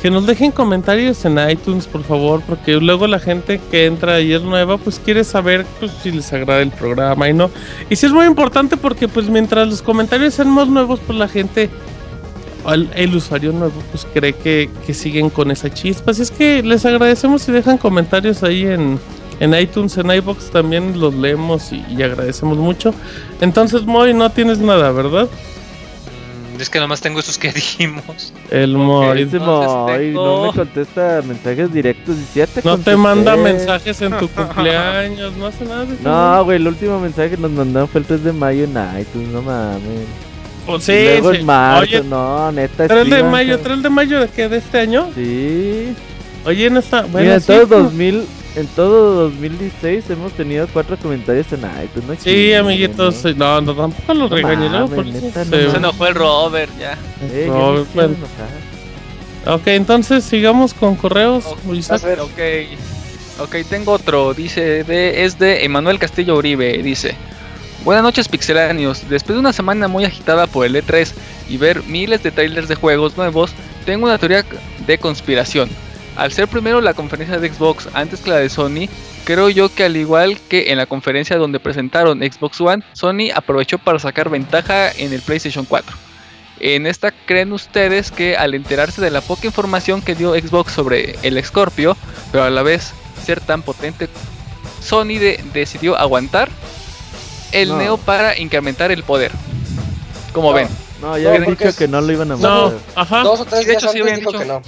[0.01, 4.33] que nos dejen comentarios en iTunes, por favor, porque luego la gente que entra y
[4.33, 7.49] es nueva, pues quiere saber pues, si les agrada el programa y no.
[7.89, 11.27] Y sí es muy importante porque pues mientras los comentarios sean más nuevos, pues la
[11.27, 11.69] gente,
[12.67, 16.11] el, el usuario nuevo, pues cree que, que siguen con esa chispa.
[16.11, 18.99] Así es que les agradecemos si dejan comentarios ahí en,
[19.39, 22.93] en iTunes, en iBox también los leemos y, y agradecemos mucho.
[23.41, 25.27] Entonces, Moy, no tienes nada, ¿verdad?
[26.59, 28.33] Es que nomás tengo esos que dijimos.
[28.49, 32.15] El tengo- no me contesta mensajes directos.
[32.17, 35.85] Y si ya te No te manda mensajes en tu cumpleaños, no hace nada.
[35.85, 36.03] de eso.
[36.03, 39.29] No, güey, el último mensaje que nos mandaron fue el 3 de mayo en iTunes,
[39.29, 40.05] no mames.
[40.65, 41.37] Pues sí, luego sí.
[41.39, 42.87] en marzo, Oye, no, neta.
[42.87, 43.63] 3 de mayo, cabrón.
[43.63, 45.09] 3 de mayo de qué, de este año?
[45.15, 45.93] Sí.
[46.47, 47.01] Oye, en esta.
[47.01, 51.59] Bueno, Mira, en sí, todo, pues, 2000, en todo 2016 hemos tenido cuatro comentarios en
[51.83, 52.15] iTunes, ¿no?
[52.19, 53.15] Sí, amiguitos.
[53.23, 53.29] ¿no?
[53.31, 54.87] sí, No, no, tampoco los No regañé, ¿no?
[54.87, 56.97] Por eso no se- enojó el Robert, ya.
[57.21, 58.15] Eh, No, bueno.
[59.45, 61.45] Ok, entonces sigamos con correos.
[61.73, 62.01] Isaac.
[62.21, 62.39] Ok,
[63.39, 64.33] ok, tengo otro.
[64.33, 66.81] Dice, de, es de Emanuel Castillo Uribe.
[66.81, 67.15] Dice:
[67.83, 69.07] Buenas noches, pixelanios.
[69.09, 71.11] Después de una semana muy agitada por el E3
[71.49, 73.51] y ver miles de trailers de juegos nuevos,
[73.85, 74.43] tengo una teoría
[74.85, 75.69] de conspiración.
[76.17, 78.87] Al ser primero la conferencia de Xbox antes que la de Sony,
[79.23, 83.77] creo yo que al igual que en la conferencia donde presentaron Xbox One, Sony aprovechó
[83.77, 85.95] para sacar ventaja en el PlayStation 4.
[86.59, 91.15] En esta creen ustedes que al enterarse de la poca información que dio Xbox sobre
[91.21, 91.95] el Scorpio,
[92.31, 94.09] pero a la vez ser tan potente,
[94.83, 96.49] Sony de- decidió aguantar
[97.51, 97.77] el No.
[97.77, 99.31] Neo para incrementar el poder.
[100.33, 100.67] Como ven.
[100.99, 102.79] No, ya No, habían dicho es- que no lo iban a No, matar.
[102.95, 103.21] ajá.
[103.21, 104.41] Dos o tres Sí, de hecho, sí antes habían dijo dicho.
[104.41, 104.61] que no.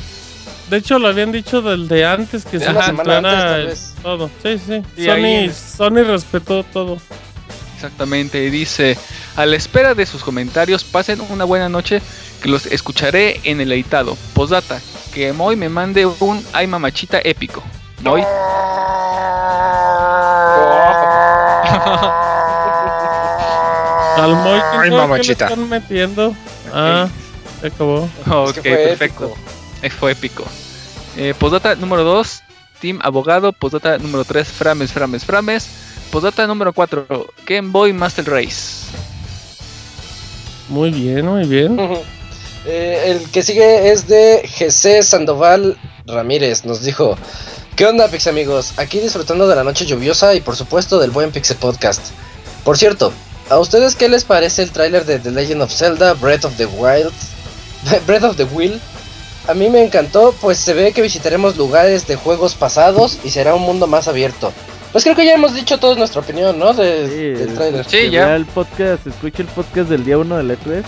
[0.70, 4.30] De hecho, lo habían dicho del de antes que se antes, todo.
[4.44, 4.84] Sí, sí.
[4.96, 6.98] Sí, Sony, ahí Sony respetó todo.
[7.76, 8.98] Exactamente, dice,
[9.36, 12.02] a la espera de sus comentarios, pasen una buena noche,
[12.42, 14.18] que los escucharé en el editado.
[14.34, 14.80] Postdata,
[15.14, 17.64] que Moy me mande un ay mamachita épico.
[18.04, 18.22] Moy.
[24.18, 25.46] Al Moy, ¿quién Ay, qué le mamachita.
[25.46, 26.36] están metiendo?
[26.74, 27.08] Ah,
[27.62, 28.10] se acabó.
[28.28, 29.26] Ok, perfecto.
[29.26, 29.38] épico.
[30.00, 30.46] Fue épico.
[31.18, 32.44] Eh, postdata número 2,
[32.82, 33.54] Team Abogado.
[33.54, 35.70] Postdata número 3, Frames, Frames, Frames.
[36.12, 38.88] Postdata número 4, Game Boy Master Race.
[40.70, 41.78] Muy bien, muy bien.
[42.66, 46.66] Eh, el que sigue es de GC Sandoval Ramírez.
[46.66, 47.18] Nos dijo:
[47.76, 48.74] ¿Qué onda, Pix amigos?
[48.78, 52.02] Aquí disfrutando de la noche lluviosa y por supuesto del buen Pixel Podcast.
[52.64, 53.14] Por cierto,
[53.50, 56.66] ¿a ustedes qué les parece el tráiler de The Legend of Zelda Breath of the
[56.66, 57.14] Wild?
[58.06, 58.82] Breath of the Wild.
[59.50, 63.56] A mí me encantó, pues se ve que visitaremos lugares de juegos pasados y será
[63.56, 64.54] un mundo más abierto.
[64.92, 66.74] Pues creo que ya hemos dicho toda nuestra opinión, ¿no?
[66.74, 67.86] De- Sí, del el- tráiler.
[67.86, 68.36] Sí, que ya.
[68.36, 70.84] el podcast, escucha el podcast del día 1 del E3.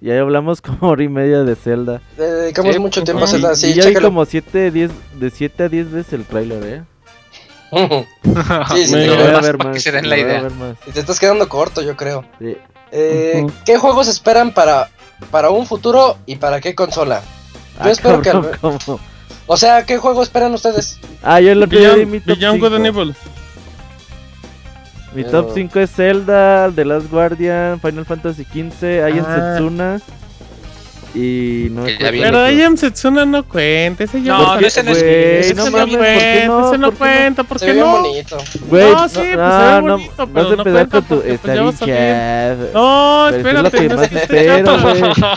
[0.00, 2.00] Y ahí hablamos como hora y media de Zelda.
[2.16, 3.32] Le dedicamos Sí, mucho tiempo a ujú.
[3.32, 6.62] Zelda, y sí, ya vi como 7, 10, de 7 a 10 veces el trailer,
[6.64, 6.82] eh.
[8.74, 9.82] sí, sí, Me- voy a ver que más.
[9.82, 10.48] se den lo la a idea.
[10.86, 12.24] Y te estás quedando corto, yo creo.
[12.38, 12.56] Sí.
[12.92, 13.52] Eh, Ujú.
[13.66, 14.88] ¿Qué juegos esperan para,
[15.30, 17.22] para un futuro y para qué consola?
[17.78, 18.30] Yo Ah, espero que...
[18.30, 19.00] cabrón, al- ¿cómo?
[19.46, 20.98] O sea, ¿qué juego esperan ustedes?
[21.22, 23.00] Ah, yo di Beyond, mi top Beyond Good and 5.
[23.00, 23.14] Evil.
[25.14, 29.54] Mi Pero- top 5 es Zelda, The Last Guardian, Final Fantasy XV, Ayan Ah.
[29.56, 30.00] Setsuna.
[31.14, 32.50] Y no Pero otro.
[32.52, 34.04] I Am Setsuna no cuenta.
[34.04, 36.68] Ese ya No, está- no, ese no ese no no mames, ¿por cuenta, qué no?
[36.68, 36.92] ese no ¿Por qué no?
[36.98, 37.86] cuenta, ¿por Se qué no?
[38.02, 38.38] bonito.
[38.68, 41.14] Güey, No, sí, pues, se ve no, bonito, no, pero a no cuenta con tu.
[41.16, 42.70] porque, Está pues, ya va a bien salir.
[42.74, 44.10] No, espérate, que no es.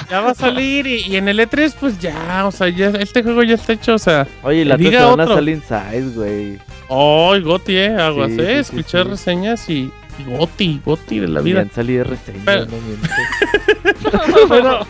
[0.09, 3.23] Ya va a salir y, y en el E3 pues ya, o sea, ya este
[3.23, 5.35] juego ya está hecho, o sea, Oye, la Diga otra semana otro.
[5.35, 6.59] sale Inside, güey.
[6.89, 8.81] oh, Goti, eh, aguas, eh, sí.
[9.03, 9.89] reseñas y,
[10.27, 11.61] Goti, Goti de la Y vida.
[11.61, 13.11] han salido reseñas, no mientes.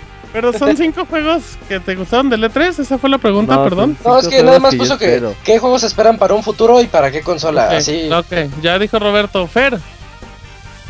[0.34, 3.98] pero son cinco juegos que te gustaron del E3, esa fue la pregunta, No, perdón.
[4.06, 6.88] No, es que nada más que puso que qué juegos esperan para un futuro y
[6.88, 7.66] para qué consola.
[7.68, 8.10] Ok, Así.
[8.12, 9.80] ok, ya dijo Roberto, Fer,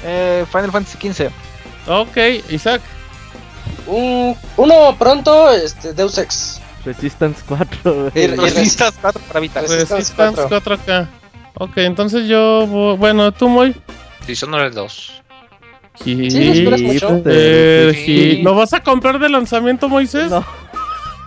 [0.03, 1.29] Eh, Final Fantasy XV.
[1.87, 2.17] ok,
[2.49, 2.81] Isaac,
[3.87, 6.59] Un, uno pronto, este, Deus Ex.
[6.85, 8.37] Resistance 4, Y- y güey.
[8.37, 9.61] Res- Resistas 4 para Vita.
[9.61, 10.77] Resistance Resistance 4.
[10.77, 11.07] 4K.
[11.55, 12.65] Ok, entonces yo,
[12.97, 13.75] bueno, tú muy...
[14.25, 15.20] Dishonored 2.
[16.03, 17.07] Sí, lo esperas mucho.
[17.09, 18.41] Joder, Sí.
[18.43, 20.29] ¿Lo vas a comprar de lanzamiento, Moisés?
[20.29, 20.45] No.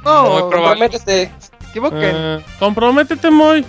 [0.04, 0.88] No, probable.
[0.90, 1.30] Comprométete.
[1.76, 3.64] Ah, comprométete, Moy.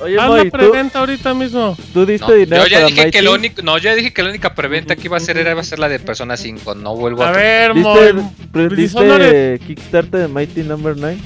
[0.00, 1.76] Oye, Haz Moy, la tú, preventa ahorita mismo.
[1.94, 3.10] tú diste No, dinero yo ya para dije Mighty.
[3.18, 5.38] que lo único, no, yo ya dije que la única preventa que iba a hacer
[5.38, 6.74] era iba a ser la de Persona 5.
[6.74, 8.76] No vuelvo a, A ver, ¿Diste, Moy.
[8.76, 11.16] ¿Diste Kickstarter de Mighty Number 9?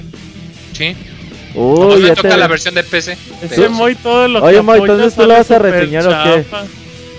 [0.71, 0.95] Sí.
[1.55, 2.37] Uy, No me ya toca te...
[2.37, 3.17] la versión de PC.
[3.41, 6.45] Ese Moy todo lo Oye, que Moy, entonces tú lo vas a reseñar, ¿o qué?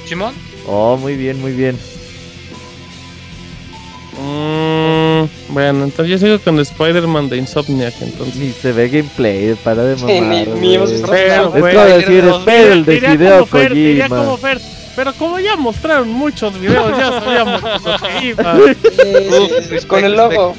[0.07, 0.33] Simón.
[0.67, 1.79] Oh, muy bien, muy bien.
[4.21, 8.37] Mm, bueno, entonces yo sigo con Spider-Man de Insomniac, entonces.
[8.37, 10.21] Ni se ve gameplay, para de Sí, mamar.
[10.29, 10.61] ni- güey.
[10.61, 11.45] ni hemos visto Pero.
[11.45, 14.37] Es como decir, Diría- espera el de Hideo Kojima.
[14.97, 17.63] pero como ya mostraron muchos videos, ya sabíamos
[18.01, 18.57] que iba.
[18.57, 18.75] Sí,
[19.69, 20.55] sí, sí, con el logo.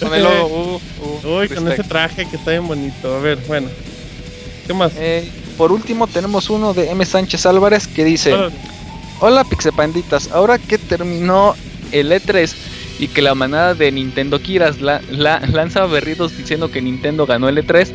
[0.00, 0.46] Con el logo.
[0.46, 3.14] uh, uh, Uy, con ese traje que está bien bonito.
[3.14, 3.68] A ver, bueno.
[4.66, 4.92] ¿Qué más?
[4.96, 7.04] Eh, por último tenemos uno de M.
[7.04, 8.34] Sánchez Álvarez que dice
[9.20, 11.54] Hola Pixepanditas, ahora que terminó
[11.92, 12.52] el E3
[12.98, 17.48] y que la manada de Nintendo Kiras la, la- lanza berridos diciendo que Nintendo ganó
[17.48, 17.90] el E3,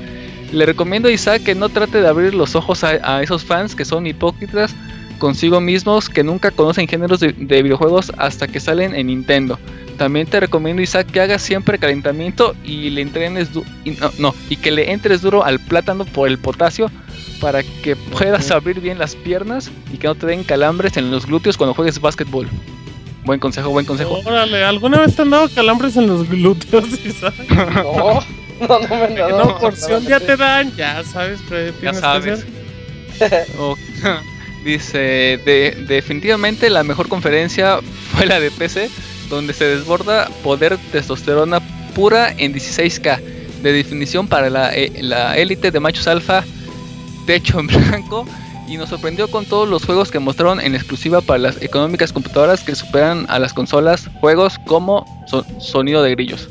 [0.52, 3.76] le recomiendo a Isaac que no trate de abrir los ojos a, a esos fans
[3.76, 4.76] que son hipócritas
[5.20, 9.60] consigo mismos que nunca conocen géneros de, de videojuegos hasta que salen en Nintendo.
[9.98, 14.36] También te recomiendo Isaac que hagas siempre calentamiento y le entrenes du- y no, no,
[14.50, 16.90] y que le entres duro al plátano por el potasio
[17.42, 21.26] para que puedas abrir bien las piernas y que no te den calambres en los
[21.26, 22.48] glúteos cuando juegues básquetbol.
[23.26, 24.20] Buen consejo, buen consejo.
[24.26, 27.34] Órale, ¿alguna vez te han dado calambres en los glúteos, Isaac?
[27.50, 28.20] No,
[28.68, 31.74] no, no me han dado, No, por si un día te dan, ya sabes que
[31.82, 32.46] Ya sabes.
[33.22, 33.48] hacer.
[33.60, 33.76] O-
[34.64, 37.80] dice, de, definitivamente la mejor conferencia
[38.14, 38.90] fue la de PC,
[39.30, 41.60] donde se desborda poder testosterona
[41.94, 43.20] pura en 16K,
[43.62, 46.44] de definición para la eh, la élite de machos alfa,
[47.26, 48.26] techo en blanco,
[48.70, 52.62] y nos sorprendió con todos los juegos que mostraron en exclusiva para las económicas computadoras
[52.64, 56.48] que superan a las consolas, juegos como so- sonido de grillos.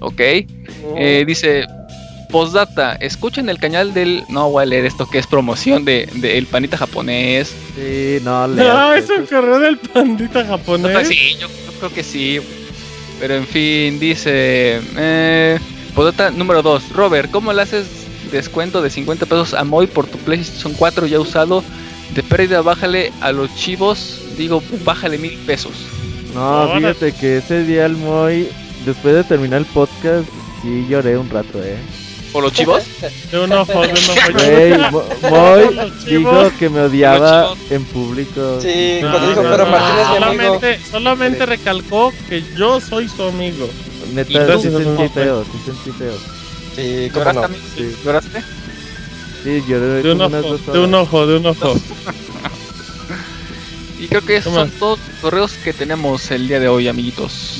[0.00, 0.20] Ok.
[0.20, 1.66] Eh, dice,
[2.30, 4.24] postdata, escuchen el canal del...
[4.28, 7.52] No voy a leer esto que es promoción de, de El Panita Japonés.
[7.74, 11.08] Sí, no, No, es un correo del pandita japonés.
[11.08, 12.40] Sí, yo, yo creo que sí.
[13.18, 14.80] Pero en fin, dice...
[14.96, 15.58] Eh,
[15.94, 16.92] postdata número 2.
[16.92, 17.99] Robert, ¿cómo le haces
[18.30, 21.62] descuento de 50 pesos a Moy por tu PlayStation 4 ya usado?
[22.14, 24.20] De pérdida, bájale a los chivos.
[24.36, 25.72] Digo, bájale mil pesos.
[26.34, 28.48] No, fíjate que ese día el Moy,
[28.84, 30.26] después de terminar el podcast,
[30.62, 31.76] sí lloré un rato, eh.
[32.32, 32.84] ¿Por los chivos?
[33.32, 34.32] De un ojo, de un ojo.
[34.34, 36.52] Güey, Mo- Moy dijo chivos.
[36.60, 38.60] que me odiaba en público.
[38.62, 40.42] Sí, No, cuando dijo, no, pero no, Martín es mi amigo.
[40.44, 43.68] solamente, solamente recalcó que yo soy su amigo.
[44.14, 46.12] Neta, sí sentí feo, sí sentí feo.
[46.76, 47.44] Sí, cómo ¿Lloraste, no.
[47.46, 47.62] amigo?
[47.76, 47.96] Sí.
[48.04, 48.42] ¿Lloraste?
[49.42, 51.74] Sí, lloré De un ojo, dos de un ojo, de un ojo.
[53.98, 56.88] Y creo que esos ¿Qué son todos los correos que tenemos el día de hoy,
[56.88, 57.58] amiguitos.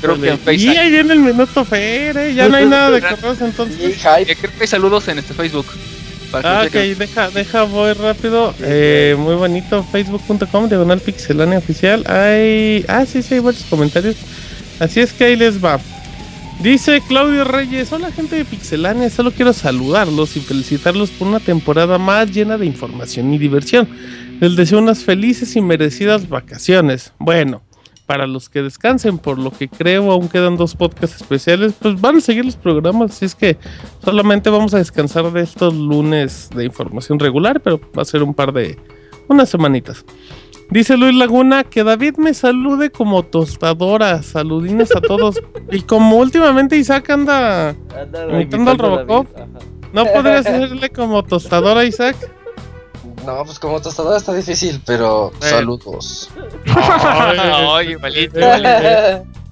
[0.00, 0.78] Creo que en Y Facebook.
[0.78, 2.32] ahí viene el minuto Fer, ¿eh?
[2.32, 3.80] ya no hay nada de correos entonces.
[3.80, 3.86] Y.
[4.30, 5.66] Eh, creo que hay saludos en este Facebook.
[6.32, 8.54] Ah, ok, deja, deja, voy rápido.
[8.60, 12.04] Eh, muy bonito, facebook.com, diagonal pixelania oficial.
[12.06, 14.14] Hay, ah, sí, sí, hay varios comentarios.
[14.78, 15.80] Así es que ahí les va.
[16.62, 21.96] Dice Claudio Reyes, hola gente de Pixelania, solo quiero saludarlos y felicitarlos por una temporada
[21.96, 23.88] más llena de información y diversión.
[24.40, 27.14] Les deseo unas felices y merecidas vacaciones.
[27.18, 27.62] Bueno,
[28.04, 32.16] para los que descansen, por lo que creo aún quedan dos podcasts especiales, pues van
[32.16, 33.56] a seguir los programas, así es que
[34.04, 38.34] solamente vamos a descansar de estos lunes de información regular, pero va a ser un
[38.34, 38.78] par de...
[39.28, 40.04] unas semanitas.
[40.70, 44.22] Dice Luis Laguna que David me salude como tostadora.
[44.22, 45.40] Saludines a todos.
[45.70, 47.74] y como últimamente Isaac anda
[48.30, 49.26] imitando al Robocop,
[49.92, 52.16] ¿no podrías hacerle como tostadora, Isaac?
[53.26, 55.46] No, pues como tostadora está difícil, pero Eh.
[55.50, 56.30] saludos.
[56.66, 58.38] Ay, malito.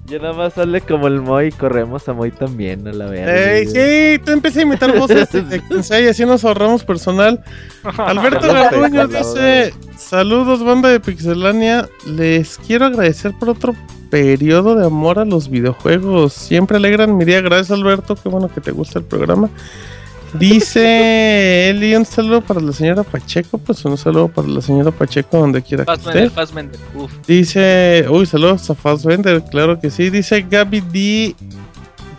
[0.09, 3.53] Ya nada más sale como el Moy y corremos a Moy también, a la verga.
[3.57, 6.83] Ey, sí, tú empieza a imitar voces de- de quien sea y así nos ahorramos
[6.83, 7.43] personal.
[7.97, 11.87] Alberto Garduño dice: Saludos, banda de Pixelania.
[12.07, 13.75] Les quiero agradecer por otro
[14.09, 16.33] periodo de amor a los videojuegos.
[16.33, 17.41] Siempre alegran mi día.
[17.41, 18.15] Gracias, Alberto.
[18.15, 19.49] Qué bueno que te gusta el programa.
[20.33, 23.57] Dice Eli: Un saludo para la señora Pacheco.
[23.57, 26.29] Pues un saludo para la señora Pacheco, donde quiera que esté.
[26.29, 26.79] Fassbender.
[26.95, 27.11] Uf.
[27.27, 30.09] Dice, uy, saludos a Fassbender, claro que sí.
[30.09, 31.35] Dice Gaby D.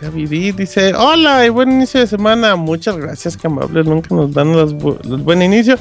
[0.01, 2.55] Gaby D dice, hola y buen inicio de semana.
[2.55, 5.77] Muchas gracias, que amables, nunca nos dan bu- el buen inicio.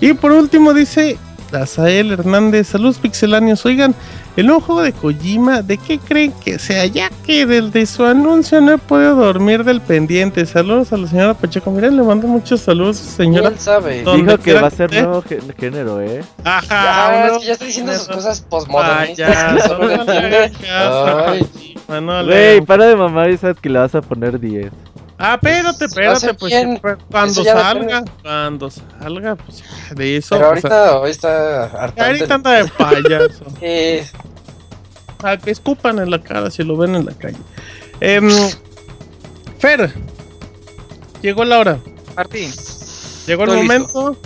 [0.00, 1.16] Y por último dice
[1.54, 3.64] Azael Hernández, saludos pixeláneos.
[3.66, 3.94] Oigan,
[4.36, 6.86] el nuevo juego de Kojima, ¿de qué creen que sea?
[6.86, 10.46] Ya que desde su anuncio no he podido dormir del pendiente.
[10.46, 11.70] Saludos a la señora Pacheco.
[11.70, 13.48] Miren, le mando muchos saludos, señora.
[13.50, 13.98] ¿Quién sabe?
[13.98, 16.22] Dijo que va a ser nuevo gé- género, eh.
[16.44, 19.70] Ajá, Ya, uno- es que ya está diciendo sus cosas postmodernistas.
[21.88, 22.24] No no.
[22.24, 24.70] Güey, para de mamar y sabes que le vas a poner 10.
[25.24, 29.62] Ah, espérate, espérate, pues siempre- cuando salga, cuando salga, pues
[29.94, 30.34] de eso.
[30.36, 32.02] Pero o sea, ahorita, hoy está hartante.
[32.02, 33.44] ahorita anda de payaso.
[33.60, 34.04] Eh,
[35.22, 37.36] A que escupan en la cara si lo ven en la calle.
[38.00, 38.28] Em,
[39.60, 39.92] Fer,
[41.22, 41.78] llegó la hora,
[42.16, 42.50] Martín.
[43.28, 44.16] llegó el momento.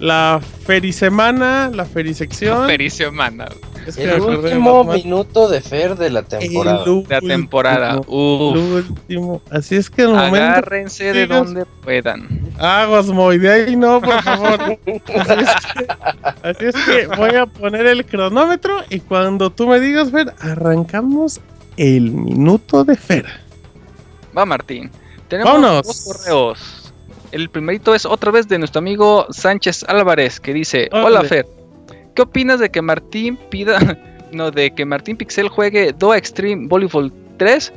[0.00, 2.66] La ferisemana, la ferisección.
[2.66, 3.48] Pericio manda.
[3.86, 6.84] Es que el de último minuto de Fer de la temporada.
[6.86, 7.96] El La temporada.
[7.98, 8.56] último, Uf.
[8.56, 9.42] el último.
[9.50, 10.36] Así es que el momento.
[10.36, 12.40] Agárrense de donde puedan.
[12.58, 14.60] Aguas, Moy, de ahí no, por favor.
[14.62, 15.86] así, es que,
[16.42, 21.40] así es que voy a poner el cronómetro y cuando tú me digas, Fer, arrancamos
[21.76, 23.26] el minuto de Fer.
[24.36, 24.90] Va Martín.
[25.28, 25.86] Tenemos Vámonos.
[25.86, 26.92] dos correos.
[27.32, 31.46] El primerito es otra vez de nuestro amigo Sánchez Álvarez que dice, hola Fer,
[32.14, 33.78] ¿qué opinas de que Martín pida
[34.34, 37.72] No, de que Martín Pixel juegue Doa Extreme Volleyball 3.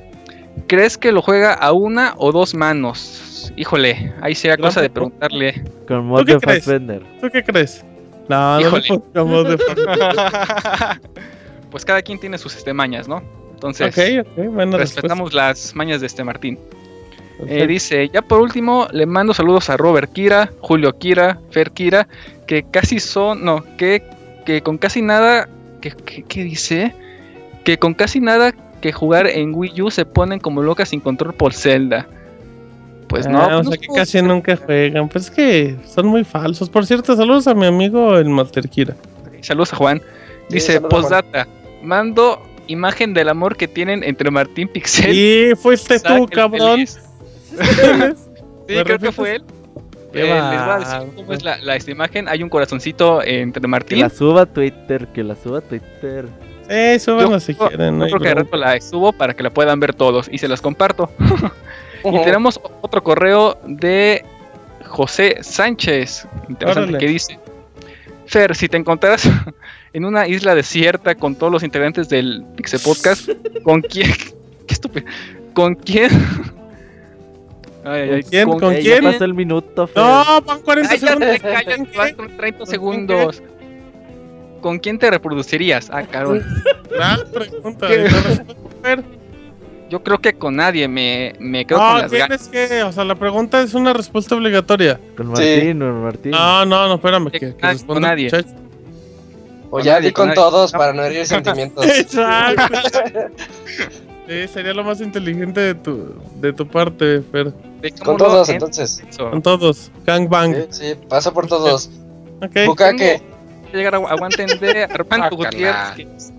[0.65, 3.53] ¿Crees que lo juega a una o dos manos?
[3.55, 5.63] Híjole, ahí sería cosa de preguntarle.
[5.87, 6.65] Con ¿Tú mod qué de crees?
[6.65, 7.03] Fassbender.
[7.21, 7.85] ¿Tú qué crees?
[8.27, 8.89] No, Híjole.
[9.15, 9.57] mod de
[11.71, 13.21] pues cada quien tiene sus este, mañas, ¿no?
[13.53, 13.95] Entonces,
[14.35, 16.57] respetamos las mañas de este Martín.
[17.47, 22.07] Eh, dice, ya por último, le mando saludos a Robert Kira, Julio Kira, Fer Kira,
[22.47, 24.01] que casi son, no, que,
[24.47, 25.49] que con casi nada,
[25.81, 26.95] que, que- ¿qué dice?
[27.65, 31.33] Que con casi nada que jugar en Wii U se ponen como locas sin control
[31.33, 32.07] por Zelda.
[33.09, 35.09] Pues no, Ah, pues o no sea que casi nunca juegan.
[35.09, 36.69] Pues es que son muy falsos.
[36.69, 38.95] Por cierto, saludos a mi amigo el Master Kira.
[39.41, 40.01] Saludos a Juan.
[40.49, 40.89] Dice, Juan.
[40.89, 41.45] postdata,
[41.83, 46.71] mando imagen del amor que tienen entre Martín Pixel Y fuiste Isaac tú, cabrón.
[46.75, 46.99] Feliz.
[47.57, 48.13] ¿Me
[48.77, 49.43] Sí, creo que fue él.
[50.17, 52.27] Qué Eh, les voy a decir cómo es la, la- esta imagen.
[52.27, 53.99] Hay un corazoncito entre Que Martín.
[53.99, 56.25] la suba a Twitter, que la suba a Twitter.
[56.69, 57.79] Eh, súbanlo Yo- si quieren.
[57.79, 58.57] Yo no creo que de bronca.
[58.57, 61.09] rato la subo para que la puedan ver todos y se las comparto.
[62.05, 64.23] Y tenemos otro correo de
[64.85, 66.25] José Sánchez.
[66.47, 66.97] Interesante Órale.
[66.99, 67.39] que dice:
[68.27, 69.27] Fer, si te encontraras
[69.93, 73.29] en una isla desierta con todos los integrantes del Pixel Podcast,
[73.63, 74.11] ¿con quién?
[74.67, 75.05] Qué estúpido.
[75.53, 76.09] ¿Con quién?
[77.87, 78.59] Ay, ay, ay, ¿Con quién?
[78.59, 79.03] ¿Con Eh, quién?
[79.03, 80.03] Ya pasó el minuto, Fer.
[80.03, 81.29] No, van 40 Ay, ya segundos.
[81.31, 83.43] te callas, van 30 segundos.
[84.61, 85.89] ¿Con quién te reproducirías?
[85.91, 86.43] Ah, cabrón.
[86.89, 87.87] Gran pregunta.
[87.87, 87.95] ¿Qué?
[87.95, 89.03] ¿y la respuesta, Fer?
[89.89, 92.49] Yo creo que con nadie me, me quedo No, con las ganas.
[92.49, 92.83] tienes que.
[92.83, 94.99] O sea, la pregunta es una respuesta obligatoria.
[95.15, 96.31] Con Martín, con Martín.
[96.31, 97.29] No, no, no, espérame.
[97.31, 98.25] Que, que con nadie.
[98.25, 98.49] muchacho.
[99.69, 101.85] O ya nadie, di con todos para no herir sentimientos.
[101.85, 102.63] Exacto.
[104.27, 107.53] Sí, sería lo más inteligente de tu, de tu parte, Fer.
[108.03, 109.01] Con todos, entonces.
[109.17, 109.89] Con todos.
[110.05, 110.53] Gangbang.
[110.53, 111.89] Sí, sí, pasa por todos.
[112.41, 112.65] Ok.
[112.65, 113.21] Bucaque.
[113.73, 115.35] Llegar a aguanten de Armando.
[115.35, 116.33] Gutiérrez.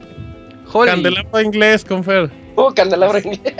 [0.73, 2.31] Candelabro inglés con Fer.
[2.57, 3.41] Uh, candelabro inglés.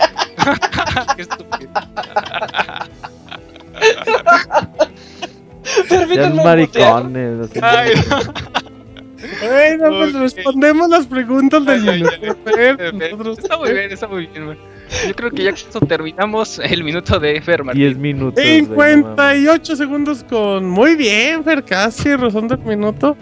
[1.15, 1.71] Qué estúpido.
[5.89, 7.49] Permítanme maricones.
[7.61, 7.99] así.
[9.41, 10.21] Ay, Bueno, pues Ok.
[10.21, 12.11] respondemos las preguntas del minuto,
[13.31, 14.45] Está muy bien, está muy bien.
[14.47, 14.57] man.
[15.07, 15.53] Yo creo que ya
[15.87, 17.81] terminamos el minuto de Fer Martín.
[17.83, 18.43] 10 minutos.
[18.43, 18.85] güey, no mames.
[18.95, 20.67] 58 segundos con.
[20.67, 23.15] Muy bien, Fer, casi rozando el minuto.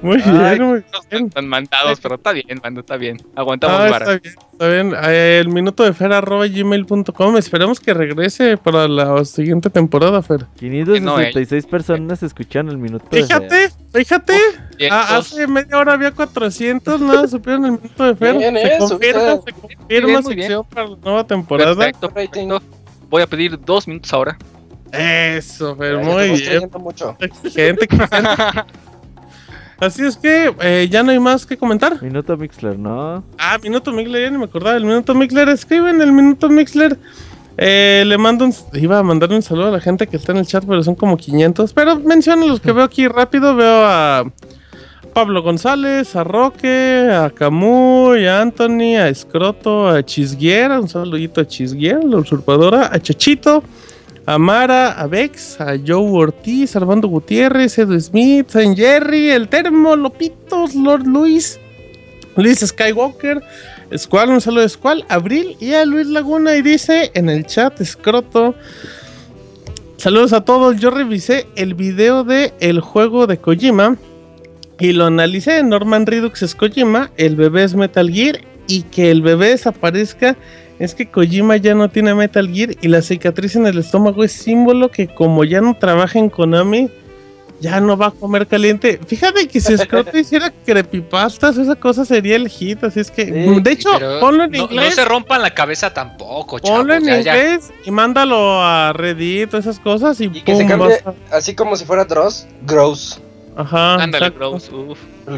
[0.00, 1.26] Muy Ay, bien, muy no bien.
[1.26, 3.16] están mandados, pero está bien, mando, está bien.
[3.34, 4.12] Aguantamos Ah, vara.
[4.14, 4.94] está bien, está bien.
[5.04, 7.36] Eh, El minuto de Fer arroba gmail.com.
[7.36, 10.46] Esperemos que regrese para la siguiente temporada, Fer.
[10.58, 13.06] 566 personas escuchan el minuto.
[13.10, 13.26] de Fer.
[13.26, 14.34] Fíjate, fíjate.
[14.90, 18.36] Ah, hace media hora había 400, nada, supieron el minuto de Fer.
[18.38, 20.22] Bien, se eh, confirma, se confirma bien.
[20.24, 21.74] sección para la nueva temporada.
[21.74, 22.62] Perfecto, perfecto.
[23.10, 24.38] Voy a pedir dos minutos ahora.
[24.92, 26.70] Eso, Fer, Ay, muy bien.
[26.78, 27.16] mucho.
[27.18, 28.28] Exigente, exigente.
[29.80, 32.02] Así es que eh, ya no hay más que comentar.
[32.02, 33.22] Minuto Mixler, ¿no?
[33.38, 35.48] Ah, Minuto Mixler, ya ni me acordaba del Minuto Mixler.
[35.48, 36.98] Escriben el Minuto Mixler.
[37.56, 38.54] Eh, le mando un...
[38.72, 40.96] Iba a mandar un saludo a la gente que está en el chat, pero son
[40.96, 41.72] como 500.
[41.72, 43.54] Pero menciono los que veo aquí rápido.
[43.54, 44.24] Veo a
[45.14, 50.80] Pablo González, a Roque, a Camuy, a Anthony, a Escroto, a Chisguera.
[50.80, 52.90] Un saludito a Chisguera, la usurpadora.
[52.92, 53.62] A Chachito,
[54.28, 59.96] a Mara, a Vex, a Joe Ortiz, Armando Gutiérrez, Edu Smith, San Jerry, el Termo,
[59.96, 61.58] Lopitos, Lord Luis.
[62.36, 63.42] Luis Skywalker,
[63.96, 67.80] Squall, un saludo de Squall, Abril y a Luis Laguna y dice en el chat,
[67.80, 68.54] escroto.
[69.96, 73.96] Saludos a todos, yo revisé el video de el juego de Kojima
[74.78, 79.22] y lo analicé, Norman Redux es Kojima, el bebé es Metal Gear y que el
[79.22, 80.36] bebé desaparezca
[80.78, 84.32] es que Kojima ya no tiene Metal Gear y la cicatriz en el estómago es
[84.32, 86.88] símbolo que como ya no trabaja en Konami,
[87.60, 89.00] ya no va a comer caliente.
[89.04, 92.84] Fíjate que si Scott hiciera creepypastas, esa cosa sería el hit.
[92.84, 93.90] Así es que, Sí, de hecho,
[94.20, 94.94] ponlo en no, no inglés.
[94.94, 96.78] se rompan la cabeza tampoco, chavos.
[96.78, 100.20] ponlo en inglés y mándalo a Reddit, esas cosas.
[100.20, 103.20] Y, Y que se cambie, así como si fuera Dross, Gross.
[103.56, 103.96] Ajá.
[104.04, 104.70] Ándale, Gross.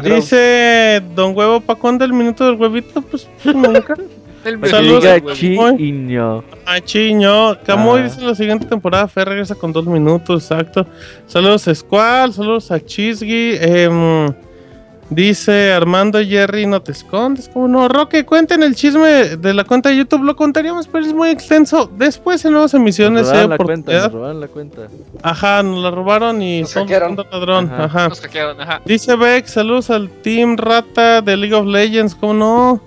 [0.03, 3.01] Dice Don Huevo, ¿pa' cuándo el minuto del huevito?
[3.01, 3.95] Pues nunca.
[4.43, 5.35] El que Saludos, güey.
[5.35, 6.43] chiño.
[6.65, 7.59] Ah, chiño.
[7.63, 8.03] Camuy Ah.
[8.03, 9.07] dice en la siguiente temporada.
[9.07, 10.85] Fer regresa con dos minutos, exacto.
[11.27, 13.55] Saludos a Squall, saludos a Chisgi.
[13.59, 14.33] em,
[15.09, 17.49] dice Armando Jerry, no te escondes.
[17.49, 17.87] como no?
[17.87, 20.23] Roque, cuenten el chisme de la cuenta de YouTube.
[20.23, 21.91] Lo contaríamos, pero es muy extenso.
[21.97, 23.27] Después en nuevas Nos emisiones.
[23.27, 24.81] robaron hay la cuenta, nos robaron la cuenta.
[25.21, 27.11] Ajá, nos la robaron y Nos somos hackearon.
[27.19, 27.71] un ladrón.
[27.71, 27.83] Ajá.
[27.83, 28.09] Ajá.
[28.09, 28.81] Nos hackearon, ajá.
[28.85, 32.81] Dice Beck, saludos al Team Rata de League of Legends, ¿cómo no?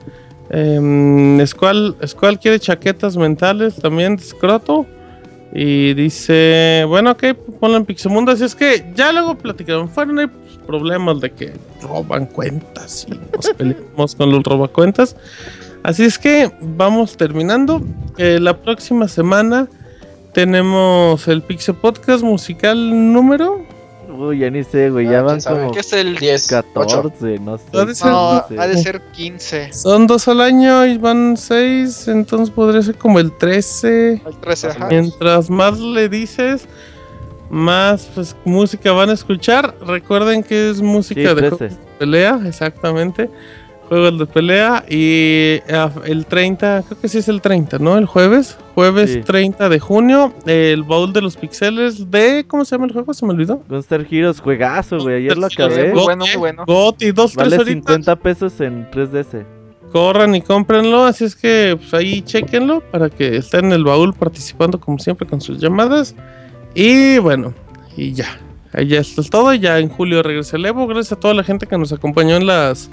[0.51, 4.87] Eh, Squall, Squall quiere chaquetas mentales también, Scroto.
[5.57, 7.25] Y dice, bueno, ok,
[7.61, 8.33] ponlo en Pixemundo.
[8.33, 9.89] Así es que ya luego platicaron.
[9.89, 10.27] Fueron ahí
[10.67, 15.17] problemas de que roban cuentas y nos peleamos con los robacuentas.
[15.85, 17.83] Así es que vamos terminando.
[18.19, 19.69] Eh, la próxima semana
[20.33, 23.65] tenemos el Pixel Podcast musical número.
[24.17, 25.07] Uy, ya ni sé, güey.
[25.07, 27.65] Ya Ah, van como ¿Qué es el 10, 14, no sé.
[27.73, 29.73] Ha de ser- No, ha de ser 15.
[29.73, 34.23] Son dos al año y van seis, entonces podría ser como el 13.
[34.25, 34.87] El 13, ajá.
[34.89, 36.69] Mientras más le dices,
[37.51, 39.75] más pues, música van a escuchar.
[39.85, 41.57] Recuerden que es música Sí, de 13.
[41.57, 43.31] juegos de pelea, exactamente.
[43.89, 44.85] Juegos de pelea.
[44.89, 47.99] Y ah, el 30, creo que sí es el 30, ¿no?
[47.99, 48.57] El jueves.
[48.75, 49.21] Jueves Sí.
[49.21, 50.33] 30 de junio.
[50.47, 52.45] El baúl de los pixeles de.
[52.49, 53.13] ¿Cómo se llama el juego?
[53.15, 53.63] Se me olvidó.
[53.69, 55.17] Gunstar Heroes, juegazo, güey.
[55.17, 55.93] Ayer lo acabé.
[55.93, 56.65] Muy bueno, muy bueno.
[56.67, 57.95] Goti, dos, tres Vale horitas.
[57.97, 59.45] 50 pesos en 3DS.
[59.93, 61.05] corran y cómprenlo.
[61.05, 65.27] Así es que pues, ahí chequenlo para que estén en el baúl participando como siempre
[65.27, 66.15] con sus llamadas.
[66.75, 67.55] Y bueno,
[67.97, 68.41] y ya.
[68.73, 69.55] Ahí ya esto es todo.
[69.55, 70.89] Ya en julio regresa el Evo.
[70.89, 72.91] Gracias a toda la gente que nos acompañó en las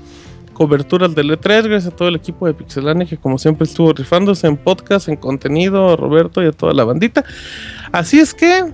[0.54, 1.68] coberturas del E3.
[1.68, 5.16] Gracias a todo el equipo de Pixelania que como siempre estuvo rifándose en podcast, en
[5.16, 7.24] contenido, a Roberto y a toda la bandita.
[7.92, 8.66] Así es que,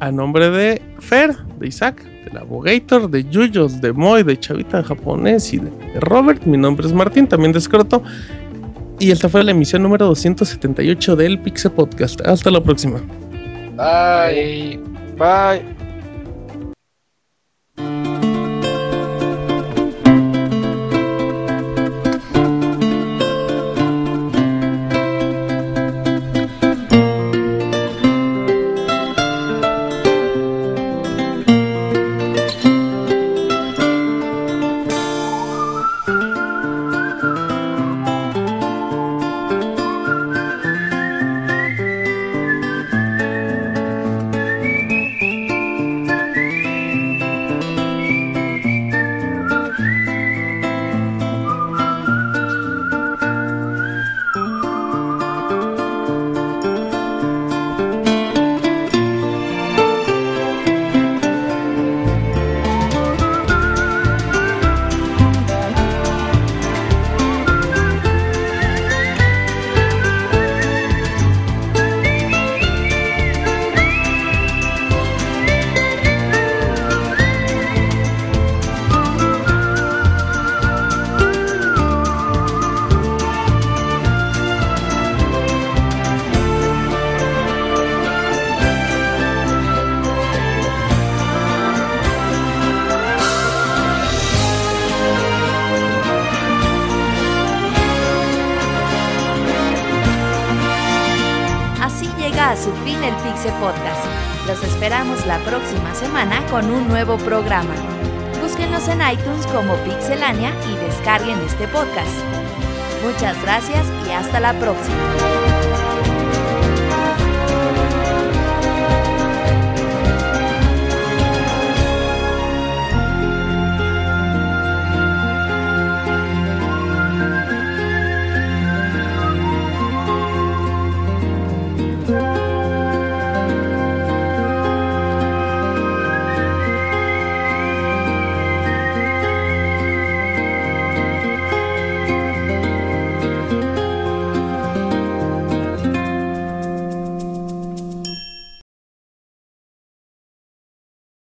[0.00, 5.52] a nombre de Fer, de Isaac, del Abogator, de Yuyos, de Moy, de Chavita japonés
[5.52, 8.02] y de Robert, mi nombre es Martín, también de Scroto.
[8.98, 12.20] Y esta fue la emisión número 278 del Pixel Podcast.
[12.20, 13.00] Hasta la próxima.
[13.76, 14.78] Bye.
[15.18, 15.83] Bye.